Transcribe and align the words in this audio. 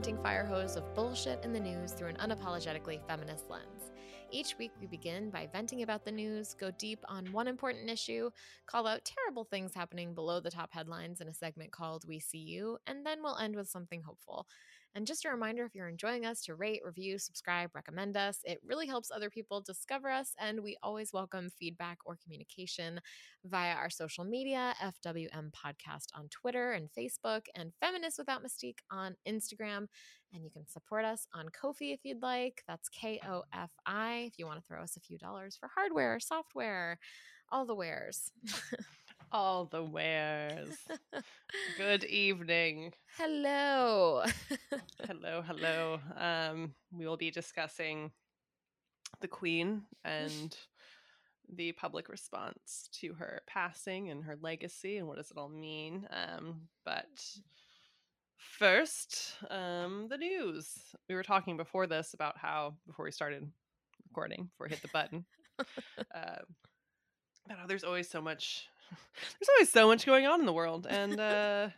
unrelenting 0.00 0.22
fire 0.22 0.46
hose 0.46 0.76
of 0.76 0.94
bullshit 0.94 1.44
in 1.44 1.52
the 1.52 1.60
news 1.60 1.92
through 1.92 2.08
an 2.08 2.16
unapologetically 2.16 3.06
feminist 3.06 3.50
lens. 3.50 3.92
Each 4.30 4.56
week, 4.56 4.70
we 4.80 4.86
begin 4.86 5.28
by 5.28 5.46
venting 5.52 5.82
about 5.82 6.06
the 6.06 6.10
news, 6.10 6.54
go 6.58 6.70
deep 6.70 7.00
on 7.06 7.30
one 7.32 7.46
important 7.46 7.90
issue, 7.90 8.30
call 8.66 8.86
out 8.86 9.04
terrible 9.04 9.44
things 9.44 9.74
happening 9.74 10.14
below 10.14 10.40
the 10.40 10.50
top 10.50 10.72
headlines 10.72 11.20
in 11.20 11.28
a 11.28 11.34
segment 11.34 11.70
called 11.70 12.06
We 12.08 12.18
See 12.18 12.38
You, 12.38 12.78
and 12.86 13.04
then 13.04 13.22
we'll 13.22 13.36
end 13.36 13.56
with 13.56 13.68
something 13.68 14.00
hopeful. 14.00 14.46
And 14.94 15.06
just 15.06 15.24
a 15.24 15.30
reminder 15.30 15.64
if 15.64 15.74
you're 15.74 15.88
enjoying 15.88 16.26
us 16.26 16.42
to 16.42 16.56
rate, 16.56 16.80
review, 16.84 17.16
subscribe, 17.18 17.70
recommend 17.74 18.16
us. 18.16 18.40
It 18.44 18.58
really 18.64 18.88
helps 18.88 19.10
other 19.10 19.30
people 19.30 19.60
discover 19.60 20.10
us, 20.10 20.34
and 20.38 20.62
we 20.62 20.76
always 20.82 21.12
welcome 21.12 21.48
feedback 21.48 21.98
or 22.04 22.18
communication 22.22 23.00
via 23.44 23.74
our 23.74 23.88
social 23.88 24.24
media 24.24 24.74
FWM 24.82 25.52
Podcast 25.52 26.08
on 26.14 26.28
Twitter 26.28 26.72
and 26.72 26.88
Facebook, 26.90 27.42
and 27.54 27.72
Feminist 27.80 28.18
Without 28.18 28.42
Mystique 28.42 28.78
on 28.90 29.14
Instagram. 29.28 29.86
And 30.32 30.42
you 30.44 30.50
can 30.50 30.66
support 30.66 31.04
us 31.04 31.26
on 31.32 31.48
Ko-fi 31.50 31.92
if 31.92 32.00
you'd 32.02 32.22
like. 32.22 32.62
That's 32.66 32.88
K 32.88 33.20
O 33.28 33.44
F 33.52 33.70
I 33.86 34.24
if 34.26 34.38
you 34.38 34.46
want 34.46 34.58
to 34.58 34.66
throw 34.66 34.82
us 34.82 34.96
a 34.96 35.00
few 35.00 35.18
dollars 35.18 35.56
for 35.56 35.68
hardware, 35.72 36.18
software, 36.18 36.98
all 37.50 37.64
the 37.64 37.74
wares. 37.76 38.32
All 39.32 39.66
the 39.66 39.82
wares. 39.82 40.76
Good 41.76 42.02
evening. 42.04 42.92
Hello. 43.16 44.24
Hello, 45.06 45.42
hello. 45.46 46.00
Um, 46.18 46.74
we 46.92 47.06
will 47.06 47.16
be 47.16 47.30
discussing 47.30 48.10
the 49.20 49.28
Queen 49.28 49.82
and 50.04 50.56
the 51.54 51.70
public 51.72 52.08
response 52.08 52.88
to 53.00 53.14
her 53.14 53.42
passing 53.46 54.10
and 54.10 54.24
her 54.24 54.36
legacy 54.40 54.96
and 54.96 55.06
what 55.06 55.16
does 55.16 55.30
it 55.30 55.38
all 55.38 55.48
mean. 55.48 56.08
Um, 56.10 56.62
but 56.84 57.06
first, 58.36 59.34
um, 59.48 60.08
the 60.10 60.18
news. 60.18 60.76
We 61.08 61.14
were 61.14 61.22
talking 61.22 61.56
before 61.56 61.86
this 61.86 62.14
about 62.14 62.36
how 62.36 62.74
before 62.84 63.04
we 63.04 63.12
started 63.12 63.48
recording, 64.08 64.48
before 64.52 64.66
we 64.66 64.70
hit 64.70 64.82
the 64.82 64.88
button, 64.88 65.24
uh, 65.58 66.42
about 67.46 67.58
how 67.60 67.66
there's 67.68 67.84
always 67.84 68.08
so 68.08 68.20
much 68.20 68.66
there's 69.38 69.48
always 69.56 69.70
so 69.70 69.86
much 69.88 70.06
going 70.06 70.26
on 70.26 70.40
in 70.40 70.46
the 70.46 70.52
world 70.52 70.86
and 70.88 71.20
uh 71.20 71.68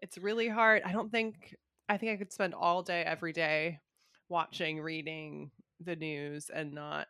it's 0.00 0.18
really 0.18 0.48
hard. 0.48 0.82
I 0.84 0.92
don't 0.92 1.10
think 1.10 1.54
i 1.88 1.96
think 1.96 2.12
i 2.12 2.16
could 2.16 2.32
spend 2.32 2.54
all 2.54 2.82
day 2.82 3.02
every 3.02 3.32
day 3.32 3.80
watching 4.28 4.80
reading 4.80 5.50
the 5.80 5.96
news 5.96 6.50
and 6.50 6.72
not 6.72 7.08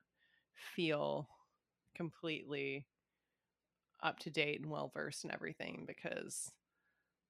feel 0.77 1.28
completely 1.94 2.86
up 4.03 4.19
to 4.20 4.31
date 4.31 4.61
and 4.61 4.70
well 4.70 4.91
versed 4.94 5.25
in 5.25 5.33
everything 5.33 5.84
because 5.86 6.50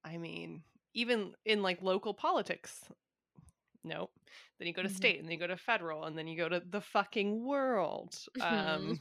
i 0.05 0.17
mean 0.17 0.62
even 0.95 1.33
in 1.45 1.62
like 1.62 1.83
local 1.83 2.14
politics 2.14 2.84
nope. 3.84 4.11
Then 4.59 4.69
you 4.69 4.75
go 4.75 4.83
to 4.83 4.89
Mhm. 4.89 4.95
state 4.97 5.19
and 5.19 5.27
then 5.27 5.33
you 5.33 5.39
go 5.39 5.47
to 5.47 5.56
federal 5.56 6.05
and 6.05 6.17
then 6.19 6.27
you 6.27 6.36
go 6.36 6.48
to 6.48 6.61
the 6.69 6.81
fucking 6.81 7.45
world. 7.45 8.14
Um 8.41 9.01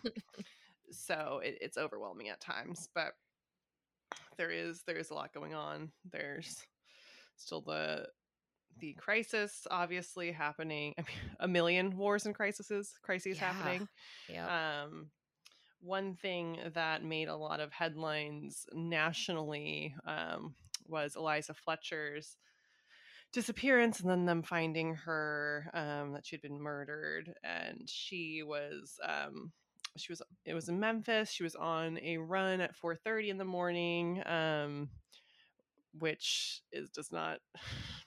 so 0.92 1.42
it, 1.44 1.58
it's 1.62 1.78
overwhelming 1.78 2.30
at 2.30 2.40
times 2.40 2.90
but 2.94 3.14
there 4.38 4.52
is 4.52 4.84
there 4.88 4.98
is 4.98 5.10
a 5.10 5.14
lot 5.14 5.34
going 5.34 5.54
on 5.54 5.92
there's 6.12 6.66
still 7.36 7.62
the 7.62 8.08
the 8.80 8.94
crisis 8.94 9.66
obviously 9.72 10.32
happening 10.32 10.94
I 10.98 11.02
mean, 11.02 11.32
a 11.40 11.48
million 11.48 11.98
wars 11.98 12.26
and 12.26 12.36
crises 12.36 12.94
crises 13.02 13.38
Yeah. 13.38 13.52
happening 13.52 13.88
yep. 14.30 14.50
um 14.50 15.10
one 15.80 16.16
thing 16.16 16.58
that 16.74 17.04
made 17.04 17.28
a 17.28 17.36
lot 17.36 17.60
of 17.60 17.72
headlines 17.72 18.66
nationally 18.74 19.96
um, 20.06 20.56
was 20.88 21.16
Eliza 21.16 21.54
Fletcher's 21.54 22.38
disappearance 23.32 24.00
and 24.00 24.10
then 24.10 24.26
them 24.26 24.42
finding 24.42 24.96
her 24.96 25.70
um, 25.74 26.14
that 26.14 26.26
she'd 26.26 26.42
been 26.42 26.62
murdered 26.62 27.34
and 27.44 27.84
she 27.86 28.42
was 28.44 29.00
um, 29.04 29.52
she 29.98 30.12
was 30.12 30.22
it 30.46 30.54
was 30.54 30.70
in 30.70 30.80
Memphis 30.80 31.30
she 31.30 31.44
was 31.44 31.56
on 31.56 32.00
a 32.02 32.18
run 32.18 32.62
at 32.62 32.76
4:30 32.76 33.30
in 33.30 33.38
the 33.38 33.46
morning 33.46 34.22
um, 34.26 34.90
which 36.00 36.62
is 36.72 36.90
just 36.90 37.12
not 37.12 37.40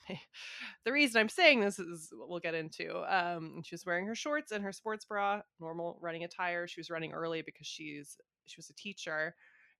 the 0.84 0.92
reason 0.92 1.20
I'm 1.20 1.28
saying 1.28 1.60
this 1.60 1.78
is 1.78 2.12
we'll 2.12 2.40
get 2.40 2.54
into. 2.54 3.02
Um, 3.08 3.62
she 3.64 3.74
was 3.74 3.86
wearing 3.86 4.06
her 4.06 4.14
shorts 4.14 4.52
and 4.52 4.64
her 4.64 4.72
sports 4.72 5.04
bra, 5.04 5.40
normal 5.60 5.98
running 6.00 6.24
attire. 6.24 6.66
She 6.66 6.80
was 6.80 6.90
running 6.90 7.12
early 7.12 7.42
because 7.42 7.66
she's 7.66 8.16
she 8.46 8.58
was 8.58 8.70
a 8.70 8.74
teacher, 8.74 9.34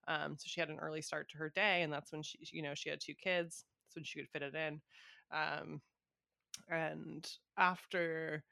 um, 0.09 0.37
so 0.38 0.44
she 0.47 0.60
had 0.60 0.71
an 0.71 0.78
early 0.78 1.03
start 1.03 1.28
to 1.31 1.38
her 1.38 1.53
day, 1.54 1.82
and 1.82 1.92
that's 1.92 2.12
when 2.12 2.22
she 2.22 2.38
you 2.53 2.62
know 2.62 2.75
she 2.75 2.91
had 2.91 3.00
two 3.00 3.15
kids. 3.15 3.65
That's 3.87 3.97
when 3.97 4.04
she 4.04 4.21
could 4.21 4.28
fit 4.28 4.42
it 4.42 4.54
in. 4.54 4.81
Um, 5.32 5.81
and 6.69 7.28
after 7.56 8.44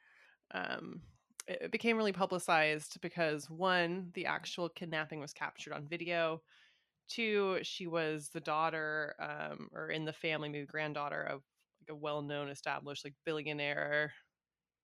um, 0.52 1.02
it 1.48 1.72
became 1.72 1.96
really 1.96 2.12
publicized 2.12 3.00
because 3.00 3.48
one, 3.50 4.10
the 4.14 4.26
actual 4.26 4.68
kidnapping 4.68 5.20
was 5.20 5.32
captured 5.32 5.72
on 5.72 5.88
video. 5.88 6.42
Two, 7.08 7.58
she 7.62 7.86
was 7.86 8.28
the 8.28 8.40
daughter, 8.40 9.14
um, 9.20 9.68
or 9.72 9.90
in 9.90 10.04
the 10.04 10.12
family, 10.12 10.48
maybe 10.48 10.66
granddaughter 10.66 11.22
of 11.22 11.42
like 11.80 11.90
a 11.90 11.96
well-known, 11.96 12.50
established 12.50 13.04
like 13.04 13.14
billionaire 13.24 14.12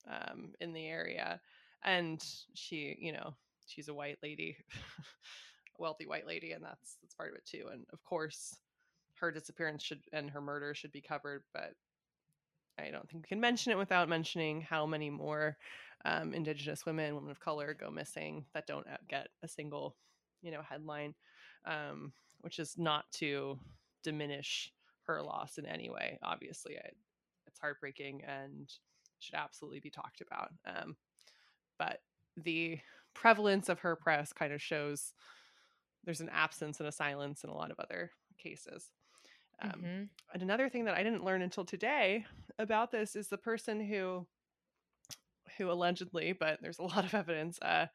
um, 0.09 0.53
in 0.61 0.73
the 0.73 0.87
area, 0.87 1.41
and 1.85 2.25
she, 2.55 2.97
you 2.99 3.13
know, 3.13 3.35
she's 3.67 3.89
a 3.89 3.95
white 3.95 4.19
lady, 4.23 4.57
a 5.79 5.83
wealthy 5.83 6.07
white 6.07 6.27
lady, 6.27 6.53
and 6.53 6.65
that's 6.65 6.97
that's 7.03 7.15
part 7.15 7.31
of 7.31 7.37
it 7.37 7.47
too. 7.47 7.69
And 7.73 7.85
of 7.93 8.03
course, 8.05 8.57
her 9.21 9.31
disappearance 9.31 9.83
should 9.83 10.01
and 10.13 10.31
her 10.31 10.41
murder 10.41 10.75
should 10.75 10.93
be 10.93 11.01
covered, 11.01 11.45
but 11.53 11.75
I 12.79 12.91
don't 12.91 13.09
think 13.09 13.25
we 13.25 13.29
can 13.29 13.41
mention 13.41 13.73
it 13.73 13.79
without 13.79 14.09
mentioning 14.09 14.61
how 14.61 14.87
many 14.87 15.11
more 15.11 15.57
um, 16.05 16.35
Indigenous 16.35 16.85
women, 16.85 17.15
women 17.15 17.31
of 17.31 17.41
color, 17.41 17.75
go 17.75 17.91
missing 17.91 18.45
that 18.53 18.67
don't 18.67 18.87
uh, 18.87 18.97
get 19.09 19.29
a 19.43 19.49
single, 19.49 19.97
you 20.43 20.51
know, 20.51 20.63
headline, 20.63 21.15
um, 21.65 22.13
which 22.41 22.59
is 22.59 22.77
not 22.77 23.11
to 23.13 23.59
diminish 24.03 24.73
her 25.07 25.23
loss 25.23 25.59
in 25.59 25.67
any 25.67 25.89
way. 25.89 26.19
Obviously, 26.23 26.77
I, 26.77 26.91
it's 27.47 27.59
heartbreaking 27.59 28.23
and 28.25 28.71
should 29.19 29.35
absolutely 29.35 29.81
be 29.81 29.91
talked 29.91 30.21
about. 30.21 30.51
Um, 30.67 30.97
but 31.79 32.01
the 32.37 32.79
prevalence 33.15 33.69
of 33.69 33.81
her 33.81 33.97
press 33.97 34.33
kind 34.33 34.53
of 34.53 34.61
shows 34.61 35.15
there's 36.05 36.21
an 36.21 36.31
absence 36.31 36.81
and 36.81 36.89
a 36.89 36.93
silence 36.93 37.45
in 37.45 37.51
a 37.51 37.55
lot 37.55 37.71
of 37.71 37.81
other 37.81 38.11
cases. 38.37 38.91
Um, 39.63 39.71
Mhm. 39.71 40.09
and 40.33 40.43
another 40.43 40.69
thing 40.69 40.85
that 40.85 40.97
I 40.97 41.03
didn't 41.03 41.25
learn 41.25 41.41
until 41.41 41.65
today 41.65 42.27
about 42.59 42.91
this 42.91 43.17
is 43.17 43.29
the 43.29 43.39
person 43.39 43.81
who 43.81 44.27
who 45.59 45.71
allegedly, 45.71 46.33
but 46.33 46.59
there's 46.61 46.79
a 46.79 46.83
lot 46.83 47.05
of 47.05 47.15
evidence, 47.15 47.59
uh, 47.63 47.87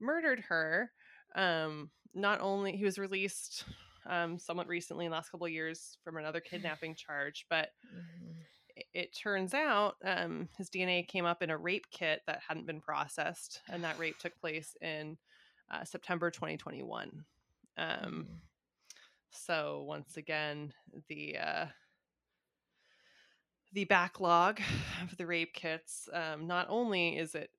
murdered 0.00 0.40
her. 0.40 0.92
Um, 1.34 1.90
not 2.14 2.40
only 2.40 2.76
he 2.76 2.84
was 2.84 2.98
released 2.98 3.64
um, 4.06 4.38
somewhat 4.38 4.66
recently 4.66 5.04
in 5.06 5.10
the 5.10 5.16
last 5.16 5.30
couple 5.30 5.46
of 5.46 5.52
years 5.52 5.96
from 6.04 6.16
another 6.16 6.40
kidnapping 6.50 6.94
charge, 6.94 7.46
but 7.48 7.70
Mhm. 7.86 8.34
it, 8.76 8.86
it 8.92 9.16
turns 9.16 9.54
out 9.54 9.96
um, 10.04 10.48
his 10.58 10.68
DNA 10.70 11.06
came 11.06 11.24
up 11.24 11.42
in 11.42 11.50
a 11.50 11.56
rape 11.56 11.86
kit 11.90 12.22
that 12.26 12.40
hadn't 12.46 12.66
been 12.66 12.80
processed, 12.80 13.62
and 13.70 13.82
that 13.84 13.98
rape 13.98 14.18
took 14.18 14.36
place 14.40 14.76
in 14.82 15.16
uh, 15.70 15.84
September 15.84 16.30
2021. 16.30 17.24
Um, 17.76 18.28
Mhm. 18.28 18.40
so 19.30 19.82
once 19.86 20.16
again, 20.16 20.72
the 21.08 21.38
uh, 21.38 21.66
the 23.72 23.84
backlog 23.84 24.60
of 25.02 25.16
the 25.16 25.26
rape 25.26 25.54
kits. 25.54 26.08
Um, 26.12 26.46
not 26.46 26.66
only 26.68 27.16
is 27.18 27.34
it 27.34 27.50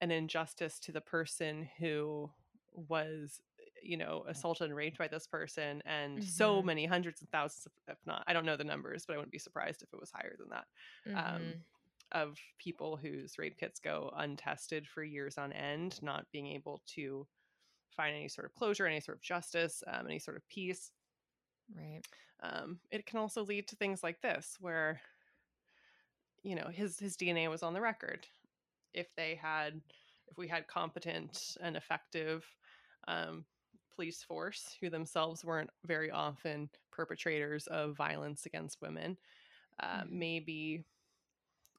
an 0.00 0.10
injustice 0.10 0.80
to 0.80 0.92
the 0.92 1.00
person 1.00 1.68
who 1.78 2.30
was, 2.72 3.40
you 3.82 3.96
know, 3.96 4.24
assaulted 4.28 4.66
and 4.68 4.76
raped 4.76 4.98
by 4.98 5.08
this 5.08 5.26
person, 5.26 5.82
and 5.86 6.22
so 6.24 6.62
Mhm. 6.62 6.64
many 6.64 6.86
hundreds 6.86 7.20
and 7.20 7.30
thousands, 7.30 7.66
of, 7.66 7.72
if 7.88 7.98
not, 8.06 8.24
I 8.26 8.32
don't 8.32 8.46
know 8.46 8.56
the 8.56 8.64
numbers, 8.64 9.06
but 9.06 9.14
I 9.14 9.16
wouldn't 9.18 9.32
be 9.32 9.38
surprised 9.38 9.82
if 9.82 9.92
it 9.92 10.00
was 10.00 10.12
higher 10.12 10.36
than 10.38 10.50
that 10.50 10.66
um, 11.14 11.54
Mhm. 11.54 11.64
of 12.12 12.38
people 12.58 12.96
whose 12.96 13.38
rape 13.38 13.58
kits 13.58 13.80
go 13.80 14.12
untested 14.16 14.88
for 14.88 15.02
years 15.04 15.38
on 15.38 15.52
end, 15.52 16.02
not 16.02 16.30
being 16.32 16.48
able 16.48 16.82
to 16.88 17.28
find 17.96 18.16
any 18.16 18.28
sort 18.28 18.46
of 18.46 18.54
closure, 18.54 18.86
any 18.86 19.00
sort 19.00 19.18
of 19.18 19.22
justice, 19.22 19.82
um, 19.88 20.06
any 20.06 20.18
sort 20.18 20.36
of 20.36 20.48
peace. 20.48 20.92
Right. 21.74 22.02
Um, 22.40 22.80
it 22.90 23.06
can 23.06 23.18
also 23.18 23.44
lead 23.44 23.68
to 23.68 23.76
things 23.76 24.02
like 24.02 24.20
this, 24.20 24.56
where 24.60 25.00
you 26.42 26.54
know 26.54 26.68
his 26.68 26.98
his 26.98 27.16
DNA 27.16 27.48
was 27.48 27.62
on 27.62 27.74
the 27.74 27.80
record. 27.80 28.26
If 28.94 29.14
they 29.16 29.34
had, 29.34 29.82
if 30.28 30.38
we 30.38 30.48
had 30.48 30.66
competent 30.68 31.56
and 31.60 31.76
effective 31.76 32.46
um, 33.08 33.44
police 33.94 34.22
force 34.22 34.76
who 34.80 34.90
themselves 34.90 35.44
weren't 35.44 35.70
very 35.84 36.10
often 36.10 36.70
perpetrators 36.90 37.66
of 37.68 37.96
violence 37.96 38.46
against 38.46 38.80
women, 38.82 39.16
uh, 39.80 40.04
Mhm. 40.04 40.08
maybe 40.08 40.84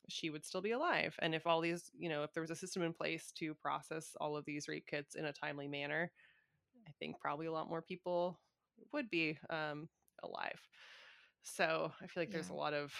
she 0.07 0.29
would 0.29 0.43
still 0.45 0.61
be 0.61 0.71
alive. 0.71 1.15
And 1.19 1.35
if 1.35 1.45
all 1.45 1.61
these, 1.61 1.91
you 1.97 2.09
know, 2.09 2.23
if 2.23 2.33
there 2.33 2.41
was 2.41 2.51
a 2.51 2.55
system 2.55 2.81
in 2.83 2.93
place 2.93 3.31
to 3.33 3.53
process 3.55 4.15
all 4.19 4.35
of 4.35 4.45
these 4.45 4.67
rape 4.67 4.87
kits 4.87 5.15
in 5.15 5.25
a 5.25 5.33
timely 5.33 5.67
manner, 5.67 6.11
I 6.87 6.91
think 6.99 7.19
probably 7.19 7.47
a 7.47 7.51
lot 7.51 7.69
more 7.69 7.81
people 7.81 8.39
would 8.93 9.09
be 9.09 9.37
um, 9.49 9.89
alive. 10.23 10.59
So 11.43 11.91
I 12.01 12.07
feel 12.07 12.21
like 12.23 12.31
there's 12.31 12.49
a 12.49 12.53
lot 12.55 12.73
of 12.73 12.93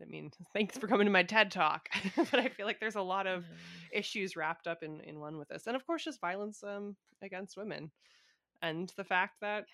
I 0.00 0.06
mean, 0.06 0.30
thanks 0.52 0.78
for 0.78 0.86
coming 0.86 1.06
to 1.06 1.12
my 1.12 1.22
TED 1.22 1.50
talk. 1.50 1.88
but 2.16 2.34
I 2.34 2.48
feel 2.48 2.66
like 2.66 2.80
there's 2.80 2.96
a 2.96 3.02
lot 3.02 3.26
of 3.26 3.44
issues 3.92 4.36
wrapped 4.36 4.66
up 4.66 4.82
in 4.82 5.00
in 5.00 5.20
one 5.20 5.38
with 5.38 5.48
this, 5.48 5.66
and 5.66 5.76
of 5.76 5.86
course, 5.86 6.04
just 6.04 6.20
violence 6.20 6.62
um 6.62 6.96
against 7.22 7.56
women, 7.56 7.90
and 8.62 8.92
the 8.96 9.04
fact 9.04 9.40
that 9.40 9.66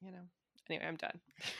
you 0.00 0.12
know. 0.12 0.22
Anyway, 0.70 0.86
I'm 0.86 0.96
done. 0.96 1.18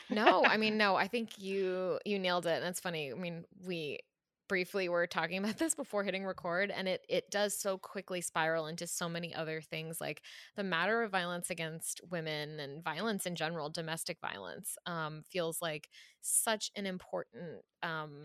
no, 0.09 0.45
I 0.45 0.55
mean, 0.55 0.77
no, 0.77 0.95
I 0.95 1.07
think 1.09 1.37
you 1.37 1.99
you 2.05 2.17
nailed 2.17 2.45
it. 2.45 2.57
And 2.57 2.65
it's 2.65 2.79
funny. 2.79 3.11
I 3.11 3.15
mean, 3.15 3.43
we 3.65 3.99
briefly 4.47 4.89
we 4.89 4.93
were 4.93 5.07
talking 5.07 5.37
about 5.43 5.57
this 5.57 5.75
before 5.75 6.03
hitting 6.03 6.25
record 6.25 6.71
and 6.71 6.87
it 6.87 7.05
it 7.09 7.29
does 7.31 7.57
so 7.57 7.77
quickly 7.77 8.21
spiral 8.21 8.67
into 8.67 8.87
so 8.87 9.07
many 9.07 9.33
other 9.33 9.61
things 9.61 9.99
like 10.01 10.21
the 10.55 10.63
matter 10.63 11.03
of 11.03 11.11
violence 11.11 11.49
against 11.49 12.01
women 12.09 12.59
and 12.59 12.83
violence 12.83 13.25
in 13.25 13.35
general 13.35 13.69
domestic 13.69 14.17
violence 14.21 14.77
um, 14.85 15.21
feels 15.29 15.61
like 15.61 15.89
such 16.21 16.71
an 16.75 16.85
important 16.85 17.61
um, 17.81 18.23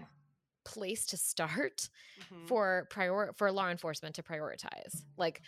place 0.64 1.06
to 1.06 1.16
start 1.16 1.88
mm-hmm. 2.20 2.46
for 2.46 2.86
prior 2.90 3.32
for 3.36 3.50
law 3.50 3.70
enforcement 3.70 4.14
to 4.14 4.22
prioritize 4.22 5.04
like 5.16 5.40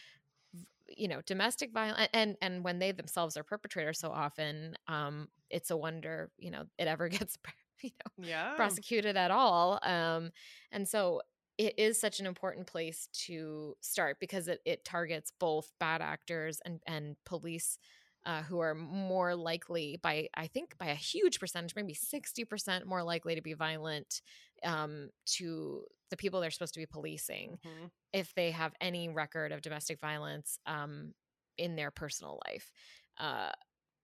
you 0.97 1.09
know 1.09 1.21
domestic 1.27 1.73
violence 1.73 2.09
and 2.13 2.37
and 2.43 2.65
when 2.65 2.79
they 2.79 2.93
themselves 2.93 3.37
are 3.37 3.45
perpetrators 3.45 3.99
so 3.99 4.11
often 4.11 4.75
um 4.89 5.29
it's 5.51 5.71
a 5.71 5.77
wonder 5.77 6.31
you 6.39 6.51
know 6.51 6.65
it 6.79 6.89
ever 6.89 7.09
gets 7.19 7.37
you 7.83 7.91
know 8.05 8.27
yeah. 8.27 8.55
prosecuted 8.55 9.17
at 9.17 9.31
all 9.31 9.79
um 9.83 10.31
and 10.73 10.87
so 10.89 11.21
it 11.59 11.79
is 11.79 12.01
such 12.01 12.21
an 12.21 12.27
important 12.27 12.67
place 12.67 13.09
to 13.13 13.75
start 13.83 14.17
because 14.19 14.49
it, 14.49 14.61
it 14.65 14.83
targets 14.83 15.31
both 15.39 15.71
bad 15.79 16.01
actors 16.01 16.61
and 16.65 16.81
and 16.87 17.17
police 17.27 17.79
uh, 18.27 18.43
who 18.43 18.59
are 18.61 18.75
more 18.75 19.35
likely 19.35 19.99
by 20.03 20.29
i 20.35 20.47
think 20.47 20.77
by 20.79 20.87
a 20.87 20.95
huge 20.95 21.41
percentage 21.41 21.75
maybe 21.75 21.95
60% 21.95 22.85
more 22.85 23.03
likely 23.03 23.35
to 23.35 23.43
be 23.43 23.55
violent 23.55 24.21
um, 24.65 25.09
to 25.25 25.85
the 26.11 26.17
people 26.17 26.41
they're 26.41 26.51
supposed 26.51 26.75
to 26.75 26.81
be 26.81 26.87
policing 26.87 27.59
mm-hmm. 27.67 27.87
if 28.13 28.35
they 28.35 28.51
have 28.51 28.75
any 28.81 29.09
record 29.09 29.53
of 29.53 29.63
domestic 29.63 30.01
violence 30.01 30.59
um, 30.67 31.15
in 31.57 31.77
their 31.77 31.91
personal 31.91 32.41
life 32.47 32.71
uh, 33.19 33.51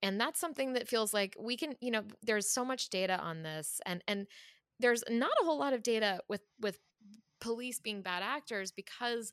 and 0.06 0.20
that's 0.20 0.38
something 0.38 0.74
that 0.74 0.88
feels 0.88 1.12
like 1.12 1.34
we 1.38 1.56
can 1.56 1.74
you 1.80 1.90
know 1.90 2.02
there's 2.22 2.48
so 2.48 2.64
much 2.64 2.88
data 2.90 3.18
on 3.18 3.42
this 3.42 3.80
and 3.84 4.02
and 4.06 4.26
there's 4.78 5.02
not 5.10 5.32
a 5.42 5.44
whole 5.44 5.58
lot 5.58 5.72
of 5.72 5.82
data 5.82 6.20
with 6.28 6.42
with 6.60 6.78
police 7.40 7.80
being 7.80 8.02
bad 8.02 8.22
actors 8.22 8.70
because 8.70 9.32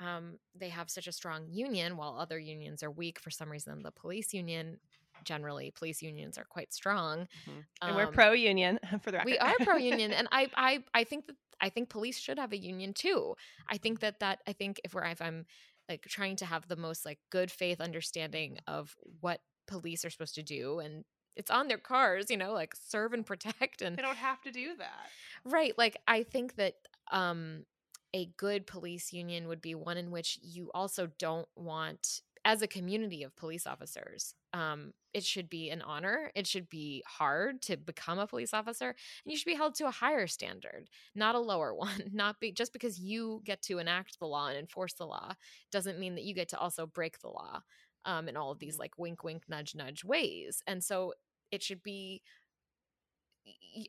um, 0.00 0.38
they 0.58 0.70
have 0.70 0.88
such 0.90 1.06
a 1.06 1.12
strong 1.12 1.46
union 1.50 1.96
while 1.96 2.16
other 2.18 2.38
unions 2.38 2.82
are 2.82 2.90
weak 2.90 3.20
for 3.20 3.30
some 3.30 3.50
reason 3.50 3.82
the 3.82 3.92
police 3.92 4.34
union 4.34 4.78
generally 5.24 5.70
police 5.76 6.02
unions 6.02 6.38
are 6.38 6.46
quite 6.48 6.72
strong 6.72 7.28
mm-hmm. 7.48 7.60
and 7.82 7.90
um, 7.90 7.96
we're 7.96 8.06
pro 8.08 8.32
union 8.32 8.78
for 9.02 9.10
the 9.10 9.18
record 9.18 9.30
we 9.30 9.38
are 9.38 9.54
pro 9.60 9.76
union 9.76 10.12
and 10.12 10.26
I, 10.32 10.48
I 10.56 10.84
i 10.94 11.04
think 11.04 11.26
that 11.26 11.36
i 11.60 11.68
think 11.68 11.90
police 11.90 12.18
should 12.18 12.38
have 12.38 12.52
a 12.52 12.58
union 12.58 12.94
too 12.94 13.34
i 13.68 13.76
think 13.76 14.00
that 14.00 14.20
that 14.20 14.40
i 14.48 14.52
think 14.54 14.80
if 14.82 14.94
we're 14.94 15.04
if 15.04 15.20
i'm 15.20 15.44
like 15.90 16.02
trying 16.08 16.36
to 16.36 16.46
have 16.46 16.66
the 16.68 16.76
most 16.76 17.04
like 17.04 17.18
good 17.30 17.50
faith 17.50 17.80
understanding 17.80 18.58
of 18.66 18.94
what 19.20 19.40
police 19.70 20.04
are 20.04 20.10
supposed 20.10 20.34
to 20.34 20.42
do 20.42 20.80
and 20.80 21.04
it's 21.36 21.50
on 21.50 21.68
their 21.68 21.78
cars 21.78 22.30
you 22.30 22.36
know 22.36 22.52
like 22.52 22.74
serve 22.74 23.12
and 23.12 23.24
protect 23.32 23.82
and 23.82 23.96
they 23.96 24.02
don't 24.02 24.16
have 24.16 24.42
to 24.42 24.50
do 24.50 24.76
that. 24.76 25.08
Right 25.44 25.76
like 25.78 25.96
i 26.06 26.22
think 26.22 26.56
that 26.56 26.74
um 27.10 27.64
a 28.12 28.26
good 28.36 28.66
police 28.66 29.12
union 29.12 29.46
would 29.46 29.60
be 29.60 29.74
one 29.74 29.96
in 29.96 30.10
which 30.10 30.38
you 30.42 30.70
also 30.74 31.08
don't 31.18 31.48
want 31.54 32.22
as 32.44 32.62
a 32.62 32.66
community 32.66 33.22
of 33.22 33.36
police 33.36 33.66
officers 33.66 34.34
um, 34.52 34.92
it 35.12 35.22
should 35.24 35.48
be 35.48 35.70
an 35.70 35.82
honor 35.82 36.30
it 36.34 36.46
should 36.46 36.68
be 36.68 37.04
hard 37.06 37.60
to 37.62 37.76
become 37.76 38.18
a 38.18 38.26
police 38.26 38.54
officer 38.54 38.88
and 38.88 39.30
you 39.30 39.36
should 39.36 39.46
be 39.46 39.54
held 39.54 39.74
to 39.74 39.86
a 39.86 39.90
higher 39.90 40.26
standard 40.26 40.88
not 41.14 41.34
a 41.34 41.38
lower 41.38 41.74
one 41.86 42.10
not 42.12 42.40
be 42.40 42.50
just 42.50 42.72
because 42.72 42.98
you 42.98 43.42
get 43.44 43.62
to 43.62 43.78
enact 43.78 44.18
the 44.18 44.26
law 44.26 44.48
and 44.48 44.58
enforce 44.58 44.94
the 44.94 45.06
law 45.06 45.32
doesn't 45.70 45.98
mean 45.98 46.14
that 46.14 46.24
you 46.24 46.34
get 46.34 46.48
to 46.48 46.58
also 46.58 46.86
break 46.86 47.20
the 47.20 47.28
law 47.28 47.60
um, 48.04 48.28
in 48.28 48.36
all 48.36 48.50
of 48.50 48.58
these 48.58 48.78
like 48.78 48.98
wink, 48.98 49.24
wink, 49.24 49.44
nudge, 49.48 49.74
nudge 49.74 50.04
ways. 50.04 50.62
And 50.66 50.82
so 50.82 51.14
it 51.50 51.62
should 51.62 51.82
be 51.82 52.22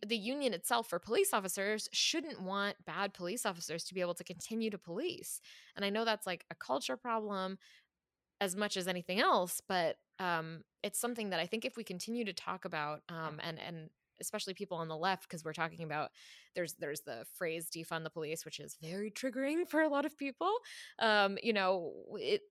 the 0.06 0.18
union 0.18 0.54
itself 0.54 0.88
for 0.88 1.00
police 1.00 1.34
officers 1.34 1.90
shouldn't 1.92 2.42
want 2.42 2.76
bad 2.86 3.14
police 3.14 3.46
officers 3.46 3.84
to 3.84 3.94
be 3.94 4.02
able 4.02 4.14
to 4.14 4.24
continue 4.24 4.70
to 4.70 4.78
police. 4.78 5.42
And 5.76 5.84
I 5.84 5.90
know 5.90 6.06
that's 6.06 6.28
like 6.28 6.46
a 6.50 6.56
culture 6.56 6.98
problem 6.98 7.58
as 8.40 8.56
much 8.56 8.78
as 8.78 8.88
anything 8.88 9.20
else, 9.20 9.62
but 9.68 9.98
um, 10.20 10.64
it's 10.84 11.00
something 11.00 11.30
that 11.32 11.40
I 11.40 11.46
think 11.46 11.66
if 11.66 11.78
we 11.78 11.84
continue 11.84 12.26
to 12.26 12.34
talk 12.34 12.66
about 12.66 13.02
um, 13.10 13.40
and 13.44 13.60
and 13.60 13.90
especially 14.20 14.54
people 14.54 14.78
on 14.78 14.88
the 14.88 14.96
left 14.96 15.24
because 15.24 15.44
we're 15.44 15.52
talking 15.52 15.84
about 15.84 16.12
there's 16.56 16.74
there's 16.76 17.02
the 17.02 17.26
phrase 17.34 17.70
defund 17.76 18.04
the 18.04 18.10
police 18.10 18.46
which 18.46 18.60
is 18.60 18.78
very 18.80 19.10
triggering 19.10 19.68
for 19.68 19.82
a 19.82 19.90
lot 19.90 20.06
of 20.06 20.16
people 20.16 20.52
um, 21.00 21.38
you 21.42 21.52
know 21.52 21.92
it, 22.14 22.42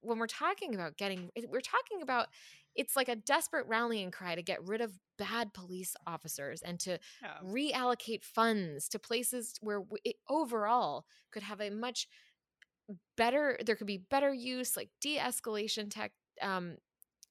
when 0.00 0.18
we're 0.18 0.26
talking 0.26 0.74
about 0.74 0.96
getting 0.96 1.30
we're 1.50 1.60
talking 1.60 2.02
about 2.02 2.28
it's 2.74 2.94
like 2.94 3.08
a 3.08 3.16
desperate 3.16 3.66
rallying 3.66 4.10
cry 4.10 4.34
to 4.34 4.42
get 4.42 4.62
rid 4.64 4.80
of 4.80 4.92
bad 5.18 5.52
police 5.52 5.96
officers 6.06 6.62
and 6.62 6.78
to 6.78 6.98
yeah. 7.22 7.34
reallocate 7.44 8.22
funds 8.22 8.88
to 8.88 8.98
places 8.98 9.54
where 9.60 9.82
it 10.04 10.16
overall 10.28 11.04
could 11.32 11.42
have 11.42 11.60
a 11.60 11.70
much 11.70 12.06
better 13.16 13.58
there 13.66 13.76
could 13.76 13.86
be 13.86 14.04
better 14.10 14.32
use 14.32 14.76
like 14.76 14.88
de-escalation 15.00 15.90
tech 15.90 16.12
um, 16.40 16.76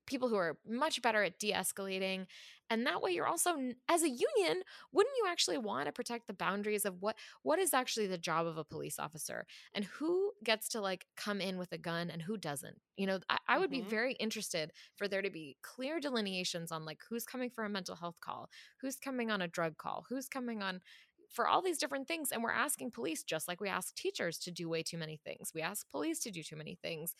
people 0.07 0.29
who 0.29 0.35
are 0.35 0.57
much 0.67 1.01
better 1.01 1.23
at 1.23 1.37
de-escalating 1.37 2.25
and 2.69 2.85
that 2.85 3.01
way 3.01 3.11
you're 3.11 3.27
also 3.27 3.55
as 3.87 4.03
a 4.03 4.09
union 4.09 4.63
wouldn't 4.91 5.15
you 5.17 5.25
actually 5.27 5.57
want 5.57 5.85
to 5.85 5.91
protect 5.91 6.27
the 6.27 6.33
boundaries 6.33 6.85
of 6.85 7.01
what 7.01 7.15
what 7.43 7.59
is 7.59 7.73
actually 7.73 8.07
the 8.07 8.17
job 8.17 8.45
of 8.45 8.57
a 8.57 8.63
police 8.63 8.99
officer? 8.99 9.45
And 9.73 9.85
who 9.85 10.31
gets 10.43 10.67
to 10.69 10.81
like 10.81 11.05
come 11.15 11.41
in 11.41 11.57
with 11.57 11.71
a 11.71 11.77
gun 11.77 12.09
and 12.09 12.21
who 12.21 12.37
doesn't? 12.37 12.79
You 12.97 13.07
know 13.07 13.19
i, 13.29 13.37
I 13.47 13.59
would 13.59 13.71
mm-hmm. 13.71 13.83
be 13.83 13.89
very 13.89 14.13
interested 14.13 14.71
for 14.95 15.07
there 15.07 15.21
to 15.21 15.29
be 15.29 15.57
clear 15.61 15.99
delineations 15.99 16.71
on 16.71 16.85
like 16.85 16.99
who's 17.09 17.25
coming 17.25 17.49
for 17.49 17.63
a 17.63 17.69
mental 17.69 17.95
health 17.95 18.19
call 18.21 18.49
who's 18.81 18.97
coming 18.97 19.31
on 19.31 19.41
a 19.41 19.47
drug 19.47 19.77
call 19.77 20.05
who's 20.09 20.27
coming 20.27 20.61
on 20.61 20.81
for 21.29 21.47
all 21.47 21.61
these 21.61 21.77
different 21.77 22.07
things 22.07 22.31
and 22.31 22.41
we're 22.41 22.51
asking 22.51 22.91
police 22.91 23.23
just 23.23 23.47
like 23.47 23.59
we 23.59 23.69
ask 23.69 23.93
teachers 23.95 24.37
to 24.39 24.51
do 24.51 24.69
way 24.69 24.81
too 24.81 24.97
many 24.97 25.19
things. 25.23 25.51
We 25.53 25.61
ask 25.61 25.89
police 25.91 26.19
to 26.21 26.31
do 26.31 26.41
too 26.41 26.55
many 26.55 26.77
things 26.81 27.13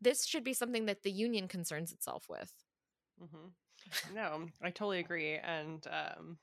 this 0.00 0.24
should 0.24 0.44
be 0.44 0.54
something 0.54 0.86
that 0.86 1.02
the 1.02 1.10
union 1.10 1.48
concerns 1.48 1.92
itself 1.92 2.26
with. 2.28 2.52
Mm-hmm. 3.22 4.14
No, 4.14 4.46
I 4.62 4.70
totally 4.70 5.00
agree. 5.00 5.34
And 5.34 5.86
um, 5.88 6.38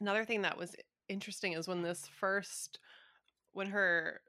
another 0.00 0.24
thing 0.24 0.42
that 0.42 0.56
was 0.56 0.74
interesting 1.08 1.52
is 1.52 1.68
when 1.68 1.82
this 1.82 2.08
first, 2.18 2.78
when 3.52 3.68
her 3.68 4.20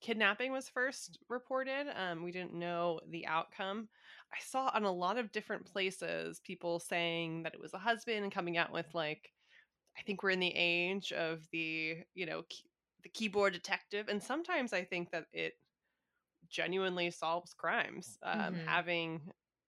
kidnapping 0.00 0.52
was 0.52 0.68
first 0.68 1.18
reported, 1.28 1.86
um, 1.96 2.22
we 2.22 2.32
didn't 2.32 2.54
know 2.54 3.00
the 3.10 3.26
outcome. 3.26 3.88
I 4.32 4.38
saw 4.42 4.70
on 4.74 4.84
a 4.84 4.92
lot 4.92 5.18
of 5.18 5.32
different 5.32 5.64
places 5.64 6.40
people 6.44 6.80
saying 6.80 7.44
that 7.44 7.54
it 7.54 7.60
was 7.60 7.74
a 7.74 7.78
husband 7.78 8.24
and 8.24 8.32
coming 8.32 8.56
out 8.56 8.72
with 8.72 8.86
like, 8.94 9.30
I 9.96 10.02
think 10.02 10.22
we're 10.22 10.30
in 10.30 10.40
the 10.40 10.54
age 10.56 11.12
of 11.12 11.46
the, 11.52 11.98
you 12.14 12.26
know, 12.26 12.42
the 13.02 13.08
keyboard 13.10 13.52
detective. 13.52 14.08
And 14.08 14.22
sometimes 14.22 14.72
I 14.72 14.84
think 14.84 15.10
that 15.10 15.26
it 15.32 15.54
genuinely 16.52 17.10
solves 17.10 17.52
crimes. 17.54 18.18
Um, 18.22 18.38
mm-hmm. 18.38 18.66
Having 18.66 19.20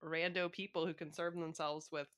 rando 0.05 0.53
people 0.53 0.87
who 0.87 0.95
concern 0.95 1.41
themselves 1.41 1.89
with, 1.91 2.09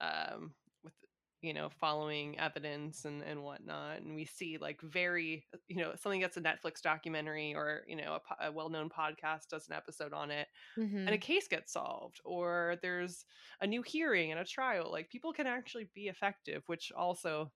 um, 0.00 0.52
with 0.84 0.92
you 1.40 1.54
know, 1.54 1.70
following 1.80 2.38
evidence 2.38 3.04
and 3.04 3.22
and 3.22 3.42
whatnot, 3.42 4.00
and 4.00 4.14
we 4.14 4.24
see 4.24 4.58
like 4.60 4.80
very, 4.82 5.46
you 5.68 5.76
know, 5.76 5.92
something 5.96 6.20
that's 6.20 6.36
a 6.36 6.40
Netflix 6.40 6.82
documentary 6.82 7.54
or 7.54 7.82
you 7.86 7.96
know 7.96 8.18
a, 8.40 8.48
a 8.48 8.52
well-known 8.52 8.90
podcast 8.90 9.48
does 9.50 9.68
an 9.68 9.76
episode 9.76 10.12
on 10.12 10.30
it, 10.30 10.48
mm-hmm. 10.78 10.96
and 10.96 11.08
a 11.08 11.12
mm-hmm. 11.12 11.20
case 11.20 11.48
gets 11.48 11.72
solved, 11.72 12.20
or 12.24 12.76
there's 12.82 13.24
a 13.60 13.66
new 13.66 13.82
hearing 13.82 14.32
and 14.32 14.40
a 14.40 14.44
trial. 14.44 14.90
Like 14.90 15.08
people 15.08 15.32
can 15.32 15.46
actually 15.46 15.88
be 15.94 16.08
effective, 16.08 16.64
which 16.66 16.92
also 16.96 17.50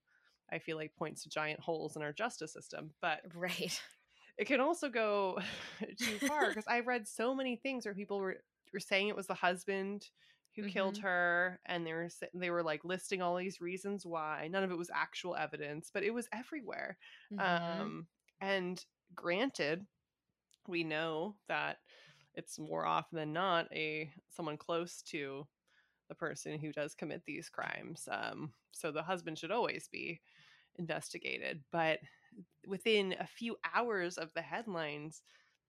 I 0.51 0.59
feel 0.59 0.77
like 0.77 0.95
points 0.95 1.23
to 1.23 1.29
giant 1.29 1.59
holes 1.59 1.95
in 1.95 2.01
our 2.01 2.13
justice 2.13 2.53
system. 2.53 2.91
But 3.01 3.21
right 3.35 3.79
it 4.37 4.45
can 4.45 4.59
also 4.59 4.89
go 4.89 5.39
too 5.99 6.27
far 6.27 6.49
because 6.49 6.67
I 6.67 6.81
read 6.81 7.07
so 7.07 7.33
many 7.33 7.55
things 7.55 7.85
where 7.85 7.95
people 7.95 8.19
were 8.19 8.37
were 8.73 8.79
saying 8.79 9.07
it 9.07 9.15
was 9.15 9.27
the 9.27 9.33
husband 9.33 10.09
who 10.55 10.63
mm-hmm. 10.63 10.71
killed 10.71 10.97
her 10.97 11.59
and 11.65 11.85
they 11.85 11.93
were 11.93 12.09
they 12.33 12.49
were 12.49 12.63
like 12.63 12.83
listing 12.83 13.21
all 13.21 13.35
these 13.35 13.61
reasons 13.61 14.05
why 14.05 14.47
none 14.51 14.63
of 14.63 14.71
it 14.71 14.77
was 14.77 14.89
actual 14.93 15.35
evidence 15.35 15.89
but 15.93 16.03
it 16.03 16.13
was 16.13 16.27
everywhere 16.33 16.97
mm-hmm. 17.33 17.81
um 17.81 18.07
and 18.41 18.85
granted 19.15 19.85
we 20.67 20.83
know 20.83 21.35
that 21.47 21.77
it's 22.33 22.59
more 22.59 22.85
often 22.85 23.17
than 23.17 23.31
not 23.31 23.67
a 23.71 24.11
someone 24.29 24.57
close 24.57 25.01
to 25.01 25.47
the 26.09 26.15
person 26.15 26.59
who 26.59 26.71
does 26.71 26.95
commit 26.95 27.21
these 27.25 27.49
crimes 27.49 28.07
um 28.11 28.51
so 28.71 28.91
the 28.91 29.03
husband 29.03 29.37
should 29.37 29.51
always 29.51 29.87
be 29.91 30.19
investigated 30.77 31.61
but 31.71 31.99
within 32.67 33.15
a 33.19 33.27
few 33.27 33.57
hours 33.73 34.17
of 34.17 34.33
the 34.33 34.41
headlines, 34.41 35.21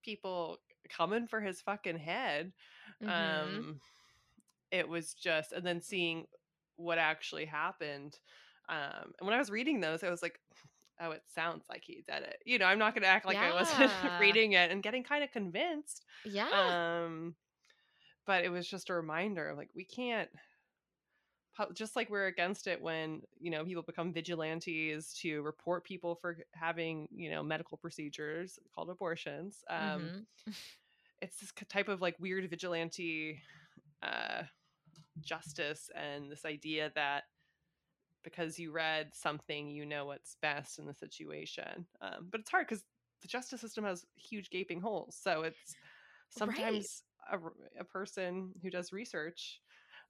people 0.03 0.59
coming 0.89 1.27
for 1.27 1.41
his 1.41 1.61
fucking 1.61 1.99
head. 1.99 2.53
Mm-hmm. 3.03 3.59
Um, 3.59 3.81
it 4.71 4.89
was 4.89 5.15
just, 5.15 5.53
and 5.53 5.65
then 5.65 5.81
seeing 5.81 6.27
what 6.77 6.99
actually 6.99 7.45
happened. 7.45 8.19
Um, 8.69 9.13
and 9.19 9.27
when 9.27 9.35
I 9.35 9.39
was 9.39 9.51
reading 9.51 9.81
those, 9.81 10.03
I 10.03 10.11
was 10.11 10.23
like, 10.23 10.41
oh, 11.01 11.13
it 11.13 11.23
sounds 11.35 11.65
like 11.69 11.83
he 11.85 12.03
did 12.07 12.23
it. 12.23 12.39
You 12.45 12.59
know, 12.59 12.67
I'm 12.67 12.79
not 12.79 12.95
going 12.95 13.03
to 13.03 13.09
act 13.09 13.27
like 13.27 13.37
I 13.37 13.53
wasn't 13.53 13.91
reading 14.21 14.53
it 14.53 14.71
and 14.71 14.83
getting 14.83 15.05
kind 15.05 15.23
of 15.25 15.31
convinced. 15.31 16.05
Yeah. 16.25 16.49
Um, 17.05 17.35
but 18.27 18.45
it 18.45 18.51
was 18.51 18.69
just 18.69 18.91
a 18.91 18.95
reminder 18.95 19.55
like, 19.57 19.71
we 19.75 19.85
can't, 19.85 20.29
just 21.75 21.97
like 21.97 22.11
we're 22.11 22.27
against 22.27 22.67
it 22.67 22.81
when, 22.81 23.23
you 23.41 23.51
know, 23.51 23.65
people 23.65 23.83
become 23.83 24.13
vigilantes 24.13 25.15
to 25.15 25.43
report 25.43 25.85
people 25.85 26.15
for 26.17 26.39
having, 26.55 27.09
you 27.11 27.31
know, 27.31 27.43
medical 27.43 27.77
procedures 27.79 28.59
called 28.75 28.91
abortions. 28.91 29.65
Um, 29.69 30.13
Mhm. 30.13 30.27
It's 31.21 31.41
this 31.41 31.53
type 31.69 31.89
of 31.89 32.01
like 32.01 32.17
weird 32.19 32.49
vigilante 32.49 33.43
uh, 34.03 34.45
justice 35.21 35.91
and 35.95 36.31
this 36.31 36.45
idea 36.45 36.93
that 36.95 37.25
because 38.23 38.59
you 38.59 38.73
read 38.73 39.15
something, 39.15 39.69
you 39.69 39.87
know 39.87 40.07
what's 40.07 40.37
best 40.37 40.79
in 40.79 40.87
the 40.87 40.95
situation. 40.95 41.87
Um, 42.01 42.29
but 42.31 42.41
it's 42.41 42.51
hard 42.51 42.67
because 42.69 42.85
the 43.23 43.29
justice 43.29 43.61
system 43.61 43.85
has 43.85 44.07
huge 44.17 44.51
gaping 44.51 44.81
holes. 44.81 45.17
So 45.17 45.43
it's 45.43 45.77
sometimes 46.31 47.05
a 47.79 47.85
person 47.85 48.55
who 48.63 48.71
does 48.71 48.93
research 48.93 49.61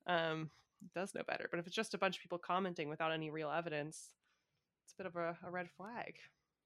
um, 0.06 0.50
does 0.94 1.14
know 1.14 1.22
better. 1.26 1.48
But 1.50 1.60
if 1.60 1.66
it's 1.66 1.76
just 1.76 1.94
a 1.94 1.98
bunch 1.98 2.16
of 2.16 2.22
people 2.22 2.38
commenting 2.38 2.88
without 2.88 3.12
any 3.12 3.30
real 3.30 3.50
evidence, 3.50 4.14
it's 4.84 4.94
a 4.94 4.96
bit 4.96 5.06
of 5.06 5.16
a, 5.16 5.38
a 5.44 5.50
red 5.50 5.70
flag. 5.70 6.16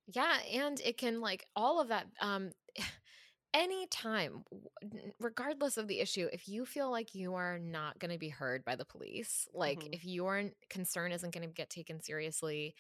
Yeah, 0.07 0.39
and 0.53 0.81
it 0.81 0.99
can 0.99 1.21
like 1.21 1.47
all 1.55 1.81
of 1.81 1.89
that 1.89 2.07
um 2.21 2.51
anytime 3.55 4.45
regardless 5.21 5.77
of 5.77 5.87
the 5.87 6.01
issue 6.01 6.27
if 6.33 6.49
you 6.49 6.65
feel 6.65 6.91
like 6.91 7.15
you 7.15 7.35
are 7.35 7.59
not 7.59 7.99
going 7.99 8.11
to 8.11 8.19
be 8.19 8.31
heard 8.31 8.65
by 8.65 8.75
the 8.77 8.85
police 8.85 9.47
like 9.53 9.79
Mhm. 9.79 9.93
if 9.93 10.07
your 10.07 10.45
concern 10.71 11.13
isn't 11.13 11.35
going 11.35 11.47
to 11.47 11.53
get 11.53 11.69
taken 11.69 12.01
seriously 12.01 12.75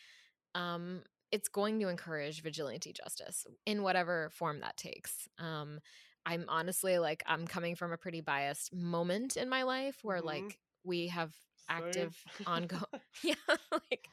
um 0.54 1.02
it's 1.30 1.48
going 1.48 1.80
to 1.80 1.88
encourage 1.88 2.42
vigilante 2.42 2.92
justice 2.92 3.46
in 3.66 3.82
whatever 3.82 4.30
form 4.30 4.60
that 4.60 4.76
takes 4.76 5.28
um 5.38 5.80
i'm 6.26 6.44
honestly 6.48 6.98
like 6.98 7.22
i'm 7.26 7.46
coming 7.46 7.74
from 7.76 7.92
a 7.92 7.98
pretty 7.98 8.20
biased 8.20 8.72
moment 8.74 9.36
in 9.36 9.48
my 9.48 9.62
life 9.64 9.98
where 10.02 10.20
Mhm. 10.20 10.22
like 10.22 10.58
we 10.84 11.08
have 11.08 11.32
active 11.68 12.16
ongoing 12.46 12.82
yeah 13.22 13.34
like 13.72 14.08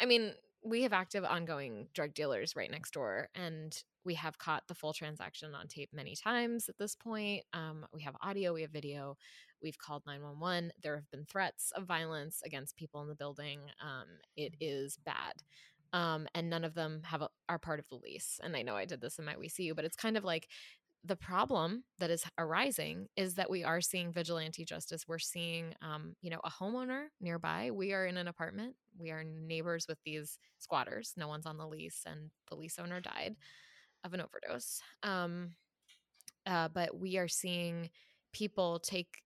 i 0.00 0.06
mean 0.06 0.32
we 0.64 0.82
have 0.82 0.92
active 0.92 1.24
ongoing 1.24 1.86
drug 1.94 2.12
dealers 2.14 2.56
right 2.56 2.70
next 2.70 2.92
door 2.92 3.28
and 3.34 3.82
we 4.04 4.14
have 4.14 4.38
caught 4.38 4.66
the 4.68 4.74
full 4.74 4.92
transaction 4.92 5.54
on 5.54 5.68
tape 5.68 5.90
many 5.92 6.16
times 6.16 6.68
at 6.68 6.78
this 6.78 6.94
point 6.94 7.42
um, 7.52 7.86
we 7.92 8.02
have 8.02 8.16
audio 8.20 8.52
we 8.52 8.62
have 8.62 8.70
video 8.70 9.16
we've 9.62 9.78
called 9.78 10.02
911 10.06 10.72
there 10.82 10.96
have 10.96 11.10
been 11.10 11.24
threats 11.24 11.72
of 11.76 11.84
violence 11.84 12.42
against 12.44 12.76
people 12.76 13.02
in 13.02 13.08
the 13.08 13.14
building 13.14 13.60
um, 13.82 14.06
it 14.36 14.54
is 14.60 14.98
bad 15.04 15.34
um, 15.92 16.26
and 16.34 16.50
none 16.50 16.64
of 16.64 16.74
them 16.74 17.02
have 17.04 17.22
a, 17.22 17.28
are 17.48 17.58
part 17.58 17.78
of 17.78 17.88
the 17.88 17.96
lease 17.96 18.40
and 18.42 18.56
i 18.56 18.62
know 18.62 18.76
i 18.76 18.84
did 18.84 19.00
this 19.00 19.18
in 19.18 19.24
my 19.24 19.36
we 19.36 19.48
see 19.48 19.64
you 19.64 19.74
but 19.74 19.84
it's 19.84 19.96
kind 19.96 20.16
of 20.16 20.24
like 20.24 20.48
the 21.04 21.16
problem 21.16 21.84
that 21.98 22.10
is 22.10 22.24
arising 22.38 23.06
is 23.16 23.34
that 23.34 23.50
we 23.50 23.62
are 23.62 23.80
seeing 23.80 24.12
vigilante 24.12 24.64
justice. 24.64 25.06
We're 25.06 25.18
seeing, 25.18 25.74
um, 25.80 26.16
you 26.20 26.30
know, 26.30 26.40
a 26.42 26.50
homeowner 26.50 27.06
nearby. 27.20 27.70
We 27.70 27.92
are 27.92 28.06
in 28.06 28.16
an 28.16 28.28
apartment. 28.28 28.74
We 28.98 29.10
are 29.10 29.22
neighbors 29.22 29.86
with 29.88 29.98
these 30.04 30.38
squatters. 30.58 31.12
No 31.16 31.28
one's 31.28 31.46
on 31.46 31.58
the 31.58 31.66
lease, 31.66 32.02
and 32.06 32.30
the 32.48 32.56
lease 32.56 32.78
owner 32.78 33.00
died 33.00 33.36
of 34.04 34.14
an 34.14 34.20
overdose. 34.20 34.80
Um, 35.02 35.52
uh, 36.46 36.68
but 36.68 36.98
we 36.98 37.18
are 37.18 37.28
seeing 37.28 37.90
people 38.32 38.78
take 38.80 39.22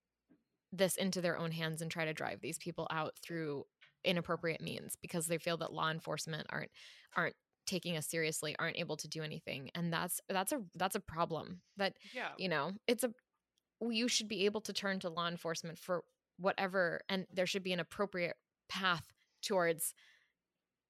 this 0.72 0.96
into 0.96 1.20
their 1.20 1.38
own 1.38 1.50
hands 1.50 1.82
and 1.82 1.90
try 1.90 2.04
to 2.04 2.14
drive 2.14 2.40
these 2.40 2.58
people 2.58 2.86
out 2.90 3.14
through 3.22 3.64
inappropriate 4.04 4.60
means 4.60 4.96
because 5.00 5.26
they 5.26 5.38
feel 5.38 5.56
that 5.58 5.72
law 5.72 5.90
enforcement 5.90 6.46
aren't 6.50 6.70
aren't 7.16 7.34
taking 7.66 7.96
us 7.96 8.08
seriously 8.08 8.54
aren't 8.58 8.78
able 8.78 8.96
to 8.96 9.08
do 9.08 9.22
anything 9.22 9.70
and 9.74 9.92
that's 9.92 10.20
that's 10.28 10.52
a 10.52 10.60
that's 10.74 10.96
a 10.96 11.00
problem 11.00 11.60
that 11.76 11.94
yeah. 12.14 12.28
you 12.38 12.48
know 12.48 12.72
it's 12.86 13.04
a 13.04 13.10
you 13.82 14.08
should 14.08 14.28
be 14.28 14.44
able 14.44 14.60
to 14.60 14.72
turn 14.72 14.98
to 14.98 15.08
law 15.08 15.28
enforcement 15.28 15.78
for 15.78 16.02
whatever 16.38 17.00
and 17.08 17.26
there 17.32 17.46
should 17.46 17.62
be 17.62 17.72
an 17.72 17.80
appropriate 17.80 18.36
path 18.68 19.04
towards 19.42 19.94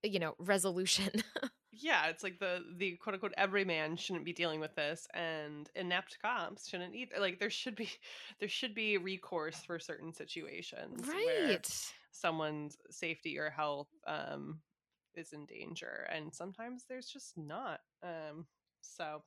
you 0.02 0.18
know 0.18 0.34
resolution 0.38 1.10
yeah, 1.72 2.06
it's 2.08 2.22
like 2.22 2.38
the 2.38 2.62
the 2.76 2.96
quote 2.96 3.14
unquote 3.14 3.34
everyman 3.36 3.96
shouldn't 3.96 4.24
be 4.24 4.32
dealing 4.32 4.60
with 4.60 4.74
this, 4.74 5.06
and 5.14 5.70
inept 5.74 6.18
cops 6.20 6.68
shouldn't 6.68 6.94
either. 6.94 7.16
Like 7.18 7.38
there 7.38 7.50
should 7.50 7.76
be 7.76 7.88
there 8.40 8.48
should 8.48 8.74
be 8.74 8.98
recourse 8.98 9.62
for 9.64 9.78
certain 9.78 10.12
situations 10.12 11.06
where 11.06 11.46
right 11.48 11.92
someone's 12.12 12.76
safety 12.90 13.38
or 13.38 13.50
health 13.50 13.88
um, 14.06 14.58
is 15.16 15.32
in 15.32 15.46
danger, 15.46 16.08
and 16.12 16.34
sometimes 16.34 16.84
there's 16.88 17.06
just 17.06 17.36
not. 17.36 17.80
Um, 18.02 18.46
so 18.80 19.22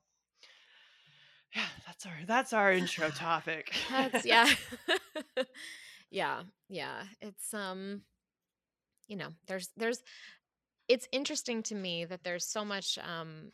yeah, 1.54 1.66
that's 1.86 2.06
our 2.06 2.12
that's 2.26 2.52
our 2.52 2.72
intro 2.72 3.10
topic. 3.10 3.74
that's 3.90 4.24
yeah 4.24 4.48
yeah 6.10 6.42
yeah 6.68 7.04
it's 7.20 7.54
um 7.54 8.02
you 9.08 9.16
know 9.16 9.28
there's 9.46 9.70
there's 9.76 10.02
it's 10.88 11.08
interesting 11.12 11.62
to 11.62 11.74
me 11.74 12.04
that 12.04 12.24
there's 12.24 12.46
so 12.46 12.64
much 12.64 12.98
um 12.98 13.52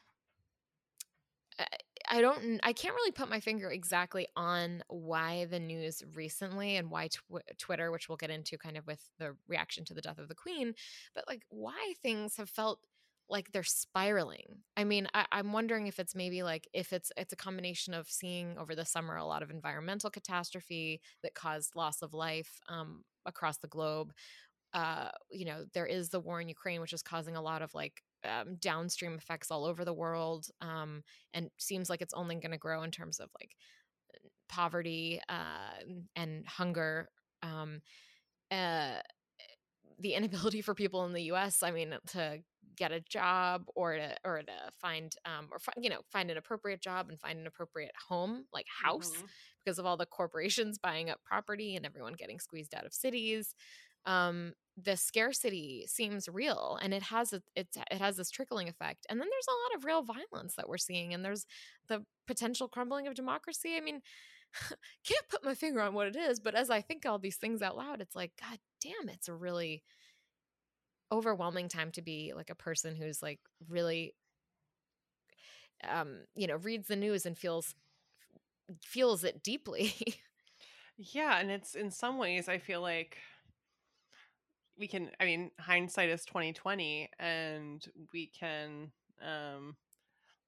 I- 2.11 2.21
don't 2.21 2.61
I 2.63 2.73
can't 2.73 2.95
really 2.95 3.13
put 3.13 3.29
my 3.31 3.41
finger 3.41 3.71
exactly 3.71 4.27
on 4.37 4.83
why 4.89 5.45
the 5.47 5.61
news 5.61 6.03
recently 6.15 6.77
and 6.77 6.91
why 6.91 7.09
tw- 7.09 7.59
Twitter 7.59 7.91
which 7.91 8.09
we'll 8.09 8.17
get 8.17 8.31
into 8.31 8.59
kind 8.59 8.77
of 8.77 8.87
with 8.87 9.11
the 9.19 9.37
reaction 9.49 9.85
to 9.87 9.95
the 9.95 10.01
death 10.03 10.19
of 10.19 10.29
the 10.29 10.35
queen 10.35 10.75
but 11.15 11.25
like 11.29 11.43
why 11.49 11.95
things 12.03 12.37
have 12.37 12.51
felt 12.51 12.81
like 13.29 13.53
they're 13.53 13.63
spiraling. 13.63 14.59
I 14.77 14.83
mean, 14.83 15.07
I, 15.15 15.25
I'm 15.31 15.53
wondering 15.53 15.87
if 15.87 16.01
it's 16.01 16.17
maybe 16.17 16.43
like 16.43 16.67
if 16.73 16.93
it's 16.93 17.13
it's 17.17 17.33
a 17.33 17.37
combination 17.37 17.95
of 17.95 18.09
seeing 18.09 18.59
over 18.59 18.75
the 18.75 18.85
summer 18.85 19.15
a 19.17 19.25
lot 19.25 19.43
of 19.45 19.51
environmental 19.51 20.11
catastrophe 20.11 21.01
that 21.23 21.35
caused 21.35 21.77
loss 21.77 22.03
of 22.03 22.13
life 22.13 22.59
um, 22.69 23.05
across 23.27 23.59
the 23.59 23.69
globe. 23.69 24.13
Uh, 24.73 25.09
you 25.31 25.45
know, 25.45 25.65
there 25.75 25.87
is 25.87 26.11
the 26.11 26.21
war 26.21 26.41
in 26.41 26.49
Ukraine, 26.49 26.81
which 26.81 26.93
is 26.93 27.03
causing 27.03 27.37
a 27.37 27.43
lot 27.43 27.63
of 27.63 27.75
like 27.75 28.03
um, 28.25 28.57
downstream 28.57 29.15
effects 29.15 29.51
all 29.51 29.65
over 29.65 29.85
the 29.85 29.93
world, 29.95 30.47
um, 30.61 31.03
and 31.35 31.51
seems 31.59 31.89
like 31.91 32.01
it's 32.03 32.15
only 32.15 32.35
going 32.37 32.53
to 32.53 32.59
grow 32.59 32.83
in 32.83 32.91
terms 32.91 33.21
of 33.21 33.29
like 33.41 33.53
poverty 34.49 35.21
uh, 35.29 35.81
and 36.17 36.47
hunger. 36.47 37.09
Um, 37.43 37.81
uh, 38.51 38.97
the 39.99 40.15
inability 40.15 40.63
for 40.63 40.75
people 40.75 41.05
in 41.05 41.13
the 41.13 41.25
U.S. 41.25 41.63
I 41.63 41.71
mean, 41.71 41.95
to 42.09 42.39
get 42.77 42.93
a 42.93 43.01
job 43.01 43.65
or 43.75 43.97
to 43.97 44.15
or 44.25 44.39
to 44.43 44.53
find 44.81 45.15
um, 45.27 45.49
or 45.53 45.59
fi- 45.59 45.73
you 45.81 45.91
know 45.91 46.01
find 46.11 46.31
an 46.31 46.39
appropriate 46.39 46.81
job 46.81 47.09
and 47.11 47.21
find 47.21 47.39
an 47.39 47.47
appropriate 47.47 47.93
home 48.09 48.45
like 48.53 48.67
house 48.83 49.13
Mhm. 49.13 49.29
because 49.63 49.79
of 49.79 49.85
all 49.87 49.97
the 49.97 50.07
corporations 50.07 50.79
buying 50.83 51.11
up 51.11 51.21
property 51.25 51.77
and 51.77 51.85
everyone 51.85 52.15
getting 52.15 52.39
squeezed 52.39 52.75
out 52.75 52.87
of 52.87 52.95
cities. 52.95 53.55
Um, 54.07 54.55
the 54.83 54.97
scarcity 54.97 55.85
seems 55.89 56.29
real, 56.29 56.79
and 56.81 56.95
it 56.95 57.03
has 57.05 57.33
a, 57.33 57.43
it's 57.55 57.77
it 57.91 57.99
has 57.99 58.17
this 58.17 58.31
trickling 58.31 58.69
effect. 58.69 59.07
And 59.11 59.21
then 59.21 59.29
there's 59.31 59.49
a 59.49 59.51
lot 59.53 59.77
of 59.77 59.85
real 59.85 60.03
violence 60.03 60.55
that 60.57 60.69
we're 60.69 60.79
seeing, 60.79 61.13
and 61.15 61.25
there's 61.25 61.47
the 61.89 62.05
potential 62.27 62.69
crumbling 62.69 63.07
of 63.07 63.15
democracy. 63.15 63.77
I 63.77 63.81
mean, 63.81 64.01
can't 65.07 65.29
put 65.29 65.45
my 65.45 65.55
finger 65.55 65.81
on 65.83 65.95
what 65.95 66.09
it 66.09 66.17
is, 66.17 66.41
but 66.41 66.55
as 66.55 66.71
I 66.71 66.81
think 66.81 67.05
all 67.07 67.19
these 67.19 67.37
things 67.37 67.63
out 67.63 67.77
loud, 67.77 68.01
it's 68.01 68.17
like, 68.17 68.33
God 68.41 68.59
damn, 68.81 69.09
it's 69.09 69.29
a 69.29 69.35
really 69.35 69.83
overwhelming 71.13 71.69
time 71.69 71.91
to 71.93 72.03
be 72.03 72.33
like 72.35 72.51
a 72.51 72.55
person 72.55 72.95
who's 72.95 73.23
like 73.23 73.41
really 73.69 74.15
um 75.89 76.21
you 76.35 76.47
know 76.47 76.57
reads 76.57 76.89
the 76.89 76.97
news 76.97 77.27
and 77.27 77.39
feels 77.39 77.75
feels 78.83 79.25
it 79.25 79.43
deeply 79.43 79.95
Yeah, 80.99 81.39
and 81.39 81.51
it's 81.51 81.75
in 81.75 81.91
some 81.91 82.19
ways 82.19 82.49
I 82.49 82.59
feel 82.59 82.83
like 82.83 83.19
we 84.81 84.89
can 84.89 85.11
I 85.21 85.27
mean 85.27 85.51
hindsight 85.61 86.09
is 86.09 86.25
2020 86.25 87.11
and 87.21 87.87
we 88.13 88.27
can 88.27 88.91
um 89.23 89.77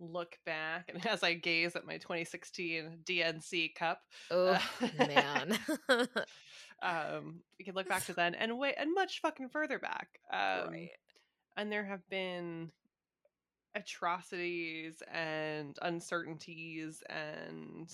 look 0.00 0.38
back 0.44 0.90
and 0.92 1.06
as 1.06 1.22
I 1.22 1.34
gaze 1.34 1.76
at 1.76 1.86
my 1.86 1.98
2016 1.98 2.98
DNC 3.04 3.74
cup 3.74 4.00
oh 4.30 4.46
uh, 4.48 4.60
man. 4.98 5.58
um 6.82 7.40
we 7.58 7.64
can 7.64 7.74
look 7.74 7.88
back 7.88 8.06
to 8.06 8.14
then 8.14 8.34
and 8.34 8.58
way 8.58 8.74
and 8.76 8.92
much 8.94 9.20
fucking 9.20 9.50
further 9.50 9.78
back 9.78 10.08
um 10.32 10.72
right. 10.72 10.90
and 11.56 11.70
there 11.70 11.84
have 11.84 12.08
been 12.08 12.72
atrocities 13.74 15.02
and 15.12 15.78
uncertainties 15.82 17.02
and 17.08 17.92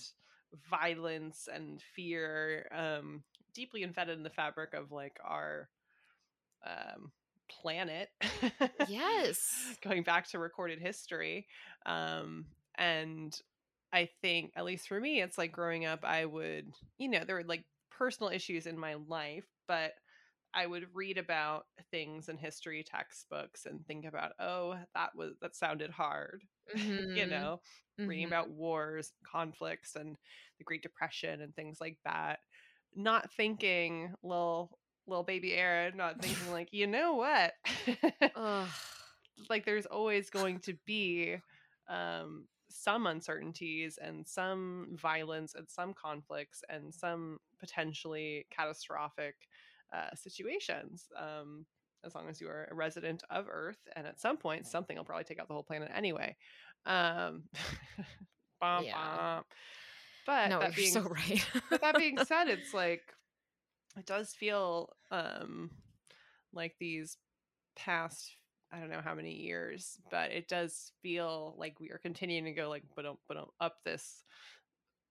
violence 0.70 1.48
and 1.52 1.82
fear 1.94 2.66
um 2.74 3.22
deeply 3.54 3.82
embedded 3.82 4.16
in 4.16 4.22
the 4.22 4.30
fabric 4.30 4.72
of 4.72 4.92
like 4.92 5.18
our 5.24 5.68
um 6.66 7.12
planet 7.50 8.08
yes 8.78 9.76
going 9.82 10.02
back 10.02 10.28
to 10.28 10.38
recorded 10.38 10.78
history 10.80 11.46
um 11.86 12.46
and 12.76 13.40
i 13.92 14.08
think 14.22 14.52
at 14.56 14.64
least 14.64 14.88
for 14.88 15.00
me 15.00 15.20
it's 15.20 15.38
like 15.38 15.52
growing 15.52 15.84
up 15.86 16.04
i 16.04 16.24
would 16.24 16.72
you 16.98 17.08
know 17.08 17.24
there 17.24 17.36
were 17.36 17.44
like 17.44 17.64
personal 17.90 18.30
issues 18.32 18.66
in 18.66 18.78
my 18.78 18.94
life 19.08 19.46
but 19.66 19.92
I 20.54 20.66
would 20.66 20.86
read 20.94 21.18
about 21.18 21.66
things 21.90 22.28
in 22.28 22.36
history 22.36 22.82
textbooks 22.82 23.66
and 23.66 23.86
think 23.86 24.04
about, 24.04 24.32
oh, 24.40 24.76
that 24.94 25.14
was 25.14 25.34
that 25.42 25.54
sounded 25.54 25.90
hard. 25.90 26.42
Mhm. 26.74 27.04
you 27.14 27.26
know, 27.26 27.60
reading 28.06 28.24
Mhm. 28.24 28.26
about 28.26 28.50
wars, 28.50 29.12
conflicts, 29.24 29.94
and 29.96 30.16
the 30.58 30.64
Great 30.64 30.82
Depression 30.82 31.40
and 31.42 31.54
things 31.54 31.80
like 31.80 31.98
that. 32.04 32.40
Not 32.94 33.30
thinking, 33.32 34.14
little 34.22 34.77
little 35.08 35.24
baby 35.24 35.54
Aaron, 35.54 35.96
not 35.96 36.20
thinking 36.20 36.52
like, 36.52 36.68
you 36.72 36.86
know 36.86 37.14
what? 37.14 37.52
Like 39.48 39.64
there's 39.64 39.86
always 39.86 40.30
going 40.30 40.60
to 40.60 40.74
be 40.86 41.36
um 41.88 42.46
some 42.70 43.06
uncertainties 43.06 43.98
and 44.00 44.26
some 44.26 44.88
violence 45.00 45.54
and 45.54 45.68
some 45.68 45.94
conflicts 45.94 46.62
and 46.68 46.92
some 46.94 47.38
potentially 47.58 48.46
catastrophic 48.50 49.34
uh, 49.92 50.14
situations 50.14 51.06
um 51.18 51.64
as 52.04 52.14
long 52.14 52.28
as 52.28 52.40
you 52.40 52.48
are 52.48 52.68
a 52.70 52.74
resident 52.74 53.22
of 53.30 53.46
earth 53.50 53.78
and 53.96 54.06
at 54.06 54.20
some 54.20 54.36
point 54.36 54.66
something 54.66 54.96
will 54.96 55.04
probably 55.04 55.24
take 55.24 55.40
out 55.40 55.48
the 55.48 55.54
whole 55.54 55.62
planet 55.62 55.90
anyway 55.94 56.36
um 56.84 57.44
bum, 58.60 58.84
Yeah. 58.84 59.34
bum. 59.34 59.44
but 60.26 60.48
no, 60.50 60.60
that 60.60 60.76
you're 60.76 60.76
being 60.76 60.92
so 60.92 61.00
right. 61.02 61.46
but 61.70 61.80
that 61.80 61.96
being 61.96 62.18
said 62.24 62.48
it's 62.48 62.74
like 62.74 63.14
it 63.98 64.06
does 64.06 64.34
feel 64.34 64.90
um 65.10 65.70
like 66.52 66.74
these 66.78 67.16
past 67.76 68.36
i 68.72 68.78
don't 68.78 68.90
know 68.90 69.00
how 69.02 69.14
many 69.14 69.32
years 69.32 69.98
but 70.10 70.30
it 70.30 70.48
does 70.48 70.92
feel 71.02 71.54
like 71.58 71.78
we 71.80 71.90
are 71.90 72.00
continuing 72.02 72.44
to 72.44 72.52
go 72.52 72.68
like 72.68 72.84
but 72.96 73.04
but 73.28 73.48
up 73.60 73.76
this 73.84 74.24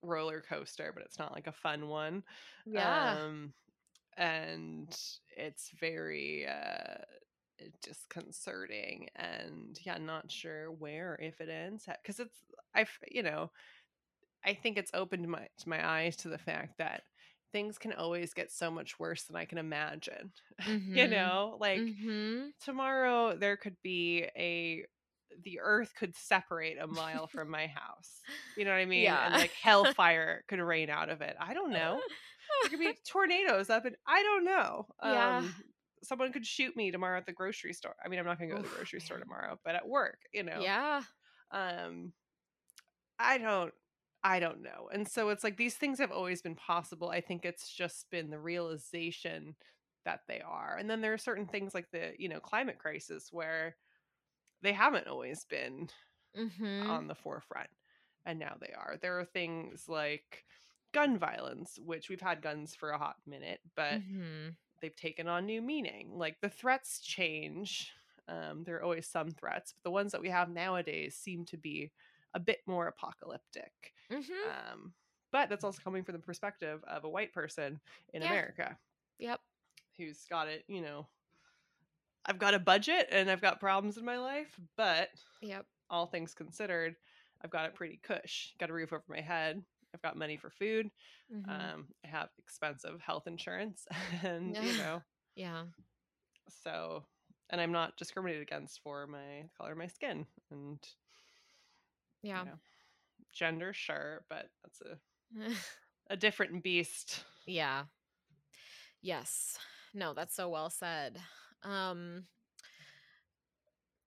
roller 0.03 0.44
coaster 0.48 0.91
but 0.94 1.03
it's 1.03 1.20
not 1.20 1.34
like 1.34 1.48
a 1.48 1.51
fun 1.51 1.88
one 1.88 2.24
yeah. 2.65 3.17
um 3.20 3.53
and 4.17 4.96
it's 5.36 5.72
very 5.79 6.46
uh 6.48 7.01
disconcerting 7.82 9.08
and 9.15 9.79
yeah 9.84 9.98
not 9.98 10.32
sure 10.32 10.72
where 10.72 11.17
if 11.22 11.41
it 11.41 11.50
ends 11.50 11.88
because 12.01 12.20
it's 12.20 12.44
i've 12.75 12.91
you 13.10 13.24
know 13.24 13.50
i 14.46 14.53
think 14.53 14.77
it's 14.77 14.91
opened 14.94 15.27
my 15.27 15.48
to 15.58 15.67
my 15.67 15.88
eyes 15.88 16.15
to 16.15 16.29
the 16.29 16.38
fact 16.38 16.77
that 16.77 17.01
things 17.51 17.77
can 17.77 17.94
always 17.94 18.34
get 18.34 18.51
so 18.51 18.70
much 18.70 19.00
worse 19.00 19.24
than 19.24 19.36
i 19.36 19.46
can 19.46 19.58
imagine 19.58 20.32
you 20.68 21.06
Mhm. 21.08 21.10
know 21.12 21.58
like 21.60 21.80
Mhm. 21.80 22.50
tomorrow 22.63 23.36
there 23.36 23.58
could 23.58 23.75
be 23.84 24.25
a 24.36 24.86
the 25.44 25.60
earth 25.62 25.94
could 25.98 26.16
separate 26.16 26.77
a 26.80 26.88
mile 26.88 27.27
from 27.34 27.50
my 27.50 27.68
house 27.68 28.22
you 28.56 28.66
know 28.66 28.72
what 28.72 28.77
i 28.77 28.86
mean 28.86 29.04
Yeah. 29.04 29.25
and 29.25 29.36
like 29.36 29.51
hellfire 29.54 30.44
could 30.48 30.60
rain 30.60 30.89
out 30.89 31.10
of 31.10 31.22
it 31.22 31.36
i 31.39 31.54
don't 31.54 31.72
know 31.72 32.00
there 32.62 32.70
could 32.70 32.80
be 32.80 32.94
tornadoes 33.08 33.70
up 33.70 33.86
and 33.86 33.96
i 34.08 34.24
don't 34.24 34.46
know 34.46 34.88
Yeah. 35.04 35.38
um 35.38 35.56
someone 36.04 36.32
could 36.32 36.46
shoot 36.46 36.75
me 36.75 36.92
tomorrow 36.92 37.18
at 37.18 37.25
the 37.25 37.34
grocery 37.34 37.74
store 37.74 37.96
i 38.04 38.08
mean 38.08 38.20
i'm 38.20 38.25
not 38.25 38.38
gonna 38.39 38.50
go 38.51 38.58
to 38.58 38.63
the 38.63 38.75
grocery 38.75 39.00
store 39.01 39.18
tomorrow 39.20 39.60
but 39.66 39.75
at 39.75 39.88
work 39.88 40.20
you 40.34 40.44
know 40.44 40.62
Yeah. 40.62 41.01
um 41.51 42.13
i 43.20 43.38
don't 43.38 43.74
i 44.27 44.39
don't 44.39 44.62
know 44.62 44.89
and 44.93 45.07
so 45.07 45.29
it's 45.29 45.43
like 45.46 45.57
these 45.57 45.75
things 45.75 46.00
have 46.00 46.12
always 46.12 46.41
been 46.41 46.55
possible 46.55 47.10
i 47.10 47.22
think 47.22 47.46
it's 47.46 47.69
just 47.72 48.10
been 48.12 48.31
the 48.31 48.39
realization 48.39 49.55
that 50.05 50.22
they 50.27 50.41
are 50.41 50.77
and 50.77 50.89
then 50.89 51.01
there 51.01 51.13
are 51.13 51.19
certain 51.19 51.48
things 51.48 51.75
like 51.75 51.91
the 51.91 52.13
you 52.19 52.29
know 52.29 52.41
climate 52.41 52.79
crisis 52.79 53.29
where 53.31 53.77
they 54.62 54.74
haven't 54.74 55.07
always 55.07 55.46
been 55.46 55.89
Mhm. 56.36 56.98
on 56.98 57.07
the 57.07 57.15
forefront 57.15 57.69
and 58.25 58.39
now 58.39 58.55
they 58.61 58.74
are 58.74 58.98
there 59.01 59.20
are 59.20 59.25
things 59.25 59.90
like 59.90 60.46
gun 60.94 61.18
violence 61.20 61.79
which 61.83 62.09
we've 62.09 62.22
had 62.22 62.42
guns 62.42 62.75
for 62.75 62.92
a 62.92 63.00
hot 63.00 63.18
minute 63.27 63.61
but 63.75 64.01
Mhm. 64.01 64.57
they've 64.81 64.96
taken 64.96 65.27
on 65.27 65.46
new 65.46 65.61
meaning 65.61 66.11
like 66.18 66.40
the 66.42 66.50
threats 66.50 67.01
change 67.01 67.94
um, 68.29 68.63
there 68.66 68.77
are 68.77 68.83
always 68.83 69.07
some 69.07 69.31
threats 69.31 69.74
but 69.74 69.83
the 69.83 69.92
ones 69.92 70.11
that 70.11 70.22
we 70.22 70.29
have 70.29 70.50
nowadays 70.50 71.16
seem 71.18 71.46
to 71.46 71.57
be 71.57 71.92
a 72.35 72.40
bit 72.40 72.59
more 72.68 72.87
apocalyptic 72.87 73.94
Mhm. 74.09 74.57
um, 74.72 74.93
but 75.31 75.50
that's 75.50 75.63
also 75.63 75.81
coming 75.81 76.03
from 76.03 76.13
the 76.13 76.20
perspective 76.22 76.83
of 76.85 77.03
a 77.03 77.09
white 77.09 77.33
person 77.33 77.81
in 78.13 78.22
Yeah. 78.22 78.24
america 78.24 78.79
Yep. 79.20 79.41
who's 79.98 80.25
got 80.25 80.48
it 80.48 80.63
you 80.67 80.81
know 80.81 81.09
i've 82.25 82.37
got 82.39 82.53
a 82.53 82.59
budget 82.59 83.07
and 83.11 83.29
i've 83.29 83.41
got 83.41 83.59
problems 83.59 83.98
in 83.98 84.05
my 84.05 84.17
life 84.17 84.59
but 84.75 85.09
Yep. 85.41 85.67
all 85.89 86.07
things 86.07 86.33
considered 86.33 86.96
i've 87.41 87.51
got 87.51 87.65
it 87.65 87.75
pretty 87.75 87.98
cush 87.98 88.55
got 88.59 88.70
a 88.70 88.74
roof 88.74 88.93
over 88.93 89.03
my 89.07 89.22
head 89.22 89.63
i've 89.93 90.01
got 90.01 90.17
money 90.17 90.37
for 90.37 90.50
food 90.50 90.89
Mhm. 91.29 91.72
um, 91.72 91.89
i 92.03 92.07
have 92.07 92.29
expensive 92.39 93.01
health 93.01 93.27
insurance 93.27 93.87
and 94.24 94.59
you 94.59 94.74
know 94.74 95.03
yeah. 95.35 95.67
so 96.50 97.05
and 97.50 97.59
i'm 97.61 97.72
not 97.72 97.98
discriminated 97.98 98.41
against 98.41 98.81
for 98.81 99.07
my 99.07 99.50
color 99.57 99.72
of 99.72 99.77
my 99.77 99.87
skin 99.87 100.27
and 100.51 100.96
Yeah. 102.22 102.41
you 102.41 102.46
know 102.46 102.59
gender 103.38 103.72
sure 103.74 104.24
but 104.30 104.50
that's 104.64 104.82
a 104.82 104.98
a 106.14 106.18
different 106.18 106.64
beast 106.64 107.24
yeah. 107.46 107.84
Yes. 109.02 109.58
No, 109.94 110.14
that's 110.14 110.36
so 110.36 110.50
well 110.50 110.70
said. 110.70 111.18
Um 111.64 112.26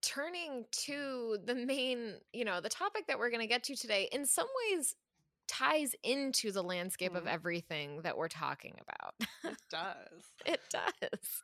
turning 0.03 0.65
to 0.73 1.39
the 1.45 1.55
main, 1.55 2.15
you 2.33 2.45
know, 2.45 2.61
the 2.61 2.69
topic 2.69 3.07
that 3.07 3.19
we're 3.19 3.31
going 3.31 3.41
to 3.43 3.47
get 3.47 3.65
to 3.65 3.77
today 3.77 4.09
in 4.13 4.25
some 4.27 4.47
ways 4.73 4.95
ties 5.47 5.95
into 6.03 6.53
the 6.53 6.63
landscape 6.63 7.15
of 7.15 7.25
Mhm. 7.25 7.33
everything 7.33 8.03
that 8.03 8.17
we're 8.17 8.29
talking 8.29 8.79
about. 8.81 9.15
it 9.45 9.59
does 9.71 10.25
it 10.47 10.61
does. 10.71 11.43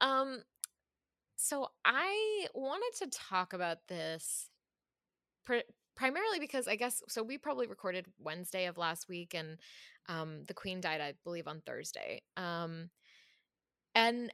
Um 0.00 0.42
so 1.36 1.68
I 1.84 2.46
wanted 2.54 2.92
to 3.04 3.06
talk 3.10 3.52
about 3.52 3.86
this 3.88 4.48
pr- 5.44 5.68
primarily 5.96 6.38
because 6.40 6.68
I 6.68 6.76
guess 6.76 7.02
so 7.08 7.22
we 7.22 7.38
probably 7.38 7.66
recorded 7.66 8.06
Wednesday 8.18 8.66
of 8.66 8.78
last 8.78 9.08
week 9.08 9.34
and 9.34 9.58
um 10.08 10.44
the 10.44 10.54
queen 10.54 10.80
died 10.80 11.00
I 11.00 11.14
believe 11.24 11.46
on 11.48 11.62
Thursday. 11.64 12.22
Um 12.36 12.90
and 13.94 14.32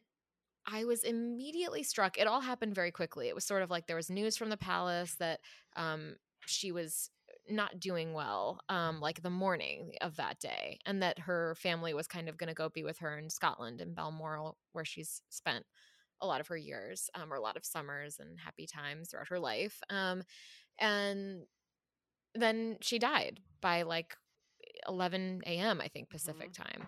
I 0.66 0.84
was 0.84 1.04
immediately 1.04 1.82
struck. 1.82 2.18
It 2.18 2.26
all 2.26 2.40
happened 2.40 2.74
very 2.74 2.90
quickly. 2.90 3.28
It 3.28 3.34
was 3.34 3.44
sort 3.44 3.62
of 3.62 3.70
like 3.70 3.86
there 3.86 3.96
was 3.96 4.10
news 4.10 4.36
from 4.36 4.50
the 4.50 4.56
palace 4.56 5.16
that 5.16 5.40
um 5.76 6.16
she 6.46 6.72
was 6.72 7.10
not 7.48 7.80
doing 7.80 8.12
well 8.12 8.60
um 8.68 9.00
like 9.00 9.22
the 9.22 9.30
morning 9.30 9.94
of 10.00 10.16
that 10.16 10.38
day 10.38 10.78
and 10.86 11.02
that 11.02 11.18
her 11.18 11.54
family 11.56 11.92
was 11.94 12.06
kind 12.06 12.28
of 12.28 12.36
going 12.36 12.48
to 12.48 12.54
go 12.54 12.68
be 12.68 12.84
with 12.84 12.98
her 12.98 13.18
in 13.18 13.30
Scotland 13.30 13.80
in 13.80 13.94
Balmoral 13.94 14.56
where 14.72 14.84
she's 14.84 15.22
spent 15.30 15.64
a 16.20 16.26
lot 16.26 16.40
of 16.40 16.48
her 16.48 16.56
years 16.56 17.10
um, 17.14 17.32
or 17.32 17.36
a 17.36 17.40
lot 17.40 17.56
of 17.56 17.64
summers 17.64 18.18
and 18.20 18.38
happy 18.38 18.66
times 18.66 19.10
throughout 19.10 19.28
her 19.28 19.40
life 19.40 19.80
um 19.90 20.22
and 20.78 21.42
then 22.34 22.76
she 22.80 22.98
died 22.98 23.40
by 23.60 23.82
like 23.82 24.16
11 24.88 25.42
a.m 25.46 25.80
i 25.80 25.88
think 25.88 26.08
pacific 26.08 26.52
time. 26.52 26.86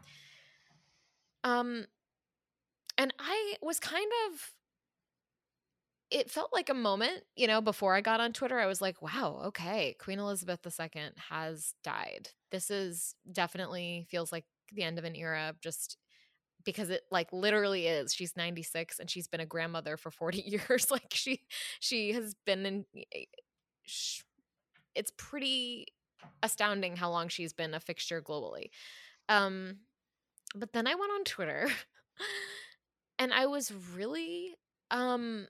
Um 1.45 1.87
and 2.99 3.13
i 3.19 3.55
was 3.61 3.81
kind 3.81 4.11
of 4.27 4.53
it 6.11 6.31
felt 6.31 6.53
like 6.53 6.69
a 6.69 6.75
moment 6.75 7.25
you 7.37 7.47
know 7.47 7.61
before 7.61 7.95
i 7.95 8.01
got 8.01 8.21
on 8.21 8.33
twitter 8.33 8.59
i 8.59 8.67
was 8.67 8.81
like 8.81 9.01
wow 9.01 9.43
okay 9.47 9.97
queen 9.99 10.19
elizabeth 10.19 10.61
ii 10.81 11.03
has 11.31 11.75
died. 11.83 12.29
This 12.51 12.71
is 12.71 13.15
definitely 13.31 14.07
feels 14.11 14.31
like 14.31 14.45
the 14.73 14.83
end 14.83 14.99
of 14.99 15.05
an 15.05 15.17
era 15.17 15.55
just 15.63 15.97
because 16.65 16.91
it 16.91 17.03
like 17.11 17.33
literally 17.33 17.87
is. 17.87 18.13
She's 18.15 18.37
96 18.37 18.99
and 18.99 19.11
she's 19.11 19.29
been 19.29 19.41
a 19.41 19.47
grandmother 19.47 19.97
for 19.97 20.11
40 20.11 20.39
years 20.47 20.91
like 20.91 21.13
she 21.13 21.43
she 21.81 22.13
has 22.13 22.35
been 22.47 22.67
in 22.67 22.85
sh- 23.93 24.23
it's 24.95 25.13
pretty 25.17 25.87
astounding 26.43 26.97
how 26.97 27.11
long 27.11 27.29
she's 27.29 27.53
been 27.53 27.75
a 27.75 27.81
fixture 27.81 28.23
globally. 28.23 28.71
Um 29.29 29.79
but 30.55 30.73
then 30.73 30.87
i 30.87 30.95
went 30.95 31.11
on 31.13 31.25
twitter 31.25 31.67
and 33.19 33.33
i 33.33 33.47
was 33.47 33.73
really 33.95 34.55
um 34.91 35.47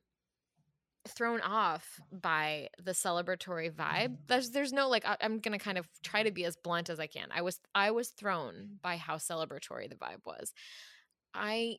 thrown 1.08 1.40
off 1.40 2.00
by 2.12 2.68
the 2.82 2.92
celebratory 2.92 3.70
vibe. 3.72 4.18
There's 4.28 4.50
there's 4.50 4.72
no 4.72 4.88
like 4.88 5.04
I, 5.04 5.16
i'm 5.20 5.40
gonna 5.40 5.58
kind 5.58 5.76
of 5.76 5.88
try 6.02 6.22
to 6.22 6.30
be 6.30 6.44
as 6.44 6.56
blunt 6.56 6.90
as 6.90 7.00
i 7.00 7.06
can. 7.06 7.28
I 7.34 7.42
was 7.42 7.58
i 7.74 7.90
was 7.90 8.08
thrown 8.10 8.78
by 8.82 8.96
how 8.96 9.16
celebratory 9.16 9.88
the 9.88 9.96
vibe 9.96 10.24
was. 10.24 10.52
I 11.34 11.78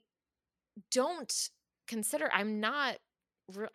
don't 0.91 1.49
consider 1.87 2.29
i'm 2.33 2.59
not 2.59 2.97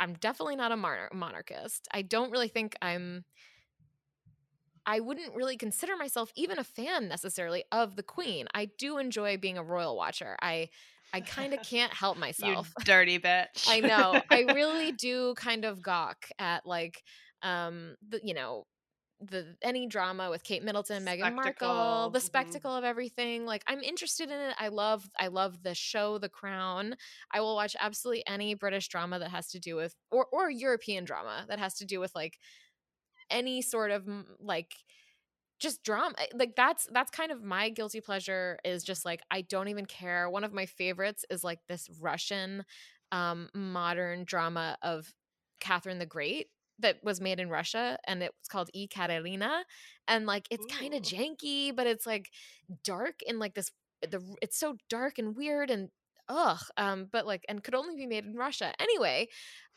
i'm 0.01 0.15
definitely 0.15 0.57
not 0.57 0.73
a 0.73 0.77
monar- 0.77 1.13
monarchist 1.13 1.89
i 1.93 2.03
don't 2.03 2.31
really 2.31 2.49
think 2.49 2.77
i'm 2.83 3.25
I 4.87 5.01
wouldn't 5.01 5.35
really 5.35 5.59
consider 5.59 5.99
myself 5.99 6.33
even 6.35 6.59
a 6.59 6.65
fan 6.65 7.09
necessarily 7.09 7.63
of 7.71 7.95
the 7.95 8.03
queen. 8.03 8.47
I 8.55 8.71
do 8.79 8.97
enjoy 8.97 9.37
being 9.37 9.59
a 9.59 9.63
royal 9.63 9.95
watcher. 9.95 10.35
I 10.41 10.71
I 11.13 11.21
kind 11.21 11.53
of 11.53 11.61
can't 11.69 11.93
help 11.93 12.17
you 12.17 12.21
myself. 12.21 12.73
dirty 12.85 13.19
bitch 13.19 13.69
I 13.69 13.81
know. 13.81 14.23
I 14.31 14.41
really 14.55 14.93
do 14.93 15.35
kind 15.35 15.67
of 15.67 15.83
gawk 15.83 16.29
at 16.39 16.65
like 16.65 17.03
um 17.43 17.97
the 18.09 18.21
you 18.25 18.33
know 18.33 18.67
the 19.21 19.57
any 19.63 19.87
drama 19.87 20.31
with 20.31 20.45
Kate 20.45 20.63
Middleton, 20.63 21.05
Meghan 21.05 21.35
Markle, 21.35 22.11
the 22.11 22.19
mhm. 22.19 22.23
spectacle 22.23 22.75
of 22.75 22.85
everything. 22.85 23.45
Like 23.47 23.65
I'm 23.67 23.83
interested 23.83 24.31
in 24.31 24.39
it. 24.39 24.55
I 24.59 24.69
love 24.69 25.09
I 25.19 25.29
love 25.29 25.63
the 25.63 25.75
show 25.75 26.19
The 26.19 26.29
Crown. 26.29 26.95
I 27.33 27.41
will 27.41 27.55
watch 27.55 27.75
absolutely 27.81 28.27
any 28.27 28.55
British 28.55 28.89
drama 28.89 29.19
that 29.19 29.31
has 29.31 29.49
to 29.51 29.59
do 29.59 29.77
with 29.77 29.95
or 30.11 30.27
or 30.33 30.51
European 30.51 31.05
drama 31.05 31.47
that 31.49 31.59
has 31.59 31.75
to 31.75 31.85
do 31.85 32.01
with 32.01 32.15
like 32.15 32.39
any 33.31 33.61
sort 33.63 33.91
of 33.91 34.07
like 34.41 34.73
just 35.59 35.83
drama 35.83 36.15
eh, 36.19 36.27
like 36.35 36.55
that's 36.57 36.89
that's 36.93 37.11
kind 37.11 37.33
of 37.33 37.43
my 37.43 37.69
guilty 37.69 38.01
pleasure 38.01 38.59
is 38.65 38.83
just 38.83 39.05
like 39.05 39.21
i 39.31 39.43
don't 39.43 39.69
even 39.69 39.87
care 39.87 40.31
one 40.31 40.45
of 40.45 40.53
my 40.53 40.67
favorites 40.67 41.25
is 41.31 41.43
like 41.43 41.59
this 41.69 41.89
russian 42.01 42.65
um 43.13 43.49
modern 43.55 44.25
drama 44.25 44.79
of 44.83 45.13
catherine 45.61 45.99
the 45.99 46.07
great 46.07 46.47
that 46.79 46.97
was 47.03 47.21
made 47.21 47.41
in 47.41 47.49
russia 47.49 47.99
and 48.07 48.23
it 48.23 48.33
was 48.41 48.49
called 48.49 48.71
e 48.73 48.87
katerina 48.87 49.65
and 50.07 50.27
like 50.27 50.47
it's 50.51 50.67
kind 50.67 50.95
of 50.95 51.03
janky 51.03 51.75
but 51.75 51.87
it's 51.87 52.07
like 52.07 52.31
dark 52.85 53.21
and 53.29 53.39
like 53.39 53.55
this 53.55 53.71
the 54.03 54.23
it's 54.41 54.59
so 54.59 54.77
dark 54.89 55.19
and 55.19 55.37
weird 55.37 55.71
and 55.71 55.89
ugh 56.29 56.61
um 56.77 57.09
but 57.11 57.27
like 57.27 57.45
and 57.49 57.65
could 57.65 57.75
only 57.75 57.97
be 57.97 58.07
made 58.07 58.25
in 58.25 58.35
russia. 58.35 58.73
Anyway 58.79 59.29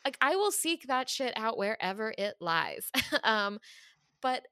like 0.04 0.16
i 0.20 0.36
will 0.36 0.50
seek 0.50 0.86
that 0.88 1.08
shit 1.08 1.32
out 1.36 1.56
wherever 1.56 2.14
it 2.16 2.34
lies. 2.40 2.90
Um 3.24 3.58
but 4.20 4.46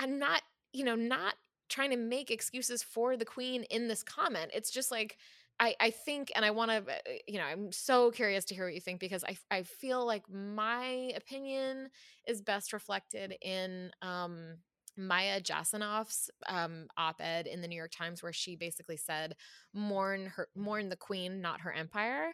I'm 0.00 0.18
not, 0.18 0.42
you 0.72 0.84
know, 0.84 0.94
not 0.94 1.34
trying 1.68 1.90
to 1.90 1.96
make 1.96 2.30
excuses 2.30 2.82
for 2.82 3.16
the 3.16 3.24
queen 3.24 3.64
in 3.64 3.88
this 3.88 4.02
comment. 4.02 4.50
It's 4.54 4.70
just 4.70 4.90
like 4.90 5.16
I, 5.58 5.74
I 5.80 5.90
think, 5.90 6.30
and 6.34 6.44
I 6.44 6.50
want 6.50 6.70
to, 6.70 6.84
you 7.26 7.38
know, 7.38 7.44
I'm 7.44 7.72
so 7.72 8.10
curious 8.10 8.44
to 8.46 8.54
hear 8.54 8.66
what 8.66 8.74
you 8.74 8.80
think 8.80 9.00
because 9.00 9.24
I, 9.24 9.36
I 9.50 9.62
feel 9.62 10.04
like 10.04 10.24
my 10.30 11.12
opinion 11.16 11.88
is 12.26 12.42
best 12.42 12.72
reflected 12.72 13.34
in 13.40 13.90
um, 14.02 14.56
Maya 14.98 15.40
Jasanoff's 15.40 16.30
um, 16.46 16.88
op-ed 16.98 17.46
in 17.46 17.62
the 17.62 17.68
New 17.68 17.76
York 17.76 17.92
Times, 17.92 18.22
where 18.22 18.32
she 18.32 18.56
basically 18.56 18.96
said, 18.96 19.34
"Mourn 19.74 20.32
her, 20.36 20.48
mourn 20.54 20.88
the 20.88 20.96
queen, 20.96 21.40
not 21.40 21.62
her 21.62 21.72
empire." 21.72 22.32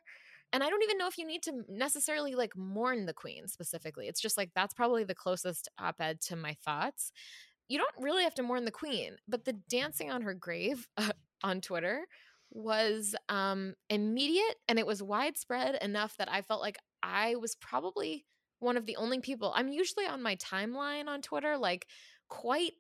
And 0.53 0.63
I 0.63 0.69
don't 0.69 0.83
even 0.83 0.99
know 0.99 1.09
if 1.09 1.17
you 1.17 1.27
need 1.27 1.43
to 1.45 1.63
necessarily 1.69 2.35
like 2.35 2.57
mourn 2.57 3.07
the 3.07 3.15
queen 3.15 3.49
specifically. 3.49 4.07
It's 4.07 4.21
just 4.21 4.37
like 4.37 4.51
that's 4.55 4.75
probably 4.75 5.03
the 5.03 5.15
closest 5.15 5.69
op-ed 5.79 6.21
to 6.23 6.37
my 6.37 6.55
thoughts 6.65 7.13
you 7.69 7.79
don't 7.79 7.95
really 7.99 8.25
have 8.25 8.35
to 8.35 8.43
mourn 8.43 8.67
the 8.67 8.71
queen, 8.71 9.17
but 9.27 9.47
the 9.47 9.55
dancing 9.71 10.11
on 10.11 10.21
her 10.23 10.35
grave 10.35 10.87
uh, 10.99 11.11
on 11.43 11.61
Twitter 11.61 12.07
was 12.53 13.15
um, 13.29 13.75
immediate 13.89 14.57
and 14.69 14.79
it 14.79 14.87
was 14.87 15.03
widespread 15.03 15.77
enough 15.83 16.17
that 16.19 16.31
I 16.31 16.43
felt 16.43 16.61
like 16.61 16.79
I 17.03 17.37
was 17.37 17.55
probably 17.57 18.27
one 18.61 18.77
of 18.77 18.87
the 18.87 18.97
only 18.97 19.21
people. 19.21 19.53
I'm 19.55 19.69
usually 19.69 20.07
on 20.07 20.23
my 20.23 20.37
timeline 20.37 21.09
on 21.09 21.23
Twitter, 21.23 21.57
like 21.57 21.87
quite 22.29 22.73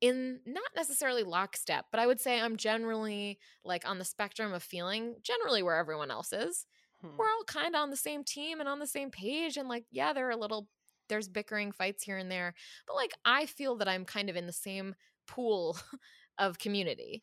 in 0.00 0.40
not 0.46 0.70
necessarily 0.74 1.22
lockstep, 1.22 1.86
but 1.90 2.00
I 2.00 2.06
would 2.06 2.20
say 2.20 2.40
I'm 2.40 2.56
generally 2.56 3.38
like 3.64 3.88
on 3.88 3.98
the 3.98 4.04
spectrum 4.04 4.52
of 4.52 4.62
feeling 4.62 5.16
generally 5.22 5.62
where 5.62 5.76
everyone 5.76 6.10
else 6.10 6.32
is. 6.32 6.66
Hmm. 7.02 7.16
We're 7.18 7.26
all 7.26 7.44
kind 7.46 7.74
of 7.74 7.82
on 7.82 7.90
the 7.90 7.96
same 7.96 8.24
team 8.24 8.60
and 8.60 8.68
on 8.68 8.78
the 8.78 8.86
same 8.86 9.10
page. 9.10 9.56
And 9.56 9.68
like, 9.68 9.84
yeah, 9.90 10.12
there 10.12 10.30
are 10.30 10.36
little 10.36 10.68
there's 11.10 11.28
bickering 11.28 11.72
fights 11.72 12.04
here 12.04 12.16
and 12.16 12.30
there 12.30 12.54
but 12.86 12.94
like 12.94 13.10
i 13.24 13.44
feel 13.44 13.76
that 13.76 13.88
i'm 13.88 14.04
kind 14.04 14.30
of 14.30 14.36
in 14.36 14.46
the 14.46 14.52
same 14.52 14.94
pool 15.26 15.76
of 16.38 16.58
community 16.58 17.22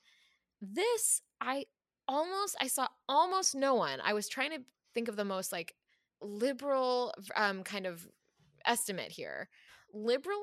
this 0.61 1.21
i 1.41 1.63
almost 2.07 2.55
i 2.61 2.67
saw 2.67 2.87
almost 3.09 3.55
no 3.55 3.75
one. 3.75 3.99
I 4.03 4.13
was 4.13 4.27
trying 4.27 4.51
to 4.51 4.59
think 4.93 5.07
of 5.07 5.15
the 5.15 5.25
most 5.25 5.51
like 5.51 5.75
liberal 6.21 7.13
um 7.35 7.63
kind 7.63 7.85
of 7.85 8.07
estimate 8.65 9.11
here. 9.11 9.49
Liberally 9.93 10.41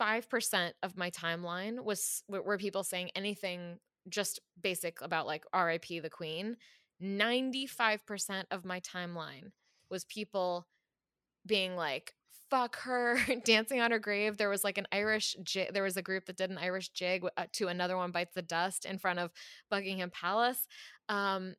5% 0.00 0.72
of 0.82 0.96
my 0.96 1.10
timeline 1.10 1.84
was 1.84 2.22
were 2.28 2.58
people 2.58 2.82
saying 2.82 3.10
anything 3.14 3.78
just 4.08 4.40
basic 4.60 5.00
about 5.00 5.26
like 5.26 5.44
rip 5.54 5.86
the 5.86 6.10
queen. 6.10 6.56
95% 7.02 8.44
of 8.50 8.64
my 8.64 8.80
timeline 8.80 9.52
was 9.90 10.04
people 10.04 10.66
being 11.46 11.76
like 11.76 12.14
fuck 12.50 12.76
her 12.80 13.18
dancing 13.44 13.80
on 13.80 13.90
her 13.90 13.98
grave 13.98 14.36
there 14.36 14.48
was 14.48 14.64
like 14.64 14.78
an 14.78 14.86
irish 14.92 15.36
jig 15.42 15.72
there 15.72 15.82
was 15.82 15.96
a 15.96 16.02
group 16.02 16.26
that 16.26 16.36
did 16.36 16.50
an 16.50 16.58
irish 16.58 16.88
jig 16.90 17.24
uh, 17.36 17.44
to 17.52 17.68
another 17.68 17.96
one 17.96 18.10
bites 18.10 18.34
the 18.34 18.42
dust 18.42 18.84
in 18.84 18.98
front 18.98 19.18
of 19.18 19.30
buckingham 19.70 20.10
palace. 20.10 20.66
Um 21.08 21.54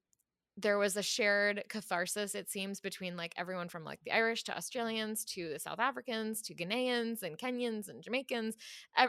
there 0.57 0.77
was 0.77 0.97
a 0.97 1.01
shared 1.01 1.63
catharsis 1.69 2.35
it 2.35 2.49
seems 2.49 2.81
between 2.81 3.15
like 3.15 3.33
everyone 3.37 3.69
from 3.69 3.85
like 3.85 3.99
the 4.03 4.11
irish 4.11 4.43
to 4.43 4.55
australians 4.55 5.23
to 5.23 5.47
the 5.47 5.57
south 5.57 5.79
africans 5.79 6.41
to 6.41 6.53
ghanaians 6.53 7.23
and 7.23 7.37
kenyans 7.37 7.87
and 7.87 8.03
jamaicans 8.03 8.57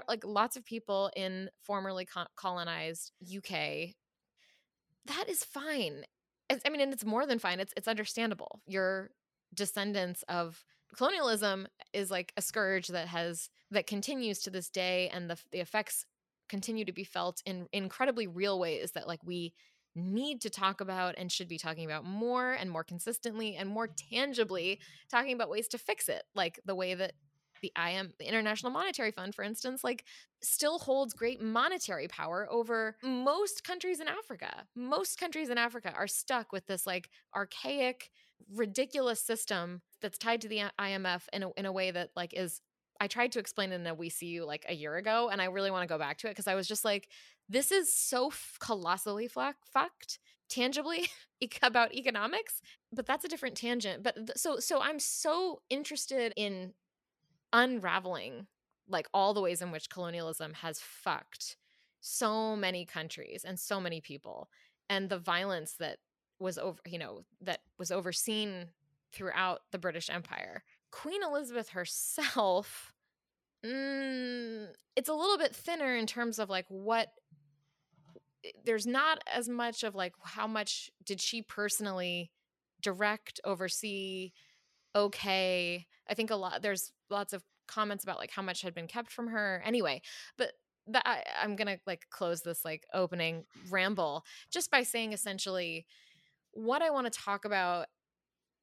like 0.08 0.24
lots 0.24 0.56
of 0.56 0.64
people 0.64 1.10
in 1.16 1.50
formerly 1.60 2.06
colonized 2.36 3.10
uk 3.36 3.92
that 5.06 5.28
is 5.28 5.44
fine. 5.44 6.04
I 6.50 6.68
mean 6.68 6.80
and 6.80 6.92
it's 6.92 7.04
more 7.04 7.26
than 7.26 7.38
fine 7.38 7.60
it's 7.60 7.72
it's 7.76 7.88
understandable. 7.88 8.60
You're 8.66 9.10
descendants 9.54 10.22
of 10.28 10.64
colonialism 10.96 11.66
is 11.92 12.10
like 12.10 12.32
a 12.36 12.42
scourge 12.42 12.88
that 12.88 13.08
has 13.08 13.48
that 13.70 13.86
continues 13.86 14.40
to 14.40 14.50
this 14.50 14.68
day 14.68 15.10
and 15.12 15.30
the 15.30 15.38
the 15.50 15.60
effects 15.60 16.06
continue 16.48 16.84
to 16.84 16.92
be 16.92 17.04
felt 17.04 17.42
in 17.46 17.66
incredibly 17.72 18.26
real 18.26 18.58
ways 18.58 18.92
that 18.92 19.08
like 19.08 19.24
we 19.24 19.52
need 19.94 20.40
to 20.40 20.50
talk 20.50 20.80
about 20.80 21.14
and 21.18 21.30
should 21.30 21.48
be 21.48 21.58
talking 21.58 21.84
about 21.84 22.04
more 22.04 22.52
and 22.52 22.70
more 22.70 22.84
consistently 22.84 23.56
and 23.56 23.68
more 23.68 23.88
tangibly 24.10 24.80
talking 25.10 25.34
about 25.34 25.50
ways 25.50 25.68
to 25.68 25.78
fix 25.78 26.08
it 26.08 26.22
like 26.34 26.58
the 26.64 26.74
way 26.74 26.94
that 26.94 27.12
the 27.62 27.72
IM 27.76 28.12
the 28.18 28.26
International 28.26 28.72
Monetary 28.72 29.12
Fund 29.12 29.34
for 29.34 29.42
instance 29.42 29.84
like 29.84 30.04
still 30.42 30.78
holds 30.78 31.14
great 31.14 31.40
monetary 31.40 32.08
power 32.08 32.46
over 32.50 32.96
most 33.02 33.64
countries 33.64 34.00
in 34.00 34.08
Africa. 34.08 34.64
Most 34.74 35.18
countries 35.18 35.48
in 35.48 35.58
Africa 35.58 35.92
are 35.96 36.08
stuck 36.08 36.52
with 36.52 36.66
this 36.66 36.86
like 36.86 37.08
archaic 37.34 38.10
ridiculous 38.52 39.24
system 39.24 39.80
that's 40.02 40.18
tied 40.18 40.40
to 40.42 40.48
the 40.48 40.62
IMF 40.78 41.22
in 41.32 41.44
a, 41.44 41.50
in 41.56 41.66
a 41.66 41.72
way 41.72 41.90
that 41.90 42.10
like 42.14 42.34
is 42.34 42.60
I 43.00 43.08
tried 43.08 43.32
to 43.32 43.40
explain 43.40 43.72
it 43.72 43.76
in 43.76 43.86
a 43.86 43.94
We 43.94 44.10
See 44.10 44.26
You 44.26 44.44
like 44.44 44.64
a 44.68 44.74
year 44.74 44.96
ago, 44.96 45.28
and 45.30 45.42
I 45.42 45.46
really 45.46 45.70
want 45.70 45.82
to 45.82 45.92
go 45.92 45.98
back 45.98 46.18
to 46.18 46.28
it 46.28 46.30
because 46.30 46.46
I 46.46 46.54
was 46.54 46.68
just 46.68 46.84
like, 46.84 47.08
this 47.48 47.72
is 47.72 47.92
so 47.92 48.28
f- 48.28 48.58
colossally 48.60 49.28
fucked 49.28 50.20
tangibly 50.48 51.08
about 51.62 51.94
economics, 51.94 52.60
but 52.92 53.06
that's 53.06 53.24
a 53.24 53.28
different 53.28 53.56
tangent. 53.56 54.02
But 54.02 54.14
th- 54.14 54.36
so 54.36 54.58
so 54.58 54.80
I'm 54.80 55.00
so 55.00 55.62
interested 55.68 56.32
in 56.36 56.74
unraveling 57.52 58.46
like 58.88 59.08
all 59.12 59.34
the 59.34 59.40
ways 59.40 59.62
in 59.62 59.70
which 59.70 59.90
colonialism 59.90 60.54
has 60.54 60.80
fucked 60.80 61.56
so 62.00 62.56
many 62.56 62.84
countries 62.84 63.44
and 63.44 63.58
so 63.58 63.80
many 63.80 64.00
people 64.00 64.48
and 64.88 65.08
the 65.08 65.18
violence 65.18 65.74
that 65.78 65.98
was 66.38 66.58
over 66.58 66.80
you 66.86 66.98
know 66.98 67.22
that 67.40 67.60
was 67.78 67.92
overseen 67.92 68.66
throughout 69.12 69.60
the 69.70 69.78
british 69.78 70.10
empire. 70.10 70.62
Queen 70.90 71.22
elizabeth 71.22 71.70
herself 71.70 72.92
mm, 73.64 74.66
it's 74.96 75.08
a 75.08 75.14
little 75.14 75.38
bit 75.38 75.54
thinner 75.54 75.94
in 75.96 76.06
terms 76.06 76.38
of 76.38 76.50
like 76.50 76.66
what 76.68 77.08
there's 78.64 78.86
not 78.86 79.22
as 79.32 79.48
much 79.48 79.84
of 79.84 79.94
like 79.94 80.14
how 80.22 80.46
much 80.46 80.90
did 81.04 81.20
she 81.20 81.42
personally 81.42 82.30
direct 82.80 83.40
oversee 83.44 84.32
okay. 84.94 85.86
I 86.08 86.14
think 86.14 86.30
a 86.30 86.36
lot 86.36 86.60
there's 86.60 86.92
lots 87.08 87.32
of 87.32 87.42
comments 87.66 88.04
about 88.04 88.18
like 88.18 88.30
how 88.30 88.42
much 88.42 88.60
had 88.60 88.74
been 88.74 88.88
kept 88.88 89.10
from 89.10 89.28
her. 89.28 89.62
Anyway 89.64 90.02
but 90.36 90.52
that 90.88 91.04
I, 91.06 91.22
i'm 91.40 91.54
gonna 91.54 91.78
like 91.86 92.06
close 92.10 92.40
this 92.40 92.64
like 92.64 92.84
opening 92.92 93.44
ramble 93.70 94.24
just 94.50 94.68
by 94.68 94.82
saying 94.82 95.12
essentially 95.12 95.86
what 96.52 96.82
I 96.82 96.90
want 96.90 97.10
to 97.10 97.18
talk 97.18 97.44
about 97.44 97.86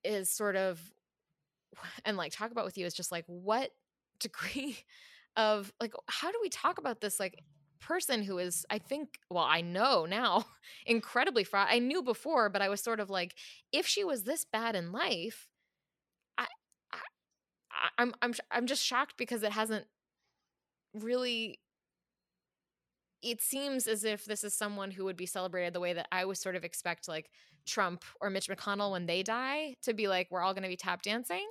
is 0.03 0.31
sort 0.31 0.55
of 0.55 0.79
and 2.05 2.17
like 2.17 2.31
talk 2.31 2.51
about 2.51 2.65
with 2.65 2.77
you 2.77 2.85
is 2.85 2.93
just 2.93 3.12
like 3.12 3.25
what 3.27 3.71
degree 4.19 4.77
of 5.38 5.71
like 5.79 5.93
how 6.07 6.31
do 6.31 6.38
we 6.41 6.49
talk 6.49 6.77
about 6.77 7.01
this 7.01 7.19
like 7.19 7.43
person 7.79 8.23
who 8.23 8.38
is 8.39 8.65
I 8.69 8.77
think 8.77 9.19
well 9.29 9.45
I 9.45 9.62
know 9.62 10.05
now 10.05 10.45
incredibly 10.85 11.43
fraught. 11.45 11.69
I 11.71 11.79
knew 11.79 12.03
before 12.03 12.49
but 12.49 12.62
I 12.62 12.69
was 12.69 12.81
sort 12.81 12.99
of 12.99 13.09
like 13.09 13.35
if 13.71 13.85
she 13.85 14.03
was 14.03 14.23
this 14.23 14.43
bad 14.43 14.75
in 14.75 14.91
life 14.91 15.47
I, 16.38 16.45
I 17.71 17.89
I'm 17.97 18.13
I'm 18.21 18.33
I'm 18.51 18.67
just 18.67 18.83
shocked 18.83 19.15
because 19.17 19.43
it 19.43 19.51
hasn't 19.51 19.85
really 20.93 21.59
it 23.21 23.41
seems 23.41 23.88
as 23.88 24.03
if 24.03 24.25
this 24.25 24.43
is 24.43 24.53
someone 24.53 24.91
who 24.91 25.05
would 25.05 25.17
be 25.17 25.25
celebrated 25.25 25.73
the 25.73 25.79
way 25.79 25.93
that 25.93 26.08
I 26.12 26.25
would 26.25 26.38
sort 26.38 26.55
of 26.55 26.63
expect 26.63 27.08
like 27.08 27.29
Trump 27.65 28.03
or 28.21 28.29
Mitch 28.29 28.49
McConnell 28.49 28.91
when 28.91 29.05
they 29.05 29.23
die 29.23 29.75
to 29.84 29.93
be 29.93 30.08
like 30.08 30.27
we're 30.29 30.41
all 30.41 30.53
going 30.53 30.63
to 30.63 30.69
be 30.69 30.77
tap 30.77 31.01
dancing 31.01 31.47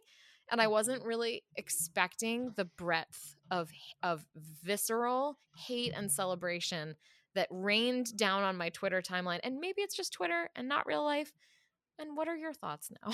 and 0.51 0.61
I 0.61 0.67
wasn't 0.67 1.01
mm-hmm. 1.01 1.09
really 1.09 1.43
expecting 1.57 2.53
the 2.57 2.65
breadth 2.65 3.37
of 3.51 3.71
of 4.03 4.25
visceral 4.37 5.39
hate 5.57 5.93
and 5.95 6.11
celebration 6.11 6.97
that 7.35 7.49
rained 7.51 8.17
down 8.17 8.43
on 8.43 8.57
my 8.57 8.71
Twitter 8.71 9.03
timeline 9.03 9.41
and 9.43 9.61
maybe 9.61 9.83
it's 9.83 9.97
just 9.97 10.13
Twitter 10.13 10.51
and 10.57 10.69
not 10.69 10.87
real 10.87 11.05
life 11.05 11.33
and 11.99 12.17
what 12.17 12.29
are 12.29 12.37
your 12.37 12.53
thoughts 12.53 12.91
now? 13.03 13.13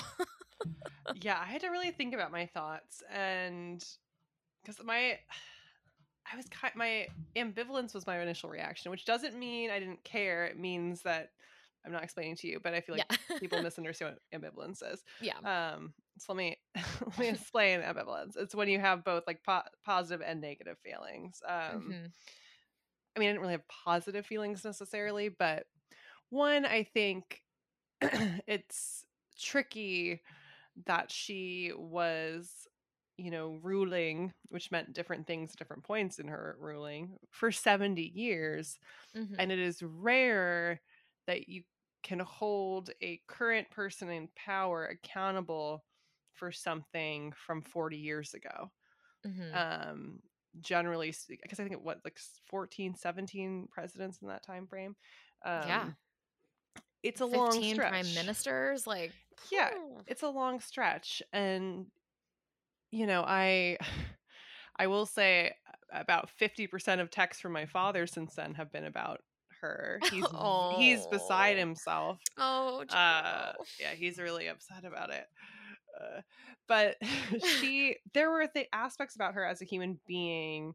Yeah, 1.20 1.38
I 1.40 1.46
had 1.46 1.60
to 1.62 1.68
really 1.68 1.90
think 1.90 2.14
about 2.14 2.32
my 2.32 2.46
thoughts 2.46 3.02
and 3.12 3.84
because 4.62 4.82
my 4.82 5.18
I 6.30 6.36
was 6.36 6.48
kind 6.48 6.74
my 6.74 7.08
ambivalence 7.36 7.94
was 7.94 8.06
my 8.06 8.20
initial 8.20 8.50
reaction, 8.50 8.90
which 8.90 9.04
doesn't 9.04 9.38
mean 9.38 9.70
I 9.70 9.78
didn't 9.78 10.04
care. 10.04 10.44
It 10.46 10.58
means 10.58 11.02
that 11.02 11.30
I'm 11.84 11.92
not 11.92 12.02
explaining 12.04 12.36
to 12.36 12.46
you, 12.48 12.60
but 12.60 12.74
I 12.74 12.80
feel 12.80 12.94
like 12.94 13.04
yeah. 13.10 13.16
people 13.40 13.60
misunderstand 13.60 14.16
what 14.30 14.40
ambivalence 14.40 14.82
is. 14.92 15.02
yeah. 15.20 15.40
Um, 15.44 15.94
so 16.18 16.32
let 16.32 16.38
me 16.38 16.56
let 17.00 17.18
me 17.18 17.28
explain 17.30 17.80
ambivalence. 17.80 18.36
It's 18.36 18.54
when 18.54 18.68
you 18.68 18.78
have 18.80 19.04
both 19.04 19.24
like 19.26 19.42
po- 19.44 19.62
positive 19.84 20.22
and 20.26 20.40
negative 20.40 20.78
feelings. 20.82 21.42
Um, 21.46 21.96
Mhm. 21.96 22.12
I 23.16 23.20
mean, 23.20 23.28
I 23.28 23.32
didn't 23.32 23.42
really 23.42 23.52
have 23.54 23.68
positive 23.68 24.26
feelings 24.26 24.64
necessarily, 24.64 25.28
but 25.28 25.66
one, 26.30 26.64
I 26.64 26.84
think 26.84 27.42
it's 28.02 29.06
tricky 29.38 30.22
that 30.86 31.12
she 31.12 31.72
was, 31.76 32.68
you 33.16 33.30
know, 33.30 33.54
ruling, 33.62 34.32
which 34.48 34.70
meant 34.70 34.92
different 34.94 35.26
things 35.26 35.52
at 35.52 35.58
different 35.58 35.84
points 35.84 36.18
in 36.18 36.28
her 36.28 36.56
ruling 36.60 37.18
for 37.30 37.52
70 37.52 38.08
years. 38.14 38.78
Mhm. 39.14 39.36
And 39.38 39.52
it 39.52 39.58
is 39.58 39.82
rare 39.82 40.80
that 41.26 41.48
you 41.48 41.64
can 42.02 42.20
hold 42.20 42.90
a 43.02 43.22
current 43.28 43.70
person 43.70 44.10
in 44.10 44.28
power 44.36 44.86
accountable 44.86 45.84
for 46.32 46.52
something 46.52 47.32
from 47.32 47.62
40 47.62 47.98
years 47.98 48.34
ago 48.34 48.70
Mhm. 49.24 49.64
um 49.72 50.20
generally 50.60 51.14
because 51.28 51.60
i 51.60 51.62
think 51.62 51.72
it 51.72 51.82
what 51.82 52.00
like 52.04 52.16
s- 52.18 52.40
14 52.46 52.94
17 52.94 53.68
presidents 53.70 54.18
in 54.22 54.28
that 54.28 54.42
time 54.44 54.66
frame 54.66 54.96
um 55.44 55.92
Yeah. 55.92 55.94
it's 57.02 57.20
a 57.20 57.26
long 57.26 57.62
15 57.62 57.80
stretch 57.80 57.80
prime 57.80 58.12
ministers 58.14 58.86
like 58.86 59.14
Yeah, 59.50 59.70
it's 60.06 60.22
a 60.22 60.28
long 60.28 60.60
stretch 60.60 61.22
and 61.32 61.90
you 62.94 63.06
know 63.06 63.22
i 63.26 63.76
i 64.78 64.86
will 64.86 65.06
say 65.06 65.52
about 65.92 66.28
50% 66.30 67.00
of 67.00 67.10
texts 67.10 67.40
from 67.40 67.52
my 67.52 67.66
father 67.66 68.06
since 68.06 68.34
then 68.34 68.54
have 68.54 68.72
been 68.72 68.84
about 68.84 69.20
her. 69.60 70.00
He's 70.10 70.24
v- 70.26 70.76
he's 70.76 71.06
beside 71.06 71.56
Oh. 71.56 71.60
himself. 71.60 72.18
Oh, 72.36 72.84
uh 72.90 73.52
yeah 73.80 73.92
he's 73.94 74.18
really 74.18 74.48
upset 74.48 74.84
about 74.84 75.10
it. 75.10 75.26
Uh, 76.00 76.20
but 76.66 76.96
she 77.60 77.96
there 78.12 78.30
were 78.30 78.48
the 78.54 78.66
aspects 78.74 79.14
about 79.14 79.34
her 79.34 79.44
as 79.44 79.62
a 79.62 79.66
human 79.66 80.00
being 80.06 80.74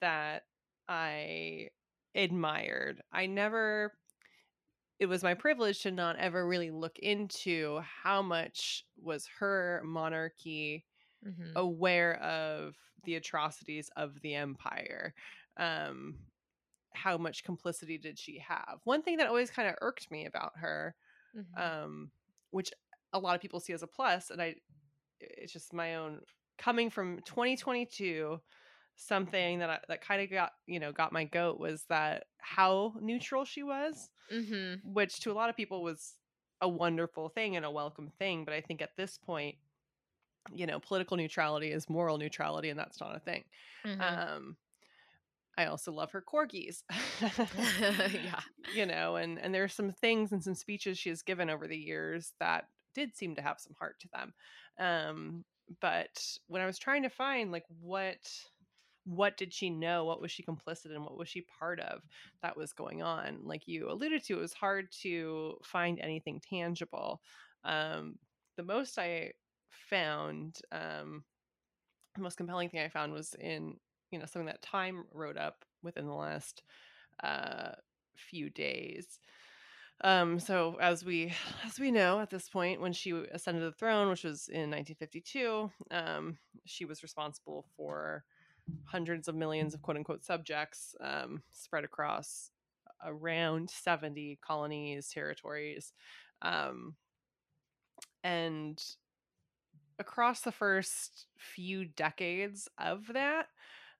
that 0.00 0.42
i 0.88 1.68
admired. 2.14 3.02
I 3.12 3.26
never 3.26 3.92
it 5.00 5.06
was 5.06 5.22
my 5.22 5.34
privilege 5.34 5.80
to 5.82 5.90
not 5.90 6.16
ever 6.16 6.46
really 6.46 6.70
look 6.70 6.98
into 6.98 7.80
how 8.02 8.22
much 8.22 8.84
was 9.02 9.26
her 9.38 9.82
monarchy 9.84 10.84
Mhm. 11.24 11.56
aware 11.56 12.16
of 12.22 12.76
the 13.04 13.16
atrocities 13.16 13.90
of 13.96 14.20
the 14.22 14.34
empire 14.34 15.14
um 15.58 16.18
how 16.94 17.18
much 17.18 17.44
complicity 17.44 17.98
did 17.98 18.18
she 18.18 18.38
have 18.38 18.80
one 18.84 19.02
thing 19.02 19.16
that 19.16 19.26
always 19.26 19.50
kind 19.50 19.68
of 19.68 19.74
irked 19.80 20.10
me 20.10 20.26
about 20.26 20.52
her 20.56 20.94
Mhm. 21.34 21.58
um, 21.58 22.12
which 22.50 22.72
a 23.12 23.18
lot 23.18 23.34
of 23.34 23.40
people 23.42 23.60
see 23.60 23.72
as 23.72 23.82
a 23.82 23.86
plus, 23.88 24.30
and 24.30 24.42
I, 24.42 24.56
it's 25.20 25.52
just 25.52 25.72
my 25.72 25.96
own 25.96 26.22
coming 26.58 26.90
from 26.90 27.20
2022. 27.22 28.40
Something 28.96 29.60
that 29.60 29.70
I, 29.70 29.80
that 29.88 30.02
kind 30.02 30.22
of 30.22 30.30
got 30.30 30.52
you 30.66 30.80
know 30.80 30.92
got 30.92 31.12
my 31.12 31.24
goat 31.24 31.58
was 31.60 31.84
that 31.90 32.26
how 32.38 32.94
neutral 33.00 33.44
she 33.44 33.62
was, 33.62 34.10
Mhm. 34.30 34.82
which 34.82 35.20
to 35.20 35.32
a 35.32 35.34
lot 35.34 35.50
of 35.50 35.56
people 35.56 35.82
was 35.82 36.18
a 36.60 36.68
wonderful 36.68 37.28
thing 37.28 37.56
and 37.56 37.64
a 37.64 37.70
welcome 37.70 38.10
thing. 38.18 38.44
But 38.44 38.54
I 38.54 38.60
think 38.60 38.82
at 38.82 38.96
this 38.96 39.18
point, 39.18 39.56
you 40.52 40.66
know, 40.66 40.80
political 40.80 41.16
neutrality 41.16 41.70
is 41.70 41.88
moral 41.88 42.18
neutrality, 42.18 42.70
and 42.70 42.78
that's 42.78 43.00
not 43.00 43.16
a 43.16 43.20
thing. 43.20 43.44
Mhm. 43.84 44.00
Um, 44.00 44.56
I 45.56 45.66
also 45.66 45.92
love 45.92 46.10
her 46.12 46.22
corgis. 46.22 46.82
yeah. 48.12 48.40
you 48.74 48.86
know 48.86 49.16
and 49.16 49.38
and 49.38 49.54
there 49.54 49.64
are 49.64 49.68
some 49.68 49.90
things 49.92 50.32
and 50.32 50.42
some 50.42 50.54
speeches 50.54 50.98
she 50.98 51.10
has 51.10 51.22
given 51.22 51.50
over 51.50 51.66
the 51.68 51.76
years 51.76 52.32
that 52.40 52.68
did 52.94 53.14
seem 53.16 53.34
to 53.36 53.42
have 53.42 53.60
some 53.60 53.74
heart 53.78 53.96
to 54.00 54.08
them 54.12 54.32
um 54.78 55.44
but 55.80 56.22
when 56.48 56.62
i 56.62 56.66
was 56.66 56.78
trying 56.78 57.02
to 57.02 57.08
find 57.08 57.50
like 57.52 57.64
what 57.80 58.16
what 59.04 59.36
did 59.36 59.52
she 59.52 59.68
know 59.70 60.04
what 60.04 60.20
was 60.20 60.30
she 60.30 60.42
complicit 60.42 60.94
in 60.94 61.02
what 61.02 61.18
was 61.18 61.28
she 61.28 61.44
part 61.58 61.78
of 61.80 62.02
that 62.42 62.56
was 62.56 62.72
going 62.72 63.02
on 63.02 63.38
like 63.44 63.62
you 63.66 63.90
alluded 63.90 64.22
to 64.24 64.36
it 64.38 64.40
was 64.40 64.52
hard 64.54 64.90
to 64.90 65.56
find 65.62 66.00
anything 66.00 66.40
tangible 66.40 67.20
um 67.64 68.14
the 68.56 68.62
most 68.62 68.98
i 68.98 69.30
found 69.88 70.58
um 70.72 71.24
the 72.14 72.22
most 72.22 72.36
compelling 72.36 72.68
thing 72.68 72.80
i 72.80 72.88
found 72.88 73.12
was 73.12 73.34
in 73.40 73.76
you 74.10 74.18
know 74.18 74.26
something 74.26 74.46
that 74.46 74.62
time 74.62 75.04
wrote 75.12 75.36
up 75.36 75.64
within 75.82 76.06
the 76.06 76.12
last 76.14 76.62
uh 77.22 77.72
few 78.16 78.50
days. 78.50 79.18
Um, 80.02 80.40
so 80.40 80.76
as 80.80 81.04
we 81.04 81.32
as 81.64 81.78
we 81.78 81.90
know 81.90 82.20
at 82.20 82.30
this 82.30 82.48
point, 82.48 82.80
when 82.80 82.92
she 82.92 83.12
ascended 83.32 83.62
the 83.62 83.72
throne, 83.72 84.08
which 84.08 84.24
was 84.24 84.48
in 84.48 84.70
1952, 84.70 85.70
um, 85.90 86.36
she 86.64 86.84
was 86.84 87.02
responsible 87.02 87.66
for 87.76 88.24
hundreds 88.84 89.28
of 89.28 89.34
millions 89.34 89.74
of 89.74 89.82
quote 89.82 89.96
unquote 89.96 90.24
subjects 90.24 90.94
um, 91.00 91.42
spread 91.52 91.84
across 91.84 92.50
around 93.04 93.70
70 93.70 94.38
colonies, 94.44 95.10
territories, 95.12 95.92
um, 96.42 96.96
and 98.24 98.82
across 99.98 100.40
the 100.42 100.52
first 100.52 101.26
few 101.38 101.84
decades 101.86 102.68
of 102.78 103.06
that, 103.12 103.48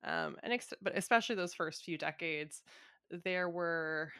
um, 0.04 0.36
and 0.42 0.52
ex- 0.52 0.72
but 0.82 0.96
especially 0.96 1.36
those 1.36 1.54
first 1.54 1.84
few 1.84 1.98
decades, 1.98 2.62
there 3.10 3.48
were 3.48 4.12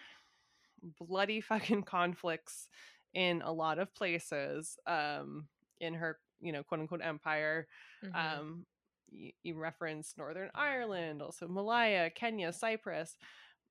bloody 1.01 1.41
fucking 1.41 1.83
conflicts 1.83 2.69
in 3.15 3.43
a 3.43 3.53
lot 3.53 3.79
of 3.79 3.95
places 3.95 4.77
um 4.87 5.49
in 5.81 5.95
her 5.95 6.19
you 6.41 6.53
know 6.53 6.63
quote 6.63 6.81
unquote 6.81 7.01
empire 7.03 7.67
Mhm. 8.03 8.41
um 8.41 8.67
you, 9.11 9.31
you 9.43 9.55
referenced 9.57 10.19
northern 10.19 10.51
ireland 10.55 11.23
also 11.23 11.47
malaya 11.49 12.11
kenya 12.11 12.53
cyprus 12.53 13.17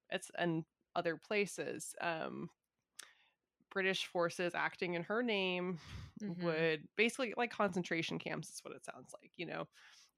it's 0.10 0.32
and 0.38 0.64
other 0.96 1.18
places 1.18 1.96
um 2.02 2.50
british 3.74 4.08
forces 4.08 4.56
acting 4.56 4.96
in 4.96 5.04
her 5.04 5.24
name 5.24 5.80
Mhm. 6.22 6.66
would 6.66 6.88
basically 6.98 7.34
like 7.38 7.52
concentration 7.52 8.20
camps 8.20 8.50
is 8.50 8.62
what 8.64 8.76
it 8.76 8.86
sounds 8.86 9.14
like 9.22 9.32
you 9.38 9.46
know 9.48 9.68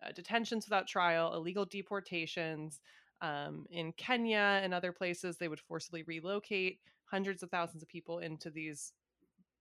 uh, 0.06 0.12
detentions 0.14 0.66
without 0.68 0.88
trial 0.88 1.34
illegal 1.36 1.66
deportations 1.66 2.82
um, 3.22 3.66
in 3.72 3.94
kenya 3.94 4.62
and 4.64 4.74
other 4.74 4.94
places 4.94 5.38
they 5.38 5.50
would 5.50 5.60
forcibly 5.62 6.04
relocate 6.04 6.80
hundreds 7.06 7.44
of 7.44 7.52
thousands 7.52 7.84
of 7.84 7.90
people 7.90 8.20
into 8.20 8.52
these 8.52 8.94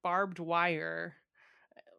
barbed 0.02 0.38
wire 0.40 1.16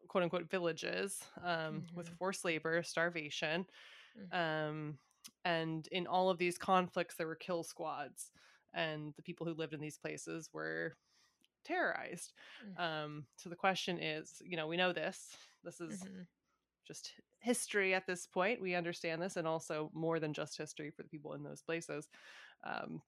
quote 0.08 0.24
unquote 0.24 0.50
villages 0.50 1.24
um, 1.44 1.86
with 1.96 2.08
Mhm. 2.08 2.18
forced 2.20 2.46
labor 2.46 2.84
starvation 2.84 3.66
Mhm. 4.16 4.32
um, 4.32 5.00
and 5.46 5.88
in 5.92 6.08
all 6.08 6.30
of 6.30 6.38
these 6.40 6.58
conflicts 6.58 7.16
there 7.16 7.28
were 7.28 7.36
kill 7.36 7.64
squads 7.64 8.32
and 8.74 9.14
the 9.16 9.24
people 9.24 9.48
who 9.48 9.54
lived 9.54 9.74
in 9.74 9.82
these 9.82 9.98
places 10.00 10.50
were 10.54 10.98
terrorized 11.66 12.34
Mm. 12.64 12.78
um, 12.78 13.26
so 13.38 13.50
the 13.50 13.56
question 13.56 14.00
is 14.02 14.42
you 14.46 14.58
know 14.58 14.68
we 14.68 14.78
know 14.78 14.94
this 14.94 15.38
this 15.64 15.82
is 15.82 16.06
Mhm. 16.06 16.28
just 16.88 17.14
history 17.40 17.94
at 17.94 18.08
this 18.08 18.28
point. 18.28 18.62
We 18.62 18.76
understand 18.76 19.22
this, 19.22 19.38
and 19.38 19.48
also 19.48 19.92
more 19.94 20.20
than 20.20 20.34
just 20.34 20.58
history 20.58 20.92
for 20.92 21.04
the 21.04 21.10
people 21.10 21.34
in 21.34 21.44
those 21.44 21.62
places. 21.62 22.10
Um, 22.64 23.02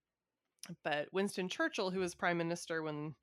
but 0.83 1.07
Winston 1.13 1.49
Churchill, 1.49 1.91
who 1.91 1.99
was 1.99 2.15
prime 2.15 2.37
minister 2.37 2.81
when 2.83 3.15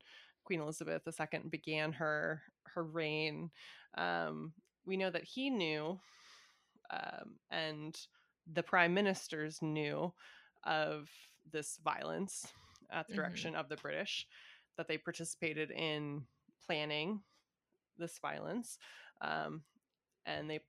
Queen 0.43 0.61
Elizabeth 0.61 1.03
II 1.07 1.49
began 1.49 1.93
her 1.93 2.43
her 2.67 2.83
reign, 2.83 3.51
um, 3.97 4.53
we 4.85 4.97
know 4.97 5.09
that 5.11 5.23
he 5.23 5.49
knew, 5.49 5.99
um, 6.91 7.39
and 7.51 7.99
the 8.53 8.63
prime 8.63 8.93
ministers 8.93 9.61
knew 9.61 10.13
of 10.63 11.09
this 11.51 11.77
violence 11.83 12.53
at 12.91 13.09
the 13.09 13.15
Mhm. 13.15 13.15
direction 13.15 13.55
of 13.55 13.69
the 13.69 13.77
British, 13.77 14.27
that 14.77 14.87
they 14.87 14.97
participated 14.97 15.71
in 15.71 16.23
planning 16.65 17.21
this 17.97 18.17
violence, 18.19 18.77
um, 19.21 19.61
and 20.25 20.49
they 20.49 20.59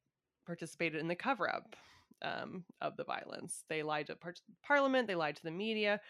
participated 0.47 1.01
in 1.01 1.09
the 1.09 1.14
cover 1.16 1.53
up 1.53 1.75
um, 2.23 2.64
of 2.81 2.97
the 2.97 3.05
violence. 3.05 3.64
They 3.69 3.83
lied 3.83 4.07
to 4.09 4.16
par- 4.16 4.35
Parliament, 4.64 5.09
they 5.09 5.14
lied 5.14 5.37
to 5.37 5.42
the 5.42 5.51
media, 5.51 6.01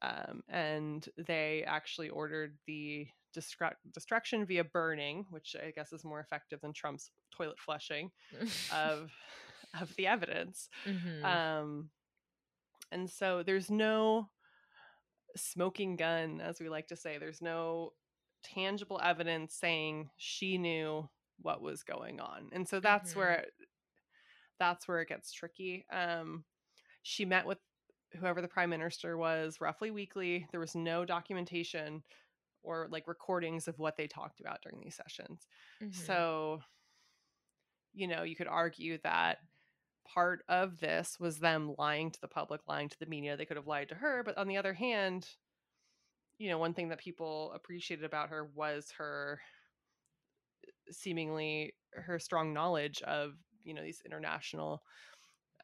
um, 0.00 0.42
and 0.48 1.06
they 1.26 1.64
actually 1.66 2.08
ordered 2.08 2.56
the 2.66 3.06
destru- 3.36 3.74
destruction 3.92 4.44
via 4.46 4.64
burning, 4.64 5.26
which 5.30 5.54
I 5.60 5.70
guess 5.70 5.92
is 5.92 6.04
more 6.04 6.20
effective 6.20 6.60
than 6.60 6.72
Trump's 6.72 7.10
toilet 7.36 7.58
flushing 7.58 8.10
of 8.72 9.10
of 9.80 9.94
the 9.96 10.06
evidence. 10.06 10.68
Mhm. 10.86 11.24
Um, 11.24 11.90
and 12.90 13.08
so 13.08 13.42
there's 13.42 13.70
no 13.70 14.28
smoking 15.36 15.96
gun, 15.96 16.40
as 16.40 16.60
we 16.60 16.68
like 16.68 16.88
to 16.88 16.96
say. 16.96 17.18
There's 17.18 17.42
no 17.42 17.92
tangible 18.42 19.00
evidence 19.02 19.54
saying 19.54 20.10
she 20.16 20.58
knew 20.58 21.08
what 21.40 21.62
was 21.62 21.82
going 21.84 22.20
on, 22.20 22.50
and 22.52 22.68
so 22.68 22.80
that's 22.80 23.14
Mhm. 23.14 23.16
where 23.16 23.46
that's 24.58 24.86
where 24.86 25.00
it 25.00 25.08
gets 25.08 25.32
tricky. 25.32 25.86
Um, 25.90 26.44
she 27.02 27.24
met 27.24 27.46
with 27.46 27.58
whoever 28.18 28.42
the 28.42 28.48
prime 28.48 28.70
minister 28.70 29.16
was 29.16 29.60
roughly 29.60 29.90
weekly. 29.90 30.46
There 30.50 30.60
was 30.60 30.74
no 30.74 31.04
documentation 31.04 32.04
or 32.62 32.88
like 32.90 33.08
recordings 33.08 33.68
of 33.68 33.78
what 33.78 33.96
they 33.96 34.06
talked 34.08 34.40
about 34.40 34.62
during 34.62 34.80
these 34.80 34.96
sessions. 34.96 35.46
Mhm. 35.80 35.90
So, 35.92 36.62
you 37.92 38.06
know, 38.06 38.22
you 38.22 38.36
could 38.36 38.46
argue 38.46 38.98
that 39.04 39.38
part 40.04 40.44
of 40.48 40.78
this 40.78 41.18
was 41.18 41.38
them 41.38 41.74
lying 41.78 42.10
to 42.10 42.20
the 42.20 42.28
public, 42.28 42.60
lying 42.68 42.88
to 42.88 42.98
the 42.98 43.06
media. 43.06 43.36
They 43.36 43.44
could 43.44 43.56
have 43.56 43.66
lied 43.66 43.88
to 43.90 43.94
her, 43.94 44.22
but 44.24 44.36
on 44.38 44.48
the 44.48 44.56
other 44.56 44.74
hand, 44.74 45.28
you 46.38 46.48
know, 46.48 46.58
one 46.58 46.74
thing 46.74 46.88
that 46.88 46.98
people 46.98 47.52
appreciated 47.54 48.04
about 48.04 48.30
her 48.30 48.48
was 48.54 48.92
her 48.98 49.40
seemingly 50.90 51.74
her 51.94 52.18
strong 52.18 52.52
knowledge 52.52 53.02
of, 53.02 53.32
you 53.64 53.74
know, 53.74 53.82
these 53.82 54.02
international 54.04 54.82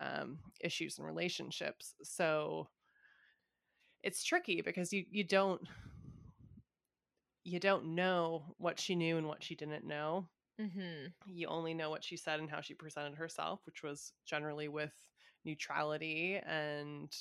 um, 0.01 0.39
issues 0.61 0.99
and 0.99 1.07
relationships. 1.07 1.95
So 2.03 2.69
it's 4.03 4.23
tricky 4.25 4.61
because 4.63 4.93
you 4.93 5.05
you 5.11 5.25
don't 5.25 5.61
you 7.45 7.59
don't 7.59 7.95
know 7.95 8.55
what 8.59 8.79
she 8.79 8.95
knew 8.95 9.17
and 9.17 9.27
what 9.27 9.43
she 9.43 9.55
didn't 9.55 9.87
know 9.87 10.29
Mhm. 10.59 11.15
you 11.27 11.47
only 11.49 11.75
know 11.75 11.91
what 11.91 12.05
she 12.05 12.17
said 12.17 12.41
and 12.41 12.51
how 12.51 12.61
she 12.61 12.75
presented 12.75 13.17
herself, 13.17 13.67
which 13.67 13.83
was 13.83 14.15
generally 14.25 14.69
with 14.69 14.95
neutrality. 15.45 16.37
And 16.37 17.15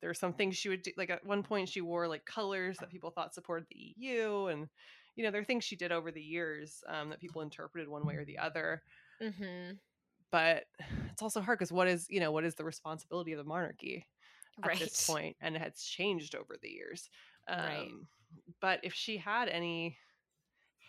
there 0.00 0.10
are 0.10 0.14
some 0.14 0.34
things 0.34 0.56
she 0.56 0.68
would 0.68 0.82
do. 0.82 0.92
Like 0.96 1.10
at 1.10 1.24
one 1.24 1.42
point, 1.42 1.68
she 1.68 1.80
wore 1.80 2.08
like 2.08 2.26
colors 2.26 2.78
that 2.80 2.90
people 2.90 3.10
thought 3.10 3.34
supported 3.34 3.66
the 3.68 3.76
EU. 3.76 4.46
And, 4.48 4.68
you 5.16 5.24
know, 5.24 5.30
there 5.30 5.40
are 5.40 5.44
things 5.44 5.64
she 5.64 5.76
did 5.76 5.92
over 5.92 6.10
the 6.12 6.22
years 6.22 6.82
um, 6.88 7.10
that 7.10 7.20
people 7.20 7.42
interpreted 7.42 7.88
one 7.88 8.04
way 8.04 8.16
or 8.16 8.24
the 8.24 8.38
other. 8.38 8.82
Mhm. 9.20 9.80
But 10.30 10.66
it's 11.12 11.22
also 11.22 11.40
hard 11.40 11.58
because 11.58 11.72
what 11.72 11.88
is, 11.88 12.06
you 12.10 12.20
know, 12.20 12.32
what 12.32 12.44
is 12.44 12.56
the 12.56 12.64
responsibility 12.64 13.32
of 13.32 13.38
the 13.38 13.44
monarchy 13.44 14.06
at 14.62 14.72
Right. 14.72 14.78
this 14.78 14.96
point? 14.96 15.36
And 15.40 15.56
has 15.56 15.82
changed 15.82 16.34
over 16.34 16.56
the 16.60 16.70
years. 16.70 17.10
Um, 17.48 17.88
Right. 17.88 18.06
But 18.60 18.80
if 18.84 18.94
she 18.94 19.18
had 19.18 19.48
any 19.48 19.98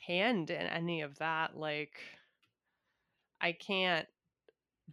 hand 0.06 0.50
in 0.50 0.68
any 0.68 1.02
of 1.02 1.18
that, 1.20 1.58
like, 1.58 2.02
I 3.42 3.52
can't 3.54 4.08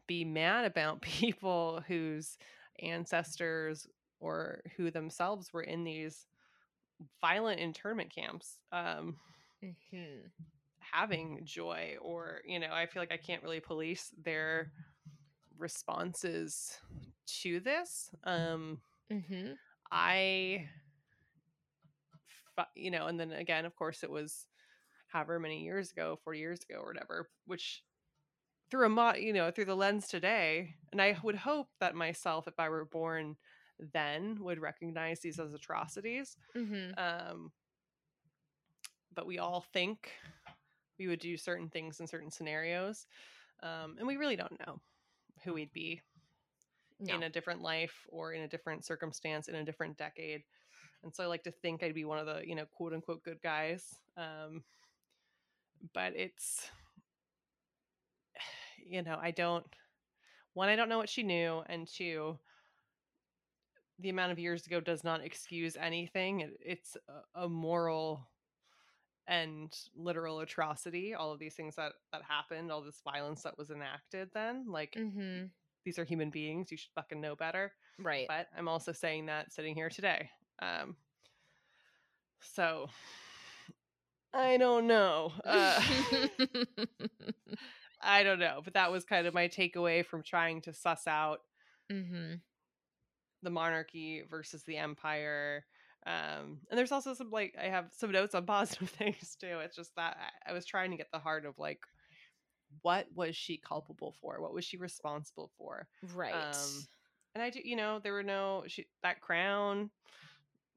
be 0.06 0.24
mad 0.24 0.64
about 0.64 1.02
people 1.02 1.82
whose 1.86 2.38
ancestors 2.80 3.86
or 4.20 4.60
who 4.76 4.90
themselves 4.90 5.52
were 5.52 5.62
in 5.62 5.84
these 5.84 6.26
violent 7.20 7.60
internment 7.60 8.14
camps 8.14 8.58
um, 8.72 9.16
Mhm. 9.62 10.32
having 10.80 11.40
joy 11.44 11.96
or 12.00 12.40
you 12.44 12.58
know 12.58 12.72
i 12.72 12.86
feel 12.86 13.00
like 13.02 13.12
i 13.12 13.16
can't 13.16 13.42
really 13.42 13.60
police 13.60 14.10
their 14.22 14.70
responses 15.58 16.78
to 17.26 17.60
this 17.60 18.10
um 18.24 18.78
Mhm. 19.10 19.58
i 19.92 20.68
you 22.74 22.90
know 22.90 23.06
and 23.06 23.18
then 23.18 23.32
again 23.32 23.64
of 23.64 23.74
course 23.76 24.02
it 24.02 24.10
was 24.10 24.46
however 25.12 25.38
many 25.38 25.62
years 25.62 25.90
ago 25.92 26.18
40 26.24 26.38
years 26.38 26.60
ago 26.68 26.80
or 26.80 26.86
whatever 26.86 27.28
which 27.46 27.82
through 28.70 28.86
a 28.86 28.88
mo- 28.88 29.14
you 29.14 29.32
know 29.32 29.50
through 29.50 29.66
the 29.66 29.76
lens 29.76 30.08
today 30.08 30.74
and 30.92 31.00
i 31.02 31.16
would 31.22 31.36
hope 31.36 31.68
that 31.80 31.94
myself 31.94 32.48
if 32.48 32.58
i 32.58 32.68
were 32.68 32.84
born 32.86 33.36
then 33.92 34.36
would 34.40 34.60
recognize 34.60 35.20
these 35.20 35.38
as 35.38 35.52
atrocities 35.52 36.36
Mhm. 36.56 36.96
um 36.98 37.52
but 39.14 39.26
we 39.26 39.38
all 39.38 39.60
think 39.72 40.10
we 40.98 41.06
would 41.08 41.20
do 41.20 41.36
certain 41.36 41.68
things 41.68 42.00
in 42.00 42.06
certain 42.06 42.30
scenarios 42.30 43.06
um 43.62 43.96
and 43.98 44.06
we 44.06 44.16
really 44.16 44.36
don't 44.36 44.58
know 44.66 44.80
who 45.44 45.52
we'd 45.54 45.72
be 45.72 46.00
No. 47.00 47.16
in 47.16 47.24
a 47.24 47.30
different 47.30 47.60
life 47.62 48.06
or 48.10 48.32
in 48.32 48.42
a 48.42 48.48
different 48.48 48.84
circumstance 48.84 49.48
in 49.48 49.56
a 49.56 49.64
different 49.64 49.98
decade 49.98 50.44
and 51.02 51.12
so 51.14 51.24
i 51.24 51.26
like 51.26 51.42
to 51.42 51.50
think 51.50 51.82
i'd 51.82 51.94
be 51.94 52.04
one 52.04 52.18
of 52.18 52.26
the 52.26 52.42
you 52.46 52.54
know 52.54 52.64
quote 52.66 52.92
unquote 52.92 53.22
good 53.24 53.40
guys 53.42 53.96
um 54.16 54.62
but 55.94 56.14
it's 56.16 56.68
you 58.86 59.02
know 59.02 59.18
i 59.20 59.30
don't 59.30 59.66
one 60.54 60.68
i 60.68 60.76
don't 60.76 60.88
know 60.88 60.98
what 60.98 61.08
she 61.08 61.22
knew 61.22 61.62
and 61.68 61.86
two 61.88 62.38
the 63.98 64.08
amount 64.10 64.32
of 64.32 64.38
years 64.38 64.66
ago 64.66 64.80
does 64.80 65.04
not 65.04 65.22
excuse 65.22 65.76
anything 65.76 66.40
It- 66.40 66.58
it's 66.60 66.96
a, 67.34 67.42
a 67.44 67.48
moral 67.48 68.26
and 69.28 69.72
literal 69.94 70.40
atrocity 70.40 71.14
all 71.14 71.30
of 71.32 71.38
these 71.38 71.54
things 71.54 71.76
that 71.76 71.92
that 72.12 72.22
happened 72.28 72.72
all 72.72 72.82
this 72.82 73.00
violence 73.04 73.42
that 73.42 73.56
was 73.56 73.70
enacted 73.70 74.30
then 74.34 74.64
like 74.68 74.94
Mhm. 74.98 75.50
these 75.84 75.98
are 75.98 76.04
human 76.04 76.30
beings 76.30 76.70
you 76.72 76.76
should 76.76 76.90
fucking 76.94 77.20
know 77.20 77.36
better 77.36 77.72
Right. 77.98 78.26
but 78.26 78.48
I'm 78.56 78.66
also 78.68 78.90
saying 78.92 79.26
that 79.26 79.52
sitting 79.52 79.74
here 79.76 79.88
today. 79.90 80.28
Um, 80.60 80.96
so 82.40 82.88
I 84.34 84.56
don't 84.56 84.86
know. 84.86 85.32
Uh, 85.44 85.80
I 88.02 88.22
don't 88.22 88.38
know, 88.38 88.60
but 88.64 88.74
that 88.74 88.90
was 88.90 89.04
kind 89.04 89.26
of 89.26 89.34
my 89.34 89.48
takeaway 89.48 90.04
from 90.04 90.22
trying 90.22 90.62
to 90.62 90.72
suss 90.72 91.06
out 91.06 91.40
mhm. 91.90 92.40
the 93.42 93.50
monarchy 93.50 94.22
versus 94.28 94.64
the 94.64 94.76
empire. 94.76 95.64
Um, 96.06 96.58
and 96.68 96.78
there's 96.78 96.92
also 96.92 97.14
some 97.14 97.30
like 97.30 97.54
I 97.60 97.66
have 97.66 97.90
some 97.96 98.10
notes 98.10 98.34
on 98.34 98.46
positive 98.46 98.90
things 98.90 99.36
too. 99.40 99.58
It's 99.60 99.76
just 99.76 99.94
that 99.96 100.16
I, 100.46 100.50
I 100.50 100.52
was 100.52 100.66
trying 100.66 100.90
to 100.90 100.96
get 100.96 101.08
the 101.12 101.18
heart 101.18 101.44
of 101.44 101.58
like 101.58 101.80
what 102.80 103.06
was 103.14 103.36
she 103.36 103.58
culpable 103.58 104.14
for? 104.20 104.40
What 104.40 104.54
was 104.54 104.64
she 104.64 104.78
responsible 104.78 105.50
for? 105.58 105.86
Right. 106.14 106.34
Um, 106.34 106.86
and 107.34 107.42
I 107.42 107.50
do, 107.50 107.60
you 107.62 107.76
know, 107.76 108.00
there 108.02 108.14
were 108.14 108.22
no 108.22 108.64
she, 108.66 108.86
that 109.02 109.20
crown. 109.20 109.90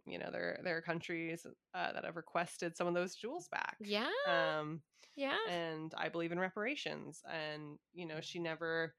You 0.05 0.19
know, 0.19 0.29
there 0.31 0.59
there 0.63 0.77
are 0.77 0.81
countries 0.81 1.45
uh, 1.73 1.91
that 1.93 2.05
have 2.05 2.15
requested 2.15 2.75
some 2.77 2.87
of 2.87 2.93
those 2.93 3.15
jewels 3.15 3.47
back. 3.49 3.77
yeah. 3.79 4.09
Um, 4.27 4.81
yeah. 5.15 5.37
and 5.49 5.93
I 5.97 6.09
believe 6.09 6.31
in 6.31 6.39
reparations. 6.39 7.21
And 7.31 7.77
you 7.93 8.05
know, 8.05 8.19
she 8.21 8.39
never 8.39 8.93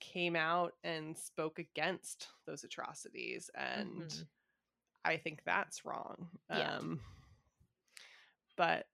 came 0.00 0.36
out 0.36 0.74
and 0.84 1.18
spoke 1.18 1.58
against 1.58 2.28
those 2.46 2.62
atrocities, 2.64 3.50
and 3.54 4.02
Mhm. 4.08 4.26
I 5.04 5.16
think 5.16 5.40
that's 5.44 5.84
wrong. 5.84 6.28
Yeah. 6.50 6.76
Um, 6.76 7.00
but 8.56 8.86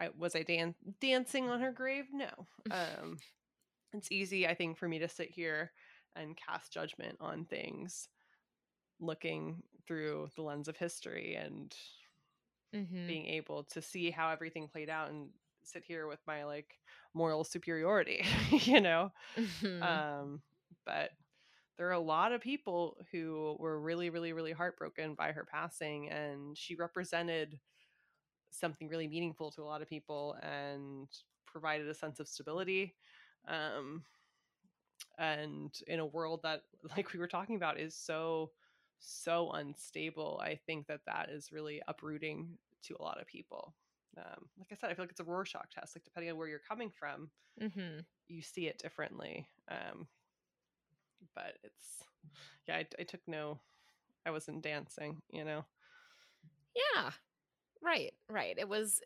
I 0.00 0.10
was 0.16 0.34
I 0.36 0.42
dan- 0.42 0.74
dancing 1.00 1.48
on 1.48 1.60
her 1.60 1.72
grave? 1.72 2.06
No. 2.12 2.30
Um, 2.70 3.18
it's 3.94 4.12
easy, 4.12 4.46
I 4.46 4.54
think, 4.54 4.76
for 4.76 4.86
me 4.86 4.98
to 4.98 5.08
sit 5.08 5.30
here 5.30 5.72
and 6.14 6.36
cast 6.36 6.72
judgment 6.72 7.16
on 7.20 7.46
things 7.46 8.08
looking 9.00 9.62
through 9.86 10.28
the 10.36 10.42
lens 10.42 10.68
of 10.68 10.76
history 10.76 11.34
and 11.36 11.76
Mhm. 12.72 13.18
being 13.18 13.26
able 13.26 13.64
to 13.64 13.80
see 13.80 14.10
how 14.10 14.30
everything 14.30 14.68
played 14.68 14.90
out 14.90 15.10
and 15.10 15.30
sit 15.62 15.84
here 15.84 16.06
with 16.06 16.20
my 16.26 16.44
like 16.44 16.78
moral 17.14 17.44
superiority, 17.44 18.24
you 18.50 18.80
know? 18.80 19.10
Mhm. 19.36 20.04
Um, 20.20 20.42
but 20.86 21.12
there 21.78 21.88
are 21.88 21.92
a 21.92 22.00
lot 22.00 22.32
of 22.32 22.40
people 22.42 22.98
who 23.12 23.56
were 23.60 23.80
really, 23.80 24.10
really, 24.10 24.32
really 24.32 24.52
heartbroken 24.52 25.14
by 25.14 25.32
her 25.32 25.44
passing, 25.44 26.10
and 26.10 26.58
she 26.58 26.76
represented 26.76 27.60
something 28.50 28.88
really 28.88 29.08
meaningful 29.08 29.50
to 29.52 29.62
a 29.62 29.64
lot 29.66 29.82
of 29.82 29.88
people 29.88 30.34
and 30.42 31.08
provided 31.46 31.88
a 31.88 31.94
sense 31.94 32.20
of 32.20 32.28
stability. 32.28 32.96
Um, 33.46 34.04
and 35.18 35.74
in 35.86 36.00
a 36.00 36.06
world 36.06 36.42
that, 36.42 36.62
like 36.96 37.12
we 37.12 37.18
were 37.18 37.28
talking 37.28 37.56
about, 37.56 37.78
is 37.80 37.96
so, 37.96 38.52
so 38.98 39.52
unstable, 39.52 40.40
I 40.42 40.56
think 40.56 40.86
that 40.88 41.04
that 41.06 41.30
is 41.30 41.52
really 41.52 41.82
uprooting 41.88 42.58
to 42.82 42.96
a 42.98 43.02
lot 43.02 43.20
of 43.20 43.26
people. 43.26 43.76
Um, 44.16 44.50
like 44.58 44.68
I 44.72 44.76
said, 44.76 44.90
I 44.90 44.94
feel 44.94 45.04
like 45.04 45.10
it's 45.10 45.20
a 45.20 45.24
Rorschach 45.24 45.70
test. 45.70 45.96
Like 45.96 46.04
depending 46.04 46.30
on 46.30 46.38
where 46.38 46.48
you're 46.48 46.58
coming 46.58 46.90
from, 46.90 47.30
Mhm. 47.60 48.06
you 48.28 48.42
see 48.42 48.68
it 48.68 48.78
differently. 48.78 49.48
Um, 49.68 50.08
but 51.34 51.58
it's 51.62 52.02
yeah, 52.68 52.76
I, 52.78 52.88
I 52.98 53.04
took 53.04 53.20
no, 53.26 53.60
I 54.26 54.30
wasn't 54.30 54.62
dancing, 54.62 55.22
you 55.30 55.44
know. 55.44 55.66
Yeah. 56.74 57.12
Right. 57.82 58.14
Right. 58.28 58.56
It 58.58 58.68
was 58.68 59.02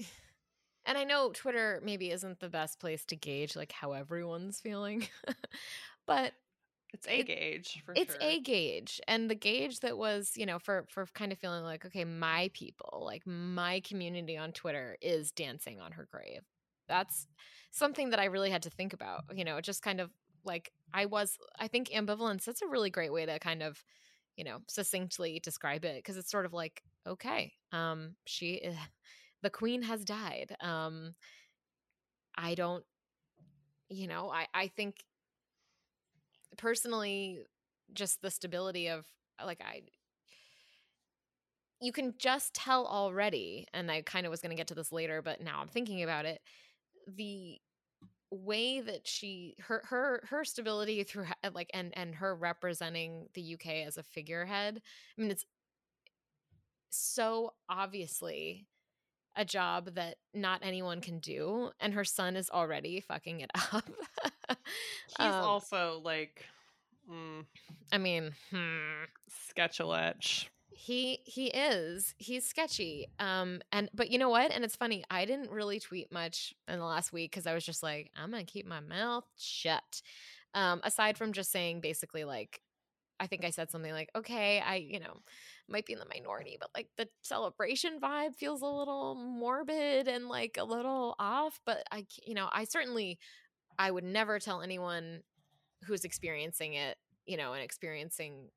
eh, 0.00 0.04
and 0.86 0.98
I 0.98 1.04
know 1.04 1.32
Twitter 1.32 1.80
maybe 1.84 2.10
isn't 2.10 2.40
the 2.40 2.48
best 2.48 2.80
place 2.80 3.04
to 3.06 3.16
gauge 3.16 3.56
like 3.56 3.72
how 3.72 3.92
everyone's 3.92 4.60
feeling. 4.60 5.08
but 6.06 6.34
It's 6.92 7.06
a 7.08 7.20
It- 7.20 7.24
gauge 7.24 7.82
for 7.84 7.96
it's 7.96 8.16
sure. 8.16 8.16
a 8.20 8.40
gauge 8.40 9.00
and 9.08 9.30
the 9.30 9.34
gauge 9.34 9.80
that 9.80 9.98
was 9.98 10.36
you 10.36 10.46
know 10.46 10.58
for 10.58 10.86
for 10.90 11.06
kind 11.06 11.32
of 11.32 11.38
feeling 11.38 11.64
like 11.64 11.84
okay 11.86 12.04
my 12.04 12.50
people 12.54 13.02
like 13.04 13.26
my 13.26 13.80
community 13.80 14.36
on 14.36 14.52
twitter 14.52 14.96
is 15.00 15.32
dancing 15.32 15.80
on 15.80 15.92
her 15.92 16.06
grave 16.12 16.42
that's 16.88 17.26
something 17.70 18.10
that 18.10 18.20
i 18.20 18.26
really 18.26 18.50
had 18.50 18.62
to 18.62 18.70
think 18.70 18.92
about 18.92 19.24
you 19.34 19.44
know 19.44 19.60
just 19.60 19.82
kind 19.82 20.00
of 20.00 20.12
like 20.44 20.72
i 20.94 21.06
was 21.06 21.38
i 21.58 21.66
think 21.68 21.88
ambivalence 21.88 22.44
that's 22.44 22.62
a 22.62 22.68
really 22.68 22.90
great 22.90 23.12
way 23.12 23.26
to 23.26 23.38
kind 23.38 23.62
of 23.62 23.82
you 24.36 24.44
know 24.44 24.60
succinctly 24.68 25.40
describe 25.40 25.84
it 25.84 25.96
because 25.96 26.16
it's 26.16 26.30
sort 26.30 26.46
of 26.46 26.52
like 26.52 26.82
okay 27.06 27.54
um 27.72 28.16
she 28.26 28.64
i- 28.66 28.78
the 29.42 29.50
queen 29.50 29.82
has 29.82 30.04
died 30.04 30.56
um 30.60 31.14
i 32.36 32.54
don't 32.54 32.84
you 33.88 34.06
know 34.06 34.30
i 34.30 34.46
i 34.54 34.68
think 34.68 35.04
personally 36.58 37.40
just 37.94 38.22
the 38.22 38.30
stability 38.30 38.88
of 38.88 39.06
uh, 39.40 39.46
like 39.46 39.62
I 39.62 39.82
you 41.80 41.92
can 41.92 42.14
just 42.18 42.54
tell 42.54 42.86
already 42.86 43.66
and 43.72 43.90
I 43.90 44.02
kind 44.02 44.26
of 44.26 44.30
was 44.30 44.40
going 44.40 44.50
to 44.50 44.56
get 44.56 44.66
to 44.68 44.74
this 44.74 44.92
later 44.92 45.22
but 45.22 45.40
now 45.40 45.60
I'm 45.60 45.68
thinking 45.68 46.02
about 46.02 46.24
it 46.24 46.40
the 47.06 47.58
way 48.30 48.80
that 48.80 49.06
she 49.06 49.54
her 49.60 49.82
her 49.86 50.22
her 50.28 50.44
stability 50.44 51.02
through 51.04 51.26
like 51.54 51.70
and 51.74 51.96
and 51.96 52.14
her 52.16 52.34
representing 52.34 53.28
the 53.34 53.54
UK 53.54 53.86
as 53.86 53.96
a 53.96 54.02
figurehead 54.02 54.80
I 55.16 55.20
mean 55.20 55.30
it's 55.30 55.46
so 56.90 57.52
obviously 57.68 58.66
a 59.38 59.44
job 59.44 59.94
that 59.94 60.16
not 60.34 60.60
anyone 60.64 61.00
can 61.00 61.20
do 61.20 61.70
and 61.80 61.94
her 61.94 62.04
son 62.04 62.36
is 62.36 62.50
already 62.50 63.00
fucking 63.00 63.40
it 63.40 63.50
up. 63.72 63.88
He's 64.48 65.26
um, 65.26 65.44
also 65.44 66.02
like 66.04 66.44
mm, 67.10 67.46
i 67.92 67.98
mean 67.98 68.32
hmm. 68.50 69.04
sketch 69.48 69.80
he 70.70 71.18
he 71.24 71.48
is. 71.48 72.14
He's 72.18 72.46
sketchy. 72.46 73.08
Um 73.18 73.60
and 73.72 73.90
but 73.92 74.12
you 74.12 74.18
know 74.18 74.28
what? 74.28 74.52
And 74.52 74.64
it's 74.64 74.76
funny 74.76 75.04
i 75.10 75.24
didn't 75.24 75.50
really 75.50 75.80
tweet 75.80 76.12
much 76.12 76.54
in 76.68 76.78
the 76.78 76.84
last 76.84 77.12
week 77.12 77.30
because 77.30 77.46
i 77.46 77.54
was 77.54 77.64
just 77.64 77.82
like 77.82 78.10
i'm 78.16 78.30
gonna 78.30 78.44
keep 78.44 78.66
my 78.66 78.80
mouth 78.80 79.24
shut. 79.38 80.02
Um 80.54 80.80
aside 80.82 81.16
from 81.16 81.32
just 81.32 81.52
saying 81.52 81.80
basically 81.80 82.24
like 82.24 82.60
i 83.20 83.26
think 83.26 83.44
i 83.44 83.50
said 83.50 83.70
something 83.70 83.92
like 83.92 84.10
okay 84.16 84.60
i 84.60 84.76
you 84.76 85.00
know 85.00 85.18
might 85.68 85.86
be 85.86 85.92
in 85.92 85.98
the 85.98 86.06
minority, 86.06 86.56
but 86.60 86.70
like 86.74 86.88
the 86.96 87.08
celebration 87.22 88.00
vibe 88.00 88.34
feels 88.34 88.62
a 88.62 88.66
little 88.66 89.14
morbid 89.14 90.08
and 90.08 90.28
like 90.28 90.56
a 90.58 90.64
little 90.64 91.14
off. 91.18 91.60
But 91.66 91.84
I, 91.90 92.06
you 92.26 92.34
know, 92.34 92.48
I 92.52 92.64
certainly, 92.64 93.18
I 93.78 93.90
would 93.90 94.04
never 94.04 94.38
tell 94.38 94.62
anyone 94.62 95.20
who's 95.84 96.04
experiencing 96.04 96.74
it, 96.74 96.96
you 97.26 97.36
know, 97.36 97.52
and 97.52 97.62
experiencing 97.62 98.48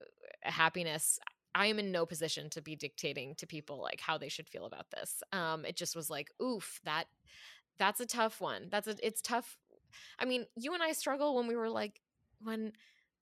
uh, 0.00 0.50
happiness. 0.50 1.18
I 1.54 1.66
am 1.66 1.78
in 1.78 1.90
no 1.90 2.06
position 2.06 2.50
to 2.50 2.62
be 2.62 2.76
dictating 2.76 3.34
to 3.36 3.46
people 3.46 3.80
like 3.80 4.00
how 4.00 4.18
they 4.18 4.28
should 4.28 4.48
feel 4.48 4.66
about 4.66 4.86
this. 4.90 5.22
Um, 5.32 5.64
it 5.64 5.76
just 5.76 5.96
was 5.96 6.10
like, 6.10 6.30
oof, 6.42 6.80
that 6.84 7.04
that's 7.78 8.00
a 8.00 8.06
tough 8.06 8.40
one. 8.40 8.68
That's 8.70 8.86
a 8.86 8.94
it's 9.02 9.22
tough. 9.22 9.56
I 10.18 10.24
mean, 10.24 10.44
you 10.56 10.74
and 10.74 10.82
I 10.82 10.92
struggle 10.92 11.34
when 11.34 11.46
we 11.46 11.56
were 11.56 11.70
like 11.70 12.00
when 12.40 12.72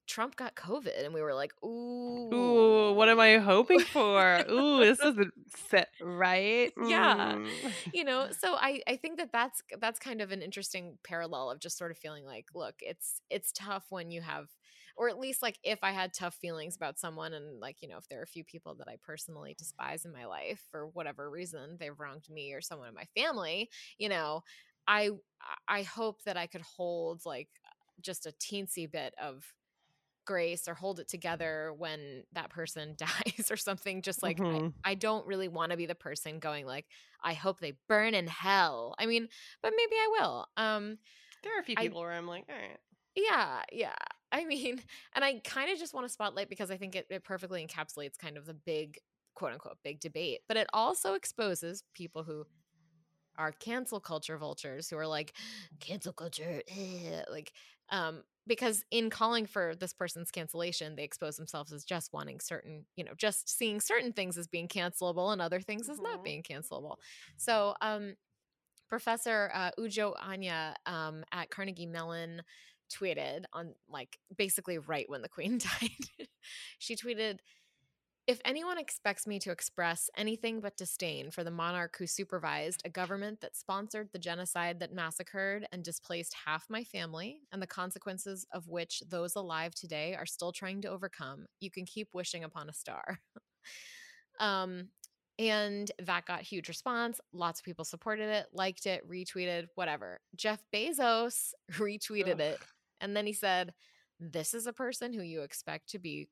Trump 0.07 0.37
got 0.37 0.55
COVID, 0.57 1.05
and 1.05 1.15
we 1.15 1.23
were 1.23 1.35
like, 1.35 1.53
"Ooh, 1.65 2.25
ooh, 2.35 2.93
what 2.95 3.09
am 3.09 3.21
I 3.21 3.39
hoping 3.39 3.85
for? 3.85 4.45
ooh, 4.51 4.85
this 4.85 5.01
doesn't 5.01 5.35
sit 5.49 5.89
right." 6.01 6.73
Mm. 6.79 6.85
Yeah, 6.85 7.39
you 7.93 8.05
know. 8.05 8.31
So 8.33 8.55
I 8.55 8.83
I 8.87 8.97
think 8.97 9.19
that 9.19 9.33
that's 9.33 9.63
that's 9.81 9.99
kind 9.99 10.21
of 10.21 10.31
an 10.33 10.43
interesting 10.43 10.99
parallel 11.05 11.51
of 11.51 11.59
just 11.61 11.79
sort 11.79 11.91
of 11.91 11.99
feeling 11.99 12.25
like, 12.25 12.47
look, 12.55 12.77
it's 12.81 13.21
it's 13.31 13.51
tough 13.53 13.87
when 13.91 14.11
you 14.11 14.21
have, 14.21 14.49
or 14.97 15.09
at 15.09 15.19
least 15.19 15.43
like 15.43 15.59
if 15.65 15.79
I 15.83 15.93
had 15.93 16.13
tough 16.13 16.35
feelings 16.35 16.77
about 16.77 16.99
someone, 16.99 17.33
and 17.35 17.61
like 17.61 17.83
you 17.83 17.89
know, 17.89 17.99
if 17.99 18.09
there 18.09 18.21
are 18.21 18.25
a 18.25 18.27
few 18.27 18.45
people 18.45 18.75
that 18.77 18.89
I 18.89 18.97
personally 19.03 19.55
despise 19.59 20.05
in 20.05 20.13
my 20.13 20.27
life 20.27 20.63
for 20.71 20.87
whatever 20.89 21.31
reason, 21.31 21.77
they've 21.81 21.99
wronged 21.99 22.29
me 22.31 22.53
or 22.53 22.61
someone 22.61 22.89
in 22.89 22.95
my 22.95 23.07
family, 23.17 23.71
you 23.99 24.09
know, 24.11 24.43
I 24.87 25.11
I 25.69 25.83
hope 25.83 26.23
that 26.25 26.37
I 26.37 26.47
could 26.47 26.63
hold 26.63 27.23
like 27.25 27.49
just 28.01 28.27
a 28.27 28.33
teensy 28.33 28.91
bit 28.91 29.15
of 29.21 29.45
grace 30.27 30.69
or 30.69 30.75
hold 30.75 31.01
it 31.01 31.09
together 31.09 31.73
when 31.77 32.25
that 32.33 32.51
person 32.51 32.95
dies 32.99 33.51
or 33.51 33.57
something 33.57 34.03
just 34.03 34.23
like 34.23 34.39
mm-hmm. 34.39 34.69
I, 34.85 34.93
I, 34.93 34.95
don't 34.95 35.27
really 35.27 35.49
want 35.49 35.71
to 35.71 35.77
be 35.77 35.87
the 35.87 35.95
person 35.95 36.39
going 36.39 36.67
like 36.67 36.87
i 37.23 37.33
hope 37.33 37.61
they 37.61 37.75
burn 37.89 38.15
in 38.15 38.27
hell. 38.27 38.95
I 38.99 39.07
mean 39.07 39.29
but 39.63 39.73
maybe 39.77 39.95
i 39.95 40.09
will 40.21 40.47
um 40.57 40.99
there 41.43 41.57
are 41.57 41.61
a 41.61 41.65
few 41.65 41.77
people 41.77 41.99
I, 41.99 42.03
where 42.03 42.13
i'm 42.13 42.27
like 42.27 42.45
all 42.49 42.55
right 42.55 42.79
yeah 43.15 43.63
yeah. 43.73 43.95
I 44.33 44.45
mean 44.45 44.83
and 45.15 45.25
i 45.25 45.41
kind 45.45 45.71
of 45.71 45.79
just 45.79 45.95
want 45.95 46.07
to 46.07 46.13
spotlight 46.13 46.51
because 46.51 46.71
i 46.71 46.77
think 46.77 46.97
it, 46.97 47.07
it 47.09 47.25
perfectly 47.25 47.65
encapsulates 47.65 48.19
kind 48.19 48.37
of 48.37 48.45
the 48.45 48.55
big 48.55 48.99
quote 49.37 49.53
unquote 49.53 49.79
big 49.85 50.01
debate. 50.01 50.41
But 50.49 50.57
it 50.57 50.67
also 50.73 51.15
exposes 51.15 51.85
people 51.95 52.25
who 52.25 52.45
are 53.39 53.53
cancel 53.53 54.01
culture 54.01 54.39
vultures 54.39 54.89
who 54.89 54.97
are 54.97 55.07
like 55.07 55.35
cancel 55.79 56.13
culture 56.13 56.63
eh, 56.69 57.23
like 57.31 57.53
um 57.91 58.23
because 58.47 58.85
in 58.91 59.11
calling 59.11 59.45
for 59.45 59.75
this 59.75 59.93
person's 59.93 60.31
cancellation 60.31 60.97
they 60.97 61.05
expose 61.05 61.37
themselves 61.37 61.73
as 61.73 61.85
just 61.85 62.13
wanting 62.13 62.41
certain 62.41 62.85
you 62.97 63.05
know 63.05 63.13
just 63.17 63.49
seeing 63.49 63.81
certain 63.81 64.13
things 64.13 64.39
as 64.39 64.47
being 64.47 64.69
cancelable 64.69 65.33
and 65.33 65.41
other 65.43 65.61
things 65.61 65.89
as 65.89 65.97
mm-hmm. 65.97 66.05
not 66.05 66.25
being 66.25 66.43
cancelable 66.43 66.97
so 67.37 67.75
um 67.81 68.15
professor 68.89 69.51
uh, 69.53 69.71
uju 69.79 70.15
anya 70.23 70.75
um, 70.87 71.25
at 71.33 71.51
carnegie 71.51 71.87
mellon 71.87 72.43
tweeted 72.93 73.45
on 73.53 73.75
like 73.89 74.19
basically 74.37 74.79
right 74.79 75.09
when 75.09 75.23
the 75.23 75.29
queen 75.29 75.59
died 75.81 76.29
she 76.79 76.95
tweeted 76.95 77.39
if 78.27 78.41
anyone 78.45 78.77
expects 78.77 79.27
me 79.27 79.39
to 79.39 79.53
express 79.53 80.11
anything 80.17 80.61
but 80.61 80.77
disdain 80.77 81.31
for 81.31 81.45
the 81.45 81.51
monarch 81.51 81.97
who 81.97 82.09
supervised 82.09 82.83
a 82.85 82.91
government 82.91 83.41
that 83.41 83.55
sponsored 83.55 84.09
the 84.13 84.19
genocide 84.19 84.81
that 84.81 84.93
massacred 84.93 85.67
and 85.71 85.85
displaced 85.85 86.35
half 86.45 86.65
my 86.69 86.83
family, 86.83 87.39
and 87.53 87.63
the 87.63 87.69
consequences 87.69 88.45
of 88.53 88.67
which 88.67 89.01
those 89.09 89.37
alive 89.37 89.75
today 89.77 90.17
are 90.17 90.27
still 90.27 90.51
trying 90.51 90.81
to 90.81 90.89
overcome, 90.89 91.47
you 91.61 91.71
can 91.71 91.85
keep 91.85 92.09
wishing 92.13 92.43
upon 92.43 92.69
a 92.69 92.73
star. 92.73 93.21
um, 94.41 94.89
and 95.39 95.93
that 96.01 96.27
got 96.27 96.43
huge 96.43 96.69
response. 96.69 97.21
Lots 97.33 97.61
of 97.61 97.65
people 97.65 97.85
supported 97.85 98.29
it, 98.29 98.47
liked 98.53 98.87
it, 98.87 99.09
retweeted, 99.09 99.67
whatever. 99.77 100.19
Jeff 100.35 100.65
Bezos 100.75 101.51
retweeted 101.73 102.35
Ugh. 102.35 102.41
it. 102.41 102.59
And 103.01 103.17
then 103.17 103.27
he 103.27 103.35
said, 103.35 103.73
This 104.19 104.53
is 104.53 104.67
a 104.67 104.73
person 104.73 105.13
who 105.13 105.23
you 105.23 105.43
expect 105.43 105.91
to 105.91 106.01
be 106.01 106.29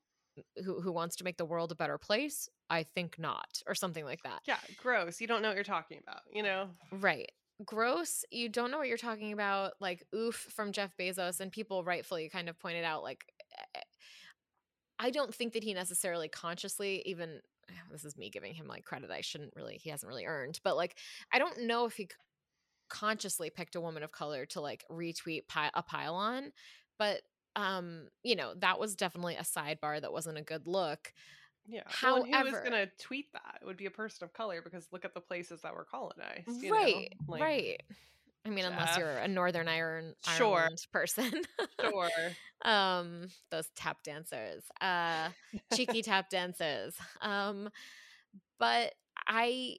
who 0.65 0.81
who 0.81 0.93
wants 0.93 1.17
to 1.17 1.25
make 1.25 1.37
the 1.37 1.45
world 1.45 1.73
a 1.73 1.75
better 1.75 1.99
place? 1.99 2.49
I 2.71 2.83
think 2.83 3.19
not 3.19 3.63
or 3.67 3.75
something 3.75 4.05
like 4.05 4.23
that. 4.23 4.41
Yeah 4.47 4.59
gross 4.83 5.21
you 5.21 5.27
don't 5.27 5.43
know 5.43 5.49
what 5.49 5.57
you're 5.57 5.65
talking 5.65 5.99
about 6.07 6.23
you 6.33 6.43
know? 6.43 6.69
Right. 6.93 7.31
Gross 7.65 8.25
you 8.31 8.49
don't 8.49 8.71
know 8.71 8.79
what 8.79 8.89
you're 8.89 8.97
talking 8.97 9.33
about 9.33 9.73
like 9.81 10.05
oof 10.15 10.35
from 10.35 10.73
jeff 10.73 10.97
bezos 10.99 11.41
and 11.41 11.53
people 11.53 11.85
rightfully 11.85 12.29
kind 12.29 12.49
of 12.49 12.59
pointed 12.59 12.85
out 12.85 13.05
like 13.05 13.25
eh, 13.77 13.81
i 14.99 15.09
don't 15.11 15.33
think 15.33 15.53
that 15.53 15.63
he 15.63 15.73
necessarily 15.73 16.29
consciously 16.29 17.01
even 17.07 17.41
this 17.93 18.05
is 18.05 18.17
me 18.17 18.29
giving 18.29 18.55
him 18.55 18.67
like 18.67 18.85
credit 18.85 19.11
i 19.13 19.21
shouldn't 19.21 19.55
really 19.55 19.79
he 19.81 19.89
hasn't 19.89 20.09
really 20.09 20.27
earned 20.27 20.59
but 20.65 20.77
like 20.77 20.99
i 21.33 21.39
don't 21.39 21.63
know 21.63 21.87
if 21.87 21.95
he 21.95 22.09
consciously 22.89 23.51
picked 23.51 23.77
a 23.77 23.81
woman 23.81 24.03
of 24.03 24.13
color 24.13 24.47
to 24.47 24.61
like 24.61 24.85
retweet 24.91 25.47
pi- 25.49 25.71
a 25.75 25.83
pylon 25.83 26.51
but 26.99 27.23
um 27.57 28.09
you 28.23 28.37
know 28.37 28.53
that 28.59 28.79
was 28.79 28.95
definitely 28.95 29.37
a 29.37 29.43
sidebar 29.43 30.01
that 30.01 30.13
wasn't 30.13 30.37
a 30.37 30.43
good 30.43 30.67
look 30.67 31.13
yeah 31.67 31.83
however 31.87 32.27
well, 32.29 32.43
who 32.43 32.51
was 32.51 32.61
gonna 32.63 32.87
tweet 32.99 33.33
that 33.33 33.59
it 33.63 33.67
would 33.67 33.77
be 33.77 33.87
a 33.87 33.91
person 33.91 34.25
of 34.25 34.33
color 34.33 34.61
because 34.63 34.87
look 34.93 35.05
at 35.05 35.15
the 35.15 35.21
places 35.21 35.63
that 35.63 35.75
were 35.75 35.87
colonized 35.91 36.71
right 36.71 37.15
like, 37.29 37.43
right 37.43 37.83
I 38.47 38.51
mean, 38.51 38.65
Jeff. 38.65 38.73
unless 38.73 38.99
you're 38.99 39.17
a 39.17 39.29
Northern 39.29 39.69
Ireland, 39.69 40.17
sure. 40.37 40.59
Ireland 40.59 40.87
person. 40.93 41.33
sure. 41.81 42.11
Um, 42.65 43.27
those 43.51 43.69
tap 43.77 44.03
dancers, 44.03 44.63
uh, 44.81 45.29
cheeky 45.75 46.01
tap 46.01 46.31
dancers. 46.31 46.95
Um, 47.21 47.69
but 48.59 48.95
I 49.29 49.77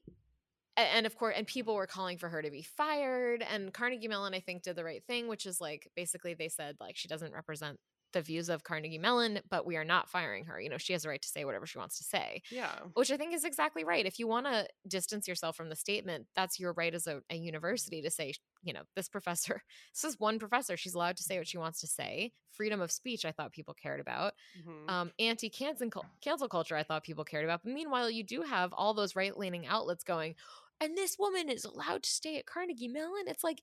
and 0.77 1.05
of 1.05 1.15
course 1.15 1.35
and 1.37 1.47
people 1.47 1.75
were 1.75 1.87
calling 1.87 2.17
for 2.17 2.29
her 2.29 2.41
to 2.41 2.51
be 2.51 2.61
fired 2.61 3.43
and 3.49 3.73
carnegie 3.73 4.07
mellon 4.07 4.33
i 4.33 4.39
think 4.39 4.63
did 4.63 4.75
the 4.75 4.83
right 4.83 5.03
thing 5.07 5.27
which 5.27 5.45
is 5.45 5.61
like 5.61 5.89
basically 5.95 6.33
they 6.33 6.49
said 6.49 6.75
like 6.79 6.97
she 6.97 7.07
doesn't 7.07 7.33
represent 7.33 7.79
the 8.15 8.21
views 8.21 8.47
of 8.47 8.63
Carnegie 8.63 8.97
Mellon, 8.97 9.41
but 9.49 9.65
we 9.65 9.75
are 9.75 9.83
not 9.83 10.09
firing 10.09 10.45
her. 10.45 10.59
You 10.59 10.69
know, 10.69 10.77
she 10.77 10.93
has 10.93 11.03
a 11.03 11.09
right 11.09 11.21
to 11.21 11.27
say 11.27 11.43
whatever 11.43 11.67
she 11.67 11.77
wants 11.77 11.97
to 11.97 12.05
say. 12.05 12.41
Yeah. 12.49 12.71
Which 12.93 13.11
I 13.11 13.17
think 13.17 13.33
is 13.33 13.43
exactly 13.43 13.83
right. 13.83 14.05
If 14.05 14.19
you 14.19 14.25
want 14.25 14.45
to 14.45 14.67
distance 14.87 15.27
yourself 15.27 15.57
from 15.57 15.67
the 15.69 15.75
statement, 15.75 16.25
that's 16.33 16.57
your 16.57 16.71
right 16.73 16.95
as 16.95 17.07
a, 17.07 17.21
a, 17.29 17.35
university 17.35 18.01
to 18.01 18.09
say, 18.09 18.33
you 18.63 18.71
know, 18.71 18.83
this 18.95 19.09
professor, 19.09 19.61
this 19.93 20.09
is 20.09 20.17
one 20.17 20.39
professor. 20.39 20.77
She's 20.77 20.95
allowed 20.95 21.17
to 21.17 21.23
say 21.23 21.37
what 21.37 21.47
she 21.47 21.57
wants 21.57 21.81
to 21.81 21.87
say. 21.87 22.31
Freedom 22.51 22.79
of 22.79 22.89
speech, 22.89 23.25
I 23.25 23.33
thought 23.33 23.51
people 23.51 23.73
cared 23.73 23.99
about. 23.99 24.33
Mm-hmm. 24.57 24.89
Um, 24.89 25.11
Anti 25.19 25.49
cancel 25.49 26.47
culture, 26.47 26.77
I 26.77 26.83
thought 26.83 27.03
people 27.03 27.25
cared 27.25 27.43
about. 27.43 27.63
But 27.65 27.73
meanwhile, 27.73 28.09
you 28.09 28.23
do 28.23 28.43
have 28.43 28.71
all 28.71 28.93
those 28.93 29.13
right 29.13 29.37
leaning 29.37 29.67
outlets 29.67 30.05
going, 30.05 30.35
and 30.81 30.97
this 30.97 31.17
woman 31.19 31.49
is 31.49 31.65
allowed 31.65 32.03
to 32.03 32.09
stay 32.09 32.37
at 32.37 32.45
Carnegie 32.45 32.87
Mellon. 32.87 33.25
It's 33.27 33.43
like, 33.43 33.61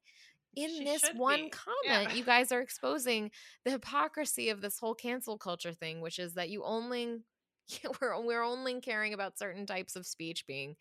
in 0.54 0.68
she 0.68 0.84
this 0.84 1.02
one 1.14 1.44
be. 1.44 1.50
comment, 1.50 2.10
yeah. 2.10 2.14
you 2.14 2.24
guys 2.24 2.52
are 2.52 2.60
exposing 2.60 3.30
the 3.64 3.70
hypocrisy 3.70 4.50
of 4.50 4.60
this 4.60 4.78
whole 4.78 4.94
cancel 4.94 5.38
culture 5.38 5.72
thing, 5.72 6.00
which 6.00 6.18
is 6.18 6.34
that 6.34 6.50
you 6.50 6.62
only 6.64 7.20
we're 8.00 8.20
we're 8.24 8.42
only 8.42 8.80
caring 8.80 9.14
about 9.14 9.38
certain 9.38 9.66
types 9.66 9.96
of 9.96 10.06
speech 10.06 10.46
being 10.46 10.76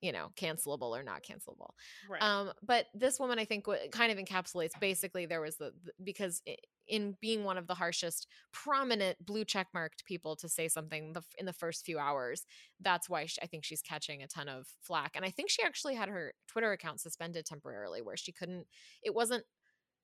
you 0.00 0.12
know 0.12 0.28
cancelable 0.36 0.98
or 0.98 1.02
not 1.02 1.22
cancelable 1.22 1.70
right. 2.08 2.22
um 2.22 2.52
but 2.62 2.86
this 2.94 3.18
woman 3.18 3.38
i 3.38 3.44
think 3.44 3.64
w- 3.64 3.88
kind 3.90 4.12
of 4.12 4.18
encapsulates 4.18 4.78
basically 4.80 5.26
there 5.26 5.40
was 5.40 5.56
the, 5.56 5.72
the 5.84 5.92
because 6.04 6.42
in 6.86 7.16
being 7.20 7.44
one 7.44 7.58
of 7.58 7.66
the 7.66 7.74
harshest 7.74 8.26
prominent 8.52 9.16
blue 9.24 9.44
check 9.44 9.66
marked 9.72 10.04
people 10.04 10.36
to 10.36 10.48
say 10.48 10.68
something 10.68 11.12
the, 11.12 11.22
in 11.38 11.46
the 11.46 11.52
first 11.52 11.84
few 11.84 11.98
hours 11.98 12.44
that's 12.80 13.08
why 13.08 13.24
she, 13.24 13.40
i 13.42 13.46
think 13.46 13.64
she's 13.64 13.82
catching 13.82 14.22
a 14.22 14.28
ton 14.28 14.48
of 14.48 14.66
flack 14.82 15.12
and 15.14 15.24
i 15.24 15.30
think 15.30 15.50
she 15.50 15.62
actually 15.62 15.94
had 15.94 16.08
her 16.08 16.32
twitter 16.46 16.72
account 16.72 17.00
suspended 17.00 17.46
temporarily 17.46 18.02
where 18.02 18.16
she 18.16 18.32
couldn't 18.32 18.66
it 19.02 19.14
wasn't 19.14 19.44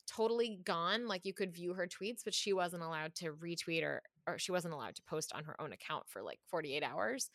totally 0.06 0.60
gone. 0.64 1.06
Like 1.06 1.24
you 1.24 1.34
could 1.34 1.54
view 1.54 1.74
her 1.74 1.86
tweets, 1.86 2.22
but 2.24 2.34
she 2.34 2.52
wasn't 2.52 2.82
allowed 2.82 3.14
to 3.16 3.32
retweet 3.32 3.82
or 3.82 4.02
or 4.26 4.38
she 4.38 4.52
wasn't 4.52 4.74
allowed 4.74 4.94
to 4.96 5.02
post 5.02 5.32
on 5.34 5.44
her 5.44 5.60
own 5.60 5.72
account 5.72 6.04
for 6.08 6.22
like 6.22 6.38
48 6.48 6.82
hours. 6.82 7.30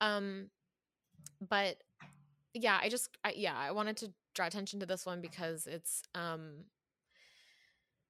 Um 0.00 0.50
but 1.46 1.76
yeah, 2.54 2.78
I 2.80 2.88
just 2.88 3.10
I, 3.24 3.34
yeah, 3.36 3.56
I 3.56 3.72
wanted 3.72 3.96
to 3.98 4.12
draw 4.34 4.46
attention 4.46 4.80
to 4.80 4.86
this 4.86 5.06
one 5.06 5.20
because 5.20 5.66
it's 5.66 6.02
um 6.14 6.64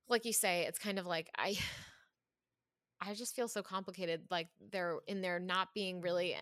like 0.08 0.24
you 0.24 0.32
say, 0.32 0.64
it's 0.66 0.78
kind 0.78 0.98
of 0.98 1.06
like 1.06 1.30
I 1.36 1.58
I 3.00 3.14
just 3.14 3.34
feel 3.36 3.48
so 3.48 3.62
complicated 3.62 4.22
like 4.30 4.48
they're 4.72 4.98
in 5.06 5.20
there 5.20 5.38
not 5.38 5.68
being 5.74 6.00
really 6.00 6.36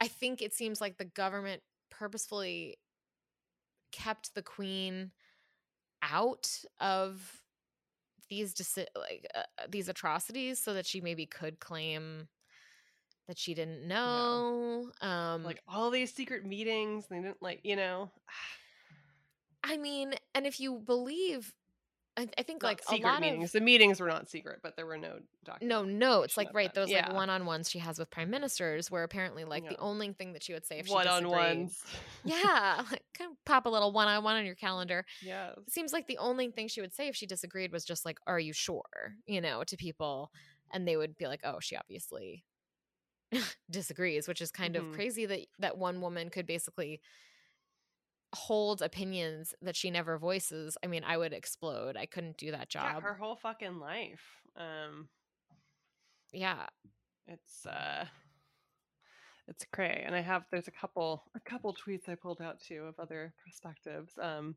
I 0.00 0.08
think 0.08 0.42
it 0.42 0.52
seems 0.52 0.80
like 0.80 0.98
the 0.98 1.04
government 1.06 1.62
purposefully 1.90 2.76
kept 3.92 4.34
the 4.34 4.42
queen 4.42 5.12
out 6.02 6.50
of 6.80 7.42
these 8.28 8.54
deci- 8.54 8.86
like 8.96 9.26
uh, 9.34 9.42
these 9.68 9.88
atrocities 9.88 10.58
so 10.58 10.74
that 10.74 10.86
she 10.86 11.00
maybe 11.00 11.26
could 11.26 11.60
claim 11.60 12.28
that 13.26 13.38
she 13.38 13.54
didn't 13.54 13.86
know 13.86 14.90
um 15.00 15.42
like 15.44 15.60
all 15.68 15.90
these 15.90 16.12
secret 16.12 16.44
meetings, 16.44 17.06
they 17.08 17.16
didn't 17.16 17.42
like, 17.42 17.60
you 17.64 17.76
know, 17.76 18.10
i 19.64 19.76
mean 19.76 20.14
and 20.34 20.46
if 20.46 20.60
you 20.60 20.78
believe 20.78 21.52
i, 22.16 22.28
I 22.38 22.42
think 22.44 22.62
not 22.62 22.68
like 22.68 22.80
a 22.82 22.84
secret 22.84 23.04
lot 23.04 23.20
meetings. 23.20 23.46
of 23.46 23.52
The 23.52 23.60
meetings 23.62 23.98
were 24.00 24.06
not 24.06 24.28
secret, 24.28 24.60
but 24.62 24.76
there 24.76 24.86
were 24.86 24.96
no 24.96 25.18
documents. 25.44 25.68
no 25.68 25.82
notes 25.84 26.36
like 26.36 26.54
right 26.54 26.72
those 26.72 26.90
like 26.90 27.12
one-on-ones 27.12 27.68
she 27.68 27.80
has 27.80 27.98
with 27.98 28.08
prime 28.10 28.30
ministers 28.30 28.90
where 28.92 29.02
apparently 29.02 29.44
like 29.44 29.68
the 29.68 29.76
only 29.78 30.12
thing 30.12 30.34
that 30.34 30.44
she 30.44 30.52
would 30.52 30.64
say 30.64 30.78
if 30.78 30.86
she 30.86 30.94
one 30.94 31.08
on 31.08 31.28
ones, 31.28 31.82
yeah 32.24 32.84
like 32.90 33.02
kind 33.18 33.32
of 33.32 33.44
pop 33.44 33.66
a 33.66 33.68
little 33.68 33.90
one-on-one 33.92 34.36
on 34.36 34.46
your 34.46 34.54
calendar. 34.54 35.04
Yeah, 35.20 35.50
seems 35.68 35.92
like 35.92 36.06
the 36.06 36.18
only 36.18 36.50
thing 36.52 36.68
she 36.68 36.80
would 36.80 36.94
say 36.94 37.08
if 37.08 37.16
she 37.16 37.26
disagreed 37.26 37.72
was 37.72 37.84
just 37.84 38.04
like 38.04 38.18
are 38.26 38.38
you 38.38 38.52
sure? 38.52 38.84
you 39.26 39.40
know 39.40 39.64
to 39.64 39.76
people 39.76 40.30
and 40.72 40.86
they 40.86 40.96
would 40.96 41.16
be 41.18 41.26
like 41.26 41.40
oh 41.42 41.58
she 41.60 41.76
obviously 41.76 42.44
disagrees 43.70 44.28
which 44.28 44.40
is 44.40 44.50
kind 44.50 44.76
Mhm. 44.76 44.80
of 44.88 44.90
crazy 44.92 45.26
that 45.26 45.46
that 45.58 45.78
one 45.78 46.00
woman 46.00 46.30
could 46.30 46.46
basically 46.46 47.00
hold 48.34 48.82
opinions 48.82 49.54
that 49.62 49.76
she 49.76 49.90
never 49.90 50.18
voices 50.18 50.76
i 50.82 50.86
mean 50.86 51.04
i 51.04 51.16
would 51.16 51.32
explode 51.32 51.96
i 51.96 52.06
couldn't 52.06 52.36
do 52.36 52.50
that 52.50 52.68
Yeah, 52.80 52.92
job 52.92 53.02
her 53.02 53.14
whole 53.14 53.36
fucking 53.36 53.78
life. 53.78 54.42
Um, 54.54 55.10
yeah 56.32 56.66
it's 57.26 57.66
uh, 57.66 58.06
it's 59.48 59.64
cray. 59.72 60.02
And 60.04 60.14
I 60.14 60.20
have 60.20 60.46
there's 60.50 60.68
a 60.68 60.72
couple 60.72 61.30
a 61.34 61.40
couple 61.40 61.74
tweets 61.74 62.08
I 62.08 62.14
pulled 62.14 62.40
out 62.42 62.60
too 62.60 62.84
of 62.84 62.98
other 62.98 63.34
perspectives. 63.44 64.18
Um, 64.18 64.56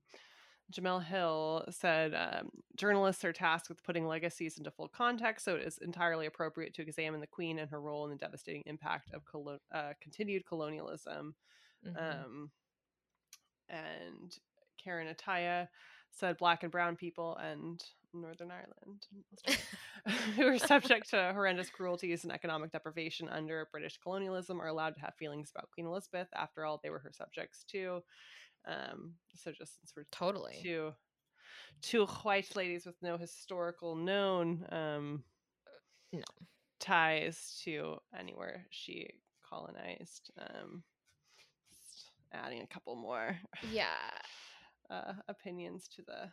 Jemele 0.71 1.03
Hill 1.03 1.65
said 1.71 2.13
um, 2.13 2.49
journalists 2.75 3.25
are 3.25 3.33
tasked 3.33 3.69
with 3.69 3.83
putting 3.83 4.07
legacies 4.07 4.57
into 4.57 4.71
full 4.71 4.87
context, 4.87 5.45
so 5.45 5.55
it 5.55 5.63
is 5.63 5.79
entirely 5.79 6.25
appropriate 6.27 6.73
to 6.75 6.81
examine 6.81 7.19
the 7.21 7.27
Queen 7.27 7.59
and 7.59 7.69
her 7.69 7.81
role 7.81 8.05
in 8.05 8.11
the 8.11 8.17
devastating 8.17 8.63
impact 8.65 9.11
of 9.13 9.25
colo- 9.25 9.59
uh, 9.73 9.93
continued 10.01 10.45
colonialism. 10.45 11.35
Mhm. 11.85 12.23
Um, 12.25 12.51
and 13.69 14.37
Karen 14.83 15.13
Attiah 15.13 15.67
said 16.11 16.37
black 16.37 16.63
and 16.63 16.71
brown 16.71 16.95
people 16.95 17.35
and 17.37 17.83
Northern 18.13 18.51
Ireland 18.51 19.05
who 20.35 20.47
are 20.47 20.57
subject 20.57 21.09
to 21.11 21.31
horrendous 21.33 21.69
cruelties 21.69 22.23
and 22.23 22.33
economic 22.33 22.71
deprivation 22.71 23.29
under 23.29 23.67
British 23.71 23.97
colonialism 23.97 24.61
are 24.61 24.67
allowed 24.67 24.95
to 24.95 25.01
have 25.01 25.13
feelings 25.15 25.51
about 25.53 25.69
Queen 25.71 25.85
Elizabeth. 25.85 26.27
After 26.35 26.65
all, 26.65 26.79
they 26.81 26.89
were 26.89 26.99
her 26.99 27.11
subjects 27.11 27.63
too. 27.63 28.01
Um, 28.67 29.13
so 29.35 29.51
just 29.51 29.77
since 29.79 29.93
we're 29.95 30.05
totally. 30.11 30.59
two 30.61 30.93
two 31.81 32.05
white 32.05 32.55
ladies 32.55 32.85
with 32.85 32.95
no 33.01 33.17
historical 33.17 33.95
known 33.95 34.65
um 34.71 35.23
No. 36.11 36.23
ties 36.79 37.61
to 37.63 37.97
anywhere 38.17 38.65
she 38.69 39.09
colonized 39.47 40.31
um 40.39 40.83
just 41.69 42.11
adding 42.33 42.61
a 42.61 42.67
couple 42.67 42.95
more 42.95 43.37
yeah. 43.71 43.87
uh 44.89 45.13
opinions 45.27 45.87
to 45.95 46.01
the 46.01 46.31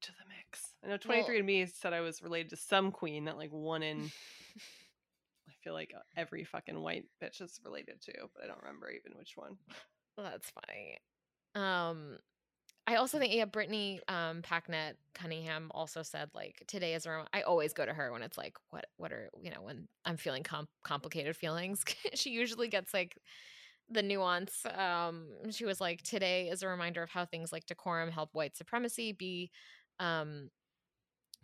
to 0.00 0.10
the 0.12 0.24
mix. 0.36 0.74
I 0.82 0.88
know 0.88 0.98
Well- 1.06 1.24
23andme 1.24 1.70
said 1.72 1.92
i 1.92 2.00
was 2.00 2.22
related 2.22 2.50
to 2.50 2.56
some 2.56 2.90
queen 2.92 3.26
that 3.26 3.36
like 3.36 3.52
one 3.52 3.82
in 3.82 3.98
i 5.48 5.52
feel 5.62 5.74
like 5.74 5.92
uh, 5.96 6.00
every 6.16 6.44
fucking 6.44 6.80
white 6.80 7.04
bitch 7.22 7.40
is 7.40 7.60
related 7.64 8.00
to 8.02 8.12
but 8.34 8.42
i 8.42 8.46
don't 8.48 8.60
remember 8.62 8.90
even 8.90 9.16
which 9.16 9.36
one 9.36 9.56
that's 10.16 10.50
funny. 10.50 10.98
Um, 11.54 12.18
I 12.86 12.96
also 12.96 13.18
think 13.18 13.32
yeah, 13.32 13.44
Brittany 13.44 14.00
um 14.08 14.42
Packnett 14.42 14.94
Cunningham 15.14 15.70
also 15.72 16.02
said 16.02 16.30
like 16.34 16.62
today 16.66 16.94
is 16.94 17.06
around. 17.06 17.28
I 17.32 17.42
always 17.42 17.72
go 17.72 17.86
to 17.86 17.94
her 17.94 18.12
when 18.12 18.22
it's 18.22 18.36
like 18.36 18.56
what 18.70 18.86
what 18.96 19.12
are 19.12 19.30
you 19.40 19.50
know 19.50 19.62
when 19.62 19.86
I'm 20.04 20.16
feeling 20.16 20.42
com- 20.42 20.68
complicated 20.84 21.36
feelings. 21.36 21.84
she 22.14 22.30
usually 22.30 22.68
gets 22.68 22.92
like 22.92 23.18
the 23.88 24.02
nuance. 24.02 24.66
Um, 24.66 25.28
she 25.50 25.64
was 25.64 25.80
like 25.80 26.02
today 26.02 26.48
is 26.48 26.62
a 26.62 26.68
reminder 26.68 27.02
of 27.02 27.10
how 27.10 27.24
things 27.24 27.52
like 27.52 27.66
decorum 27.66 28.10
help 28.10 28.30
white 28.32 28.56
supremacy 28.56 29.12
be 29.12 29.50
um 30.00 30.50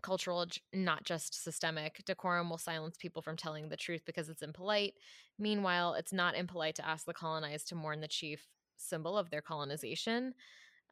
cultural 0.02 0.46
not 0.72 1.04
just 1.04 1.42
systemic 1.42 2.02
decorum 2.06 2.48
will 2.50 2.58
silence 2.58 2.96
people 2.96 3.20
from 3.22 3.36
telling 3.36 3.68
the 3.68 3.76
truth 3.76 4.02
because 4.06 4.28
it's 4.28 4.42
impolite 4.42 4.94
meanwhile 5.38 5.94
it's 5.94 6.12
not 6.12 6.36
impolite 6.36 6.76
to 6.76 6.86
ask 6.86 7.04
the 7.04 7.12
colonized 7.12 7.68
to 7.68 7.74
mourn 7.74 8.00
the 8.00 8.08
chief 8.08 8.46
symbol 8.78 9.18
of 9.18 9.30
their 9.30 9.42
colonization. 9.42 10.34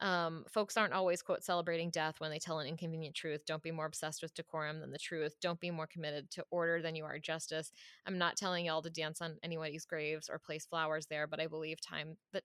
Um, 0.01 0.45
folks 0.53 0.77
aren't 0.77 0.93
always 0.93 1.23
quote 1.23 1.43
celebrating 1.43 1.89
death 1.89 2.17
when 2.21 2.31
they 2.31 2.39
tell 2.39 2.59
an 2.59 2.67
inconvenient 2.67 3.15
truth. 3.15 3.47
Don't 3.47 3.63
be 3.63 3.71
more 3.71 3.87
obsessed 3.87 4.21
with 4.21 4.35
decorum 4.35 4.81
than 4.81 4.93
the 4.93 4.99
truth. 4.99 5.37
Don't 5.41 5.59
be 5.59 5.71
more 5.71 5.87
committed 5.87 6.31
to 6.33 6.45
order 6.51 6.83
than 6.83 6.95
you 6.95 7.05
are 7.05 7.19
justice. 7.19 7.73
I'm 8.07 8.19
not 8.19 8.37
telling 8.37 8.67
y'all 8.67 8.83
to 8.83 8.91
dance 8.91 9.23
on 9.23 9.37
anybody's 9.43 9.87
graves 9.87 10.29
or 10.29 10.39
place 10.39 10.67
flowers 10.67 11.07
there 11.07 11.27
but 11.27 11.41
i 11.41 11.47
believe 11.47 11.81
time 11.81 12.17
that 12.33 12.43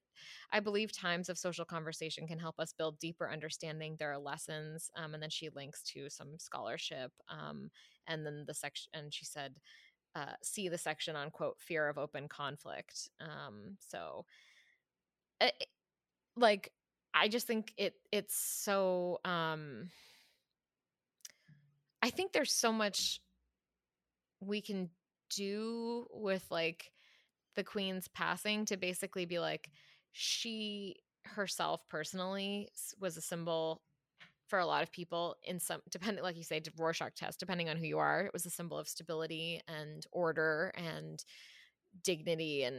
i 0.54 0.60
believe 0.60 0.92
times 0.94 1.28
of 1.28 1.38
social 1.38 1.66
conversation 1.66 2.26
can 2.26 2.39
help 2.39 2.56
us 2.58 2.74
build 2.74 3.00
deeper 3.00 3.30
understanding. 3.30 3.98
There 4.00 4.14
are 4.14 4.18
lessons 4.18 4.89
um, 4.96 5.14
and 5.14 5.22
then 5.22 5.30
she 5.30 5.50
links 5.54 5.82
to 5.94 6.10
some 6.10 6.38
scholarship 6.38 7.12
um, 7.28 7.70
and 8.08 8.26
then 8.26 8.46
the 8.48 8.54
section 8.54 8.89
and 8.94 9.14
she 9.14 9.26
said 9.26 9.56
uh, 10.16 10.34
see 10.42 10.70
the 10.70 10.78
section 10.78 11.16
on 11.16 11.32
quote 11.32 11.58
fear 11.60 11.88
of 11.88 11.98
open 11.98 12.28
conflict. 12.28 13.10
Um, 13.22 13.78
so 13.80 14.26
it, 15.42 15.68
like 16.38 16.72
i 17.14 17.28
just 17.28 17.48
think 17.48 17.74
it 17.78 17.96
it's 18.12 18.36
so 18.36 19.20
um 19.26 19.89
i 22.02 22.10
think 22.10 22.32
there's 22.32 22.54
so 22.54 22.72
much 22.72 23.20
we 24.39 24.62
can 24.62 24.89
do 25.36 26.08
with 26.14 26.46
like 26.50 26.92
the 27.56 27.64
queen's 27.64 28.08
passing 28.08 28.66
to 28.66 28.78
basically 28.78 29.26
be 29.26 29.39
like 29.39 29.70
she 30.14 30.96
herself 31.26 31.82
personally 31.89 32.68
was 33.00 33.18
a 33.18 33.22
symbol 33.22 33.82
for 34.48 34.60
a 34.60 34.66
lot 34.66 34.84
of 34.84 34.92
people 34.92 35.36
in 35.44 35.60
some 35.60 35.82
depending 35.89 36.24
like 36.24 36.36
you 36.36 36.44
say 36.44 36.62
rorschach 36.78 37.16
test 37.16 37.39
depending 37.39 37.70
on 37.70 37.78
who 37.78 37.86
you 37.86 37.98
are 37.98 38.22
it 38.26 38.34
was 38.34 38.46
a 38.46 38.50
symbol 38.50 38.78
of 38.78 38.88
stability 38.88 39.62
and 39.68 40.06
order 40.12 40.74
and 40.76 41.24
dignity 42.04 42.64
and 42.64 42.76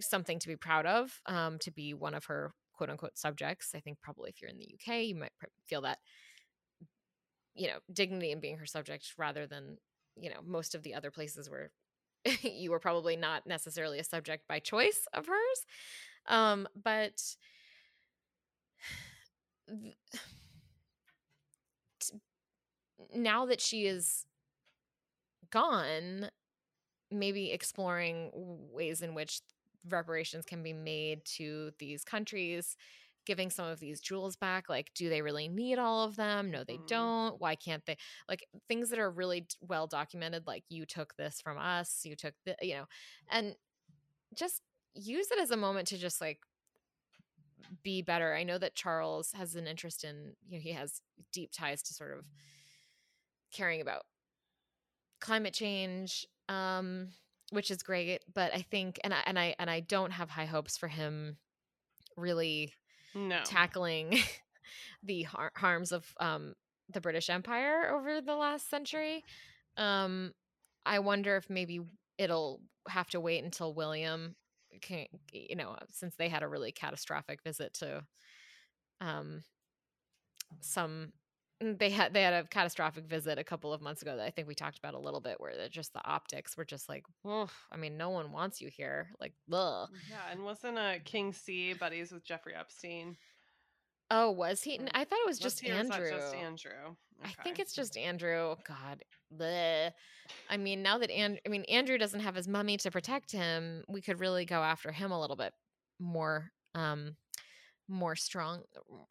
something 0.00 0.38
to 0.38 0.48
be 0.48 0.56
proud 0.56 0.86
of 0.86 1.20
um, 1.26 1.58
to 1.60 1.70
be 1.70 1.94
one 1.94 2.14
of 2.14 2.24
her 2.26 2.52
quote 2.72 2.90
unquote 2.90 3.16
subjects. 3.18 3.72
I 3.74 3.80
think 3.80 4.00
probably 4.00 4.30
if 4.30 4.40
you're 4.40 4.50
in 4.50 4.58
the 4.58 4.74
uk 4.74 4.94
you 5.04 5.14
might 5.14 5.32
feel 5.66 5.82
that 5.82 5.98
you 7.54 7.68
know 7.68 7.78
dignity 7.92 8.32
in 8.32 8.40
being 8.40 8.58
her 8.58 8.66
subject 8.66 9.14
rather 9.16 9.46
than 9.46 9.78
you 10.16 10.30
know 10.30 10.40
most 10.44 10.74
of 10.74 10.82
the 10.82 10.94
other 10.94 11.10
places 11.10 11.48
where 11.48 11.70
you 12.42 12.70
were 12.70 12.80
probably 12.80 13.16
not 13.16 13.46
necessarily 13.46 13.98
a 13.98 14.04
subject 14.04 14.46
by 14.48 14.58
choice 14.58 15.06
of 15.12 15.26
hers. 15.26 15.66
Um 16.28 16.68
but 16.82 17.22
now 23.14 23.46
that 23.46 23.60
she 23.60 23.86
is 23.86 24.26
gone 25.50 26.28
maybe 27.10 27.52
exploring 27.52 28.30
ways 28.34 29.00
in 29.00 29.14
which 29.14 29.40
reparations 29.88 30.44
can 30.46 30.62
be 30.62 30.72
made 30.72 31.24
to 31.24 31.70
these 31.78 32.04
countries 32.04 32.76
giving 33.26 33.50
some 33.50 33.66
of 33.66 33.80
these 33.80 34.00
jewels 34.00 34.36
back 34.36 34.68
like 34.68 34.90
do 34.94 35.08
they 35.08 35.20
really 35.20 35.48
need 35.48 35.78
all 35.78 36.04
of 36.04 36.16
them? 36.16 36.50
No 36.50 36.62
they 36.64 36.76
Mhm. 36.76 36.86
don't. 36.86 37.40
Why 37.40 37.56
can't 37.56 37.84
they? 37.86 37.96
Like 38.28 38.46
things 38.68 38.88
that 38.90 38.98
are 39.00 39.10
really 39.10 39.46
well 39.60 39.86
documented 39.86 40.46
like 40.46 40.64
you 40.68 40.86
took 40.86 41.16
this 41.16 41.40
from 41.40 41.58
us 41.58 42.02
you 42.04 42.14
took 42.16 42.34
the 42.44 42.56
you 42.62 42.74
know 42.74 42.86
and 43.30 43.56
just 44.34 44.62
use 44.94 45.30
it 45.30 45.38
as 45.40 45.50
a 45.50 45.56
moment 45.56 45.88
to 45.88 45.98
just 45.98 46.20
like 46.20 46.40
be 47.82 48.02
better. 48.02 48.34
I 48.34 48.42
know 48.44 48.58
that 48.58 48.74
charles 48.74 49.32
has 49.32 49.54
an 49.56 49.66
interest 49.66 50.04
in 50.04 50.34
you 50.48 50.58
know 50.58 50.62
he 50.62 50.72
has 50.72 51.00
deep 51.32 51.50
ties 51.52 51.82
to 51.84 51.94
sort 51.94 52.16
of 52.18 52.24
caring 53.52 53.80
about 53.80 54.04
climate 55.20 55.54
change 55.54 56.26
um 56.48 57.08
which 57.50 57.70
is 57.70 57.82
great 57.82 58.22
but 58.34 58.52
i 58.54 58.62
think 58.70 58.98
and 59.04 59.14
i 59.14 59.22
and 59.26 59.38
i 59.38 59.54
and 59.58 59.70
i 59.70 59.80
don't 59.80 60.10
have 60.10 60.30
high 60.30 60.46
hopes 60.46 60.76
for 60.76 60.88
him 60.88 61.36
really 62.16 62.72
no 63.14 63.40
tackling 63.44 64.18
the 65.02 65.22
har- 65.24 65.52
harms 65.56 65.92
of 65.92 66.06
um, 66.20 66.54
the 66.92 67.00
British 67.00 67.30
Empire 67.30 67.90
over 67.94 68.20
the 68.20 68.36
last 68.36 68.70
century. 68.70 69.24
Um, 69.76 70.32
I 70.84 70.98
wonder 71.00 71.36
if 71.36 71.50
maybe 71.50 71.80
it'll 72.18 72.60
have 72.88 73.10
to 73.10 73.20
wait 73.20 73.44
until 73.44 73.74
William 73.74 74.36
can, 74.80 75.06
you 75.32 75.56
know, 75.56 75.76
since 75.90 76.14
they 76.16 76.28
had 76.28 76.42
a 76.42 76.48
really 76.48 76.72
catastrophic 76.72 77.42
visit 77.42 77.74
to 77.74 78.04
um, 79.00 79.42
some 80.60 81.12
they 81.60 81.90
had 81.90 82.12
they 82.12 82.22
had 82.22 82.34
a 82.34 82.44
catastrophic 82.44 83.06
visit 83.06 83.38
a 83.38 83.44
couple 83.44 83.72
of 83.72 83.80
months 83.80 84.02
ago 84.02 84.16
that 84.16 84.26
I 84.26 84.30
think 84.30 84.46
we 84.46 84.54
talked 84.54 84.78
about 84.78 84.94
a 84.94 84.98
little 84.98 85.20
bit 85.20 85.40
where 85.40 85.52
just 85.70 85.92
the 85.94 86.04
optics 86.04 86.56
were 86.56 86.64
just 86.64 86.88
like, 86.88 87.04
I 87.24 87.76
mean, 87.78 87.96
no 87.96 88.10
one 88.10 88.30
wants 88.30 88.60
you 88.60 88.68
here. 88.68 89.08
Like, 89.20 89.32
ugh. 89.52 89.88
Yeah, 90.10 90.30
and 90.30 90.44
wasn't 90.44 90.76
a 90.76 91.00
King 91.04 91.32
C 91.32 91.72
buddies 91.72 92.12
with 92.12 92.24
Jeffrey 92.24 92.54
Epstein? 92.54 93.16
Oh, 94.10 94.30
was 94.30 94.62
he? 94.62 94.78
I 94.94 95.04
thought 95.04 95.18
it 95.20 95.26
was, 95.26 95.40
was 95.42 95.60
just 95.60 95.64
Andrew. 95.64 96.10
just 96.10 96.34
Andrew. 96.34 96.96
Okay. 97.22 97.34
I 97.38 97.42
think 97.42 97.58
it's 97.58 97.72
just 97.72 97.96
Andrew. 97.96 98.56
God, 98.66 99.02
bleh. 99.34 99.90
I 100.50 100.56
mean, 100.58 100.82
now 100.82 100.98
that 100.98 101.10
and 101.10 101.40
I 101.46 101.48
mean 101.48 101.64
Andrew 101.64 101.96
doesn't 101.96 102.20
have 102.20 102.34
his 102.34 102.46
mummy 102.46 102.76
to 102.78 102.90
protect 102.90 103.32
him, 103.32 103.82
we 103.88 104.02
could 104.02 104.20
really 104.20 104.44
go 104.44 104.62
after 104.62 104.92
him 104.92 105.10
a 105.10 105.20
little 105.20 105.36
bit 105.36 105.52
more, 105.98 106.50
um, 106.74 107.16
more 107.88 108.14
strong, 108.14 108.62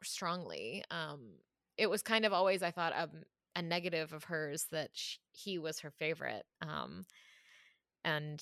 strongly. 0.03 0.83
Um, 0.91 1.21
it 1.77 1.89
was 1.89 2.01
kind 2.01 2.25
of 2.25 2.33
always 2.33 2.63
I 2.63 2.71
thought 2.71 2.93
a, 2.93 3.09
a 3.55 3.61
negative 3.61 4.13
of 4.13 4.25
hers 4.25 4.67
that 4.71 4.89
she, 4.93 5.17
he 5.31 5.59
was 5.59 5.79
her 5.79 5.91
favorite. 5.91 6.45
Um, 6.61 7.05
and 8.03 8.41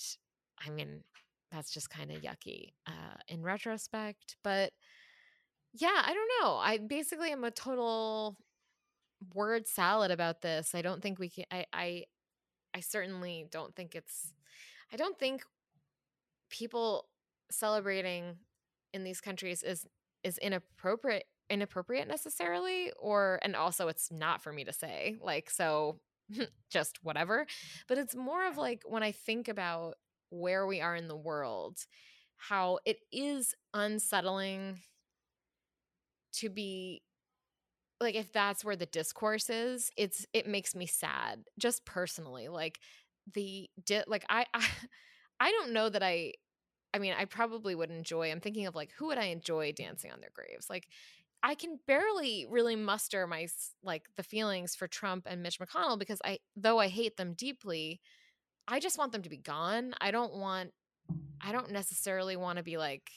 I 0.65 0.69
mean, 0.69 1.03
that's 1.51 1.71
just 1.71 1.89
kind 1.89 2.11
of 2.11 2.21
yucky 2.21 2.73
uh, 2.87 3.17
in 3.27 3.43
retrospect, 3.43 4.37
but 4.43 4.71
yeah, 5.73 6.01
I 6.05 6.13
don't 6.13 6.29
know. 6.41 6.55
I 6.55 6.77
basically 6.77 7.31
am 7.31 7.43
a 7.43 7.51
total 7.51 8.37
word 9.33 9.67
salad 9.67 10.11
about 10.11 10.41
this. 10.41 10.75
I 10.75 10.81
don't 10.81 11.01
think 11.01 11.19
we 11.19 11.29
can 11.29 11.45
I 11.51 11.65
I 11.73 12.03
I 12.73 12.79
certainly 12.81 13.45
don't 13.51 13.75
think 13.75 13.95
it's 13.95 14.33
I 14.91 14.97
don't 14.97 15.17
think 15.17 15.43
people 16.49 17.07
celebrating 17.49 18.35
in 18.93 19.03
these 19.03 19.21
countries 19.21 19.63
is 19.63 19.87
is 20.23 20.37
inappropriate 20.37 21.25
inappropriate 21.49 22.07
necessarily 22.07 22.91
or 22.99 23.39
and 23.43 23.55
also 23.55 23.87
it's 23.87 24.11
not 24.11 24.41
for 24.41 24.51
me 24.51 24.63
to 24.63 24.73
say 24.73 25.17
like 25.21 25.49
so 25.49 25.99
just 26.69 26.99
whatever 27.03 27.45
but 27.87 27.97
it's 27.97 28.15
more 28.15 28.47
of 28.47 28.57
like 28.57 28.81
when 28.85 29.03
i 29.03 29.11
think 29.11 29.47
about 29.47 29.95
where 30.29 30.65
we 30.65 30.81
are 30.81 30.95
in 30.95 31.07
the 31.07 31.15
world 31.15 31.77
how 32.37 32.79
it 32.85 32.97
is 33.11 33.53
unsettling 33.73 34.79
to 36.33 36.49
be 36.49 37.01
like 37.99 38.15
if 38.15 38.31
that's 38.31 38.65
where 38.65 38.75
the 38.75 38.85
discourse 38.85 39.49
is 39.49 39.91
it's 39.97 40.25
it 40.33 40.47
makes 40.47 40.75
me 40.75 40.85
sad 40.85 41.43
just 41.59 41.85
personally 41.85 42.47
like 42.47 42.79
the 43.33 43.69
di- 43.85 44.03
like 44.07 44.25
I, 44.29 44.45
I 44.53 44.65
i 45.39 45.51
don't 45.51 45.71
know 45.73 45.89
that 45.89 46.03
i 46.03 46.33
i 46.93 46.99
mean 46.99 47.13
i 47.17 47.25
probably 47.25 47.75
would 47.75 47.89
enjoy 47.91 48.31
i'm 48.31 48.39
thinking 48.39 48.65
of 48.65 48.75
like 48.75 48.91
who 48.97 49.07
would 49.07 49.17
i 49.17 49.25
enjoy 49.25 49.71
dancing 49.71 50.11
on 50.11 50.19
their 50.19 50.31
graves? 50.33 50.69
Like 50.69 50.87
i 51.43 51.55
can 51.55 51.79
barely 51.87 52.47
really 52.49 52.75
muster 52.75 53.27
my 53.27 53.47
like 53.83 54.03
the 54.17 54.23
feelings 54.23 54.75
for 54.75 54.87
trump 54.87 55.27
and 55.29 55.43
mitch 55.43 55.59
mcconnell 55.59 55.99
because 55.99 56.21
i 56.25 56.39
though 56.55 56.79
i 56.79 56.87
hate 56.87 57.17
them 57.17 57.33
deeply 57.33 57.99
i 58.67 58.79
just 58.79 58.97
want 58.97 59.11
them 59.11 59.23
to 59.23 59.29
be 59.29 59.37
gone 59.37 59.93
i 60.01 60.11
don't 60.11 60.35
want 60.35 60.71
i 61.41 61.51
don't 61.51 61.71
necessarily 61.71 62.35
want 62.35 62.57
to 62.57 62.63
be 62.63 62.77
like 62.77 63.09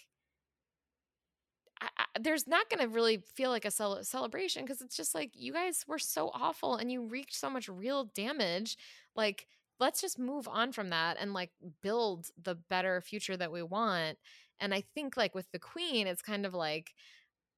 I, 1.81 1.89
I, 1.99 2.05
there's 2.21 2.47
not 2.47 2.71
going 2.71 2.81
to 2.81 2.89
really 2.95 3.23
feel 3.35 3.51
like 3.51 3.65
a 3.65 3.71
cel- 3.71 4.03
celebration 4.03 4.63
because 4.65 4.81
it's 4.81 4.97
just 4.97 5.15
like 5.15 5.31
you 5.35 5.53
guys 5.53 5.85
were 5.87 5.99
so 5.99 6.31
awful 6.35 6.77
and 6.77 6.91
you 6.91 7.07
wreaked 7.07 7.35
so 7.35 7.51
much 7.51 7.69
real 7.69 8.05
damage. 8.15 8.77
Like, 9.15 9.47
let's 9.79 10.01
just 10.01 10.19
move 10.19 10.49
on 10.49 10.73
from 10.73 10.89
that 10.91 11.19
and 11.21 11.35
like 11.35 11.51
build 11.83 12.29
the 12.43 12.55
better 12.55 13.01
future 13.03 13.37
that 13.37 13.53
we 13.53 13.63
want. 13.63 14.17
And 14.59 14.73
I 14.73 14.85
think, 14.95 15.19
like, 15.19 15.35
with 15.35 15.51
the 15.53 15.59
queen, 15.59 16.07
it's 16.07 16.23
kind 16.23 16.47
of 16.47 16.55
like 16.55 16.95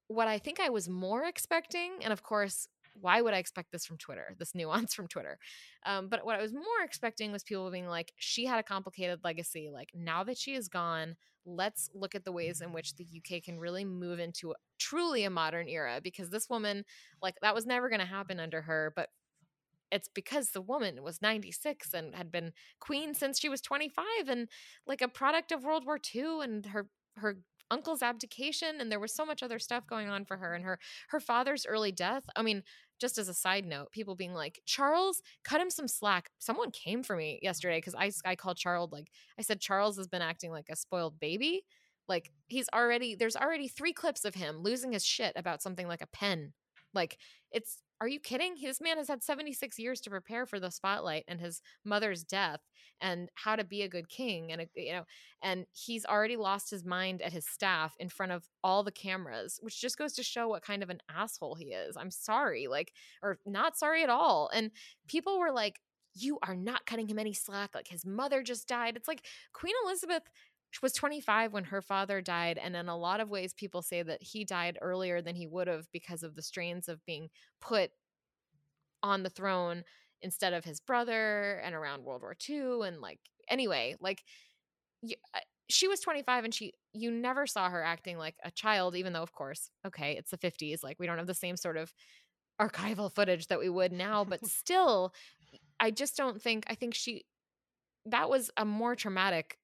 what 0.09 0.29
I 0.29 0.39
think 0.39 0.59
I 0.61 0.71
was 0.71 0.89
more 0.89 1.25
expecting. 1.25 1.93
And 2.03 2.13
of 2.13 2.23
course, 2.23 2.69
why 3.01 3.21
would 3.21 3.35
I 3.35 3.39
expect 3.39 3.71
this 3.71 3.87
from 3.87 3.99
Twitter, 3.99 4.35
this 4.39 4.55
nuance 4.55 4.95
from 4.95 5.07
Twitter? 5.07 5.39
Um, 5.87 6.09
but 6.09 6.25
what 6.25 6.39
I 6.39 6.43
was 6.43 6.53
more 6.53 6.83
expecting 6.83 7.31
was 7.31 7.45
people 7.45 7.71
being 7.71 7.87
like, 7.87 8.13
she 8.17 8.47
had 8.47 8.59
a 8.59 8.65
complicated 8.65 9.21
legacy. 9.23 9.71
Like, 9.73 9.91
now 9.95 10.25
that 10.25 10.39
she 10.39 10.55
is 10.55 10.69
gone, 10.69 11.17
let's 11.47 11.91
look 11.95 12.15
at 12.15 12.25
the 12.25 12.33
ways 12.33 12.61
in 12.61 12.73
which 12.73 12.97
the 12.97 13.07
UK 13.07 13.43
can 13.43 13.59
really 13.59 13.85
move 13.85 14.19
into 14.19 14.55
truly 14.79 15.25
a 15.25 15.31
modern 15.31 15.69
era 15.69 16.01
because 16.03 16.31
this 16.31 16.49
woman, 16.51 16.85
like, 17.23 17.37
that 17.43 17.55
was 17.55 17.67
never 17.67 17.89
going 17.89 18.01
to 18.01 18.07
happen 18.07 18.41
under 18.41 18.63
her. 18.63 18.93
But 18.97 19.11
it's 19.91 20.09
because 20.09 20.51
the 20.51 20.61
woman 20.61 21.03
was 21.03 21.23
96 21.23 21.95
and 21.95 22.15
had 22.15 22.31
been 22.31 22.53
queen 22.81 23.15
since 23.15 23.39
she 23.39 23.49
was 23.49 23.63
25 23.63 24.05
and 24.29 24.49
like 24.87 25.01
a 25.01 25.09
product 25.09 25.51
of 25.51 25.65
World 25.65 25.87
War 25.87 25.99
II 26.15 26.41
and 26.43 26.67
her 26.67 26.89
her 27.17 27.39
uncle's 27.71 28.03
abdication 28.03 28.81
and 28.81 28.91
there 28.91 29.01
was 29.01 29.15
so 29.15 29.25
much 29.25 29.43
other 29.43 29.59
stuff 29.59 29.87
going 29.87 30.09
on 30.09 30.25
for 30.25 30.37
her 30.37 30.55
and 30.55 30.65
her 30.65 30.79
her 31.09 31.21
father's 31.21 31.67
early 31.67 31.93
death. 31.93 32.25
I 32.37 32.43
mean, 32.43 32.63
just 32.99 33.19
as 33.19 33.29
a 33.29 33.35
side 33.35 33.65
note, 33.65 33.93
people 33.93 34.15
being 34.15 34.35
like, 34.35 34.61
Charles, 34.67 35.23
cut 35.45 35.61
him 35.61 35.71
some 35.71 35.89
slack. 35.89 36.31
Someone 36.39 36.71
came 36.71 37.03
for 37.03 37.17
me 37.17 37.39
yesterday 37.43 37.79
because 37.79 37.95
I, 37.95 38.11
I 38.25 38.37
called 38.37 38.57
Charles, 38.57 38.93
like, 38.93 39.11
I 39.39 39.43
said, 39.43 39.61
Charles 39.61 39.97
has 39.97 40.09
been 40.09 40.23
acting 40.23 40.51
like 40.51 40.67
a 40.69 40.77
spoiled 40.77 41.21
baby. 41.21 41.63
Like, 42.09 42.33
he's 42.49 42.69
already, 42.75 43.15
there's 43.15 43.37
already 43.37 43.69
three 43.69 43.93
clips 43.93 44.25
of 44.25 44.35
him 44.35 44.59
losing 44.63 44.93
his 44.93 45.05
shit 45.05 45.33
about 45.37 45.63
something 45.63 45.87
like 45.87 46.03
a 46.03 46.09
pen. 46.09 46.55
Like, 46.95 47.19
it's 47.53 47.83
are 48.01 48.09
you 48.09 48.21
kidding? 48.21 48.55
This 48.63 48.81
man 48.81 48.97
has 48.97 49.09
had 49.09 49.23
76 49.23 49.79
years 49.79 50.01
to 50.03 50.11
prepare 50.11 50.47
for 50.47 50.61
the 50.61 50.71
spotlight 50.71 51.25
and 51.27 51.41
his 51.41 51.61
mother's 51.85 52.23
death 52.23 52.61
and 53.01 53.29
how 53.35 53.57
to 53.57 53.65
be 53.65 53.83
a 53.83 53.89
good 53.89 54.09
king 54.09 54.53
and 54.53 54.63
a, 54.63 54.69
you 54.75 54.93
know 54.93 55.05
and 55.43 55.67
he's 55.73 56.05
already 56.05 56.37
lost 56.37 56.71
his 56.71 56.85
mind 56.85 57.23
at 57.23 57.33
his 57.33 57.47
staff 57.47 57.95
in 57.99 58.09
front 58.09 58.33
of 58.33 58.45
all 58.63 58.83
the 58.83 58.93
cameras 58.93 59.59
which 59.63 59.81
just 59.81 59.99
goes 59.99 60.13
to 60.15 60.23
show 60.23 60.49
what 60.49 60.63
kind 60.63 60.83
of 60.83 60.91
an 60.91 61.01
asshole 61.15 61.55
he 61.55 61.67
is. 61.67 61.97
I'm 61.97 62.11
sorry 62.11 62.67
like 62.69 62.93
or 63.23 63.39
not 63.47 63.77
sorry 63.77 64.03
at 64.03 64.11
all. 64.11 64.51
And 64.53 64.71
people 65.09 65.39
were 65.39 65.53
like 65.53 65.81
you 66.15 66.39
are 66.43 66.57
not 66.57 66.87
cutting 66.87 67.09
him 67.09 67.19
any 67.19 67.33
slack. 67.33 67.75
Like 67.75 67.89
his 67.89 68.05
mother 68.05 68.43
just 68.43 68.67
died. 68.69 68.97
It's 68.97 69.09
like 69.09 69.25
queen 69.53 69.75
elizabeth 69.85 70.23
was 70.83 70.93
25 70.93 71.53
when 71.53 71.65
her 71.65 71.83
father 71.83 72.21
died 72.21 72.59
and 72.59 72.77
in 72.77 72.89
a 72.89 72.97
lot 72.97 73.21
of 73.21 73.31
ways 73.31 73.53
people 73.55 73.83
say 73.83 74.03
that 74.03 74.23
he 74.23 74.45
died 74.45 74.79
earlier 74.81 75.23
than 75.23 75.35
he 75.35 75.47
would 75.47 75.67
have 75.69 75.87
because 75.93 76.23
of 76.23 76.35
the 76.35 76.43
strains 76.43 76.89
of 76.89 77.05
being 77.07 77.29
put 77.61 77.91
on 79.03 79.23
the 79.23 79.31
throne 79.31 79.85
instead 80.23 80.53
of 80.53 80.65
his 80.65 80.81
brother 80.81 81.61
and 81.65 81.75
around 81.75 82.05
world 82.05 82.23
war 82.23 82.37
ii 82.49 82.87
and 82.87 83.01
like 83.01 83.21
anyway 83.49 83.95
like 84.01 84.23
you, 85.03 85.15
uh, 85.35 85.41
she 85.69 85.87
was 85.87 86.01
25 86.01 86.45
and 86.45 86.55
she 86.55 86.73
you 86.93 87.11
never 87.11 87.47
saw 87.47 87.69
her 87.69 87.83
acting 87.83 88.19
like 88.19 88.35
a 88.45 88.51
child 88.51 88.97
even 88.97 89.13
though 89.13 89.23
of 89.23 89.33
course 89.33 89.71
okay 89.87 90.17
it's 90.17 90.31
the 90.31 90.39
50s 90.39 90.83
like 90.83 90.99
we 90.99 91.07
don't 91.07 91.19
have 91.19 91.27
the 91.27 91.35
same 91.35 91.57
sort 91.57 91.77
of 91.77 91.93
archival 92.61 93.13
footage 93.13 93.47
that 93.47 93.59
we 93.61 93.69
would 93.69 93.93
now 93.93 94.25
but 94.25 94.45
still 94.47 95.13
i 95.79 95.91
just 95.91 96.17
don't 96.17 96.43
think 96.43 96.65
i 96.69 96.75
think 96.75 96.95
she 96.95 97.25
that 98.07 98.29
was 98.31 98.51
a 98.57 98.65
more 98.65 98.97
traumatic 98.97 99.58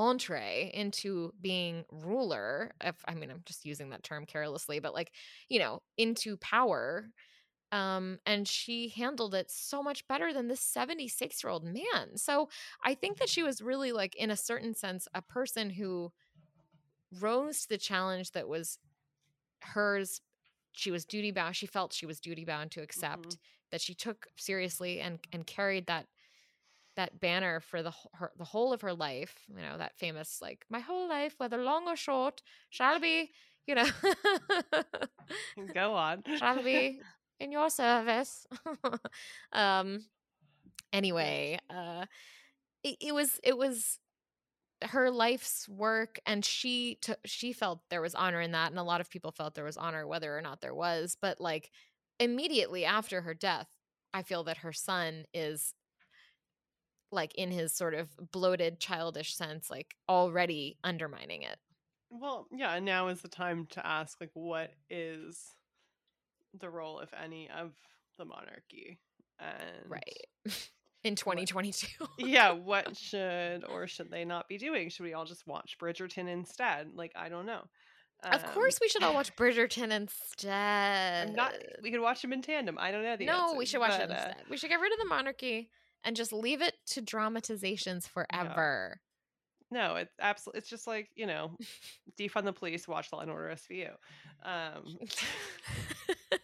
entree 0.00 0.70
into 0.72 1.30
being 1.42 1.84
ruler 1.92 2.72
if 2.82 2.96
i 3.06 3.14
mean 3.14 3.30
i'm 3.30 3.42
just 3.44 3.66
using 3.66 3.90
that 3.90 4.02
term 4.02 4.24
carelessly 4.24 4.80
but 4.80 4.94
like 4.94 5.12
you 5.50 5.58
know 5.58 5.82
into 5.98 6.38
power 6.38 7.10
um 7.70 8.18
and 8.24 8.48
she 8.48 8.88
handled 8.88 9.34
it 9.34 9.50
so 9.50 9.82
much 9.82 10.08
better 10.08 10.32
than 10.32 10.48
this 10.48 10.62
76 10.62 11.44
year 11.44 11.50
old 11.50 11.64
man 11.64 12.16
so 12.16 12.48
i 12.82 12.94
think 12.94 13.18
that 13.18 13.28
she 13.28 13.42
was 13.42 13.60
really 13.60 13.92
like 13.92 14.16
in 14.16 14.30
a 14.30 14.36
certain 14.36 14.74
sense 14.74 15.06
a 15.12 15.20
person 15.20 15.68
who 15.68 16.10
rose 17.20 17.62
to 17.62 17.68
the 17.68 17.78
challenge 17.78 18.32
that 18.32 18.48
was 18.48 18.78
hers 19.62 20.22
she 20.72 20.90
was 20.90 21.04
duty 21.04 21.30
bound 21.30 21.54
she 21.54 21.66
felt 21.66 21.92
she 21.92 22.06
was 22.06 22.20
duty 22.20 22.46
bound 22.46 22.70
to 22.70 22.80
accept 22.80 23.28
mm-hmm. 23.28 23.40
that 23.70 23.82
she 23.82 23.92
took 23.92 24.28
seriously 24.36 24.98
and 25.00 25.18
and 25.30 25.46
carried 25.46 25.86
that 25.86 26.06
that 27.00 27.18
banner 27.18 27.60
for 27.60 27.82
the 27.82 27.92
her, 28.12 28.30
the 28.36 28.44
whole 28.44 28.72
of 28.72 28.82
her 28.82 28.92
life. 28.92 29.34
You 29.48 29.62
know 29.62 29.78
that 29.78 29.96
famous 29.96 30.40
like 30.42 30.66
my 30.68 30.80
whole 30.80 31.08
life, 31.08 31.34
whether 31.38 31.56
long 31.56 31.88
or 31.88 31.96
short, 31.96 32.42
shall 32.68 33.00
be. 33.00 33.30
You 33.66 33.76
know, 33.76 33.86
go 35.74 35.94
on. 35.94 36.22
shall 36.38 36.62
be 36.62 37.00
in 37.40 37.52
your 37.52 37.70
service. 37.70 38.46
um. 39.52 40.04
Anyway, 40.92 41.58
uh, 41.70 42.04
it, 42.82 42.96
it 43.00 43.14
was 43.14 43.40
it 43.42 43.56
was 43.56 43.98
her 44.82 45.10
life's 45.10 45.68
work 45.68 46.18
and 46.26 46.44
she 46.44 46.98
took 47.02 47.18
she 47.26 47.52
felt 47.52 47.80
there 47.90 48.00
was 48.00 48.14
honor 48.14 48.40
in 48.40 48.52
that 48.52 48.70
and 48.70 48.78
a 48.78 48.82
lot 48.82 49.00
of 49.00 49.10
people 49.10 49.30
felt 49.30 49.54
there 49.54 49.64
was 49.64 49.76
honor 49.76 50.06
whether 50.06 50.36
or 50.36 50.40
not 50.40 50.62
there 50.62 50.74
was 50.74 51.18
but 51.20 51.38
like 51.38 51.70
immediately 52.18 52.86
after 52.86 53.20
her 53.20 53.34
death 53.34 53.68
i 54.14 54.22
feel 54.22 54.42
that 54.42 54.56
her 54.58 54.72
son 54.72 55.24
is 55.34 55.74
like 57.12 57.34
in 57.34 57.50
his 57.50 57.74
sort 57.74 57.94
of 57.94 58.08
bloated 58.32 58.78
childish 58.80 59.34
sense 59.34 59.70
like 59.70 59.94
already 60.08 60.76
undermining 60.84 61.42
it 61.42 61.58
well 62.10 62.46
yeah 62.52 62.74
and 62.74 62.84
now 62.84 63.08
is 63.08 63.20
the 63.22 63.28
time 63.28 63.66
to 63.70 63.86
ask 63.86 64.20
like 64.20 64.30
what 64.34 64.70
is 64.88 65.38
the 66.58 66.68
role, 66.68 66.98
if 66.98 67.10
any, 67.14 67.48
of 67.56 67.72
the 68.18 68.24
monarchy. 68.24 68.98
And 69.38 69.88
right 69.88 70.26
in 71.04 71.14
2022 71.14 71.86
yeah, 72.18 72.50
what 72.50 72.96
should 72.96 73.64
or 73.64 73.86
should 73.86 74.10
they 74.10 74.24
not 74.24 74.48
be 74.48 74.58
doing? 74.58 74.88
Should 74.90 75.04
we 75.04 75.14
all 75.14 75.24
just 75.24 75.46
watch 75.46 75.76
Bridgerton 75.80 76.28
instead? 76.28 76.88
Like, 76.94 77.12
I 77.14 77.28
don't 77.28 77.46
know. 77.46 77.62
of 78.24 78.44
Um, 78.44 78.50
course 78.50 78.78
we 78.80 78.88
should 78.88 79.02
all 79.04 79.14
watch 79.14 79.34
bridgerton 79.36 79.92
instead 79.92 81.34
not. 81.34 81.54
We 81.82 81.90
could 81.90 82.00
watch 82.00 82.20
them 82.20 82.32
in 82.32 82.42
tandem. 82.42 82.76
I 82.78 82.90
don't 82.90 83.02
know 83.04 83.16
the 83.16 83.26
no 83.26 83.54
we 83.56 83.64
should 83.64 83.80
watch 83.80 83.98
it 83.98 84.08
but, 84.08 84.18
uh, 84.18 84.32
we 84.50 84.56
should 84.56 84.68
get 84.70 84.80
rid 84.80 84.92
of 84.92 84.98
the 84.98 85.06
monarchy 85.06 85.70
and 86.04 86.16
just 86.16 86.32
leave 86.32 86.62
it 86.62 86.74
to 86.86 87.00
dramatizations 87.00 88.06
forever 88.06 89.00
No, 89.70 89.94
it's 89.96 90.14
absolutely. 90.20 90.58
It's 90.58 90.68
just 90.68 90.86
like 90.86 91.10
you 91.14 91.26
know, 91.26 91.56
defund 92.18 92.44
the 92.44 92.52
police, 92.52 92.88
watch 92.88 93.12
Law 93.12 93.20
and 93.20 93.30
Order 93.30 93.54
SVU. 93.54 93.90
Um, 94.44 94.98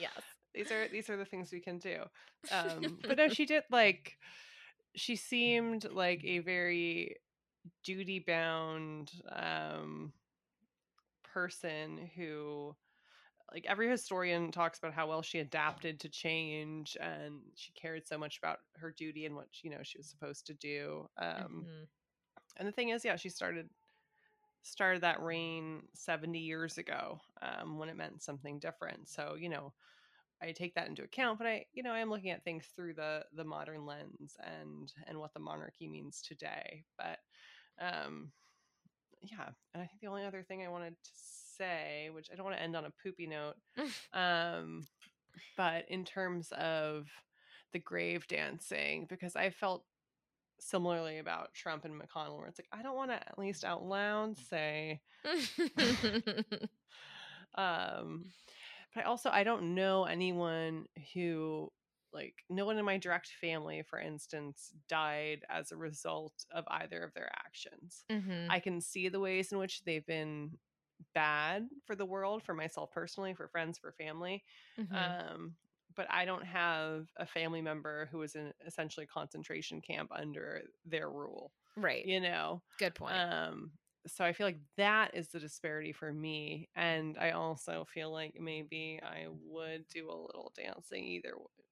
yes 0.00 0.22
these 0.54 0.70
are 0.70 0.88
these 0.88 1.10
are 1.10 1.16
the 1.16 1.24
things 1.24 1.52
we 1.52 1.60
can 1.60 1.78
do. 1.78 2.02
Um, 2.50 2.98
but 3.06 3.16
no, 3.16 3.28
she 3.32 3.46
did 3.46 3.64
like. 3.70 4.16
She 4.94 5.16
seemed 5.16 5.90
like 5.90 6.22
a 6.24 6.40
very 6.40 7.16
duty 7.82 8.18
bound 8.18 9.10
um, 9.30 10.12
person 11.32 12.10
who, 12.14 12.76
like 13.52 13.66
every 13.66 13.88
historian 13.90 14.50
talks 14.50 14.78
about 14.78 14.94
how 14.94 15.08
well 15.08 15.22
she 15.22 15.38
adapted 15.38 16.00
to 16.00 16.08
change 16.08 16.96
and 17.00 17.42
she 17.54 17.72
cared 17.72 18.06
so 18.06 18.18
much 18.18 18.38
about 18.38 18.60
her 18.76 18.92
duty 18.92 19.26
and 19.26 19.36
what 19.36 19.48
you 19.62 19.70
know 19.70 19.82
she 19.82 19.98
was 19.98 20.08
supposed 20.08 20.46
to 20.46 20.54
do. 20.54 21.08
Um, 21.18 21.68
Mhm. 21.68 21.88
and 22.56 22.68
the 22.68 22.72
thing 22.72 22.90
is 22.90 23.04
yeah 23.04 23.16
she 23.16 23.28
started 23.28 23.70
started 24.62 25.02
that 25.02 25.20
reign 25.20 25.88
70 25.94 26.38
years 26.38 26.78
ago 26.78 27.20
um, 27.42 27.78
when 27.78 27.88
it 27.88 27.96
meant 27.96 28.22
something 28.22 28.58
different 28.60 29.08
so 29.08 29.34
you 29.34 29.48
know 29.48 29.74
i 30.42 30.52
take 30.52 30.74
that 30.74 30.88
into 30.88 31.02
account 31.04 31.38
but 31.38 31.46
i 31.46 31.64
you 31.72 31.82
know 31.82 31.92
i 31.92 32.00
am 32.00 32.10
looking 32.10 32.30
at 32.30 32.44
things 32.44 32.68
through 32.76 32.94
the 32.94 33.26
the 33.32 33.44
modern 33.44 33.86
lens 33.86 34.36
and 34.42 34.92
and 35.06 35.18
what 35.18 35.34
the 35.34 35.40
monarchy 35.40 35.88
means 35.88 36.22
today 36.22 36.84
but 36.98 37.20
um 37.80 38.32
yeah 39.22 39.50
and 39.74 39.82
i 39.82 39.86
think 39.86 40.00
the 40.00 40.08
only 40.08 40.24
other 40.24 40.42
thing 40.42 40.62
i 40.64 40.68
wanted 40.68 40.96
to 41.02 41.10
say 41.62 42.10
which 42.12 42.28
i 42.32 42.36
don't 42.36 42.44
want 42.44 42.56
to 42.56 42.62
end 42.62 42.76
on 42.76 42.84
a 42.84 42.92
poopy 43.02 43.26
note 43.26 43.54
um 44.12 44.86
but 45.56 45.84
in 45.88 46.04
terms 46.04 46.52
of 46.52 47.06
the 47.72 47.78
grave 47.78 48.26
dancing 48.26 49.06
because 49.08 49.36
i 49.36 49.50
felt 49.50 49.84
similarly 50.62 51.18
about 51.18 51.52
Trump 51.54 51.84
and 51.84 52.00
McConnell, 52.00 52.38
where 52.38 52.46
it's 52.46 52.58
like 52.58 52.68
I 52.72 52.82
don't 52.82 52.96
want 52.96 53.10
to 53.10 53.16
at 53.16 53.38
least 53.38 53.64
out 53.64 53.84
loud 53.84 54.36
say, 54.38 55.00
um, 57.56 58.26
but 58.94 59.00
I 59.00 59.02
also 59.04 59.30
I 59.30 59.44
don't 59.44 59.74
know 59.74 60.04
anyone 60.04 60.86
who 61.14 61.70
like 62.12 62.34
no 62.50 62.66
one 62.66 62.78
in 62.78 62.84
my 62.84 62.98
direct 62.98 63.28
family, 63.40 63.82
for 63.88 63.98
instance, 63.98 64.72
died 64.88 65.40
as 65.48 65.72
a 65.72 65.76
result 65.76 66.34
of 66.52 66.64
either 66.68 67.02
of 67.02 67.14
their 67.14 67.30
actions. 67.34 68.04
Mhm. 68.10 68.46
I 68.50 68.60
can 68.60 68.80
see 68.80 69.08
the 69.08 69.20
ways 69.20 69.50
in 69.50 69.58
which 69.58 69.82
they've 69.84 70.06
been 70.06 70.58
bad 71.14 71.68
for 71.86 71.96
the 71.96 72.06
world, 72.06 72.42
for 72.42 72.54
myself 72.54 72.90
personally, 72.92 73.34
for 73.34 73.48
friends, 73.48 73.78
for 73.78 73.92
family. 73.92 74.44
Mhm. 74.76 75.16
Um, 75.18 75.56
but 75.94 76.10
I 76.10 76.24
don't 76.24 76.44
have 76.44 77.08
a 77.16 77.26
family 77.26 77.60
member 77.62 78.06
who 78.06 78.18
was 78.18 78.34
in 78.34 78.52
essentially 78.66 79.06
concentration 79.06 79.80
camp 79.80 80.10
under 80.14 80.62
their 80.84 81.10
rule, 81.10 81.52
right 81.76 82.04
you 82.04 82.20
know? 82.20 82.62
good 82.78 82.94
point 82.94 83.24
Um, 83.24 83.72
so 84.06 84.24
I 84.24 84.32
feel 84.32 84.46
like 84.46 84.60
that 84.78 85.14
is 85.14 85.28
the 85.28 85.38
disparity 85.40 85.92
for 85.92 86.12
me. 86.12 86.68
And 86.74 87.16
I 87.18 87.32
also 87.32 87.84
feel 87.84 88.10
like 88.12 88.34
maybe 88.40 89.00
I 89.02 89.26
would 89.28 89.86
do 89.88 90.10
a 90.10 90.14
little 90.16 90.52
dancing 90.56 91.04
either 91.04 91.36
way. 91.38 91.64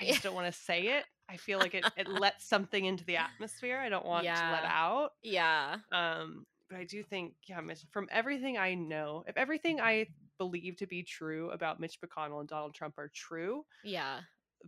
I 0.00 0.04
just 0.04 0.22
don't 0.22 0.34
want 0.34 0.52
to 0.52 0.58
say 0.60 0.88
it. 0.98 1.06
I 1.28 1.36
feel 1.36 1.58
like 1.58 1.74
it, 1.74 1.88
it 1.96 2.08
lets 2.08 2.46
something 2.46 2.84
into 2.84 3.04
the 3.04 3.16
atmosphere 3.16 3.78
I 3.78 3.88
don't 3.88 4.06
want 4.06 4.34
to 4.36 4.46
let 4.48 4.64
out. 4.64 5.12
yeah 5.22 5.80
Um, 5.92 6.46
but 6.72 6.80
I 6.80 6.84
do 6.84 7.02
think, 7.02 7.34
yeah, 7.46 7.60
Mitch, 7.60 7.84
from 7.90 8.08
everything 8.10 8.56
I 8.56 8.74
know, 8.74 9.24
if 9.28 9.36
everything 9.36 9.80
I 9.80 10.06
believe 10.38 10.76
to 10.78 10.86
be 10.86 11.02
true 11.02 11.50
about 11.50 11.78
Mitch 11.78 11.98
McConnell 12.00 12.40
and 12.40 12.48
Donald 12.48 12.74
Trump 12.74 12.98
are 12.98 13.10
true, 13.14 13.64
yeah 13.84 14.20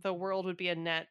the 0.03 0.13
world 0.13 0.45
would 0.45 0.57
be 0.57 0.69
a 0.69 0.75
net 0.75 1.07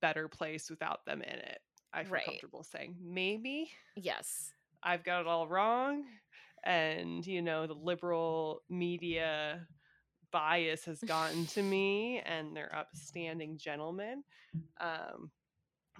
better 0.00 0.28
place 0.28 0.70
without 0.70 1.04
them 1.06 1.22
in 1.22 1.28
it. 1.28 1.58
I 1.92 2.04
feel 2.04 2.12
Right. 2.12 2.24
comfortable 2.24 2.62
saying. 2.62 2.96
Maybe 3.02 3.70
yes 3.96 4.52
I've 4.82 5.04
got 5.04 5.20
it 5.20 5.26
all 5.26 5.48
wrong. 5.48 6.04
And, 6.64 7.26
you 7.26 7.42
know, 7.42 7.66
the 7.66 7.74
liberal 7.74 8.62
media 8.70 9.66
bias 10.32 10.84
has 10.86 11.00
gotten 11.00 11.46
to 11.46 11.62
me 11.64 12.20
and 12.24 12.56
they're 12.56 12.74
upstanding 12.74 13.58
gentlemen. 13.58 14.22
Um, 14.80 15.30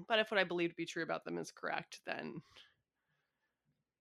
but 0.06 0.18
if 0.20 0.30
what 0.30 0.38
I 0.38 0.44
believe 0.44 0.70
to 0.70 0.76
be 0.76 0.86
true 0.86 1.02
about 1.02 1.24
them 1.24 1.38
is 1.38 1.50
correct, 1.50 2.00
then 2.06 2.40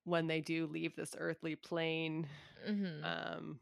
when 0.07 0.27
they 0.27 0.41
do 0.41 0.67
leave 0.67 0.95
this 0.95 1.15
earthly 1.17 1.55
plane, 1.55 2.27
hmm 2.65 3.03
um, 3.03 3.59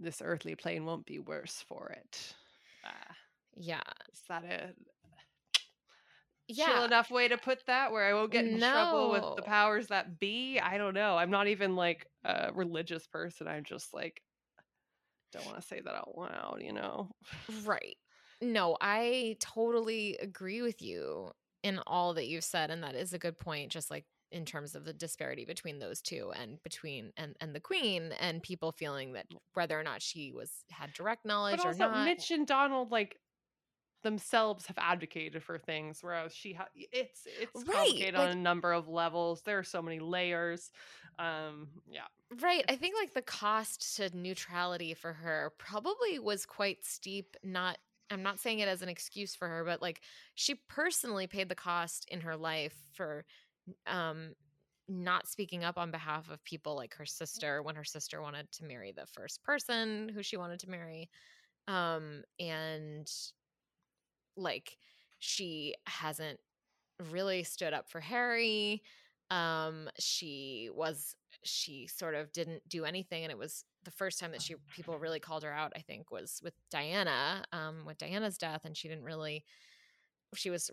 this 0.00 0.22
earthly 0.24 0.54
plane 0.56 0.84
won't 0.86 1.06
be 1.06 1.18
worse 1.18 1.62
for 1.68 1.90
it. 1.90 2.34
Uh, 2.84 3.12
yeah 3.56 3.82
is 4.12 4.22
that 4.28 4.44
a 4.44 4.74
yeah 6.48 6.64
chill 6.64 6.84
enough 6.84 7.10
way 7.10 7.28
to 7.28 7.38
put 7.38 7.64
that 7.66 7.92
where 7.92 8.04
I 8.04 8.14
won't 8.14 8.32
get 8.32 8.46
in 8.46 8.58
trouble 8.58 9.10
with 9.10 9.24
the 9.36 9.42
powers 9.42 9.88
that 9.88 10.18
be? 10.18 10.58
I 10.58 10.78
don't 10.78 10.94
know. 10.94 11.16
I'm 11.16 11.30
not 11.30 11.48
even 11.48 11.76
like 11.76 12.06
a 12.24 12.52
religious 12.54 13.06
person. 13.06 13.48
I'm 13.48 13.64
just 13.64 13.94
like 13.94 14.22
don't 15.32 15.44
want 15.44 15.60
to 15.60 15.66
say 15.66 15.80
that 15.80 15.94
out 15.94 16.16
loud, 16.16 16.58
you 16.62 16.72
know. 16.72 17.10
Right. 17.48 17.96
No, 18.40 18.76
I 18.80 19.36
totally 19.40 20.16
agree 20.16 20.62
with 20.62 20.80
you 20.82 21.32
in 21.62 21.78
all 21.86 22.14
that 22.14 22.26
you've 22.26 22.44
said 22.44 22.70
and 22.70 22.82
that 22.82 22.94
is 22.94 23.12
a 23.12 23.18
good 23.18 23.38
point 23.38 23.70
just 23.70 23.90
like 23.90 24.06
in 24.32 24.44
terms 24.44 24.74
of 24.74 24.84
the 24.84 24.92
disparity 24.92 25.44
between 25.44 25.78
those 25.78 26.00
two 26.00 26.32
and 26.40 26.62
between 26.62 27.12
and 27.16 27.34
and 27.40 27.54
the 27.54 27.60
queen 27.60 28.12
and 28.20 28.42
people 28.42 28.72
feeling 28.72 29.12
that 29.14 29.26
whether 29.54 29.78
or 29.78 29.82
not 29.82 30.00
she 30.02 30.32
was 30.32 30.50
had 30.70 30.92
direct 30.92 31.24
knowledge 31.24 31.58
But 31.62 31.66
or 31.66 31.74
not. 31.74 32.04
Mitch 32.04 32.30
and 32.30 32.46
Donald 32.46 32.90
like 32.92 33.18
themselves 34.02 34.66
have 34.66 34.78
advocated 34.78 35.42
for 35.42 35.58
things 35.58 35.98
whereas 36.00 36.34
she 36.34 36.54
ha- 36.54 36.68
it's 36.74 37.26
it's 37.38 37.64
Right, 37.66 37.74
complicated 37.74 38.14
on 38.14 38.28
a 38.30 38.34
number 38.34 38.72
of 38.72 38.88
levels. 38.88 39.42
There 39.42 39.58
are 39.58 39.64
so 39.64 39.82
many 39.82 39.98
layers. 40.00 40.70
Um 41.18 41.68
yeah. 41.86 42.06
Right. 42.40 42.64
I 42.68 42.76
think 42.76 42.94
like 42.98 43.12
the 43.12 43.20
cost 43.22 43.96
to 43.96 44.16
neutrality 44.16 44.94
for 44.94 45.12
her 45.12 45.52
probably 45.58 46.18
was 46.18 46.46
quite 46.46 46.84
steep. 46.86 47.36
Not, 47.42 47.76
I'm 48.08 48.22
not 48.22 48.38
saying 48.40 48.60
it 48.60 48.68
as 48.68 48.82
an 48.82 48.88
excuse 48.88 49.34
for 49.34 49.48
her, 49.48 49.64
but 49.64 49.82
like 49.82 50.00
she 50.34 50.54
personally 50.54 51.26
paid 51.26 51.48
the 51.48 51.54
cost 51.54 52.06
in 52.08 52.20
her 52.22 52.36
life 52.36 52.76
for 52.92 53.24
um 53.86 54.34
not 54.88 55.28
speaking 55.28 55.62
up 55.62 55.78
on 55.78 55.92
behalf 55.92 56.28
of 56.30 56.42
people 56.44 56.74
like 56.74 56.94
her 56.94 57.06
sister 57.06 57.62
when 57.62 57.76
her 57.76 57.84
sister 57.84 58.20
wanted 58.20 58.50
to 58.50 58.64
marry 58.64 58.92
the 58.92 59.06
first 59.06 59.42
person 59.42 60.08
who 60.08 60.22
she 60.22 60.36
wanted 60.36 60.58
to 60.60 60.70
marry. 60.70 61.08
Um 61.68 62.22
and 62.40 63.08
like 64.36 64.76
she 65.18 65.74
hasn't 65.86 66.40
really 67.10 67.44
stood 67.44 67.72
up 67.72 67.88
for 67.88 68.00
Harry. 68.00 68.82
Um 69.30 69.88
she 69.98 70.70
was 70.74 71.14
she 71.44 71.86
sort 71.86 72.14
of 72.14 72.32
didn't 72.32 72.68
do 72.68 72.84
anything 72.84 73.22
and 73.22 73.30
it 73.30 73.38
was 73.38 73.64
the 73.84 73.90
first 73.90 74.18
time 74.18 74.32
that 74.32 74.42
she 74.42 74.56
people 74.74 74.98
really 74.98 75.20
called 75.20 75.42
her 75.42 75.52
out 75.52 75.72
i 75.74 75.80
think 75.80 76.10
was 76.10 76.38
with 76.44 76.52
diana 76.70 77.42
um 77.52 77.84
with 77.86 77.96
diana's 77.96 78.36
death 78.36 78.60
and 78.64 78.76
she 78.76 78.88
didn't 78.88 79.04
really 79.04 79.42
she 80.34 80.50
was 80.50 80.70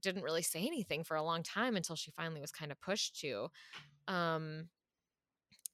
didn't 0.00 0.22
really 0.22 0.42
say 0.42 0.66
anything 0.66 1.04
for 1.04 1.16
a 1.16 1.22
long 1.22 1.42
time 1.42 1.76
until 1.76 1.96
she 1.96 2.10
finally 2.12 2.40
was 2.40 2.50
kind 2.50 2.72
of 2.72 2.80
pushed 2.80 3.20
to 3.20 3.48
um 4.08 4.68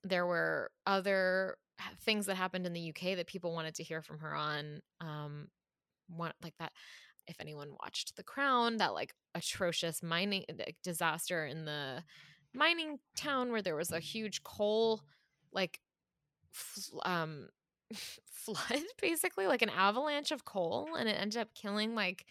there 0.05 0.27
were 0.27 0.71
other 0.87 1.57
things 2.03 2.27
that 2.27 2.37
happened 2.37 2.67
in 2.67 2.73
the 2.73 2.91
uk 2.91 3.01
that 3.17 3.27
people 3.27 3.53
wanted 3.53 3.75
to 3.75 3.83
hear 3.83 4.03
from 4.03 4.19
her 4.19 4.35
on 4.35 4.81
um 5.01 5.49
one 6.09 6.33
like 6.43 6.55
that 6.59 6.73
if 7.27 7.37
anyone 7.41 7.71
watched 7.81 8.17
the 8.17 8.23
crown 8.23 8.79
that 8.79 8.95
like 8.95 9.13
atrocious 9.35 10.03
mining 10.03 10.45
disaster 10.83 11.45
in 11.47 11.65
the 11.65 12.03
mining 12.55 12.99
town 13.17 13.53
where 13.53 13.63
there 13.63 13.77
was 13.77 13.93
a 13.93 14.01
huge 14.01 14.43
coal 14.43 15.03
like 15.53 15.79
fl- 16.51 17.01
um 17.05 17.49
flood 18.27 18.83
basically 19.01 19.47
like 19.47 19.63
an 19.63 19.71
avalanche 19.71 20.31
of 20.31 20.45
coal 20.45 20.89
and 20.99 21.09
it 21.09 21.17
ended 21.21 21.41
up 21.41 21.55
killing 21.55 21.95
like 21.95 22.25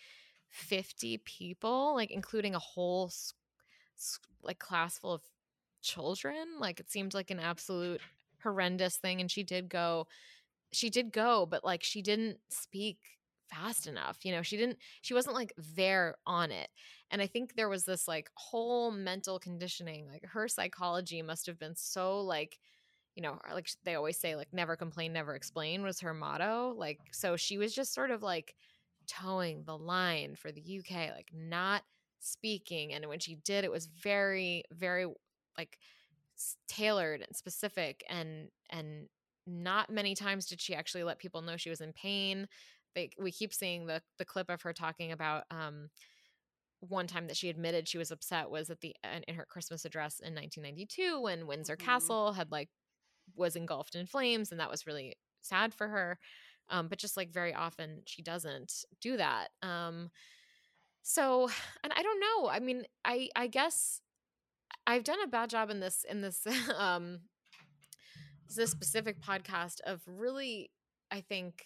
50 0.50 1.20
people 1.20 1.94
like 1.96 2.12
including 2.12 2.56
a 2.56 2.60
whole 2.60 3.12
like 4.44 4.60
class 4.60 4.98
full 4.98 5.14
of 5.14 5.22
children 5.82 6.60
like 6.60 6.80
it 6.80 6.90
seemed 6.90 7.14
like 7.14 7.32
an 7.32 7.40
absolute 7.40 8.02
horrendous 8.44 8.98
thing 8.98 9.22
and 9.22 9.30
she 9.32 9.44
did 9.44 9.70
go 9.70 10.08
she 10.72 10.90
did 10.90 11.12
go 11.12 11.46
but 11.46 11.64
like 11.64 11.84
she 11.84 12.02
didn't 12.02 12.38
speak 12.50 12.98
fast 13.50 13.88
enough 13.88 14.18
you 14.24 14.32
know 14.32 14.42
she 14.42 14.58
didn't 14.58 14.78
she 15.02 15.14
wasn't 15.14 15.34
like 15.34 15.54
there 15.76 16.16
on 16.26 16.52
it 16.52 16.70
and 17.12 17.22
i 17.22 17.28
think 17.28 17.56
there 17.56 17.70
was 17.70 17.86
this 17.86 18.08
like 18.08 18.30
whole 18.36 18.92
mental 18.92 19.40
conditioning 19.40 20.08
like 20.08 20.26
her 20.26 20.48
psychology 20.48 21.22
must 21.22 21.46
have 21.46 21.58
been 21.58 21.76
so 21.76 22.20
like 22.22 22.60
you 23.18 23.24
know, 23.24 23.40
like 23.52 23.68
they 23.84 23.96
always 23.96 24.16
say, 24.16 24.36
like 24.36 24.54
never 24.54 24.76
complain, 24.76 25.12
never 25.12 25.34
explain 25.34 25.82
was 25.82 26.02
her 26.02 26.14
motto. 26.14 26.76
Like, 26.78 27.00
so 27.12 27.36
she 27.36 27.58
was 27.58 27.74
just 27.74 27.92
sort 27.92 28.12
of 28.12 28.22
like 28.22 28.54
towing 29.08 29.64
the 29.64 29.78
line 29.78 30.36
for 30.36 30.52
the 30.52 30.80
UK, 30.80 31.12
like 31.16 31.32
not 31.34 31.84
speaking. 32.20 32.94
And 32.94 33.06
when 33.08 33.20
she 33.20 33.36
did, 33.36 33.64
it 33.64 33.72
was 33.72 33.88
very, 33.88 34.64
very 34.72 35.06
like 35.58 35.78
tailored 36.68 37.22
and 37.22 37.36
specific 37.36 38.04
and 38.10 38.50
and 38.70 39.08
not 39.48 39.90
many 39.90 40.14
times 40.14 40.46
did 40.46 40.62
she 40.62 40.76
actually 40.76 41.04
let 41.04 41.20
people 41.20 41.42
know 41.42 41.58
she 41.58 41.70
was 41.70 41.82
in 41.82 41.94
pain. 41.94 42.48
They, 42.96 43.12
we 43.20 43.32
keep 43.32 43.54
seeing 43.54 43.86
the 43.86 44.02
the 44.18 44.26
clip 44.26 44.50
of 44.50 44.62
her 44.62 44.74
talking 44.74 45.12
about 45.12 45.46
um, 45.50 45.90
one 46.82 47.08
time 47.08 47.28
that 47.28 47.38
she 47.38 47.50
admitted 47.50 47.88
she 47.88 47.98
was 47.98 48.12
upset 48.12 48.50
was 48.50 48.70
at 48.70 48.82
the 48.82 48.96
in 49.28 49.36
her 49.36 49.46
Christmas 49.46 49.86
address 49.86 50.20
in 50.20 50.36
1992 50.36 51.22
when 51.22 51.48
Windsor 51.48 51.76
mm-hmm. 51.76 51.86
Castle 51.86 52.34
had 52.34 52.52
like 52.52 52.70
was 53.36 53.56
engulfed 53.56 53.96
in 53.96 54.06
flames 54.06 54.52
and 54.52 54.60
that 54.60 54.70
was 54.70 54.86
really 54.86 55.16
sad 55.42 55.74
for 55.74 55.88
her. 55.88 56.20
Um, 56.70 56.88
but 56.88 57.00
just 57.00 57.18
like 57.18 57.32
very 57.32 57.54
often 57.54 58.02
she 58.06 58.22
doesn't 58.22 58.86
do 59.02 59.18
that. 59.18 59.50
Um, 59.62 60.10
so 61.04 61.50
and 61.84 61.94
I 61.96 62.02
don't 62.04 62.20
know. 62.20 62.50
I 62.50 62.60
mean, 62.60 62.86
I 63.06 63.30
I 63.36 63.48
guess 63.48 64.02
I've 64.86 65.04
done 65.04 65.22
a 65.24 65.28
bad 65.28 65.50
job 65.50 65.70
in 65.70 65.80
this 65.80 66.06
in 66.10 66.22
this 66.22 66.46
um 66.78 67.20
this 68.56 68.72
specific 68.72 69.22
podcast 69.22 69.82
of 69.86 70.02
really 70.06 70.72
I 71.12 71.22
think 71.22 71.66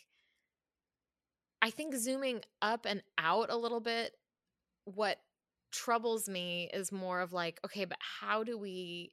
I 1.62 1.70
think 1.70 1.96
zooming 1.96 2.42
up 2.62 2.86
and 2.88 3.04
out 3.18 3.52
a 3.52 3.58
little 3.58 3.80
bit 3.80 4.14
what 4.86 5.18
troubles 5.72 6.28
me 6.28 6.70
is 6.74 6.92
more 6.92 7.22
of 7.22 7.32
like 7.32 7.60
okay 7.66 7.86
but 7.86 7.98
how 8.20 8.44
do 8.44 8.58
we 8.58 9.12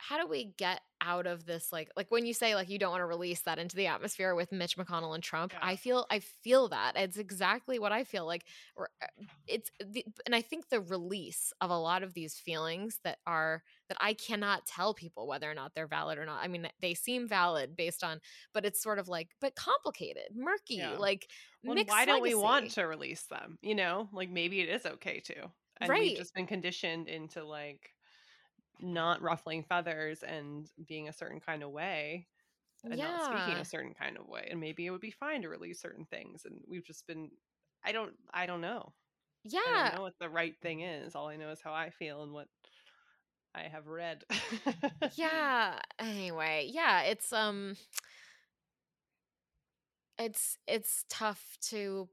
how 0.00 0.18
do 0.18 0.26
we 0.26 0.54
get 0.56 0.80
out 1.02 1.26
of 1.26 1.46
this 1.46 1.72
like 1.72 1.90
like 1.96 2.10
when 2.10 2.26
you 2.26 2.34
say 2.34 2.54
like 2.54 2.68
you 2.68 2.78
don't 2.78 2.90
want 2.90 3.00
to 3.00 3.06
release 3.06 3.40
that 3.42 3.58
into 3.58 3.76
the 3.76 3.86
atmosphere 3.86 4.34
with 4.34 4.52
Mitch 4.52 4.76
McConnell 4.76 5.14
and 5.14 5.22
Trump 5.22 5.52
yeah. 5.52 5.58
I 5.62 5.76
feel 5.76 6.06
I 6.10 6.18
feel 6.18 6.68
that 6.68 6.92
it's 6.96 7.16
exactly 7.16 7.78
what 7.78 7.92
I 7.92 8.04
feel 8.04 8.26
like 8.26 8.44
uh, 8.78 8.84
it's 9.46 9.70
the, 9.84 10.04
and 10.26 10.34
I 10.34 10.42
think 10.42 10.68
the 10.68 10.80
release 10.80 11.52
of 11.60 11.70
a 11.70 11.78
lot 11.78 12.02
of 12.02 12.14
these 12.14 12.34
feelings 12.34 12.98
that 13.04 13.18
are 13.26 13.62
that 13.88 13.96
I 14.00 14.12
cannot 14.14 14.66
tell 14.66 14.92
people 14.92 15.26
whether 15.26 15.50
or 15.50 15.54
not 15.54 15.74
they're 15.74 15.86
valid 15.86 16.18
or 16.18 16.26
not 16.26 16.42
I 16.42 16.48
mean 16.48 16.68
they 16.80 16.94
seem 16.94 17.26
valid 17.26 17.76
based 17.76 18.04
on 18.04 18.20
but 18.52 18.64
it's 18.64 18.82
sort 18.82 18.98
of 18.98 19.08
like 19.08 19.28
but 19.40 19.54
complicated 19.54 20.34
murky 20.34 20.76
yeah. 20.76 20.96
like 20.98 21.28
well, 21.64 21.82
why 21.86 22.04
don't 22.04 22.22
we 22.22 22.34
want 22.34 22.72
to 22.72 22.82
release 22.82 23.22
them 23.22 23.58
you 23.62 23.74
know 23.74 24.08
like 24.12 24.30
maybe 24.30 24.60
it 24.60 24.68
is 24.68 24.84
okay 24.84 25.20
to 25.20 25.34
and 25.80 25.88
right. 25.88 26.00
we've 26.00 26.18
just 26.18 26.34
been 26.34 26.46
conditioned 26.46 27.08
into 27.08 27.42
like 27.44 27.94
not 28.82 29.22
ruffling 29.22 29.62
feathers 29.62 30.22
and 30.22 30.68
being 30.86 31.08
a 31.08 31.12
certain 31.12 31.40
kind 31.40 31.62
of 31.62 31.70
way 31.70 32.26
and 32.84 32.96
yeah. 32.96 33.16
not 33.16 33.24
speaking 33.24 33.60
a 33.60 33.64
certain 33.64 33.94
kind 33.94 34.16
of 34.16 34.26
way 34.26 34.48
and 34.50 34.60
maybe 34.60 34.86
it 34.86 34.90
would 34.90 35.00
be 35.00 35.10
fine 35.10 35.42
to 35.42 35.48
release 35.48 35.80
certain 35.80 36.04
things 36.04 36.42
and 36.44 36.60
we've 36.68 36.84
just 36.84 37.06
been 37.06 37.30
i 37.84 37.92
don't 37.92 38.12
i 38.32 38.46
don't 38.46 38.60
know. 38.60 38.92
Yeah 39.44 39.60
i 39.66 39.84
don't 39.84 39.96
know 39.96 40.02
what 40.02 40.18
the 40.18 40.28
right 40.28 40.54
thing 40.60 40.80
is. 40.80 41.14
All 41.14 41.28
i 41.28 41.36
know 41.36 41.50
is 41.50 41.60
how 41.62 41.72
i 41.72 41.90
feel 41.90 42.22
and 42.22 42.32
what 42.32 42.48
i 43.54 43.62
have 43.62 43.86
read. 43.86 44.24
Yeah 45.16 45.78
anyway 45.98 46.70
yeah 46.72 47.02
it's 47.02 47.32
um 47.32 47.76
it's 50.18 50.58
it's 50.66 51.04
tough 51.08 51.56
to 51.68 52.08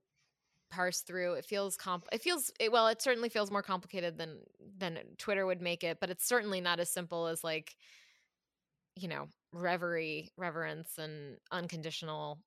parse 0.70 1.01
through. 1.01 1.34
It 1.34 1.45
feels 1.45 1.78
comp 1.78 2.05
it 2.11 2.22
feels 2.22 2.51
it, 2.59 2.72
well, 2.72 2.88
it 2.88 3.01
certainly 3.01 3.30
feels 3.30 3.51
more 3.51 3.63
complicated 3.63 4.18
than 4.18 4.39
than 4.78 4.99
Twitter 5.18 5.45
would 5.45 5.61
make 5.61 5.84
it, 5.84 5.99
but 5.99 6.09
it's 6.09 6.28
certainly 6.28 6.61
not 6.61 6.80
as 6.80 6.89
simple 6.89 7.28
as 7.28 7.43
like 7.43 7.76
you 8.95 9.07
know, 9.07 9.28
reverie, 9.53 10.32
reverence 10.38 10.97
and 10.97 11.38
unconditional 11.51 12.39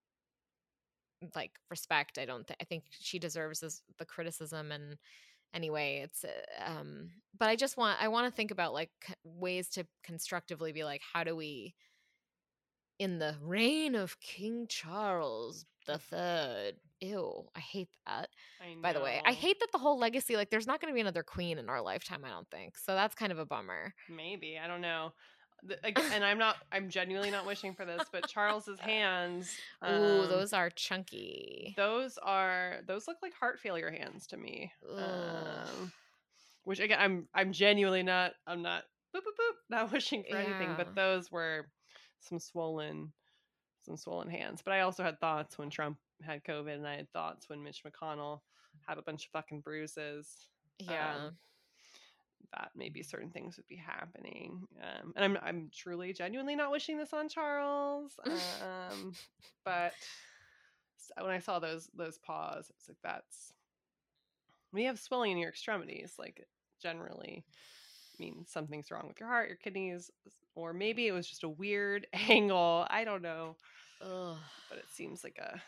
like 1.34 1.52
respect. 1.70 2.18
I 2.18 2.24
don't 2.24 2.46
think 2.46 2.58
I 2.60 2.64
think 2.64 2.84
she 2.90 3.18
deserves 3.18 3.60
this, 3.60 3.82
the 3.98 4.04
criticism 4.06 4.72
and 4.72 4.96
anyway, 5.54 6.02
it's 6.04 6.24
uh, 6.24 6.70
um 6.70 7.10
but 7.38 7.48
I 7.48 7.56
just 7.56 7.76
want 7.76 8.00
I 8.02 8.08
want 8.08 8.26
to 8.26 8.36
think 8.36 8.50
about 8.50 8.74
like 8.74 8.90
ways 9.24 9.68
to 9.70 9.86
constructively 10.04 10.72
be 10.72 10.84
like 10.84 11.02
how 11.12 11.24
do 11.24 11.36
we 11.36 11.74
in 13.00 13.18
the 13.18 13.36
reign 13.40 13.94
of 13.96 14.20
King 14.20 14.66
Charles 14.68 15.64
the 15.86 15.98
third. 15.98 16.76
Ew, 17.00 17.48
I 17.56 17.60
hate 17.60 17.88
that. 18.06 18.28
I 18.60 18.76
by 18.80 18.92
the 18.92 19.00
way, 19.00 19.22
I 19.24 19.32
hate 19.32 19.58
that 19.60 19.72
the 19.72 19.78
whole 19.78 19.98
legacy, 19.98 20.36
like, 20.36 20.50
there's 20.50 20.66
not 20.66 20.80
going 20.80 20.92
to 20.92 20.94
be 20.94 21.00
another 21.00 21.22
queen 21.22 21.58
in 21.58 21.68
our 21.68 21.80
lifetime, 21.80 22.24
I 22.24 22.28
don't 22.28 22.48
think. 22.50 22.76
So 22.76 22.94
that's 22.94 23.14
kind 23.14 23.32
of 23.32 23.38
a 23.38 23.46
bummer. 23.46 23.94
Maybe. 24.08 24.58
I 24.62 24.66
don't 24.66 24.82
know. 24.82 25.12
and 26.12 26.24
I'm 26.24 26.38
not, 26.38 26.56
I'm 26.72 26.88
genuinely 26.88 27.30
not 27.30 27.46
wishing 27.46 27.74
for 27.74 27.84
this, 27.84 28.02
but 28.12 28.28
Charles's 28.28 28.80
hands. 28.80 29.56
Um, 29.82 29.94
Ooh, 29.94 30.26
those 30.26 30.52
are 30.52 30.70
chunky. 30.70 31.74
Those 31.76 32.18
are, 32.22 32.76
those 32.86 33.06
look 33.08 33.18
like 33.22 33.34
heart 33.34 33.60
failure 33.60 33.90
hands 33.90 34.26
to 34.28 34.36
me. 34.36 34.72
Um, 34.96 35.92
which 36.64 36.80
again, 36.80 36.98
I'm, 37.00 37.28
I'm 37.34 37.52
genuinely 37.52 38.02
not, 38.02 38.32
I'm 38.46 38.62
not, 38.62 38.84
boop, 39.14 39.20
boop, 39.20 39.38
boop, 39.38 39.56
not 39.68 39.92
wishing 39.92 40.24
for 40.28 40.36
yeah. 40.36 40.44
anything, 40.44 40.74
but 40.76 40.94
those 40.94 41.30
were 41.30 41.66
some 42.20 42.38
swollen 42.38 43.12
some 43.82 43.96
swollen 43.96 44.28
hands. 44.28 44.60
But 44.64 44.72
I 44.72 44.80
also 44.80 45.02
had 45.02 45.20
thoughts 45.20 45.58
when 45.58 45.70
Trump 45.70 45.98
had 46.24 46.44
COVID, 46.44 46.74
and 46.74 46.86
I 46.86 46.96
had 46.96 47.12
thoughts 47.12 47.48
when 47.48 47.62
Mitch 47.62 47.82
McConnell 47.84 48.40
had 48.86 48.98
a 48.98 49.02
bunch 49.02 49.26
of 49.26 49.30
fucking 49.32 49.60
bruises. 49.60 50.48
Yeah. 50.78 51.14
Um, 51.26 51.36
that 52.52 52.70
maybe 52.74 53.02
certain 53.02 53.30
things 53.30 53.56
would 53.56 53.66
be 53.68 53.76
happening. 53.76 54.66
Um, 54.82 55.12
and 55.14 55.24
I'm 55.24 55.38
I'm 55.42 55.70
truly 55.72 56.12
genuinely 56.12 56.56
not 56.56 56.70
wishing 56.70 56.98
this 56.98 57.12
on 57.12 57.28
Charles. 57.28 58.12
Um, 58.26 59.12
but 59.64 59.92
when 61.20 61.30
I 61.30 61.38
saw 61.38 61.58
those 61.58 61.88
those 61.94 62.18
paws, 62.18 62.70
it's 62.70 62.88
like 62.88 62.98
that's 63.02 63.52
when 64.70 64.82
you 64.82 64.88
have 64.88 64.98
swelling 64.98 65.32
in 65.32 65.38
your 65.38 65.50
extremities, 65.50 66.14
like 66.18 66.46
generally 66.82 67.44
means 68.18 68.50
something's 68.50 68.90
wrong 68.90 69.06
with 69.08 69.18
your 69.18 69.28
heart, 69.28 69.48
your 69.48 69.56
kidneys, 69.56 70.10
or 70.54 70.72
maybe 70.72 71.06
it 71.06 71.12
was 71.12 71.26
just 71.26 71.44
a 71.44 71.48
weird 71.48 72.06
angle. 72.12 72.86
I 72.88 73.04
don't 73.04 73.22
know. 73.22 73.56
Ugh. 74.02 74.36
But 74.68 74.78
it 74.78 74.86
seems 74.92 75.24
like 75.24 75.38
a, 75.40 75.54
a 75.54 75.62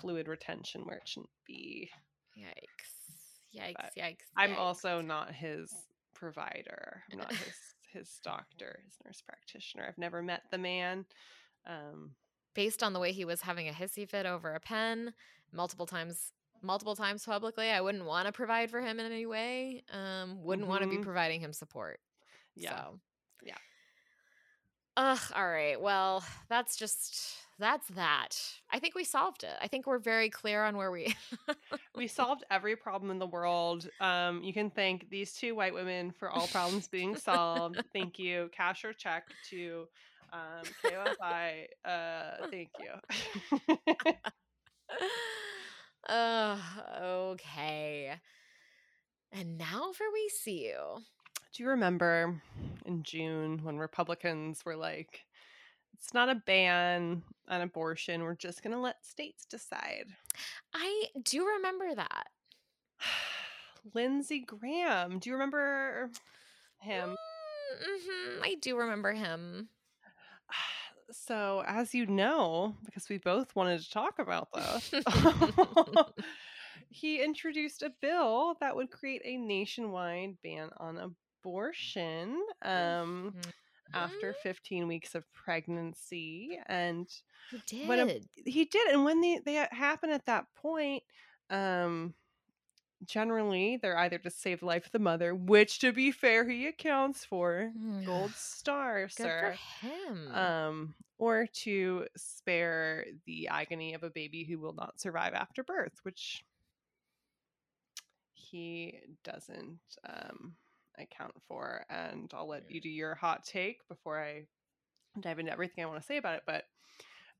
fluid 0.00 0.28
retention 0.28 0.82
where 0.82 0.98
it 0.98 1.08
shouldn't 1.08 1.30
be. 1.46 1.90
Yikes. 2.38 3.58
Yikes, 3.58 3.74
but 3.76 3.92
yikes. 3.98 4.24
I'm 4.36 4.56
also 4.56 5.00
not 5.00 5.32
his 5.32 5.72
provider. 6.14 7.02
I'm 7.12 7.18
not 7.18 7.32
his 7.32 7.54
his 7.92 8.20
doctor, 8.24 8.80
his 8.84 8.94
nurse 9.04 9.20
practitioner. 9.20 9.84
I've 9.86 9.98
never 9.98 10.22
met 10.22 10.42
the 10.50 10.58
man. 10.58 11.04
Um, 11.66 12.12
Based 12.54 12.82
on 12.82 12.92
the 12.92 13.00
way 13.00 13.12
he 13.12 13.24
was 13.24 13.40
having 13.40 13.68
a 13.68 13.72
hissy 13.72 14.08
fit 14.08 14.26
over 14.26 14.54
a 14.54 14.60
pen 14.60 15.14
multiple 15.52 15.86
times 15.86 16.32
multiple 16.62 16.94
times 16.94 17.24
publicly, 17.24 17.70
I 17.70 17.80
wouldn't 17.80 18.04
want 18.04 18.26
to 18.26 18.32
provide 18.32 18.70
for 18.70 18.80
him 18.80 19.00
in 19.00 19.06
any 19.06 19.26
way. 19.26 19.82
Um, 19.92 20.42
wouldn't 20.42 20.64
mm-hmm. 20.64 20.70
want 20.70 20.82
to 20.82 20.88
be 20.88 20.98
providing 20.98 21.40
him 21.40 21.52
support. 21.52 21.98
Yeah. 22.54 22.70
So. 22.70 23.00
Yeah. 23.42 23.56
Ugh, 24.96 25.20
all 25.34 25.48
right. 25.48 25.80
Well, 25.80 26.24
that's 26.48 26.76
just 26.76 27.36
that's 27.58 27.86
that. 27.88 28.36
I 28.70 28.78
think 28.78 28.94
we 28.94 29.04
solved 29.04 29.44
it. 29.44 29.54
I 29.60 29.68
think 29.68 29.86
we're 29.86 29.98
very 29.98 30.28
clear 30.28 30.64
on 30.64 30.76
where 30.76 30.90
we 30.90 31.14
We 31.94 32.06
solved 32.06 32.44
every 32.50 32.76
problem 32.76 33.10
in 33.10 33.18
the 33.18 33.26
world. 33.26 33.88
Um, 34.00 34.42
you 34.42 34.52
can 34.52 34.70
thank 34.70 35.08
these 35.10 35.32
two 35.34 35.54
white 35.54 35.72
women 35.74 36.10
for 36.10 36.30
all 36.30 36.46
problems 36.48 36.88
being 36.88 37.16
solved. 37.16 37.82
thank 37.92 38.18
you. 38.18 38.50
Cash 38.54 38.84
or 38.84 38.92
check 38.92 39.28
to 39.50 39.86
um 40.32 40.64
Ko-fi. 40.82 41.68
Uh 41.84 42.46
thank 42.50 42.70
you. 42.80 43.76
uh 46.08 46.58
okay. 47.02 48.14
And 49.32 49.56
now 49.56 49.92
for 49.92 50.06
we 50.12 50.28
see 50.28 50.66
you. 50.66 50.98
Do 51.54 51.62
you 51.62 51.68
remember 51.70 52.42
in 52.86 53.02
June 53.02 53.60
when 53.62 53.78
Republicans 53.78 54.64
were 54.64 54.76
like, 54.76 55.20
it's 55.94 56.14
not 56.14 56.28
a 56.28 56.34
ban 56.34 57.22
on 57.48 57.60
abortion. 57.60 58.22
We're 58.22 58.34
just 58.34 58.62
going 58.62 58.74
to 58.74 58.80
let 58.80 59.04
states 59.06 59.44
decide. 59.44 60.06
I 60.74 61.04
do 61.22 61.46
remember 61.46 61.94
that. 61.94 62.28
Lindsey 63.94 64.40
Graham. 64.40 65.18
Do 65.18 65.30
you 65.30 65.34
remember 65.34 66.10
him? 66.80 67.10
Mm-hmm. 67.10 68.42
I 68.42 68.56
do 68.60 68.76
remember 68.76 69.12
him. 69.12 69.68
So, 71.14 71.62
as 71.66 71.92
you 71.92 72.06
know, 72.06 72.74
because 72.86 73.10
we 73.10 73.18
both 73.18 73.54
wanted 73.54 73.82
to 73.82 73.90
talk 73.90 74.18
about 74.18 74.48
this, 74.54 74.94
he 76.88 77.22
introduced 77.22 77.82
a 77.82 77.92
bill 78.00 78.56
that 78.60 78.74
would 78.74 78.90
create 78.90 79.20
a 79.22 79.36
nationwide 79.36 80.38
ban 80.42 80.70
on 80.78 81.14
abortion 81.42 82.40
um, 82.62 83.34
mm-hmm. 83.36 83.50
after 83.94 84.34
15 84.42 84.86
weeks 84.86 85.14
of 85.14 85.24
pregnancy. 85.32 86.58
And 86.66 87.08
he 87.50 87.60
did. 87.66 87.86
he 88.44 88.64
did. 88.64 88.88
And 88.88 89.04
when 89.04 89.20
they, 89.20 89.40
they 89.44 89.66
happened 89.70 90.12
at 90.12 90.26
that 90.26 90.46
point, 90.56 91.02
um, 91.50 92.14
generally, 93.04 93.78
they're 93.80 93.98
either 93.98 94.18
to 94.18 94.30
save 94.30 94.60
the 94.60 94.66
life 94.66 94.86
of 94.86 94.92
the 94.92 94.98
mother, 94.98 95.34
which, 95.34 95.80
to 95.80 95.92
be 95.92 96.10
fair, 96.10 96.48
he 96.48 96.66
accounts 96.66 97.24
for. 97.24 97.72
Gold 98.06 98.32
star, 98.32 99.02
Good 99.02 99.12
sir. 99.12 99.54
for 99.80 99.86
him. 99.86 100.34
Um, 100.34 100.94
or 101.18 101.46
to 101.46 102.06
spare 102.16 103.06
the 103.26 103.48
agony 103.48 103.94
of 103.94 104.02
a 104.02 104.10
baby 104.10 104.44
who 104.44 104.58
will 104.58 104.74
not 104.74 105.00
survive 105.00 105.34
after 105.34 105.62
birth, 105.62 106.00
which 106.02 106.44
he 108.52 108.98
doesn't 109.24 109.78
um, 110.08 110.54
account 110.98 111.34
for. 111.48 111.84
And 111.90 112.30
I'll 112.34 112.48
let 112.48 112.70
you 112.70 112.80
do 112.80 112.88
your 112.88 113.14
hot 113.14 113.44
take 113.44 113.86
before 113.88 114.20
I 114.20 114.44
dive 115.20 115.38
into 115.38 115.52
everything 115.52 115.84
I 115.84 115.88
want 115.88 116.00
to 116.00 116.06
say 116.06 116.16
about 116.16 116.36
it. 116.36 116.42
But 116.46 116.64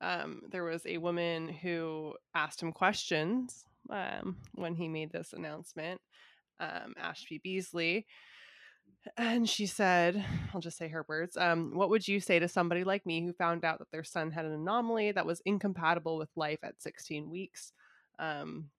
um, 0.00 0.42
there 0.50 0.64
was 0.64 0.84
a 0.86 0.98
woman 0.98 1.48
who 1.48 2.14
asked 2.34 2.62
him 2.62 2.72
questions 2.72 3.64
um, 3.90 4.36
when 4.54 4.74
he 4.74 4.88
made 4.88 5.12
this 5.12 5.32
announcement, 5.32 6.00
um, 6.60 6.94
Ashby 7.00 7.40
Beasley. 7.42 8.06
And 9.16 9.48
she 9.48 9.66
said, 9.66 10.24
I'll 10.54 10.60
just 10.60 10.78
say 10.78 10.88
her 10.88 11.04
words. 11.08 11.36
Um, 11.36 11.72
what 11.74 11.90
would 11.90 12.06
you 12.06 12.20
say 12.20 12.38
to 12.38 12.48
somebody 12.48 12.84
like 12.84 13.04
me 13.04 13.24
who 13.24 13.32
found 13.32 13.64
out 13.64 13.78
that 13.80 13.90
their 13.90 14.04
son 14.04 14.30
had 14.30 14.44
an 14.44 14.52
anomaly 14.52 15.12
that 15.12 15.26
was 15.26 15.42
incompatible 15.44 16.18
with 16.18 16.28
life 16.36 16.60
at 16.62 16.80
16 16.80 17.28
weeks? 17.28 17.72
Um, 18.18 18.70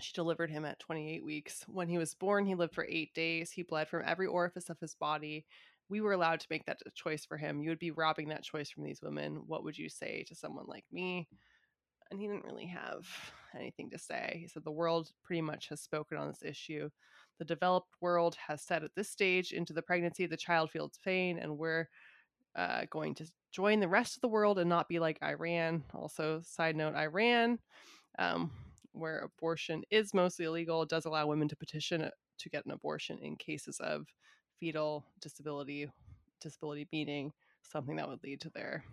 she 0.00 0.12
delivered 0.12 0.50
him 0.50 0.64
at 0.64 0.78
28 0.78 1.24
weeks. 1.24 1.64
When 1.66 1.88
he 1.88 1.98
was 1.98 2.14
born, 2.14 2.46
he 2.46 2.54
lived 2.54 2.74
for 2.74 2.86
eight 2.88 3.14
days. 3.14 3.50
He 3.50 3.62
bled 3.62 3.88
from 3.88 4.02
every 4.04 4.26
orifice 4.26 4.68
of 4.68 4.78
his 4.78 4.94
body. 4.94 5.46
We 5.88 6.00
were 6.00 6.12
allowed 6.12 6.40
to 6.40 6.46
make 6.50 6.66
that 6.66 6.80
choice 6.94 7.24
for 7.24 7.36
him. 7.36 7.62
You 7.62 7.70
would 7.70 7.78
be 7.78 7.92
robbing 7.92 8.28
that 8.28 8.42
choice 8.42 8.70
from 8.70 8.84
these 8.84 9.02
women. 9.02 9.42
What 9.46 9.64
would 9.64 9.78
you 9.78 9.88
say 9.88 10.24
to 10.28 10.34
someone 10.34 10.66
like 10.66 10.84
me? 10.92 11.28
And 12.10 12.20
he 12.20 12.26
didn't 12.26 12.44
really 12.44 12.66
have 12.66 13.06
anything 13.58 13.90
to 13.90 13.98
say. 13.98 14.38
He 14.40 14.48
said, 14.48 14.64
The 14.64 14.70
world 14.70 15.10
pretty 15.24 15.42
much 15.42 15.68
has 15.68 15.80
spoken 15.80 16.18
on 16.18 16.28
this 16.28 16.42
issue. 16.44 16.90
The 17.38 17.44
developed 17.44 17.90
world 18.00 18.36
has 18.46 18.62
said 18.62 18.84
at 18.84 18.94
this 18.94 19.10
stage 19.10 19.52
into 19.52 19.72
the 19.72 19.82
pregnancy, 19.82 20.26
the 20.26 20.36
child 20.36 20.70
feels 20.70 20.98
pain, 21.04 21.38
and 21.38 21.58
we're 21.58 21.88
uh, 22.54 22.82
going 22.90 23.14
to 23.16 23.26
join 23.52 23.80
the 23.80 23.88
rest 23.88 24.16
of 24.16 24.20
the 24.22 24.28
world 24.28 24.58
and 24.58 24.68
not 24.68 24.88
be 24.88 24.98
like 24.98 25.22
Iran. 25.22 25.84
Also, 25.94 26.40
side 26.42 26.76
note, 26.76 26.94
Iran, 26.94 27.58
um, 28.18 28.50
where 28.96 29.18
abortion 29.20 29.82
is 29.90 30.14
mostly 30.14 30.44
illegal, 30.44 30.84
does 30.84 31.04
allow 31.04 31.26
women 31.26 31.48
to 31.48 31.56
petition 31.56 32.02
uh, 32.02 32.10
to 32.38 32.48
get 32.48 32.64
an 32.66 32.72
abortion 32.72 33.18
in 33.22 33.36
cases 33.36 33.78
of 33.80 34.06
fetal 34.58 35.04
disability, 35.20 35.88
disability 36.40 36.88
meaning 36.92 37.32
something 37.62 37.96
that 37.96 38.08
would 38.08 38.22
lead 38.22 38.40
to 38.40 38.50
their 38.50 38.84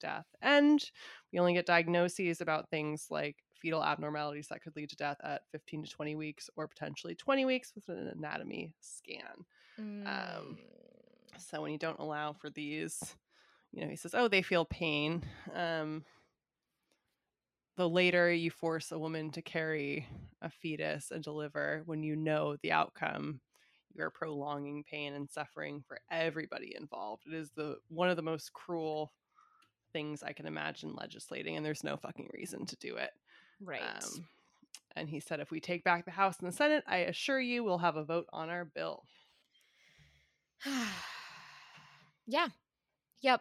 death. 0.00 0.26
And 0.40 0.82
we 1.32 1.38
only 1.38 1.54
get 1.54 1.66
diagnoses 1.66 2.40
about 2.40 2.68
things 2.70 3.06
like 3.10 3.36
fetal 3.60 3.84
abnormalities 3.84 4.48
that 4.48 4.62
could 4.62 4.74
lead 4.74 4.90
to 4.90 4.96
death 4.96 5.18
at 5.22 5.42
15 5.52 5.84
to 5.84 5.90
20 5.90 6.16
weeks 6.16 6.50
or 6.56 6.66
potentially 6.66 7.14
20 7.14 7.44
weeks 7.44 7.72
with 7.74 7.88
an 7.88 8.12
anatomy 8.16 8.74
scan. 8.80 9.44
Um, 9.78 10.58
Mm. 10.58 10.58
so 11.38 11.62
when 11.62 11.72
you 11.72 11.78
don't 11.78 11.98
allow 11.98 12.32
for 12.32 12.50
these, 12.50 13.16
you 13.72 13.82
know, 13.82 13.88
he 13.88 13.96
says, 13.96 14.14
oh, 14.14 14.28
they 14.28 14.42
feel 14.42 14.64
pain. 14.64 15.24
Um, 15.54 16.04
the 17.82 17.88
later 17.88 18.32
you 18.32 18.48
force 18.48 18.92
a 18.92 18.98
woman 18.98 19.28
to 19.32 19.42
carry 19.42 20.06
a 20.40 20.48
fetus 20.48 21.10
and 21.10 21.24
deliver 21.24 21.82
when 21.84 22.04
you 22.04 22.14
know 22.14 22.54
the 22.62 22.70
outcome, 22.70 23.40
you're 23.92 24.08
prolonging 24.08 24.84
pain 24.88 25.14
and 25.14 25.28
suffering 25.28 25.82
for 25.88 25.98
everybody 26.08 26.76
involved. 26.78 27.24
It 27.26 27.34
is 27.34 27.50
the 27.56 27.78
one 27.88 28.08
of 28.08 28.14
the 28.14 28.22
most 28.22 28.52
cruel 28.52 29.12
things 29.92 30.22
I 30.22 30.32
can 30.32 30.46
imagine 30.46 30.94
legislating, 30.94 31.56
and 31.56 31.66
there's 31.66 31.82
no 31.82 31.96
fucking 31.96 32.30
reason 32.32 32.66
to 32.66 32.76
do 32.76 32.94
it. 32.98 33.10
right. 33.60 33.82
Um, 33.82 34.26
and 34.94 35.08
he 35.08 35.18
said, 35.18 35.40
if 35.40 35.50
we 35.50 35.58
take 35.58 35.82
back 35.82 36.04
the 36.04 36.12
House 36.12 36.36
and 36.38 36.46
the 36.46 36.56
Senate, 36.56 36.84
I 36.86 36.98
assure 36.98 37.40
you 37.40 37.64
we'll 37.64 37.78
have 37.78 37.96
a 37.96 38.04
vote 38.04 38.26
on 38.32 38.48
our 38.48 38.64
bill. 38.64 39.02
yeah. 42.28 42.46
Yep. 43.22 43.40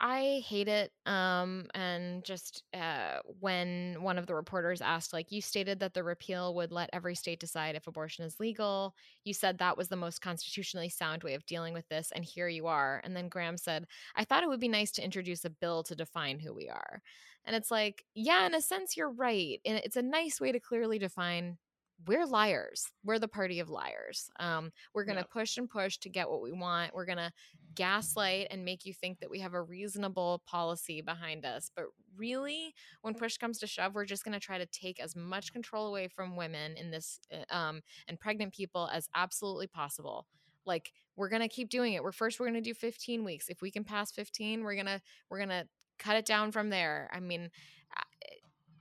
I 0.00 0.42
hate 0.46 0.66
it. 0.66 0.90
Um, 1.06 1.66
and 1.74 2.24
just 2.24 2.64
uh, 2.74 3.20
when 3.38 4.02
one 4.02 4.18
of 4.18 4.26
the 4.26 4.34
reporters 4.34 4.80
asked, 4.80 5.12
like, 5.12 5.30
you 5.30 5.40
stated 5.40 5.78
that 5.78 5.94
the 5.94 6.02
repeal 6.02 6.54
would 6.56 6.72
let 6.72 6.90
every 6.92 7.14
state 7.14 7.38
decide 7.38 7.76
if 7.76 7.86
abortion 7.86 8.24
is 8.24 8.40
legal. 8.40 8.94
You 9.24 9.32
said 9.32 9.58
that 9.58 9.76
was 9.76 9.88
the 9.88 9.96
most 9.96 10.20
constitutionally 10.20 10.88
sound 10.88 11.22
way 11.22 11.34
of 11.34 11.46
dealing 11.46 11.72
with 11.72 11.86
this, 11.88 12.10
and 12.12 12.24
here 12.24 12.48
you 12.48 12.66
are. 12.66 13.00
And 13.04 13.16
then 13.16 13.28
Graham 13.28 13.56
said, 13.56 13.86
I 14.16 14.24
thought 14.24 14.42
it 14.42 14.48
would 14.48 14.60
be 14.60 14.68
nice 14.68 14.90
to 14.92 15.04
introduce 15.04 15.44
a 15.44 15.50
bill 15.50 15.84
to 15.84 15.94
define 15.94 16.40
who 16.40 16.52
we 16.52 16.68
are. 16.68 17.00
And 17.44 17.54
it's 17.54 17.70
like, 17.70 18.04
yeah, 18.14 18.44
in 18.46 18.54
a 18.54 18.60
sense, 18.60 18.96
you're 18.96 19.10
right. 19.12 19.60
And 19.64 19.78
it's 19.78 19.96
a 19.96 20.02
nice 20.02 20.40
way 20.40 20.50
to 20.50 20.60
clearly 20.60 20.98
define 20.98 21.58
we're 22.06 22.26
liars. 22.26 22.86
We're 23.04 23.18
the 23.18 23.28
party 23.28 23.60
of 23.60 23.68
liars. 23.70 24.30
Um, 24.40 24.72
we're 24.94 25.04
going 25.04 25.16
to 25.16 25.20
Yep. 25.22 25.30
push 25.30 25.56
and 25.58 25.68
push 25.68 25.98
to 25.98 26.08
get 26.08 26.28
what 26.28 26.42
we 26.42 26.52
want. 26.52 26.94
We're 26.94 27.04
going 27.04 27.18
to 27.18 27.32
gaslight 27.74 28.48
and 28.50 28.64
make 28.64 28.84
you 28.84 28.92
think 28.92 29.20
that 29.20 29.30
we 29.30 29.40
have 29.40 29.54
a 29.54 29.62
reasonable 29.62 30.42
policy 30.46 31.00
behind 31.00 31.44
us. 31.44 31.70
But 31.74 31.86
really, 32.16 32.74
when 33.02 33.14
push 33.14 33.36
comes 33.36 33.58
to 33.60 33.66
shove, 33.66 33.94
we're 33.94 34.04
just 34.04 34.24
going 34.24 34.32
to 34.34 34.40
try 34.40 34.58
to 34.58 34.66
take 34.66 35.00
as 35.00 35.14
much 35.16 35.52
control 35.52 35.86
away 35.88 36.08
from 36.08 36.36
women 36.36 36.76
in 36.76 36.90
this 36.90 37.20
uh, 37.32 37.54
um, 37.54 37.82
and 38.08 38.18
pregnant 38.18 38.52
people 38.52 38.88
as 38.92 39.08
absolutely 39.14 39.66
possible. 39.68 40.26
Like 40.66 40.92
we're 41.16 41.28
going 41.28 41.42
to 41.42 41.48
keep 41.48 41.68
doing 41.68 41.94
it. 41.94 42.02
We're 42.02 42.12
first 42.12 42.38
we're 42.38 42.46
going 42.46 42.54
to 42.54 42.60
do 42.60 42.74
15 42.74 43.24
weeks. 43.24 43.48
If 43.48 43.62
we 43.62 43.70
can 43.70 43.84
pass 43.84 44.12
15, 44.12 44.62
we're 44.62 44.74
going 44.74 44.86
to 44.86 45.00
we're 45.30 45.38
going 45.38 45.48
to 45.50 45.66
cut 45.98 46.16
it 46.16 46.24
down 46.26 46.52
from 46.52 46.70
there. 46.70 47.10
I 47.12 47.20
mean, 47.20 47.50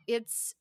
it's 0.07 0.55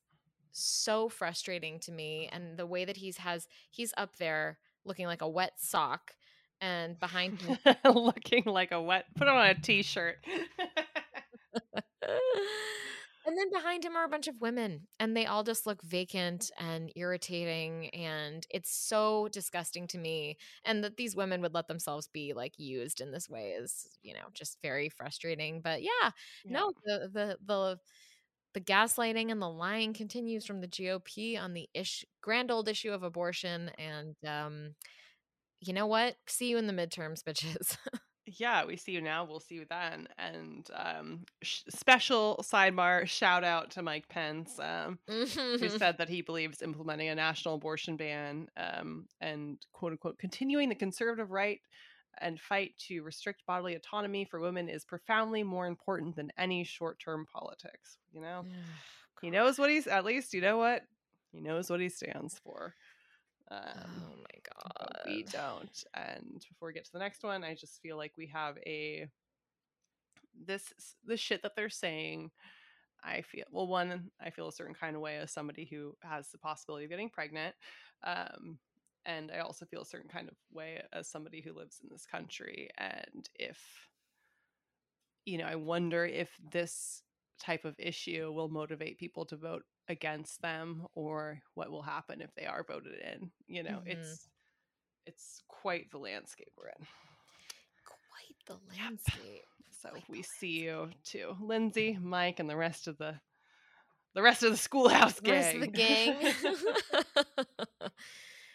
so 0.51 1.09
frustrating 1.09 1.79
to 1.79 1.91
me 1.91 2.29
and 2.31 2.57
the 2.57 2.65
way 2.65 2.85
that 2.85 2.97
he's 2.97 3.17
has 3.17 3.47
he's 3.69 3.93
up 3.97 4.17
there 4.17 4.57
looking 4.85 5.05
like 5.05 5.21
a 5.21 5.29
wet 5.29 5.53
sock 5.57 6.11
and 6.61 6.99
behind 6.99 7.41
him 7.41 7.57
Looking 7.85 8.43
like 8.45 8.71
a 8.71 8.81
wet, 8.81 9.05
put 9.15 9.27
on 9.27 9.45
a 9.47 9.55
t 9.55 9.81
shirt. 9.81 10.17
and 13.25 13.37
then 13.37 13.51
behind 13.51 13.83
him 13.83 13.95
are 13.95 14.05
a 14.05 14.09
bunch 14.09 14.27
of 14.27 14.41
women 14.41 14.87
and 14.99 15.15
they 15.15 15.25
all 15.25 15.43
just 15.43 15.67
look 15.67 15.81
vacant 15.83 16.49
and 16.57 16.91
irritating 16.95 17.89
and 17.89 18.45
it's 18.49 18.73
so 18.73 19.27
disgusting 19.31 19.87
to 19.87 19.97
me 19.97 20.37
and 20.65 20.83
that 20.83 20.97
these 20.97 21.15
women 21.15 21.41
would 21.41 21.53
let 21.53 21.67
themselves 21.67 22.07
be 22.07 22.33
like 22.33 22.53
used 22.57 23.01
in 23.01 23.11
this 23.11 23.29
way 23.29 23.49
is 23.51 23.87
you 24.01 24.13
know 24.13 24.27
just 24.33 24.57
very 24.61 24.89
frustrating 24.89 25.61
but 25.61 25.81
yeah, 25.83 26.11
no 26.45 26.71
the 26.85 27.09
the 27.13 27.37
the 27.45 27.79
the 28.53 28.61
gaslighting 28.61 29.31
and 29.31 29.41
the 29.41 29.49
lying 29.49 29.93
continues 29.93 30.45
from 30.45 30.61
the 30.61 30.67
GOP 30.67 31.39
on 31.39 31.53
the 31.53 31.69
ish 31.73 32.05
grand 32.21 32.51
old 32.51 32.67
issue 32.67 32.91
of 32.91 33.03
abortion 33.03 33.71
and 33.77 34.15
um 34.27 34.75
you 35.59 35.73
know 35.73 35.87
what 35.87 36.15
see 36.27 36.49
you 36.49 36.57
in 36.57 36.67
the 36.67 36.73
midterms 36.73 37.23
bitches 37.27 37.77
yeah, 38.39 38.65
we 38.65 38.77
see 38.77 38.91
you 38.91 39.01
now. 39.01 39.25
We'll 39.25 39.39
see 39.39 39.55
you 39.55 39.65
then. 39.69 40.07
And 40.17 40.67
um, 40.75 41.25
sh- 41.41 41.63
special 41.69 42.43
sidebar 42.43 43.07
shout 43.07 43.43
out 43.43 43.71
to 43.71 43.81
Mike 43.81 44.07
Pence, 44.09 44.59
um, 44.59 44.99
who 45.07 45.25
said 45.69 45.97
that 45.97 46.09
he 46.09 46.21
believes 46.21 46.61
implementing 46.61 47.09
a 47.09 47.15
national 47.15 47.55
abortion 47.55 47.97
ban 47.97 48.47
um, 48.57 49.07
and 49.19 49.57
quote 49.73 49.93
unquote 49.93 50.19
continuing 50.19 50.69
the 50.69 50.75
conservative 50.75 51.31
right 51.31 51.61
and 52.19 52.39
fight 52.39 52.73
to 52.87 53.01
restrict 53.01 53.43
bodily 53.45 53.75
autonomy 53.75 54.25
for 54.25 54.39
women 54.39 54.69
is 54.69 54.85
profoundly 54.85 55.43
more 55.43 55.67
important 55.67 56.15
than 56.15 56.31
any 56.37 56.63
short 56.63 56.99
term 56.99 57.25
politics. 57.31 57.97
You 58.11 58.21
know, 58.21 58.45
he 59.21 59.29
knows 59.29 59.57
what 59.57 59.69
he's 59.69 59.87
at 59.87 60.05
least, 60.05 60.33
you 60.33 60.41
know 60.41 60.57
what? 60.57 60.83
He 61.31 61.41
knows 61.41 61.69
what 61.69 61.79
he 61.79 61.89
stands 61.89 62.39
for. 62.43 62.75
Um, 63.49 63.61
oh 63.65 64.15
my 64.17 64.39
god 64.55 64.91
we 65.05 65.23
don't. 65.23 65.83
And 65.93 66.43
before 66.49 66.67
we 66.67 66.73
get 66.73 66.85
to 66.85 66.91
the 66.93 66.99
next 66.99 67.23
one, 67.23 67.43
I 67.43 67.55
just 67.55 67.81
feel 67.81 67.97
like 67.97 68.13
we 68.17 68.27
have 68.27 68.57
a 68.65 69.07
this 70.45 70.73
the 71.05 71.17
shit 71.17 71.43
that 71.43 71.55
they're 71.55 71.69
saying. 71.69 72.31
I 73.03 73.21
feel 73.21 73.45
well. 73.51 73.67
One, 73.67 74.11
I 74.23 74.29
feel 74.29 74.47
a 74.47 74.53
certain 74.53 74.75
kind 74.75 74.95
of 74.95 75.01
way 75.01 75.17
as 75.17 75.31
somebody 75.31 75.65
who 75.65 75.95
has 76.03 76.29
the 76.29 76.37
possibility 76.37 76.85
of 76.85 76.91
getting 76.91 77.09
pregnant, 77.09 77.55
um, 78.03 78.59
and 79.05 79.31
I 79.31 79.39
also 79.39 79.65
feel 79.65 79.81
a 79.81 79.85
certain 79.85 80.09
kind 80.09 80.29
of 80.29 80.35
way 80.51 80.81
as 80.93 81.07
somebody 81.09 81.41
who 81.41 81.53
lives 81.53 81.79
in 81.83 81.89
this 81.89 82.05
country. 82.05 82.69
And 82.77 83.29
if 83.35 83.59
you 85.25 85.37
know, 85.37 85.45
I 85.45 85.55
wonder 85.55 86.05
if 86.05 86.29
this 86.51 87.03
type 87.39 87.65
of 87.65 87.75
issue 87.79 88.31
will 88.31 88.49
motivate 88.49 88.97
people 88.97 89.25
to 89.25 89.35
vote 89.35 89.63
against 89.87 90.41
them 90.41 90.85
or 90.95 91.39
what 91.55 91.71
will 91.71 91.81
happen 91.81 92.21
if 92.21 92.33
they 92.35 92.45
are 92.45 92.63
voted 92.63 92.93
in 92.99 93.31
you 93.47 93.63
know 93.63 93.79
Mhm. 93.79 93.87
it's 93.87 94.29
it's 95.05 95.41
quite 95.47 95.89
the 95.91 95.97
landscape 95.97 96.51
we're 96.57 96.67
in 96.69 96.85
quite 97.85 98.37
the 98.47 98.57
landscape 98.69 99.43
so 99.71 99.89
Quite 99.91 100.03
the 100.11 100.11
we 100.13 100.21
see 100.21 100.61
you 100.63 100.89
too 101.03 101.35
lindsey 101.41 101.97
mike 102.01 102.39
and 102.39 102.49
the 102.49 102.55
rest 102.55 102.87
of 102.87 102.97
the 102.97 103.19
the 104.13 104.21
rest 104.21 104.43
of 104.43 104.51
the 104.51 104.57
schoolhouse 104.57 105.19
The 105.23 105.31
rest 105.31 105.53
of 105.53 105.61
the 105.61 105.67
gang 105.67 106.15
gang. 106.15 106.33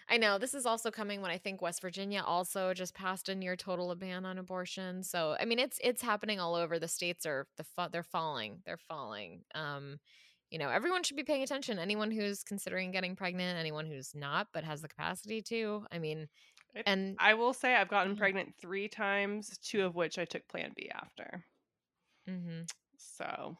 I 0.08 0.18
know 0.18 0.38
this 0.38 0.54
is 0.54 0.66
also 0.66 0.90
coming 0.90 1.20
when 1.20 1.30
I 1.32 1.38
think 1.38 1.60
West 1.60 1.80
Virginia 1.82 2.22
also 2.22 2.72
just 2.74 2.94
passed 2.94 3.28
a 3.28 3.34
near 3.34 3.56
total 3.56 3.94
ban 3.96 4.24
on 4.24 4.38
abortion. 4.38 5.02
So 5.02 5.36
I 5.40 5.44
mean, 5.44 5.58
it's 5.58 5.78
it's 5.82 6.02
happening 6.02 6.38
all 6.40 6.54
over. 6.54 6.78
The 6.78 6.88
states 6.88 7.26
are 7.26 7.48
the 7.56 7.64
they're 7.90 8.02
falling, 8.04 8.62
they're 8.64 8.76
falling. 8.76 9.44
Um, 9.54 9.98
you 10.50 10.58
know, 10.58 10.70
everyone 10.70 11.02
should 11.02 11.16
be 11.16 11.24
paying 11.24 11.42
attention. 11.42 11.78
Anyone 11.80 12.12
who's 12.12 12.44
considering 12.44 12.92
getting 12.92 13.16
pregnant, 13.16 13.58
anyone 13.58 13.86
who's 13.86 14.14
not 14.14 14.48
but 14.52 14.62
has 14.64 14.80
the 14.82 14.88
capacity 14.88 15.42
to. 15.42 15.86
I 15.90 15.98
mean, 15.98 16.28
and 16.86 17.16
I 17.20 17.34
will 17.34 17.54
say 17.54 17.74
I've 17.76 17.88
gotten 17.88 18.14
Mhm. 18.14 18.16
pregnant 18.16 18.56
three 18.60 18.88
times, 18.88 19.58
two 19.58 19.84
of 19.86 19.96
which 19.96 20.18
I 20.18 20.24
took 20.26 20.48
Plan 20.48 20.72
B 20.76 20.90
after. 20.90 21.44
mhm, 22.26 22.66
So, 22.98 23.58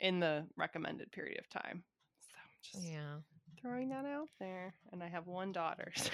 in 0.00 0.20
the 0.20 0.48
recommended 0.56 1.12
period 1.12 1.38
of 1.38 1.48
time. 1.48 1.84
So, 2.20 2.36
just 2.62 2.92
yeah. 2.92 3.20
Throwing 3.60 3.88
that 3.90 4.04
out 4.04 4.28
there. 4.38 4.74
And 4.92 5.02
I 5.02 5.08
have 5.08 5.26
one 5.26 5.52
daughter. 5.52 5.92
So. 5.96 6.10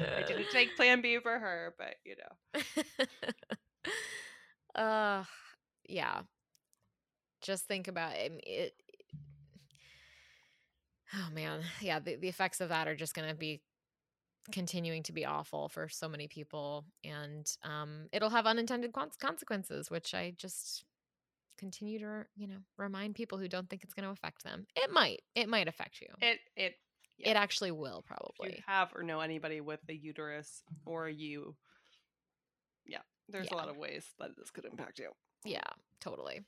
I 0.00 0.22
didn't 0.26 0.50
take 0.50 0.76
Plan 0.76 1.00
B 1.00 1.18
for 1.22 1.38
her, 1.38 1.74
but 1.78 1.96
you 2.04 2.16
know. 2.16 2.62
uh 4.80 5.24
yeah 5.88 6.22
just 7.40 7.66
think 7.66 7.86
about 7.86 8.12
it, 8.16 8.32
it 8.44 8.74
oh 11.14 11.28
man 11.32 11.60
yeah 11.80 12.00
the, 12.00 12.16
the 12.16 12.28
effects 12.28 12.60
of 12.60 12.70
that 12.70 12.88
are 12.88 12.96
just 12.96 13.14
going 13.14 13.28
to 13.28 13.34
be 13.34 13.60
continuing 14.50 15.02
to 15.02 15.12
be 15.12 15.24
awful 15.24 15.68
for 15.68 15.88
so 15.88 16.08
many 16.08 16.26
people 16.26 16.84
and 17.04 17.56
um 17.62 18.08
it'll 18.12 18.30
have 18.30 18.46
unintended 18.46 18.92
consequences 19.20 19.90
which 19.90 20.12
i 20.12 20.34
just 20.36 20.84
continue 21.58 21.98
to 21.98 22.24
you 22.36 22.46
know 22.46 22.58
remind 22.76 23.14
people 23.14 23.38
who 23.38 23.48
don't 23.48 23.68
think 23.70 23.82
it's 23.84 23.94
going 23.94 24.04
to 24.04 24.10
affect 24.10 24.42
them 24.44 24.66
it 24.76 24.90
might 24.92 25.20
it 25.34 25.48
might 25.48 25.68
affect 25.68 26.00
you 26.00 26.08
It 26.20 26.38
it 26.56 26.74
yeah. 27.18 27.30
it 27.30 27.36
actually 27.36 27.70
will 27.70 27.98
if 28.04 28.10
you 28.10 28.16
probably 28.16 28.64
have 28.66 28.90
or 28.94 29.02
know 29.02 29.20
anybody 29.20 29.60
with 29.60 29.80
a 29.88 29.94
uterus 29.94 30.62
or 30.84 31.08
you 31.08 31.54
yeah 32.86 32.98
there's 33.28 33.46
Yeah. 33.50 33.54
a 33.56 33.58
lot 33.58 33.68
of 33.68 33.76
ways 33.76 34.04
that 34.18 34.30
this 34.36 34.50
could 34.50 34.64
impact 34.64 34.98
you 34.98 35.10
Yeah, 35.44 35.60
totally. 36.00 36.40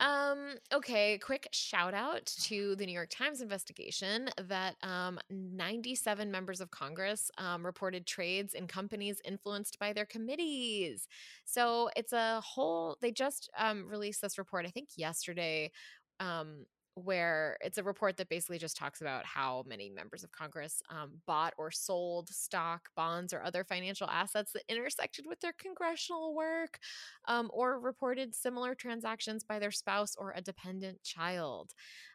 Um, 0.00 0.54
okay, 0.72 1.18
quick 1.18 1.48
shout 1.52 1.92
out 1.92 2.26
to 2.42 2.76
the 2.76 2.86
New 2.86 2.92
York 2.92 3.10
Times 3.10 3.40
investigation 3.40 4.30
that 4.46 4.76
um, 4.84 5.18
97 5.28 6.30
members 6.30 6.60
of 6.60 6.70
Congress 6.70 7.32
um, 7.36 7.66
reported 7.66 8.06
trades 8.06 8.54
in 8.54 8.68
companies 8.68 9.20
influenced 9.24 9.78
by 9.80 9.92
their 9.92 10.06
committees. 10.06 11.08
So 11.44 11.90
it's 11.96 12.12
a 12.12 12.40
whole, 12.40 12.96
they 13.00 13.10
just 13.10 13.50
um, 13.58 13.88
released 13.88 14.22
this 14.22 14.38
report, 14.38 14.66
I 14.66 14.70
think 14.70 14.90
yesterday, 14.96 15.72
um, 16.20 16.66
where 16.98 17.56
it's 17.60 17.78
a 17.78 17.82
report 17.82 18.16
that 18.16 18.28
basically 18.28 18.58
just 18.58 18.76
talks 18.76 19.00
about 19.00 19.24
how 19.24 19.64
many 19.66 19.90
members 19.90 20.24
of 20.24 20.32
Congress 20.32 20.82
um, 20.90 21.12
bought 21.26 21.54
or 21.58 21.70
sold 21.70 22.28
stock, 22.28 22.88
bonds, 22.96 23.32
or 23.32 23.42
other 23.42 23.64
financial 23.64 24.08
assets 24.08 24.52
that 24.52 24.62
intersected 24.68 25.24
with 25.26 25.40
their 25.40 25.54
congressional 25.58 26.34
work 26.34 26.78
um, 27.26 27.50
or 27.52 27.78
reported 27.80 28.34
similar 28.34 28.74
transactions 28.74 29.44
by 29.44 29.58
their 29.58 29.70
spouse 29.70 30.14
or 30.16 30.32
a 30.36 30.42
dependent 30.42 31.02
child. 31.02 31.72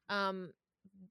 Um, 0.10 0.50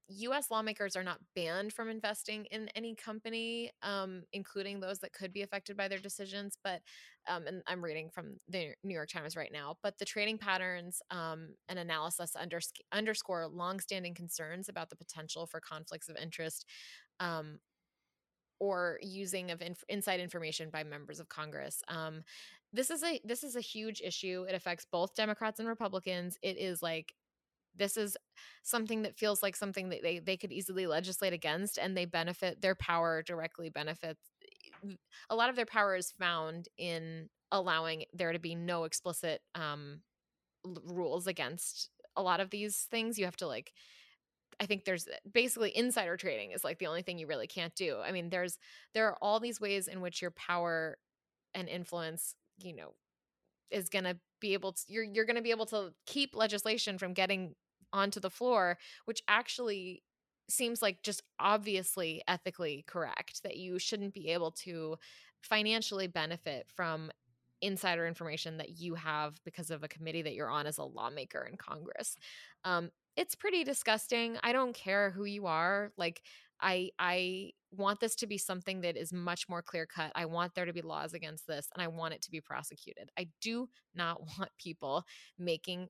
US 0.07 0.51
lawmakers 0.51 0.95
are 0.95 1.03
not 1.03 1.19
banned 1.35 1.73
from 1.73 1.89
investing 1.89 2.45
in 2.45 2.69
any 2.75 2.95
company, 2.95 3.71
um, 3.81 4.23
including 4.33 4.79
those 4.79 4.99
that 4.99 5.13
could 5.13 5.33
be 5.33 5.41
affected 5.41 5.77
by 5.77 5.87
their 5.87 5.99
decisions. 5.99 6.57
But, 6.63 6.81
um, 7.27 7.47
and 7.47 7.63
I'm 7.67 7.83
reading 7.83 8.09
from 8.09 8.37
the 8.47 8.73
New 8.83 8.93
York 8.93 9.09
Times 9.09 9.35
right 9.35 9.51
now, 9.51 9.77
but 9.83 9.97
the 9.97 10.05
trading 10.05 10.37
patterns 10.37 11.01
um, 11.11 11.55
and 11.69 11.79
analysis 11.79 12.35
unders- 12.41 12.71
underscore 12.91 13.47
longstanding 13.47 14.13
concerns 14.13 14.69
about 14.69 14.89
the 14.89 14.95
potential 14.95 15.45
for 15.45 15.59
conflicts 15.59 16.09
of 16.09 16.17
interest 16.17 16.65
um, 17.19 17.59
or 18.59 18.99
using 19.01 19.51
of 19.51 19.61
inf- 19.61 19.83
inside 19.89 20.19
information 20.19 20.69
by 20.69 20.83
members 20.83 21.19
of 21.19 21.29
Congress. 21.29 21.81
Um, 21.87 22.23
this 22.71 22.89
is 22.89 23.03
a 23.03 23.19
this 23.23 23.43
is 23.43 23.55
a 23.55 23.61
huge 23.61 24.01
issue. 24.03 24.45
It 24.49 24.55
affects 24.55 24.85
both 24.91 25.15
Democrats 25.15 25.59
and 25.59 25.67
Republicans. 25.67 26.37
It 26.41 26.57
is 26.57 26.81
like 26.81 27.13
this 27.75 27.97
is 27.97 28.15
something 28.63 29.01
that 29.01 29.17
feels 29.17 29.41
like 29.41 29.55
something 29.55 29.89
that 29.89 30.01
they, 30.03 30.19
they 30.19 30.37
could 30.37 30.51
easily 30.51 30.85
legislate 30.85 31.33
against 31.33 31.77
and 31.77 31.97
they 31.97 32.05
benefit 32.05 32.61
their 32.61 32.75
power 32.75 33.21
directly 33.21 33.69
benefits 33.69 34.21
a 35.29 35.35
lot 35.35 35.49
of 35.49 35.55
their 35.55 35.65
power 35.65 35.95
is 35.95 36.11
found 36.11 36.67
in 36.77 37.29
allowing 37.51 38.05
there 38.13 38.33
to 38.33 38.39
be 38.39 38.55
no 38.55 38.83
explicit 38.83 39.41
um, 39.55 40.01
l- 40.65 40.81
rules 40.85 41.27
against 41.27 41.89
a 42.15 42.21
lot 42.21 42.39
of 42.39 42.49
these 42.49 42.87
things. 42.89 43.17
You 43.17 43.25
have 43.25 43.37
to 43.37 43.47
like 43.47 43.73
i 44.59 44.67
think 44.67 44.85
there's 44.85 45.07
basically 45.33 45.75
insider 45.75 46.15
trading 46.15 46.51
is 46.51 46.63
like 46.63 46.77
the 46.77 46.85
only 46.85 47.01
thing 47.01 47.17
you 47.17 47.27
really 47.27 47.47
can't 47.47 47.75
do. 47.75 47.97
I 48.03 48.11
mean 48.11 48.29
there's 48.29 48.57
there 48.93 49.07
are 49.07 49.17
all 49.21 49.39
these 49.39 49.59
ways 49.59 49.87
in 49.87 49.99
which 50.01 50.21
your 50.21 50.31
power 50.31 50.97
and 51.55 51.67
influence 51.67 52.35
you 52.59 52.75
know 52.75 52.93
is 53.71 53.89
going 53.89 54.05
to 54.05 54.17
be 54.39 54.53
able 54.53 54.73
to 54.73 54.81
you're 54.87 55.03
you're 55.03 55.25
going 55.25 55.37
to 55.37 55.41
be 55.41 55.51
able 55.51 55.65
to 55.67 55.91
keep 56.05 56.35
legislation 56.35 56.99
from 56.99 57.13
getting 57.13 57.55
onto 57.93 58.19
the 58.19 58.29
floor 58.29 58.77
which 59.05 59.21
actually 59.27 60.03
seems 60.49 60.81
like 60.81 61.01
just 61.03 61.23
obviously 61.39 62.21
ethically 62.27 62.83
correct 62.87 63.41
that 63.43 63.55
you 63.55 63.79
shouldn't 63.79 64.13
be 64.13 64.29
able 64.29 64.51
to 64.51 64.97
financially 65.41 66.07
benefit 66.07 66.67
from 66.73 67.11
insider 67.61 68.05
information 68.05 68.57
that 68.57 68.77
you 68.77 68.95
have 68.95 69.39
because 69.45 69.71
of 69.71 69.83
a 69.83 69.87
committee 69.87 70.21
that 70.21 70.33
you're 70.33 70.49
on 70.49 70.67
as 70.67 70.77
a 70.77 70.83
lawmaker 70.83 71.47
in 71.49 71.57
Congress. 71.57 72.17
Um, 72.65 72.89
it's 73.15 73.35
pretty 73.35 73.63
disgusting. 73.63 74.37
I 74.43 74.51
don't 74.51 74.75
care 74.75 75.11
who 75.11 75.23
you 75.23 75.45
are. 75.45 75.91
Like 75.97 76.21
I 76.59 76.89
I 76.99 77.51
want 77.71 77.99
this 77.99 78.15
to 78.17 78.27
be 78.27 78.37
something 78.37 78.81
that 78.81 78.97
is 78.97 79.13
much 79.13 79.47
more 79.49 79.61
clear 79.61 79.85
cut. 79.85 80.11
I 80.15 80.25
want 80.25 80.55
there 80.55 80.65
to 80.65 80.73
be 80.73 80.81
laws 80.81 81.13
against 81.13 81.47
this 81.47 81.69
and 81.73 81.81
I 81.81 81.87
want 81.87 82.13
it 82.13 82.21
to 82.23 82.31
be 82.31 82.41
prosecuted. 82.41 83.09
I 83.17 83.29
do 83.41 83.69
not 83.95 84.21
want 84.37 84.51
people 84.57 85.03
making 85.39 85.87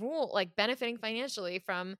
rule 0.00 0.30
like 0.32 0.56
benefiting 0.56 0.96
financially 0.96 1.58
from 1.58 1.96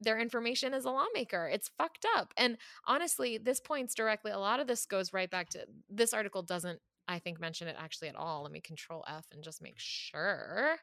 their 0.00 0.18
information 0.18 0.74
as 0.74 0.84
a 0.84 0.90
lawmaker. 0.90 1.48
It's 1.48 1.70
fucked 1.78 2.06
up. 2.16 2.32
And 2.36 2.58
honestly, 2.86 3.38
this 3.38 3.60
points 3.60 3.94
directly 3.94 4.32
a 4.32 4.38
lot 4.38 4.60
of 4.60 4.66
this 4.66 4.86
goes 4.86 5.12
right 5.12 5.30
back 5.30 5.48
to 5.50 5.66
this 5.88 6.12
article 6.12 6.42
doesn't 6.42 6.80
I 7.06 7.18
think 7.18 7.38
mention 7.38 7.68
it 7.68 7.76
actually 7.78 8.08
at 8.08 8.16
all. 8.16 8.42
Let 8.42 8.52
me 8.52 8.60
control 8.60 9.04
F 9.06 9.26
and 9.30 9.42
just 9.42 9.62
make 9.62 9.78
sure. 9.78 10.76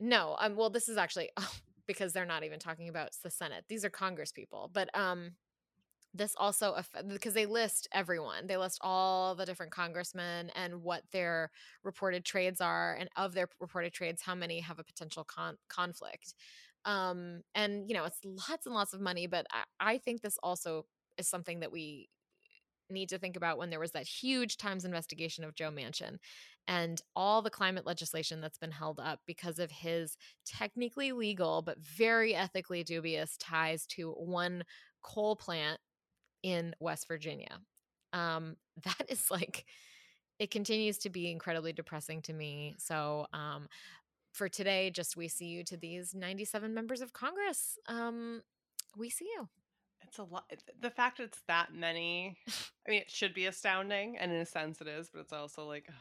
No, 0.00 0.36
um 0.38 0.56
well 0.56 0.70
this 0.70 0.88
is 0.88 0.96
actually 0.96 1.30
oh, 1.36 1.52
because 1.86 2.12
they're 2.12 2.24
not 2.26 2.44
even 2.44 2.58
talking 2.58 2.88
about 2.88 3.10
the 3.22 3.30
Senate. 3.30 3.64
These 3.68 3.84
are 3.84 3.90
Congress 3.90 4.32
people. 4.32 4.70
But 4.72 4.90
um 4.96 5.32
this 6.14 6.34
also 6.38 6.80
because 7.08 7.34
they 7.34 7.46
list 7.46 7.88
everyone 7.92 8.46
they 8.46 8.56
list 8.56 8.78
all 8.80 9.34
the 9.34 9.44
different 9.44 9.72
congressmen 9.72 10.50
and 10.54 10.82
what 10.82 11.02
their 11.12 11.50
reported 11.82 12.24
trades 12.24 12.60
are 12.60 12.94
and 12.98 13.08
of 13.16 13.34
their 13.34 13.48
reported 13.60 13.92
trades 13.92 14.22
how 14.22 14.34
many 14.34 14.60
have 14.60 14.78
a 14.78 14.84
potential 14.84 15.24
con- 15.24 15.58
conflict. 15.68 16.34
Um 16.84 17.42
and 17.54 17.88
you 17.88 17.94
know 17.94 18.04
it's 18.04 18.20
lots 18.24 18.66
and 18.66 18.74
lots 18.74 18.92
of 18.94 19.00
money 19.00 19.26
but 19.26 19.46
I, 19.52 19.94
I 19.94 19.98
think 19.98 20.20
this 20.22 20.38
also 20.42 20.86
is 21.18 21.28
something 21.28 21.60
that 21.60 21.72
we 21.72 22.08
need 22.90 23.08
to 23.08 23.18
think 23.18 23.36
about 23.36 23.56
when 23.58 23.70
there 23.70 23.80
was 23.80 23.92
that 23.92 24.06
huge 24.06 24.58
times 24.58 24.84
investigation 24.84 25.42
of 25.42 25.54
joe 25.54 25.70
manchin 25.70 26.18
and 26.68 27.00
all 27.16 27.40
the 27.42 27.50
climate 27.50 27.86
legislation 27.86 28.40
that's 28.40 28.58
been 28.58 28.70
held 28.70 29.00
up 29.00 29.20
because 29.26 29.58
of 29.58 29.70
his 29.70 30.16
technically 30.44 31.10
legal 31.12 31.62
but 31.62 31.78
very 31.78 32.34
ethically 32.34 32.84
dubious 32.84 33.36
ties 33.38 33.86
to 33.86 34.12
one 34.12 34.64
coal 35.02 35.34
plant 35.34 35.80
in 36.44 36.74
West 36.78 37.08
Virginia. 37.08 37.58
Um, 38.12 38.56
that 38.84 39.06
is 39.08 39.30
like, 39.32 39.64
it 40.38 40.50
continues 40.52 40.98
to 40.98 41.10
be 41.10 41.30
incredibly 41.32 41.72
depressing 41.72 42.22
to 42.22 42.32
me. 42.32 42.74
So, 42.78 43.26
um, 43.32 43.66
for 44.32 44.48
today, 44.48 44.90
just 44.90 45.16
we 45.16 45.28
see 45.28 45.46
you 45.46 45.64
to 45.64 45.76
these 45.76 46.14
97 46.14 46.74
members 46.74 47.00
of 47.00 47.12
Congress. 47.12 47.78
Um, 47.88 48.42
we 48.96 49.08
see 49.10 49.26
you. 49.36 49.48
it's 50.02 50.18
a 50.18 50.24
lot 50.24 50.44
the 50.80 50.90
fact 50.90 51.18
it's 51.18 51.40
that 51.48 51.72
many 51.74 52.36
i 52.86 52.90
mean 52.90 53.00
it 53.00 53.10
should 53.10 53.32
be 53.34 53.46
astounding 53.46 54.16
and 54.18 54.30
in 54.32 54.38
a 54.38 54.46
sense 54.46 54.80
it 54.80 54.86
is 54.86 55.08
but 55.12 55.20
it's 55.20 55.32
also 55.32 55.66
like 55.66 55.86
ugh, 55.88 55.94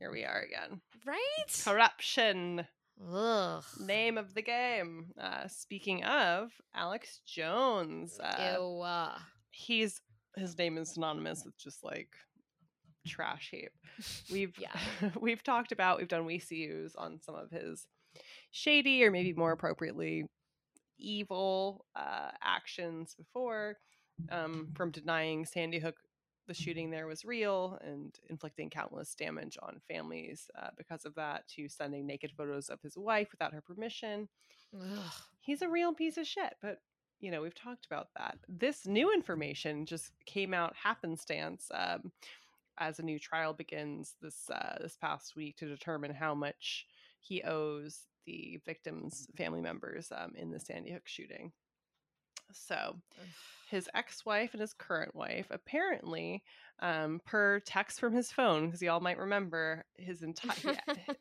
here 0.00 0.10
we 0.10 0.24
are 0.24 0.40
again 0.40 0.80
Right? 1.06 1.62
corruption 1.64 2.66
Ugh. 3.12 3.62
name 3.78 4.18
of 4.18 4.34
the 4.34 4.42
game 4.42 5.12
uh 5.20 5.46
speaking 5.46 6.02
of 6.04 6.50
alex 6.74 7.20
jones 7.26 8.18
uh, 8.18 8.56
Ew. 8.58 8.82
He's 9.58 10.00
his 10.36 10.56
name 10.56 10.78
is 10.78 10.94
synonymous 10.94 11.44
with 11.44 11.58
just 11.58 11.82
like 11.82 12.14
trash 13.06 13.48
heap. 13.50 13.72
We've 14.32 14.54
Yeah. 14.58 15.10
we've 15.20 15.42
talked 15.42 15.72
about 15.72 15.98
we've 15.98 16.08
done 16.08 16.26
WeCUs 16.26 16.92
on 16.96 17.20
some 17.20 17.34
of 17.34 17.50
his 17.50 17.86
shady 18.50 19.04
or 19.04 19.10
maybe 19.10 19.32
more 19.32 19.52
appropriately 19.52 20.26
evil 20.98 21.84
uh, 21.96 22.30
actions 22.42 23.14
before, 23.16 23.76
um, 24.30 24.68
from 24.74 24.90
denying 24.90 25.44
Sandy 25.44 25.78
Hook 25.78 25.96
the 26.48 26.54
shooting 26.54 26.90
there 26.90 27.06
was 27.06 27.26
real 27.26 27.78
and 27.82 28.18
inflicting 28.30 28.70
countless 28.70 29.14
damage 29.14 29.58
on 29.62 29.80
families 29.86 30.48
uh, 30.58 30.70
because 30.78 31.04
of 31.04 31.14
that, 31.14 31.46
to 31.46 31.68
sending 31.68 32.06
naked 32.06 32.32
photos 32.36 32.70
of 32.70 32.80
his 32.80 32.96
wife 32.96 33.28
without 33.30 33.52
her 33.52 33.60
permission 33.60 34.28
ugh. 34.74 35.12
he's 35.40 35.60
a 35.60 35.68
real 35.68 35.92
piece 35.92 36.16
of 36.16 36.26
shit 36.26 36.54
but 36.62 36.78
you 37.20 37.30
know 37.30 37.42
we've 37.42 37.54
talked 37.54 37.86
about 37.86 38.08
that 38.16 38.38
this 38.48 38.86
new 38.86 39.12
information 39.12 39.86
just 39.86 40.12
came 40.24 40.54
out 40.54 40.74
happenstance 40.76 41.70
um, 41.74 42.12
as 42.78 42.98
a 42.98 43.02
new 43.02 43.18
trial 43.18 43.52
begins 43.52 44.14
this 44.22 44.50
uh, 44.50 44.76
this 44.80 44.96
past 44.96 45.36
week 45.36 45.56
to 45.56 45.66
determine 45.66 46.12
how 46.12 46.34
much 46.34 46.86
he 47.20 47.42
owes 47.42 48.06
the 48.26 48.60
victims' 48.64 49.26
family 49.36 49.60
members 49.60 50.12
um, 50.16 50.32
in 50.36 50.50
the 50.50 50.60
Sandy 50.60 50.92
Hook 50.92 51.06
shooting. 51.06 51.50
So, 52.52 52.96
his 53.70 53.88
ex-wife 53.94 54.50
and 54.52 54.60
his 54.60 54.72
current 54.72 55.14
wife 55.14 55.46
apparently 55.50 56.42
um, 56.80 57.20
per 57.26 57.60
text 57.60 57.98
from 58.00 58.12
his 58.12 58.30
phone 58.30 58.66
because 58.66 58.80
y'all 58.80 59.00
might 59.00 59.18
remember 59.18 59.84
his 59.96 60.22
entire 60.22 60.76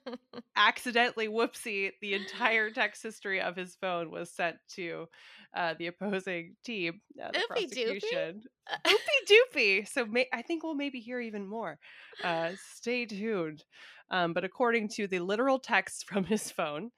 accidentally 0.55 1.27
whoopsie 1.27 1.91
the 2.01 2.13
entire 2.13 2.69
text 2.69 3.01
history 3.03 3.41
of 3.41 3.55
his 3.55 3.75
phone 3.75 4.11
was 4.11 4.31
sent 4.31 4.55
to 4.69 5.07
uh, 5.55 5.73
the 5.79 5.87
opposing 5.87 6.55
team 6.63 7.01
uh, 7.21 7.31
the 7.31 7.39
Oopie 7.39 7.69
doopie. 7.69 7.99
prosecution. 7.99 8.41
Oopie 8.85 9.31
doopie! 9.55 9.87
So 9.87 10.05
may- 10.05 10.29
i 10.33 10.41
think 10.41 10.63
we'll 10.63 10.75
maybe 10.75 10.99
hear 10.99 11.19
even 11.19 11.47
more. 11.47 11.79
Uh, 12.23 12.51
stay 12.75 13.05
tuned. 13.05 13.63
Um, 14.09 14.33
but 14.33 14.45
according 14.45 14.89
to 14.89 15.07
the 15.07 15.19
literal 15.19 15.59
text 15.59 16.05
from 16.07 16.23
his 16.23 16.49
phone 16.51 16.91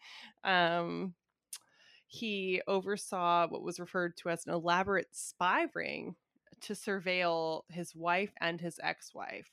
um, 0.44 1.14
he 2.12 2.60
oversaw 2.68 3.48
what 3.48 3.62
was 3.62 3.80
referred 3.80 4.18
to 4.18 4.30
as 4.30 4.46
an 4.46 4.52
elaborate 4.52 5.08
spy 5.12 5.68
ring 5.76 6.16
to 6.60 6.74
surveil 6.74 7.62
his 7.70 7.96
wife 7.96 8.32
and 8.42 8.60
his 8.60 8.80
ex-wife 8.82 9.46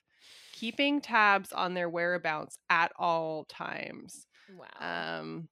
keeping 0.52 1.00
tabs 1.00 1.52
on 1.52 1.74
their 1.74 1.90
whereabouts 1.90 2.58
at 2.70 2.90
all 2.98 3.44
times 3.44 4.26
wow. 4.56 5.20
um 5.20 5.48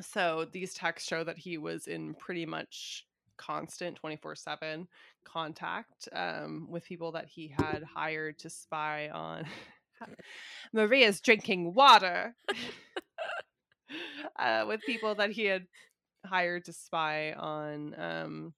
so 0.00 0.46
these 0.52 0.72
texts 0.72 1.08
show 1.08 1.24
that 1.24 1.36
he 1.36 1.58
was 1.58 1.88
in 1.88 2.14
pretty 2.14 2.46
much 2.46 3.06
constant 3.36 3.98
24/7 4.00 4.86
contact 5.24 6.08
um 6.12 6.68
with 6.70 6.84
people 6.84 7.10
that 7.10 7.26
he 7.26 7.52
had 7.58 7.82
hired 7.82 8.38
to 8.38 8.48
spy 8.48 9.08
on 9.08 9.44
Maria's 10.72 11.20
drinking 11.20 11.74
water 11.74 12.36
uh, 14.38 14.64
with 14.66 14.80
people 14.82 15.14
that 15.16 15.30
he 15.30 15.44
had 15.44 15.66
hired 16.24 16.64
to 16.66 16.72
spy 16.72 17.32
on 17.32 17.94
um, 17.98 18.54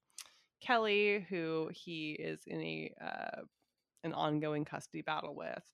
Kelly, 0.60 1.26
who 1.28 1.70
he 1.72 2.12
is 2.12 2.40
in 2.46 2.60
a 2.60 2.94
uh, 3.00 3.42
an 4.04 4.12
ongoing 4.12 4.64
custody 4.64 5.02
battle 5.02 5.34
with, 5.34 5.64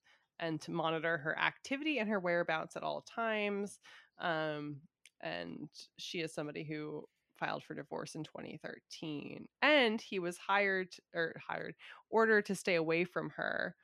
and 0.41 0.61
to 0.63 0.71
monitor 0.71 1.19
her 1.19 1.39
activity 1.39 1.99
and 1.99 2.09
her 2.09 2.21
whereabouts 2.21 2.77
at 2.77 2.83
all 2.83 3.03
times. 3.03 3.79
Um, 4.19 4.77
and 5.21 5.69
she 5.99 6.21
is 6.21 6.35
somebody 6.35 6.65
who 6.65 7.05
filed 7.39 7.63
for 7.63 7.75
divorce 7.75 8.15
in 8.15 8.25
2013, 8.25 9.47
and 9.63 10.01
he 10.01 10.19
was 10.19 10.37
hired 10.39 10.89
or 11.15 11.35
hired 11.47 11.75
ordered 12.11 12.47
to 12.47 12.55
stay 12.55 12.75
away 12.75 13.05
from 13.05 13.31
her 13.31 13.75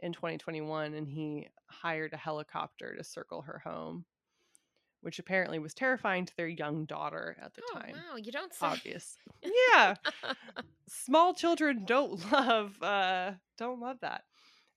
in 0.00 0.12
2021, 0.12 0.94
and 0.94 1.08
he 1.08 1.48
hired 1.66 2.12
a 2.12 2.16
helicopter 2.16 2.96
to 2.96 3.04
circle 3.04 3.42
her 3.42 3.60
home 3.64 4.04
which 5.02 5.18
apparently 5.18 5.58
was 5.58 5.74
terrifying 5.74 6.26
to 6.26 6.36
their 6.36 6.48
young 6.48 6.84
daughter 6.84 7.36
at 7.40 7.54
the 7.54 7.62
oh, 7.70 7.78
time. 7.78 7.92
wow. 7.92 8.16
You 8.16 8.32
don't 8.32 8.52
say. 8.52 8.66
Obvious. 8.66 9.16
Yeah. 9.72 9.94
Small 10.88 11.34
children 11.34 11.84
don't 11.86 12.20
love 12.32 12.80
uh 12.82 13.32
don't 13.58 13.80
love 13.80 13.98
that. 14.02 14.24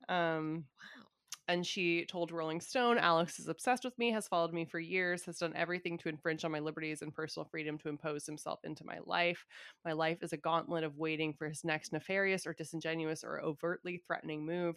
Um 0.08 0.66
wow. 1.00 1.06
and 1.48 1.66
she 1.66 2.06
told 2.06 2.32
Rolling 2.32 2.62
Stone, 2.62 2.98
Alex 2.98 3.40
is 3.40 3.48
obsessed 3.48 3.84
with 3.84 3.98
me, 3.98 4.12
has 4.12 4.28
followed 4.28 4.54
me 4.54 4.66
for 4.66 4.80
years, 4.80 5.26
has 5.26 5.40
done 5.40 5.54
everything 5.56 5.98
to 6.00 6.10
infringe 6.10 6.46
on 6.46 6.52
my 6.52 6.60
liberties 6.60 7.02
and 7.02 7.14
personal 7.14 7.48
freedom 7.50 7.78
to 7.80 7.90
impose 7.90 8.26
himself 8.26 8.60
into 8.64 8.86
my 8.86 9.00
life. 9.06 9.46
My 9.84 9.94
life 9.94 10.20
is 10.22 10.34
a 10.34 10.38
gauntlet 10.38 10.84
of 10.84 10.98
waiting 10.98 11.34
for 11.34 11.48
his 11.48 11.64
next 11.64 11.92
nefarious 11.92 12.48
or 12.48 12.54
disingenuous 12.54 13.24
or 13.24 13.42
overtly 13.42 14.02
threatening 14.06 14.46
move. 14.46 14.76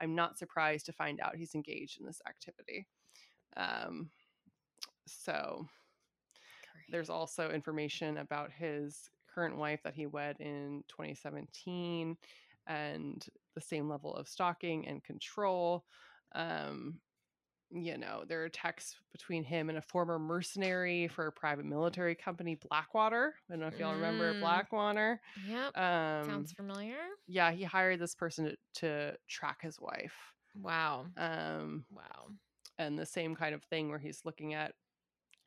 I'm 0.00 0.14
not 0.14 0.38
surprised 0.38 0.86
to 0.86 0.92
find 0.92 1.20
out 1.20 1.36
he's 1.36 1.54
engaged 1.54 2.00
in 2.00 2.06
this 2.06 2.22
activity. 2.28 2.86
Um, 3.56 4.10
so 5.12 5.66
there's 6.90 7.10
also 7.10 7.50
information 7.50 8.18
about 8.18 8.50
his 8.50 9.10
current 9.32 9.56
wife 9.56 9.80
that 9.84 9.94
he 9.94 10.06
wed 10.06 10.36
in 10.40 10.82
2017 10.88 12.16
and 12.66 13.26
the 13.54 13.60
same 13.60 13.88
level 13.88 14.14
of 14.14 14.28
stalking 14.28 14.86
and 14.86 15.02
control. 15.04 15.84
Um, 16.34 17.00
you 17.70 17.98
know, 17.98 18.24
there 18.26 18.42
are 18.44 18.48
texts 18.48 18.96
between 19.12 19.44
him 19.44 19.68
and 19.68 19.76
a 19.76 19.82
former 19.82 20.18
mercenary 20.18 21.06
for 21.08 21.26
a 21.26 21.32
private 21.32 21.66
military 21.66 22.14
company, 22.14 22.54
Blackwater. 22.68 23.34
I 23.48 23.52
don't 23.52 23.60
know 23.60 23.66
if 23.66 23.78
y'all 23.78 23.94
remember 23.94 24.32
Mm. 24.34 24.40
Blackwater. 24.40 25.20
Yep. 25.46 25.76
Um, 25.76 26.24
Sounds 26.30 26.52
familiar. 26.52 26.96
yeah, 27.26 27.50
he 27.50 27.64
hired 27.64 28.00
this 28.00 28.14
person 28.14 28.46
to, 28.46 28.56
to 28.80 29.16
track 29.28 29.60
his 29.60 29.78
wife. 29.78 30.14
Wow. 30.54 31.06
Um, 31.18 31.84
Wow. 31.90 32.30
and 32.78 32.98
the 32.98 33.04
same 33.06 33.36
kind 33.36 33.54
of 33.54 33.62
thing 33.64 33.90
where 33.90 33.98
he's 33.98 34.22
looking 34.24 34.54
at 34.54 34.72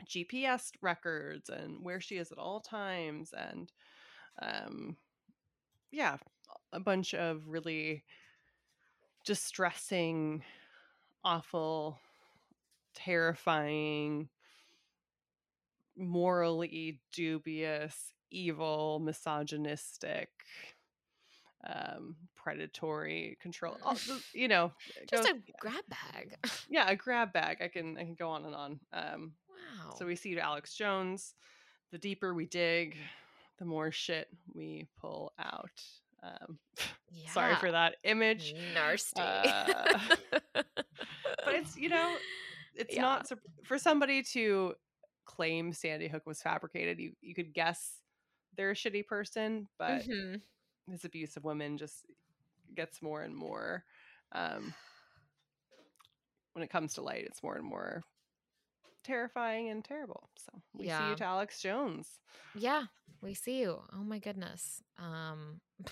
GPS 0.07 0.71
records 0.81 1.49
and 1.49 1.83
where 1.83 1.99
she 2.01 2.17
is 2.17 2.31
at 2.31 2.37
all 2.37 2.59
times 2.59 3.33
and 3.37 3.71
um 4.41 4.95
yeah, 5.91 6.17
a 6.71 6.79
bunch 6.79 7.13
of 7.13 7.47
really 7.47 8.03
distressing, 9.25 10.43
awful, 11.23 11.99
terrifying, 12.95 14.29
morally 15.97 16.99
dubious, 17.11 18.13
evil, 18.31 18.99
misogynistic, 19.03 20.29
um, 21.67 22.15
predatory 22.35 23.37
control. 23.41 23.77
the- 24.07 24.21
You 24.33 24.47
know, 24.47 24.71
Just 25.09 25.27
a 25.29 25.35
grab 25.59 25.83
bag. 25.89 26.37
yeah, 26.69 26.89
a 26.89 26.95
grab 26.95 27.33
bag. 27.33 27.57
I 27.61 27.67
can 27.67 27.97
I 27.97 28.03
can 28.03 28.15
go 28.15 28.29
on 28.29 28.45
and 28.45 28.55
on. 28.55 28.79
Um, 28.93 29.33
wow. 29.71 29.95
So 29.97 30.05
we 30.05 30.15
see 30.15 30.37
Alex 30.39 30.73
Jones. 30.75 31.33
The 31.91 31.97
deeper 31.97 32.33
we 32.33 32.45
dig, 32.45 32.95
the 33.59 33.65
more 33.65 33.91
shit 33.91 34.27
we 34.53 34.87
pull 34.99 35.33
out. 35.39 35.83
Um, 36.23 36.57
yeah. 37.11 37.31
Sorry 37.31 37.55
for 37.55 37.71
that 37.71 37.95
image, 38.03 38.53
Nasty. 38.73 39.21
Uh, 39.21 39.99
but 40.53 41.53
it's 41.55 41.75
you 41.77 41.89
know, 41.89 42.15
it's 42.75 42.95
Yeah. 42.95 43.01
not 43.01 43.29
for 43.65 43.77
somebody 43.77 44.23
to 44.33 44.73
claim 45.25 45.73
Sandy 45.73 46.07
Hook 46.07 46.23
was 46.25 46.41
fabricated. 46.41 46.99
You 46.99 47.11
you 47.21 47.33
could 47.35 47.53
guess 47.53 47.97
they're 48.55 48.71
a 48.71 48.75
shitty 48.75 49.05
person, 49.07 49.67
but 49.77 50.03
Mhm. 50.03 50.41
his 50.89 51.03
abuse 51.05 51.35
of 51.37 51.43
women 51.43 51.77
just 51.77 52.05
gets 52.75 53.01
more 53.01 53.21
and 53.23 53.35
more. 53.35 53.83
Um, 54.33 54.73
when 56.53 56.63
it 56.63 56.69
comes 56.69 56.93
to 56.93 57.01
light, 57.01 57.25
it's 57.25 57.43
more 57.43 57.55
and 57.55 57.65
more 57.65 58.03
terrifying 59.03 59.69
and 59.69 59.83
terrible. 59.83 60.29
So 60.37 60.61
we 60.73 60.85
see 60.85 61.09
you 61.09 61.15
to 61.15 61.23
Alex 61.25 61.61
Jones. 61.61 62.07
Yeah, 62.55 62.83
we 63.21 63.33
see 63.33 63.59
you. 63.59 63.81
Oh 63.93 64.03
my 64.03 64.19
goodness. 64.19 64.81
Um 64.97 65.61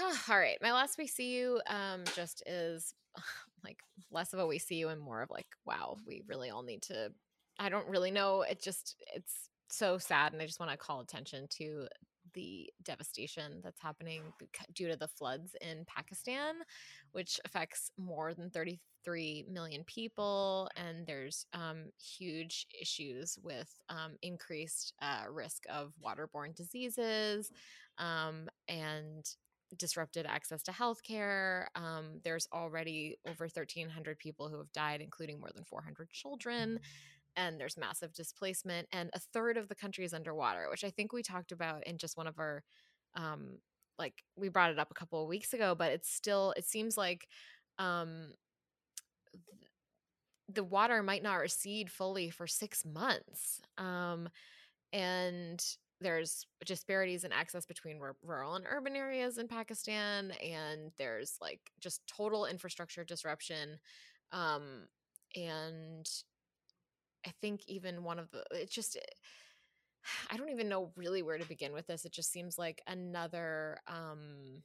all 0.00 0.38
right. 0.38 0.58
My 0.62 0.72
last 0.72 0.98
we 0.98 1.06
see 1.06 1.36
you 1.36 1.60
um 1.66 2.04
just 2.14 2.42
is 2.46 2.94
like 3.64 3.78
less 4.10 4.32
of 4.32 4.38
a 4.38 4.46
we 4.46 4.58
see 4.58 4.76
you 4.76 4.88
and 4.88 5.00
more 5.00 5.22
of 5.22 5.30
like, 5.30 5.48
wow, 5.64 5.96
we 6.06 6.22
really 6.28 6.50
all 6.50 6.62
need 6.62 6.82
to 6.82 7.12
I 7.58 7.68
don't 7.68 7.88
really 7.88 8.10
know. 8.10 8.42
It 8.42 8.62
just 8.62 8.96
it's 9.14 9.48
so 9.68 9.98
sad 9.98 10.32
and 10.32 10.42
I 10.42 10.46
just 10.46 10.60
want 10.60 10.72
to 10.72 10.78
call 10.78 11.00
attention 11.00 11.46
to 11.58 11.86
the 12.34 12.70
devastation 12.82 13.60
that's 13.62 13.80
happening 13.80 14.22
due 14.74 14.88
to 14.88 14.96
the 14.96 15.08
floods 15.08 15.54
in 15.60 15.84
Pakistan, 15.86 16.56
which 17.12 17.40
affects 17.44 17.90
more 17.98 18.34
than 18.34 18.50
33 18.50 19.46
million 19.50 19.84
people. 19.84 20.68
And 20.76 21.06
there's 21.06 21.46
um, 21.52 21.86
huge 21.98 22.66
issues 22.80 23.38
with 23.42 23.72
um, 23.88 24.16
increased 24.22 24.94
uh, 25.02 25.24
risk 25.30 25.64
of 25.72 25.92
waterborne 26.04 26.54
diseases 26.54 27.52
um, 27.98 28.48
and 28.68 29.24
disrupted 29.76 30.26
access 30.26 30.62
to 30.64 30.72
healthcare. 30.72 31.66
Um, 31.76 32.20
there's 32.24 32.48
already 32.52 33.18
over 33.28 33.44
1,300 33.44 34.18
people 34.18 34.48
who 34.48 34.58
have 34.58 34.72
died, 34.72 35.00
including 35.00 35.38
more 35.38 35.50
than 35.54 35.64
400 35.64 36.10
children 36.10 36.80
and 37.40 37.58
there's 37.58 37.78
massive 37.78 38.12
displacement 38.12 38.86
and 38.92 39.10
a 39.14 39.18
third 39.18 39.56
of 39.56 39.68
the 39.68 39.74
country 39.74 40.04
is 40.04 40.12
underwater 40.14 40.68
which 40.70 40.84
i 40.84 40.90
think 40.90 41.12
we 41.12 41.22
talked 41.22 41.52
about 41.52 41.86
in 41.86 41.96
just 41.98 42.16
one 42.16 42.26
of 42.26 42.38
our 42.38 42.62
um 43.16 43.58
like 43.98 44.22
we 44.36 44.48
brought 44.48 44.70
it 44.70 44.78
up 44.78 44.90
a 44.90 44.94
couple 44.94 45.22
of 45.22 45.28
weeks 45.28 45.54
ago 45.54 45.74
but 45.74 45.90
it's 45.90 46.10
still 46.10 46.52
it 46.56 46.64
seems 46.66 46.96
like 46.96 47.26
um 47.78 48.32
the 50.52 50.64
water 50.64 51.02
might 51.02 51.22
not 51.22 51.36
recede 51.36 51.90
fully 51.90 52.28
for 52.30 52.46
6 52.46 52.84
months 52.84 53.60
um 53.78 54.28
and 54.92 55.64
there's 56.00 56.46
disparities 56.64 57.24
in 57.24 57.32
access 57.32 57.66
between 57.66 57.98
r- 58.00 58.16
rural 58.24 58.54
and 58.56 58.64
urban 58.68 58.96
areas 58.96 59.38
in 59.38 59.46
Pakistan 59.48 60.32
and 60.42 60.90
there's 60.98 61.36
like 61.40 61.60
just 61.80 62.00
total 62.06 62.46
infrastructure 62.46 63.04
disruption 63.04 63.78
um 64.32 64.86
and 65.36 66.08
I 67.26 67.30
think 67.40 67.62
even 67.66 68.04
one 68.04 68.18
of 68.18 68.30
the 68.30 68.44
it's 68.52 68.74
just 68.74 68.98
I 70.30 70.36
don't 70.36 70.50
even 70.50 70.68
know 70.68 70.92
really 70.96 71.22
where 71.22 71.38
to 71.38 71.46
begin 71.46 71.72
with 71.72 71.86
this. 71.86 72.04
It 72.04 72.12
just 72.12 72.32
seems 72.32 72.58
like 72.58 72.82
another 72.86 73.78
um 73.86 74.62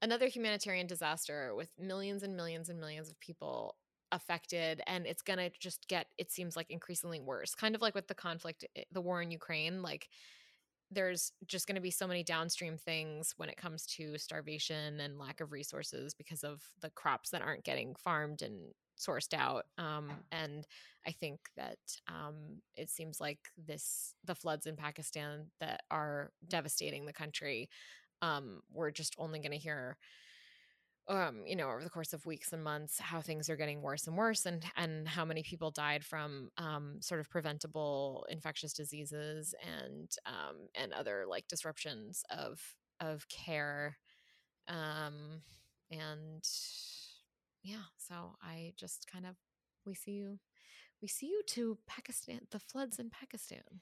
another 0.00 0.28
humanitarian 0.28 0.86
disaster 0.86 1.54
with 1.54 1.70
millions 1.78 2.22
and 2.22 2.36
millions 2.36 2.68
and 2.68 2.78
millions 2.78 3.10
of 3.10 3.18
people 3.20 3.76
affected 4.12 4.80
and 4.86 5.06
it's 5.06 5.22
going 5.22 5.38
to 5.38 5.50
just 5.60 5.86
get 5.86 6.06
it 6.16 6.30
seems 6.30 6.56
like 6.56 6.70
increasingly 6.70 7.20
worse 7.20 7.54
kind 7.54 7.74
of 7.74 7.82
like 7.82 7.94
with 7.94 8.06
the 8.08 8.14
conflict 8.14 8.64
eh, 8.74 8.82
the 8.92 9.02
war 9.02 9.20
in 9.20 9.30
ukraine 9.30 9.82
like 9.82 10.08
there's 10.90 11.32
just 11.46 11.66
going 11.66 11.74
to 11.74 11.82
be 11.82 11.90
so 11.90 12.06
many 12.06 12.22
downstream 12.22 12.78
things 12.78 13.34
when 13.36 13.50
it 13.50 13.58
comes 13.58 13.84
to 13.84 14.16
starvation 14.16 15.00
and 15.00 15.18
lack 15.18 15.40
of 15.40 15.52
resources 15.52 16.14
because 16.14 16.42
of 16.42 16.62
the 16.80 16.88
crops 16.90 17.28
that 17.30 17.42
aren't 17.42 17.64
getting 17.64 17.94
farmed 17.96 18.40
and 18.40 18.72
sourced 18.98 19.34
out 19.34 19.64
um, 19.78 20.10
and 20.32 20.66
i 21.06 21.12
think 21.12 21.40
that 21.56 21.78
um, 22.08 22.34
it 22.76 22.90
seems 22.90 23.20
like 23.20 23.38
this 23.66 24.14
the 24.24 24.34
floods 24.34 24.66
in 24.66 24.76
pakistan 24.76 25.46
that 25.60 25.82
are 25.90 26.30
devastating 26.48 27.06
the 27.06 27.12
country 27.12 27.68
um, 28.20 28.60
we're 28.72 28.90
just 28.90 29.14
only 29.18 29.38
going 29.38 29.52
to 29.52 29.58
hear 29.58 29.96
um, 31.08 31.42
you 31.46 31.56
know, 31.56 31.70
over 31.70 31.82
the 31.82 31.88
course 31.90 32.12
of 32.12 32.26
weeks 32.26 32.52
and 32.52 32.62
months, 32.62 32.98
how 33.00 33.20
things 33.22 33.48
are 33.48 33.56
getting 33.56 33.80
worse 33.80 34.06
and 34.06 34.16
worse, 34.16 34.44
and 34.44 34.64
and 34.76 35.08
how 35.08 35.24
many 35.24 35.42
people 35.42 35.70
died 35.70 36.04
from 36.04 36.50
um, 36.58 36.98
sort 37.00 37.20
of 37.20 37.30
preventable 37.30 38.26
infectious 38.28 38.74
diseases 38.74 39.54
and 39.80 40.10
um, 40.26 40.68
and 40.74 40.92
other 40.92 41.24
like 41.26 41.48
disruptions 41.48 42.24
of 42.30 42.60
of 43.00 43.26
care, 43.28 43.96
and 45.90 46.42
yeah. 47.68 47.84
So 47.96 48.36
I 48.42 48.72
just 48.76 49.06
kind 49.10 49.26
of 49.26 49.36
we 49.86 49.94
see 49.94 50.12
you, 50.12 50.38
we 51.02 51.08
see 51.08 51.26
you 51.26 51.42
to 51.48 51.78
Pakistan, 51.86 52.40
the 52.50 52.58
floods 52.58 52.98
in 52.98 53.10
Pakistan. 53.10 53.80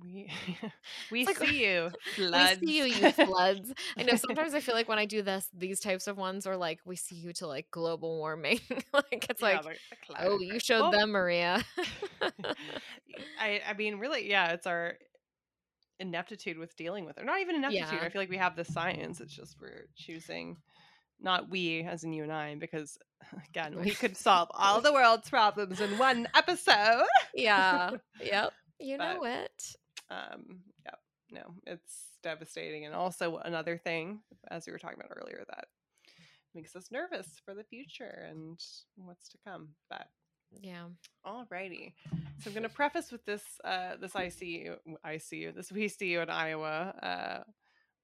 We 0.00 0.30
we 1.10 1.26
like, 1.26 1.38
see 1.38 1.64
you. 1.64 1.90
Floods. 2.14 2.60
We 2.60 2.66
see 2.66 2.78
you, 2.78 2.84
you 2.84 3.12
floods. 3.12 3.72
I 3.96 4.04
know 4.04 4.14
sometimes 4.16 4.54
I 4.54 4.60
feel 4.60 4.74
like 4.74 4.88
when 4.88 4.98
I 4.98 5.06
do 5.06 5.22
this, 5.22 5.48
these 5.52 5.80
types 5.80 6.06
of 6.06 6.16
ones 6.16 6.46
are 6.46 6.56
like, 6.56 6.80
we 6.84 6.96
see 6.96 7.16
you 7.16 7.32
to 7.34 7.46
like 7.46 7.70
global 7.70 8.18
warming. 8.18 8.60
like 8.92 9.26
it's 9.28 9.42
yeah, 9.42 9.60
like, 9.64 9.78
oh, 10.20 10.38
you 10.38 10.58
showed 10.58 10.92
them, 10.92 11.10
Maria. 11.10 11.64
I 13.40 13.60
I 13.68 13.72
mean, 13.76 13.96
really, 13.96 14.28
yeah, 14.28 14.52
it's 14.52 14.66
our 14.66 14.96
ineptitude 16.00 16.58
with 16.58 16.76
dealing 16.76 17.04
with 17.04 17.18
it. 17.18 17.24
Not 17.24 17.40
even 17.40 17.56
ineptitude. 17.56 17.98
Yeah. 18.00 18.06
I 18.06 18.08
feel 18.08 18.20
like 18.20 18.30
we 18.30 18.38
have 18.38 18.56
the 18.56 18.64
science. 18.64 19.20
It's 19.20 19.34
just 19.34 19.56
we're 19.60 19.86
choosing 19.96 20.56
not 21.22 21.50
we 21.50 21.82
as 21.82 22.04
in 22.04 22.12
you 22.12 22.22
and 22.22 22.32
I, 22.32 22.54
because 22.56 22.98
again, 23.48 23.78
we 23.80 23.90
could 23.90 24.16
solve 24.28 24.48
all 24.52 24.80
the 24.80 24.92
world's 24.92 25.28
problems 25.28 25.80
in 25.80 25.98
one 25.98 26.28
episode. 26.34 27.06
yeah. 27.34 27.90
Yep. 28.22 28.52
You 28.80 28.98
but, 28.98 29.14
know 29.14 29.24
it. 29.26 29.76
Um, 30.10 30.62
yeah, 30.84 30.96
no, 31.30 31.54
it's 31.68 31.94
devastating. 32.24 32.84
And 32.84 32.96
also 32.96 33.36
another 33.36 33.78
thing, 33.78 34.22
as 34.50 34.66
we 34.66 34.72
were 34.72 34.78
talking 34.80 34.98
about 34.98 35.16
earlier, 35.16 35.44
that 35.48 35.66
makes 36.52 36.74
us 36.74 36.90
nervous 36.90 37.28
for 37.44 37.54
the 37.54 37.62
future 37.62 38.26
and 38.28 38.58
what's 38.96 39.28
to 39.28 39.38
come. 39.46 39.68
But 39.88 40.08
yeah. 40.60 40.86
Alrighty. 41.24 41.92
So 42.40 42.48
I'm 42.50 42.54
gonna 42.54 42.68
preface 42.68 43.12
with 43.12 43.24
this 43.24 43.42
uh 43.64 43.96
this 44.00 44.12
ICU 44.12 44.76
ICU, 45.06 45.54
this 45.54 45.70
we 45.70 45.86
see 45.86 46.08
you 46.08 46.20
in 46.20 46.30
Iowa, 46.30 46.94
uh 47.02 47.42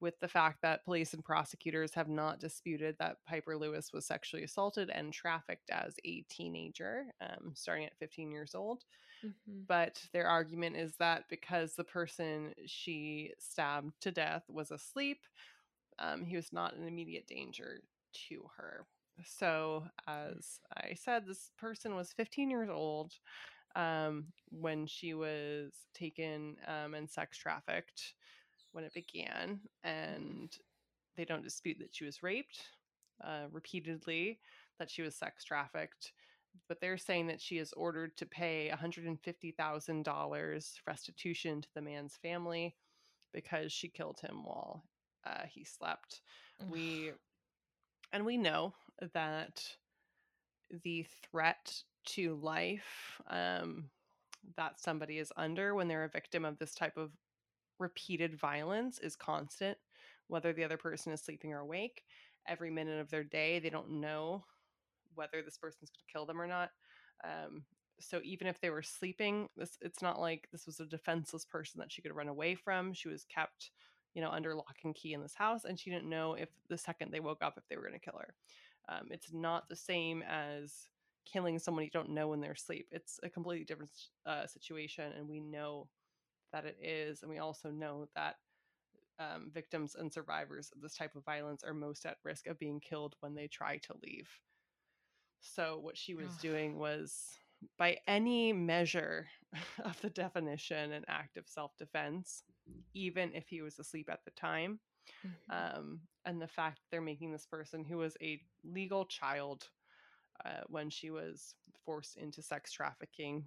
with 0.00 0.18
the 0.20 0.28
fact 0.28 0.62
that 0.62 0.84
police 0.84 1.14
and 1.14 1.24
prosecutors 1.24 1.94
have 1.94 2.08
not 2.08 2.40
disputed 2.40 2.96
that 2.98 3.16
Pieper 3.28 3.56
Lewis 3.56 3.92
was 3.92 4.06
sexually 4.06 4.44
assaulted 4.44 4.90
and 4.90 5.12
trafficked 5.12 5.70
as 5.70 5.94
a 6.04 6.24
teenager, 6.30 7.06
um, 7.20 7.52
starting 7.54 7.84
at 7.84 7.98
15 7.98 8.30
years 8.30 8.54
old. 8.54 8.84
Mm-hmm. 9.24 9.60
But 9.66 10.00
their 10.12 10.26
argument 10.26 10.76
is 10.76 10.94
that 10.98 11.24
because 11.28 11.74
the 11.74 11.84
person 11.84 12.54
she 12.66 13.32
stabbed 13.38 13.92
to 14.02 14.12
death 14.12 14.44
was 14.48 14.70
asleep, 14.70 15.18
um, 15.98 16.24
he 16.24 16.36
was 16.36 16.52
not 16.52 16.76
an 16.76 16.86
immediate 16.86 17.26
danger 17.26 17.80
to 18.28 18.44
her. 18.56 18.86
So, 19.26 19.84
as 20.06 20.60
I 20.76 20.94
said, 20.94 21.26
this 21.26 21.50
person 21.58 21.96
was 21.96 22.12
15 22.12 22.50
years 22.50 22.68
old 22.70 23.14
um, 23.74 24.26
when 24.50 24.86
she 24.86 25.14
was 25.14 25.72
taken 25.94 26.56
um, 26.68 26.94
and 26.94 27.10
sex 27.10 27.36
trafficked 27.36 28.14
when 28.72 28.84
it 28.84 28.94
began, 28.94 29.60
and 29.82 30.56
they 31.16 31.24
don't 31.24 31.42
dispute 31.42 31.78
that 31.80 31.94
she 31.94 32.04
was 32.04 32.22
raped 32.22 32.62
uh, 33.24 33.46
repeatedly, 33.50 34.38
that 34.78 34.90
she 34.90 35.02
was 35.02 35.16
sex 35.16 35.44
trafficked, 35.44 36.12
but 36.68 36.80
they're 36.80 36.98
saying 36.98 37.26
that 37.28 37.40
she 37.40 37.58
is 37.58 37.72
ordered 37.74 38.16
to 38.16 38.26
pay 38.26 38.70
$150,000 38.72 40.72
restitution 40.86 41.60
to 41.60 41.68
the 41.74 41.82
man's 41.82 42.16
family 42.22 42.74
because 43.32 43.72
she 43.72 43.88
killed 43.88 44.20
him 44.20 44.44
while 44.44 44.84
uh, 45.26 45.42
he 45.48 45.64
slept. 45.64 46.20
we 46.70 47.12
and 48.12 48.24
we 48.24 48.38
know 48.38 48.72
that 49.12 49.62
the 50.82 51.04
threat 51.30 51.82
to 52.06 52.36
life 52.36 53.20
um, 53.28 53.90
that 54.56 54.80
somebody 54.80 55.18
is 55.18 55.32
under 55.36 55.74
when 55.74 55.88
they're 55.88 56.04
a 56.04 56.08
victim 56.08 56.44
of 56.44 56.58
this 56.58 56.74
type 56.74 56.96
of 56.96 57.10
repeated 57.78 58.38
violence 58.38 58.98
is 58.98 59.16
constant, 59.16 59.78
whether 60.28 60.52
the 60.52 60.64
other 60.64 60.76
person 60.76 61.12
is 61.12 61.20
sleeping 61.20 61.52
or 61.52 61.60
awake. 61.60 62.04
Every 62.46 62.70
minute 62.70 63.00
of 63.00 63.10
their 63.10 63.24
day, 63.24 63.58
they 63.58 63.70
don't 63.70 64.00
know 64.00 64.44
whether 65.14 65.42
this 65.42 65.58
person's 65.58 65.90
going 65.90 66.04
to 66.06 66.12
kill 66.12 66.26
them 66.26 66.40
or 66.40 66.46
not. 66.46 66.70
Um, 67.24 67.64
so 68.00 68.20
even 68.22 68.46
if 68.46 68.60
they 68.60 68.70
were 68.70 68.82
sleeping, 68.82 69.48
this 69.56 69.76
it's 69.80 70.02
not 70.02 70.20
like 70.20 70.48
this 70.52 70.66
was 70.66 70.80
a 70.80 70.86
defenseless 70.86 71.44
person 71.44 71.80
that 71.80 71.90
she 71.90 72.02
could 72.02 72.14
run 72.14 72.28
away 72.28 72.54
from. 72.54 72.92
She 72.92 73.08
was 73.08 73.24
kept, 73.24 73.70
you 74.14 74.22
know, 74.22 74.30
under 74.30 74.54
lock 74.54 74.76
and 74.84 74.94
key 74.94 75.14
in 75.14 75.20
this 75.20 75.34
house, 75.34 75.64
and 75.64 75.78
she 75.78 75.90
didn't 75.90 76.08
know 76.08 76.34
if 76.34 76.48
the 76.68 76.78
second 76.78 77.12
they 77.12 77.20
woke 77.20 77.42
up 77.42 77.54
if 77.56 77.66
they 77.68 77.76
were 77.76 77.82
going 77.82 77.98
to 77.98 77.98
kill 77.98 78.18
her. 78.18 78.34
Um, 78.88 79.08
it's 79.10 79.32
not 79.32 79.68
the 79.68 79.76
same 79.76 80.22
as 80.22 80.88
killing 81.30 81.58
someone 81.58 81.84
you 81.84 81.90
don't 81.90 82.10
know 82.10 82.32
in 82.32 82.40
their 82.40 82.54
sleep. 82.54 82.86
It's 82.90 83.20
a 83.22 83.28
completely 83.28 83.64
different 83.64 83.90
uh, 84.24 84.46
situation, 84.46 85.12
and 85.16 85.28
we 85.28 85.40
know 85.40 85.88
that 86.52 86.64
it 86.64 86.78
is. 86.82 87.22
And 87.22 87.30
we 87.30 87.38
also 87.38 87.70
know 87.70 88.08
that 88.14 88.36
um, 89.18 89.50
victims 89.52 89.96
and 89.98 90.12
survivors 90.12 90.70
of 90.74 90.80
this 90.80 90.94
type 90.94 91.16
of 91.16 91.24
violence 91.24 91.64
are 91.64 91.74
most 91.74 92.06
at 92.06 92.18
risk 92.24 92.46
of 92.46 92.58
being 92.58 92.80
killed 92.80 93.16
when 93.20 93.34
they 93.34 93.48
try 93.48 93.78
to 93.78 93.94
leave. 94.02 94.28
So, 95.40 95.78
what 95.80 95.96
she 95.96 96.14
was 96.14 96.36
doing 96.40 96.78
was, 96.78 97.24
by 97.76 97.98
any 98.06 98.52
measure 98.52 99.26
of 99.84 100.00
the 100.00 100.10
definition, 100.10 100.92
an 100.92 101.04
act 101.08 101.36
of 101.36 101.48
self 101.48 101.76
defense, 101.76 102.42
even 102.94 103.32
if 103.34 103.48
he 103.48 103.62
was 103.62 103.78
asleep 103.78 104.08
at 104.10 104.24
the 104.24 104.30
time. 104.32 104.78
Mm-hmm. 105.26 105.78
Um, 105.78 106.00
and 106.24 106.40
the 106.40 106.46
fact 106.46 106.80
they're 106.90 107.00
making 107.00 107.32
this 107.32 107.46
person 107.46 107.84
who 107.84 107.96
was 107.96 108.16
a 108.20 108.40
legal 108.62 109.06
child 109.06 109.64
uh, 110.44 110.62
when 110.68 110.90
she 110.90 111.10
was 111.10 111.54
forced 111.84 112.16
into 112.18 112.42
sex 112.42 112.70
trafficking, 112.70 113.44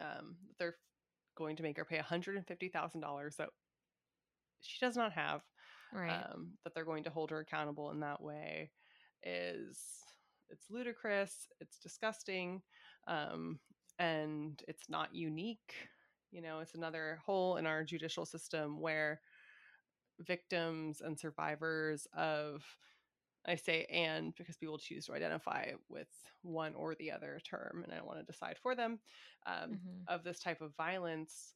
um, 0.00 0.36
they're 0.58 0.76
going 1.36 1.56
to 1.56 1.62
make 1.62 1.76
her 1.76 1.84
pay 1.84 1.98
$150,000 1.98 3.36
that 3.36 3.48
she 4.60 4.84
does 4.84 4.96
not 4.96 5.12
have. 5.12 5.42
Right. 5.92 6.10
Um, 6.10 6.52
that 6.64 6.74
they're 6.74 6.84
going 6.84 7.04
to 7.04 7.10
hold 7.10 7.30
her 7.30 7.40
accountable 7.40 7.90
in 7.90 8.00
that 8.00 8.20
way 8.20 8.70
is 9.22 9.78
it's 10.50 10.70
ludicrous, 10.70 11.48
it's 11.60 11.78
disgusting, 11.78 12.62
um, 13.06 13.58
and 13.98 14.62
it's 14.68 14.88
not 14.88 15.14
unique. 15.14 15.74
You 16.32 16.42
know, 16.42 16.58
it's 16.60 16.74
another 16.74 17.20
hole 17.24 17.56
in 17.56 17.66
our 17.66 17.84
judicial 17.84 18.26
system 18.26 18.80
where 18.80 19.20
victims 20.20 21.00
and 21.00 21.18
survivors 21.18 22.06
of 22.14 22.64
I 23.46 23.54
say 23.56 23.86
and 23.90 24.34
because 24.36 24.56
people 24.56 24.78
choose 24.78 25.06
to 25.06 25.14
identify 25.14 25.70
with 25.88 26.08
one 26.42 26.74
or 26.74 26.94
the 26.94 27.12
other 27.12 27.40
term, 27.44 27.82
and 27.84 27.92
I 27.92 27.96
don't 27.96 28.06
want 28.06 28.18
to 28.18 28.32
decide 28.32 28.56
for 28.60 28.74
them, 28.74 28.98
um, 29.46 29.70
mm-hmm. 29.70 30.02
of 30.08 30.24
this 30.24 30.38
type 30.38 30.60
of 30.60 30.74
violence 30.76 31.54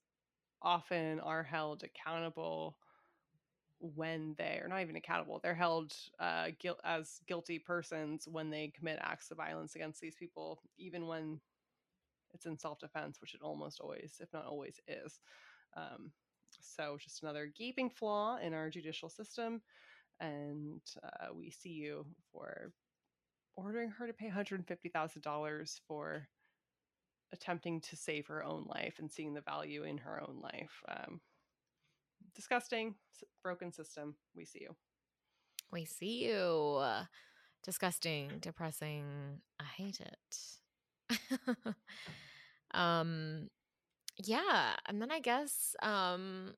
often 0.63 1.21
are 1.21 1.43
held 1.43 1.83
accountable 1.83 2.77
when 3.81 4.35
they 4.37 4.61
are 4.63 4.69
not 4.69 4.83
even 4.83 4.97
accountable. 4.97 5.41
They're 5.43 5.55
held 5.55 5.95
uh, 6.19 6.49
guilt 6.59 6.81
as 6.85 7.21
guilty 7.27 7.59
persons 7.59 8.29
when 8.31 8.51
they 8.51 8.73
commit 8.77 8.99
acts 9.01 9.31
of 9.31 9.39
violence 9.39 9.75
against 9.75 10.01
these 10.01 10.15
people, 10.15 10.61
even 10.79 11.07
when 11.07 11.41
it's 12.35 12.47
in 12.47 12.59
self 12.59 12.79
defense, 12.79 13.21
which 13.21 13.35
it 13.35 13.41
almost 13.43 13.81
always, 13.81 14.17
if 14.21 14.33
not 14.33 14.47
always, 14.47 14.81
is. 14.87 15.21
Um, 15.77 16.13
so, 16.61 16.99
just 17.01 17.23
another 17.23 17.51
gaping 17.57 17.89
flaw 17.89 18.39
in 18.39 18.53
our 18.53 18.69
judicial 18.69 19.09
system 19.09 19.63
and 20.21 20.81
uh, 21.03 21.29
we 21.35 21.51
see 21.51 21.71
you 21.71 22.07
for 22.33 22.73
ordering 23.57 23.91
her 23.91 24.07
to 24.07 24.13
pay 24.13 24.31
$150,000 24.31 25.81
for 25.87 26.29
attempting 27.33 27.81
to 27.81 27.97
save 27.97 28.27
her 28.27 28.45
own 28.45 28.65
life 28.67 28.95
and 28.99 29.11
seeing 29.11 29.35
the 29.35 29.41
value 29.41 29.85
in 29.85 29.99
her 29.99 30.21
own 30.21 30.41
life. 30.43 30.83
Um, 30.89 31.21
disgusting, 32.35 32.95
broken 33.43 33.73
system. 33.73 34.17
We 34.35 34.45
see 34.45 34.61
you. 34.63 34.77
We 35.73 35.85
see 35.85 36.27
you. 36.27 36.83
Disgusting, 37.63 38.39
depressing. 38.41 39.05
I 39.61 39.65
hate 39.65 40.01
it. 40.01 41.19
um, 42.75 43.49
yeah, 44.17 44.75
and 44.87 45.01
then 45.01 45.11
I 45.11 45.21
guess 45.21 45.75
um 45.83 46.55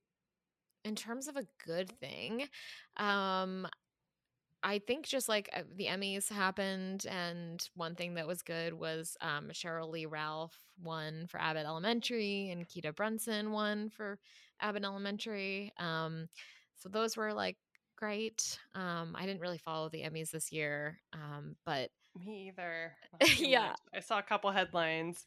in 0.84 0.94
terms 0.94 1.28
of 1.28 1.36
a 1.36 1.46
good 1.64 1.90
thing, 1.98 2.48
um, 2.96 3.66
I 4.62 4.78
think 4.78 5.06
just 5.06 5.28
like 5.28 5.48
uh, 5.52 5.62
the 5.76 5.86
Emmys 5.86 6.30
happened, 6.30 7.06
and 7.10 7.68
one 7.74 7.94
thing 7.94 8.14
that 8.14 8.26
was 8.26 8.42
good 8.42 8.74
was 8.74 9.16
um, 9.20 9.50
Sheryl 9.52 9.90
Lee 9.90 10.06
Ralph 10.06 10.56
won 10.82 11.26
for 11.28 11.40
Abbott 11.40 11.66
Elementary, 11.66 12.50
and 12.50 12.68
Quinta 12.70 12.92
Brunson 12.92 13.50
won 13.50 13.90
for 13.90 14.18
Abbott 14.60 14.84
Elementary. 14.84 15.72
Um, 15.78 16.28
so 16.76 16.88
those 16.88 17.16
were 17.16 17.32
like 17.32 17.56
great. 17.96 18.58
Um, 18.74 19.14
I 19.16 19.26
didn't 19.26 19.40
really 19.40 19.58
follow 19.58 19.88
the 19.88 20.02
Emmys 20.02 20.30
this 20.30 20.52
year, 20.52 20.98
um, 21.12 21.56
but 21.64 21.90
Me 22.24 22.48
either. 22.48 22.92
yeah. 23.38 23.74
I 23.94 24.00
saw 24.00 24.18
a 24.18 24.22
couple 24.22 24.50
headlines. 24.50 25.26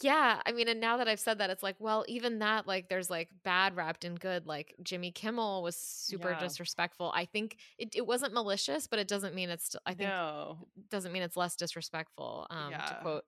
Yeah. 0.00 0.40
I 0.46 0.52
mean, 0.52 0.68
and 0.68 0.80
now 0.80 0.96
that 0.96 1.08
I've 1.08 1.20
said 1.20 1.38
that, 1.38 1.50
it's 1.50 1.62
like, 1.62 1.76
well, 1.78 2.04
even 2.08 2.38
that, 2.38 2.66
like, 2.66 2.88
there's 2.88 3.10
like 3.10 3.28
bad 3.44 3.76
wrapped 3.76 4.04
in 4.04 4.14
good. 4.14 4.46
Like 4.46 4.74
Jimmy 4.82 5.10
Kimmel 5.10 5.62
was 5.62 5.76
super 5.76 6.30
Yeah. 6.30 6.38
disrespectful. 6.40 7.12
I 7.14 7.24
think 7.26 7.56
it, 7.78 7.94
it 7.94 8.06
wasn't 8.06 8.32
malicious, 8.34 8.86
but 8.86 8.98
it 8.98 9.08
doesn't 9.08 9.34
mean 9.34 9.50
it's. 9.50 9.76
I 9.84 9.94
think 9.94 10.08
no. 10.10 10.68
doesn't 10.90 11.12
mean 11.12 11.22
it's 11.22 11.36
less 11.36 11.56
disrespectful. 11.56 12.46
Um, 12.50 12.72
To 12.72 12.98
quote, 13.02 13.24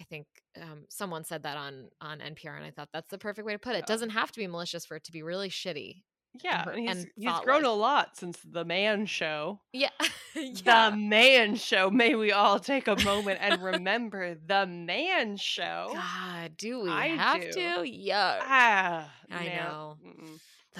I 0.00 0.04
think 0.04 0.26
um, 0.60 0.84
someone 0.88 1.24
said 1.24 1.42
that 1.42 1.56
on 1.56 1.88
on 2.00 2.20
NPR, 2.20 2.56
and 2.56 2.64
I 2.64 2.70
thought 2.70 2.88
that's 2.92 3.10
the 3.10 3.18
perfect 3.18 3.46
way 3.46 3.52
to 3.52 3.58
put 3.58 3.74
it. 3.74 3.80
Yeah. 3.80 3.84
doesn't 3.86 4.10
have 4.10 4.32
to 4.32 4.38
be 4.38 4.46
malicious 4.46 4.86
for 4.86 4.96
it 4.96 5.04
to 5.04 5.12
be 5.12 5.22
really 5.22 5.50
shitty. 5.50 6.02
Yeah, 6.42 6.64
and 6.70 6.78
he's 6.78 6.88
and 6.88 7.06
he's 7.16 7.40
grown 7.40 7.64
a 7.64 7.72
lot 7.72 8.16
since 8.16 8.38
the 8.44 8.64
Man 8.64 9.06
Show. 9.06 9.60
Yeah, 10.34 10.90
The. 10.90 10.96
Man 10.96 11.56
Show. 11.56 11.90
May 11.90 12.14
we 12.14 12.32
all 12.32 12.58
take 12.60 12.86
a 12.88 12.96
moment 12.96 13.38
and 13.40 13.62
remember 13.62 14.34
the 14.34 14.66
Man 14.66 15.36
Show. 15.36 15.90
God, 15.92 16.56
do 16.56 16.80
we 16.80 16.90
I 16.90 17.06
have 17.08 17.40
do. 17.42 17.50
to? 17.52 17.82
Yeah, 17.84 18.40
Ah, 18.42 19.12
I 19.30 19.44
man. 19.44 19.56
know. 19.56 19.98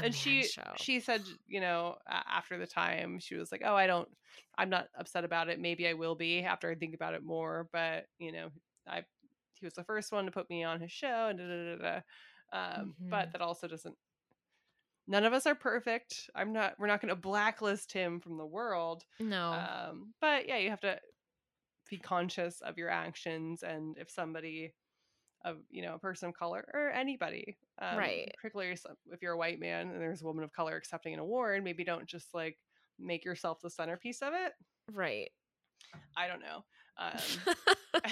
And 0.02 0.14
she 0.14 0.42
show. 0.42 0.62
she 0.76 1.00
said, 1.00 1.22
you 1.46 1.60
know, 1.60 1.96
after 2.08 2.58
the 2.58 2.66
time, 2.66 3.18
she 3.18 3.34
was 3.34 3.50
like, 3.52 3.62
"Oh, 3.64 3.74
I 3.74 3.86
don't, 3.86 4.08
I'm 4.56 4.70
not 4.70 4.86
upset 4.98 5.24
about 5.24 5.48
it. 5.48 5.58
Maybe 5.60 5.86
I 5.88 5.94
will 5.94 6.14
be 6.14 6.42
after 6.42 6.70
I 6.70 6.74
think 6.76 6.94
about 6.94 7.14
it 7.14 7.22
more. 7.24 7.68
But 7.72 8.06
you 8.18 8.32
know, 8.32 8.50
I 8.88 9.04
he 9.54 9.66
was 9.66 9.74
the 9.74 9.84
first 9.84 10.12
one 10.12 10.26
to 10.26 10.30
put 10.32 10.48
me 10.50 10.64
on 10.64 10.80
his 10.80 10.92
show, 10.92 11.28
and 11.28 11.38
da 11.38 11.44
da 11.46 11.76
da 11.76 12.00
da. 12.00 12.80
Um, 12.82 12.96
But 13.10 13.28
Mhm. 13.28 13.32
that 13.32 13.40
also 13.42 13.68
doesn't. 13.68 13.96
None 15.08 15.24
of 15.24 15.32
us 15.32 15.46
are 15.46 15.54
perfect. 15.54 16.30
I'm 16.34 16.52
not. 16.52 16.74
We're 16.78 16.86
not 16.86 17.00
going 17.00 17.08
to 17.08 17.16
blacklist 17.20 17.92
him 17.92 18.20
from 18.20 18.36
the 18.36 18.46
world. 18.46 19.04
no, 19.18 19.52
Um, 19.52 20.14
but 20.20 20.46
yeah, 20.48 20.58
you 20.58 20.70
have 20.70 20.80
to 20.82 20.98
be 21.88 21.98
conscious 21.98 22.60
of 22.60 22.78
your 22.78 22.88
actions, 22.90 23.62
and 23.62 23.96
if 23.98 24.08
somebody 24.10 24.72
of 25.44 25.56
you 25.70 25.80
know 25.82 25.94
a 25.94 25.98
person 25.98 26.28
of 26.28 26.34
color 26.34 26.62
or 26.74 26.90
anybody 26.90 27.56
um, 27.80 27.96
Right. 27.96 28.30
particularly 28.36 28.76
if 29.10 29.22
you're 29.22 29.32
a 29.32 29.38
white 29.38 29.58
man 29.58 29.88
and 29.88 29.98
there's 29.98 30.20
a 30.20 30.26
woman 30.26 30.44
of 30.44 30.52
color 30.52 30.76
accepting 30.76 31.14
an 31.14 31.18
award 31.18 31.64
maybe 31.64 31.82
don't 31.82 32.06
just 32.06 32.34
like 32.34 32.58
make 32.98 33.24
yourself 33.24 33.58
the 33.62 33.70
centerpiece 33.70 34.20
of 34.20 34.34
it 34.34 34.52
right. 34.92 35.30
i 36.14 36.28
don't 36.28 36.42
know 36.42 36.62
um, 36.98 37.54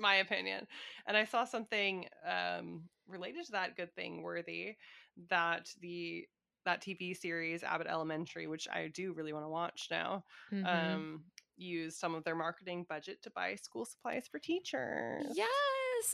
my 0.00 0.16
opinion. 0.16 0.66
And 1.06 1.16
i 1.16 1.24
saw 1.24 1.44
something 1.44 2.08
um, 2.24 2.90
related 3.06 3.46
to 3.46 3.52
that 3.52 3.76
good 3.76 3.94
thing 3.94 4.22
worthy 4.22 4.76
that 5.16 5.74
the 5.80 6.28
that 6.64 6.80
tv 6.82 7.16
series 7.16 7.62
abbott 7.62 7.86
elementary 7.86 8.46
which 8.46 8.68
i 8.68 8.88
do 8.88 9.12
really 9.14 9.32
want 9.32 9.44
to 9.44 9.48
watch 9.48 9.88
now 9.90 10.24
Mhm. 10.52 10.66
um, 10.68 11.30
used 11.56 11.98
some 11.98 12.14
of 12.14 12.24
their 12.24 12.34
marketing 12.36 12.84
budget 12.84 13.22
to 13.22 13.30
buy 13.30 13.54
school 13.54 13.84
supplies 13.84 14.28
for 14.28 14.38
teachers. 14.38 15.36
Yes, 15.36 15.50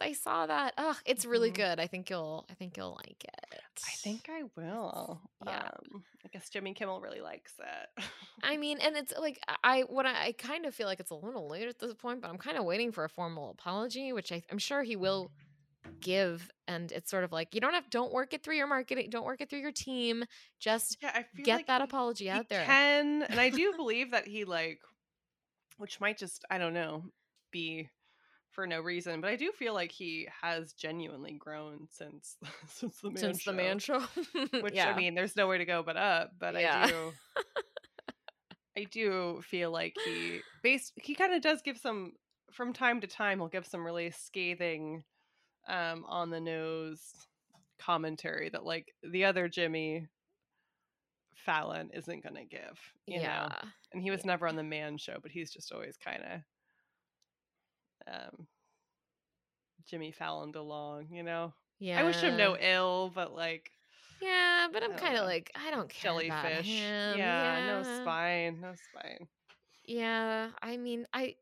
I 0.00 0.12
saw 0.12 0.46
that. 0.46 0.74
Oh, 0.78 0.96
it's 1.04 1.24
really 1.24 1.50
Mhm. 1.50 1.54
good. 1.56 1.80
I 1.80 1.86
think 1.86 2.10
you'll. 2.10 2.46
I 2.50 2.54
think 2.54 2.76
you'll 2.76 2.94
like 3.06 3.24
it. 3.24 3.60
I 3.86 3.90
think 3.96 4.28
I 4.28 4.42
will. 4.56 5.20
Yeah. 5.44 5.70
Um, 5.92 6.04
I 6.24 6.28
guess 6.28 6.48
Jimmy 6.50 6.72
Kimmel 6.74 7.00
really 7.00 7.20
likes 7.20 7.52
it. 7.58 8.04
I 8.42 8.56
mean, 8.56 8.78
and 8.80 8.96
it's 8.96 9.12
like 9.18 9.38
I 9.64 9.82
what 9.82 10.06
I, 10.06 10.26
I 10.26 10.32
kind 10.32 10.66
of 10.66 10.74
feel 10.74 10.86
like 10.86 11.00
it's 11.00 11.10
a 11.10 11.14
little 11.14 11.48
late 11.48 11.68
at 11.68 11.78
this 11.78 11.94
point, 11.94 12.20
but 12.22 12.28
I'm 12.30 12.38
kind 12.38 12.56
of 12.56 12.64
waiting 12.64 12.90
for 12.92 13.04
a 13.04 13.08
formal 13.08 13.50
apology, 13.50 14.12
which 14.12 14.32
I, 14.32 14.42
I'm 14.50 14.58
sure 14.58 14.82
he 14.82 14.96
will 14.96 15.30
give. 16.00 16.50
And 16.68 16.90
it's 16.90 17.10
sort 17.10 17.22
of 17.24 17.32
like 17.32 17.54
you 17.54 17.60
don't 17.60 17.74
have 17.74 17.88
don't 17.90 18.12
work 18.12 18.34
it 18.34 18.42
through 18.42 18.56
your 18.56 18.66
marketing, 18.66 19.08
don't 19.10 19.24
work 19.24 19.40
it 19.40 19.48
through 19.50 19.60
your 19.60 19.72
team. 19.72 20.24
Just 20.58 20.98
yeah, 21.02 21.22
get 21.44 21.56
like 21.56 21.66
that 21.68 21.80
he- 21.80 21.84
apology 21.84 22.28
out 22.30 22.48
there. 22.48 22.64
Can 22.64 23.22
and 23.22 23.38
I 23.40 23.50
do 23.50 23.72
believe 23.76 24.10
that 24.10 24.26
he 24.26 24.44
like, 24.44 24.80
which 25.78 26.00
might 26.00 26.18
just 26.18 26.44
I 26.50 26.58
don't 26.58 26.74
know 26.74 27.04
be 27.52 27.88
for 28.56 28.66
no 28.66 28.80
reason, 28.80 29.20
but 29.20 29.30
I 29.30 29.36
do 29.36 29.52
feel 29.52 29.74
like 29.74 29.92
he 29.92 30.26
has 30.42 30.72
genuinely 30.72 31.32
grown 31.34 31.86
since 31.90 32.36
since 32.68 32.98
the 33.00 33.10
man 33.10 33.16
Since 33.18 33.42
show. 33.42 33.50
the 33.52 33.56
man 33.56 33.78
show, 33.78 34.00
Which 34.60 34.74
yeah, 34.74 34.88
I 34.90 34.96
mean, 34.96 35.14
there's 35.14 35.36
nowhere 35.36 35.58
to 35.58 35.64
go 35.66 35.84
but 35.84 35.96
up. 35.96 36.32
But 36.40 36.58
Yeah. 36.58 36.82
I 36.84 36.86
do. 36.88 37.12
I 38.78 38.84
do 38.84 39.42
feel 39.42 39.70
like 39.70 39.94
he 40.04 40.40
based 40.62 40.92
he 40.96 41.14
kind 41.14 41.34
of 41.34 41.42
does 41.42 41.62
give 41.62 41.78
some 41.78 42.12
from 42.50 42.72
time 42.72 43.00
to 43.02 43.06
time 43.06 43.38
he'll 43.38 43.48
give 43.48 43.66
some 43.66 43.84
really 43.84 44.10
scathing 44.10 45.04
um 45.68 46.04
on 46.08 46.30
the 46.30 46.40
nose 46.40 47.26
commentary 47.78 48.48
that 48.48 48.64
like 48.64 48.88
the 49.02 49.24
other 49.24 49.48
Jimmy 49.48 50.06
Fallon 51.34 51.90
isn't 51.92 52.22
gonna 52.24 52.44
give. 52.44 52.78
You 53.06 53.20
yeah, 53.20 53.48
know? 53.48 53.68
And 53.92 54.02
he 54.02 54.10
was 54.10 54.24
never 54.24 54.48
on 54.48 54.56
the 54.56 54.62
man 54.62 54.96
show, 54.98 55.18
but 55.22 55.30
he's 55.30 55.52
just 55.52 55.72
always 55.72 55.96
kinda 55.96 56.44
um 58.06 58.46
Jimmy 59.86 60.12
Fallon 60.12 60.54
along, 60.54 61.10
you 61.12 61.22
know? 61.22 61.54
yeah. 61.78 62.00
I 62.00 62.02
wish 62.04 62.22
him 62.22 62.36
no 62.36 62.56
ill, 62.58 63.10
but 63.10 63.32
like 63.32 63.72
Yeah, 64.20 64.68
but 64.72 64.82
I'm 64.82 64.94
kind 64.94 65.16
of 65.16 65.24
like 65.24 65.50
I 65.54 65.70
don't 65.70 65.90
care 65.90 66.18
about 66.20 66.52
jellyfish. 66.52 66.64
him. 66.64 67.36
Yeah, 67.36 67.60
no 67.60 67.82
spine, 67.82 68.60
no 68.60 68.74
spine. 68.74 69.28
Yeah, 69.84 70.50
I 70.62 70.76
mean, 70.76 71.06
I 71.12 71.36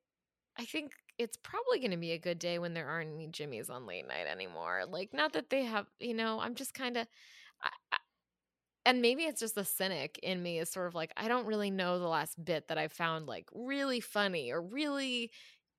I 0.56 0.64
think 0.66 0.94
it's 1.18 1.36
probably 1.38 1.80
going 1.80 1.92
to 1.92 1.98
be 1.98 2.12
a 2.12 2.18
good 2.18 2.38
day 2.40 2.58
when 2.58 2.74
there 2.74 2.88
aren't 2.88 3.14
any 3.14 3.28
Jimmys 3.28 3.70
on 3.70 3.86
late 3.86 4.06
night 4.06 4.26
anymore. 4.26 4.86
Like, 4.86 5.12
not 5.14 5.32
that 5.34 5.50
they 5.50 5.64
have, 5.64 5.88
you 6.00 6.14
know, 6.14 6.40
I'm 6.40 6.54
just 6.56 6.74
kind 6.74 6.96
of, 6.98 7.08
and 8.86 9.00
maybe 9.00 9.24
it's 9.24 9.40
just 9.40 9.54
the 9.54 9.64
cynic 9.64 10.18
in 10.22 10.42
me 10.42 10.58
is 10.58 10.68
sort 10.68 10.86
of 10.86 10.94
like 10.94 11.12
I 11.16 11.28
don't 11.28 11.46
really 11.46 11.70
know 11.70 11.98
the 11.98 12.08
last 12.08 12.42
bit 12.44 12.68
that 12.68 12.76
I 12.78 12.88
found 12.88 13.26
like 13.26 13.48
really 13.54 14.00
funny 14.00 14.50
or 14.50 14.60
really 14.60 15.30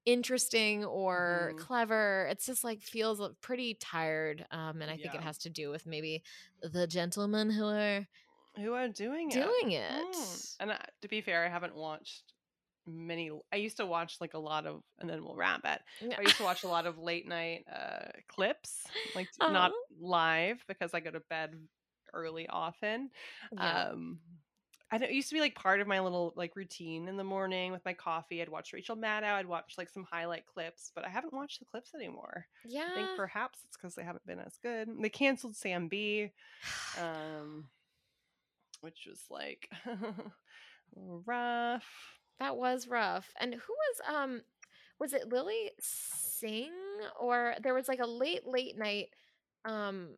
interesting 0.06 0.86
or 0.86 1.54
Mhm. 1.54 1.58
clever. 1.58 2.28
It's 2.32 2.46
just 2.46 2.64
like 2.64 2.82
feels 2.82 3.22
pretty 3.42 3.76
tired, 3.76 4.46
um, 4.52 4.82
and 4.82 4.92
I 4.92 4.98
think 4.98 5.14
it 5.16 5.22
has 5.22 5.38
to 5.40 5.50
do 5.50 5.70
with 5.70 5.86
maybe 5.86 6.24
the 6.62 6.88
gentlemen 6.88 7.50
who 7.52 7.66
are 7.66 8.08
Who 8.58 8.74
are 8.74 8.88
doing 8.88 9.32
it? 9.32 9.34
doing 9.34 9.72
it. 9.72 10.06
Mm. 10.16 10.56
And 10.60 10.72
uh, 10.72 10.78
to 11.02 11.08
be 11.08 11.22
fair, 11.22 11.46
I 11.46 11.50
haven't 11.50 11.76
watched 11.76 12.34
many. 12.88 13.32
I 13.52 13.58
used 13.58 13.78
to 13.78 13.86
watch 13.86 14.18
like 14.22 14.34
a 14.34 14.40
lot 14.40 14.66
of, 14.66 14.82
and 15.00 15.10
then 15.10 15.24
we'll 15.24 15.36
wrap 15.36 15.62
it. 15.66 15.82
Yeah. 16.00 16.18
I 16.18 16.22
used 16.22 16.38
to 16.38 16.44
watch 16.44 16.64
a 16.64 16.68
lot 16.68 16.86
of 16.86 16.98
late 16.98 17.28
night 17.28 17.66
uh, 17.72 18.12
clips, 18.30 18.94
like 19.14 19.30
not 19.48 19.72
Uh-huh. 19.72 19.86
live 20.00 20.64
because 20.68 20.94
I 20.94 21.00
go 21.02 21.12
to 21.12 21.20
bed 21.30 21.68
early 22.14 22.48
often. 22.48 23.10
Yeah. 23.52 23.90
Um, 23.92 24.20
I 24.92 24.98
know 24.98 25.08
it 25.08 25.14
used 25.14 25.30
to 25.30 25.36
be 25.36 25.42
like 25.42 25.56
part 25.56 25.82
of 25.82 25.88
my 25.88 26.00
little 26.00 26.34
like 26.36 26.56
routine 26.56 27.08
in 27.08 27.18
the 27.18 27.24
morning 27.24 27.72
with 27.72 27.84
my 27.86 27.94
coffee. 27.94 28.42
I'd 28.42 28.50
watch 28.50 28.72
Rachel 28.72 28.96
Maddow. 28.96 29.34
I'd 29.34 29.48
watch 29.48 29.74
like 29.78 29.90
some 29.90 30.06
highlight 30.10 30.46
clips, 30.46 30.92
but 30.94 31.04
I 31.06 31.10
haven't 31.10 31.34
watched 31.34 31.60
the 31.60 31.66
clips 31.66 31.94
anymore. 31.96 32.46
yeah. 32.66 32.90
I 32.92 32.96
think 32.96 33.10
perhaps 33.18 33.60
it's 33.66 33.76
because 33.76 33.96
they 33.96 34.04
haven't 34.04 34.26
been 34.28 34.40
as 34.40 34.58
good. 34.62 34.90
They 35.02 35.10
canceled 35.10 35.56
Sam 35.56 35.88
Bee, 35.88 36.32
um, 37.02 37.66
which 38.82 39.08
was 39.10 39.22
like 39.30 39.70
rough. 40.96 41.86
That 42.40 42.56
was 42.56 42.88
rough. 42.88 43.32
And 43.40 43.54
who 43.54 43.60
was 43.74 44.16
um 44.16 44.42
was 45.00 45.14
it 45.14 45.30
Lilly 45.30 45.72
Singh 45.80 46.72
or 47.20 47.56
there 47.62 47.74
was 47.74 47.88
like 47.88 48.00
a 48.00 48.08
late 48.08 48.46
late 48.46 48.78
night 48.78 49.08
um 49.66 50.10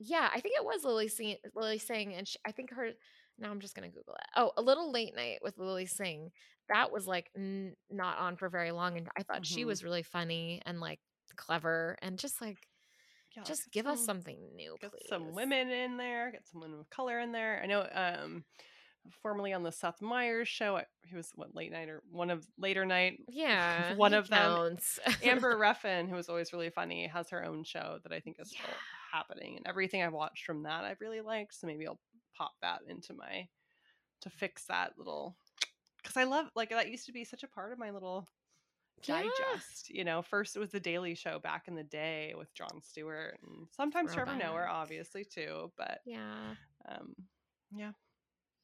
yeah, 0.00 0.28
I 0.32 0.40
think 0.40 0.54
it 0.56 0.64
was 0.64 0.84
Lilly 0.84 1.08
Singh 1.08 1.36
Lilly 1.54 1.78
Singh 1.78 2.14
and 2.14 2.26
she, 2.26 2.38
I 2.44 2.52
think 2.52 2.70
her 2.72 2.90
now 3.38 3.50
I'm 3.50 3.60
just 3.60 3.74
going 3.74 3.88
to 3.90 3.96
google 3.96 4.14
it. 4.14 4.26
Oh, 4.36 4.52
a 4.56 4.62
little 4.62 4.90
late 4.92 5.14
night 5.14 5.38
with 5.42 5.58
Lilly 5.58 5.86
Singh. 5.86 6.30
That 6.68 6.90
was 6.92 7.06
like 7.06 7.30
n- 7.36 7.74
not 7.90 8.18
on 8.18 8.36
for 8.36 8.48
very 8.48 8.72
long 8.72 8.96
and 8.98 9.08
I 9.16 9.22
thought 9.22 9.46
she 9.46 9.62
Mhm. 9.62 9.66
was 9.66 9.84
really 9.84 10.02
funny 10.02 10.60
and 10.66 10.80
like 10.80 11.00
clever 11.36 11.96
and 12.02 12.18
just 12.18 12.40
like 12.40 12.58
Yeah, 13.36 13.42
just 13.44 13.70
give 13.70 13.86
us 13.86 14.04
something 14.04 14.54
new 14.56 14.76
Get 14.80 14.90
please. 14.90 15.06
some 15.08 15.32
women 15.34 15.70
in 15.70 15.96
there. 15.96 16.30
Get 16.32 16.46
some 16.48 16.60
women 16.60 16.80
of 16.80 16.90
color 16.90 17.18
in 17.20 17.30
there. 17.32 17.60
I 17.62 17.66
know. 17.66 17.86
Um, 17.92 18.44
formerly 19.22 19.52
on 19.54 19.62
the 19.62 19.72
Seth 19.72 20.02
Meyers 20.02 20.48
show, 20.48 20.80
he 21.06 21.16
was 21.16 21.30
what 21.34 21.54
late 21.54 21.70
night 21.72 21.88
or 21.88 22.02
one 22.10 22.30
of 22.30 22.46
later 22.58 22.84
night. 22.84 23.20
Yeah. 23.28 23.94
one 23.94 24.12
of 24.14 24.28
them. 24.28 24.76
Amber 25.22 25.56
Ruffin, 25.58 26.08
who 26.08 26.16
was 26.16 26.28
always 26.28 26.52
really 26.52 26.70
funny, 26.70 27.06
has 27.06 27.30
her 27.30 27.44
own 27.44 27.64
show 27.64 27.98
that 28.02 28.12
I 28.12 28.20
think 28.20 28.36
is 28.40 28.52
Yeah. 28.52 28.60
happening, 29.12 29.56
and 29.56 29.66
everything 29.66 30.02
I've 30.02 30.12
watched 30.12 30.44
from 30.44 30.64
that 30.64 30.84
I've 30.84 31.00
really 31.00 31.20
liked. 31.22 31.54
So 31.54 31.66
maybe 31.66 31.86
I'll 31.86 32.00
pop 32.38 32.52
that 32.62 32.80
into 32.88 33.12
my 33.14 33.48
to 34.22 34.30
fix 34.30 34.64
that 34.66 34.92
little 34.96 35.36
because 36.02 36.16
I 36.16 36.24
love 36.24 36.46
like 36.54 36.70
that 36.70 36.90
used 36.90 37.06
to 37.06 37.12
be 37.12 37.24
such 37.24 37.42
a 37.42 37.48
part 37.48 37.72
of 37.72 37.78
my 37.78 37.90
little 37.90 38.28
Yeah. 39.04 39.22
digest. 39.22 39.90
You 39.90 40.04
know, 40.04 40.22
first 40.22 40.56
it 40.56 40.58
was 40.60 40.70
the 40.70 40.80
Daily 40.80 41.14
Show 41.14 41.38
back 41.38 41.68
in 41.68 41.74
the 41.74 41.84
day 41.84 42.34
with 42.36 42.52
Jon 42.54 42.80
Stewart 42.82 43.38
and 43.42 43.66
sometimes 43.76 44.14
Trevor 44.14 44.36
Noah, 44.36 44.66
obviously 44.70 45.24
too. 45.24 45.72
But 45.76 46.00
Yeah. 46.06 46.54
um, 46.88 47.14
yeah, 47.70 47.92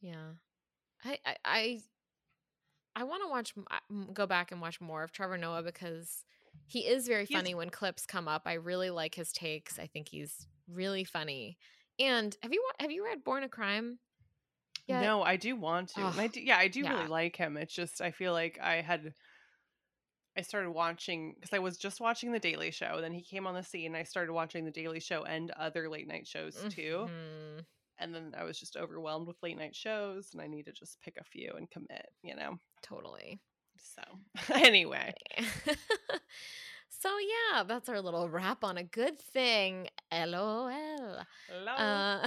Yeah. 0.00 0.32
I 1.04 1.18
I 1.26 1.36
I, 1.44 1.82
I 2.96 3.04
want 3.04 3.22
to 3.24 3.28
watch 3.28 3.52
m- 3.56 3.66
I- 3.70 3.80
m- 3.90 4.12
go 4.12 4.26
back 4.26 4.52
and 4.52 4.60
watch 4.60 4.80
more 4.80 5.02
of 5.02 5.12
Trevor 5.12 5.36
Noah 5.38 5.62
because 5.62 6.24
he 6.66 6.86
is 6.86 7.06
very 7.08 7.26
He's- 7.26 7.36
funny 7.38 7.54
when 7.54 7.70
clips 7.70 8.06
come 8.06 8.26
up. 8.28 8.42
I 8.46 8.54
really 8.54 8.90
like 8.90 9.14
his 9.16 9.32
takes. 9.32 9.78
I 9.78 9.86
think 9.86 10.08
he's 10.08 10.46
really 10.68 11.04
funny. 11.04 11.58
And 11.98 12.36
have 12.42 12.52
you 12.52 12.64
have 12.80 12.90
you 12.90 13.04
read 13.04 13.24
Born 13.24 13.44
a 13.44 13.48
Crime? 13.48 13.98
yet? 14.86 15.02
No, 15.02 15.22
I 15.22 15.36
do 15.36 15.56
want 15.56 15.90
to. 15.90 16.02
I 16.02 16.26
do, 16.26 16.40
yeah, 16.40 16.58
I 16.58 16.68
do 16.68 16.80
yeah. 16.80 16.94
really 16.94 17.08
like 17.08 17.36
him. 17.36 17.56
It's 17.56 17.74
just 17.74 18.00
I 18.00 18.10
feel 18.10 18.32
like 18.32 18.58
I 18.62 18.80
had 18.80 19.14
I 20.36 20.42
started 20.42 20.70
watching 20.70 21.34
because 21.34 21.52
I 21.52 21.60
was 21.60 21.76
just 21.76 22.00
watching 22.00 22.32
The 22.32 22.40
Daily 22.40 22.70
Show. 22.70 23.00
Then 23.00 23.12
he 23.12 23.22
came 23.22 23.46
on 23.46 23.54
the 23.54 23.62
scene. 23.62 23.94
I 23.94 24.02
started 24.02 24.32
watching 24.32 24.64
The 24.64 24.70
Daily 24.70 25.00
Show 25.00 25.22
and 25.22 25.50
other 25.52 25.88
late 25.88 26.08
night 26.08 26.26
shows 26.26 26.56
too. 26.70 27.08
Mhm. 27.08 27.64
And 27.98 28.12
then 28.12 28.34
I 28.36 28.42
was 28.42 28.58
just 28.58 28.76
overwhelmed 28.76 29.28
with 29.28 29.40
late 29.42 29.56
night 29.56 29.76
shows, 29.76 30.30
and 30.32 30.42
I 30.42 30.48
need 30.48 30.64
to 30.64 30.72
just 30.72 31.00
pick 31.00 31.16
a 31.16 31.24
few 31.24 31.52
and 31.56 31.70
commit. 31.70 32.08
You 32.22 32.34
know. 32.36 32.58
Totally. 32.82 33.40
So 33.78 34.02
anyway, 34.54 35.14
so 37.04 37.10
yeah, 37.18 37.64
that's 37.64 37.90
our 37.90 38.00
little 38.00 38.30
wrap 38.30 38.64
on 38.64 38.78
a 38.78 38.82
good 38.82 39.18
thing. 39.18 39.88
LOL. 40.10 40.70
hello. 41.50 41.72
Uh, 41.72 42.26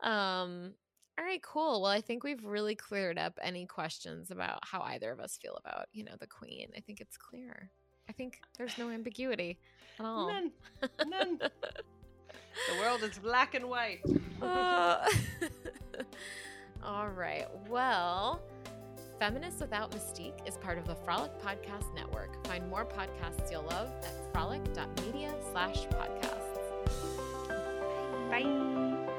um. 0.06 0.74
All 1.18 1.24
right, 1.24 1.42
cool. 1.42 1.82
Well, 1.82 1.90
I 1.90 2.00
think 2.00 2.22
we've 2.22 2.42
really 2.44 2.74
cleared 2.74 3.18
up 3.18 3.38
any 3.42 3.66
questions 3.66 4.30
about 4.30 4.60
how 4.62 4.80
either 4.82 5.10
of 5.10 5.20
us 5.20 5.36
feel 5.36 5.58
about, 5.62 5.86
you 5.92 6.04
know, 6.04 6.14
the 6.18 6.26
queen. 6.26 6.68
I 6.76 6.80
think 6.80 7.00
it's 7.00 7.18
clear. 7.18 7.68
I 8.08 8.12
think 8.12 8.40
there's 8.56 8.78
no 8.78 8.88
ambiguity 8.90 9.58
at 9.98 10.06
all. 10.06 10.28
None. 10.28 10.52
None. 11.06 11.38
the 11.40 12.80
world 12.80 13.02
is 13.02 13.18
black 13.18 13.54
and 13.54 13.68
white. 13.68 14.00
Uh, 14.40 15.06
all 16.84 17.08
right. 17.08 17.46
Well, 17.68 18.40
Feminists 19.22 19.60
Without 19.60 19.92
Mystique 19.92 20.48
is 20.48 20.56
part 20.56 20.78
of 20.78 20.84
the 20.88 20.96
Frolic 20.96 21.30
Podcast 21.38 21.94
Network. 21.94 22.44
Find 22.44 22.68
more 22.68 22.84
podcasts 22.84 23.52
you'll 23.52 23.62
love 23.62 23.88
at 24.02 24.32
frolic.media 24.32 25.32
slash 25.52 25.86
podcasts. 25.86 26.58
Bye. 28.28 29.11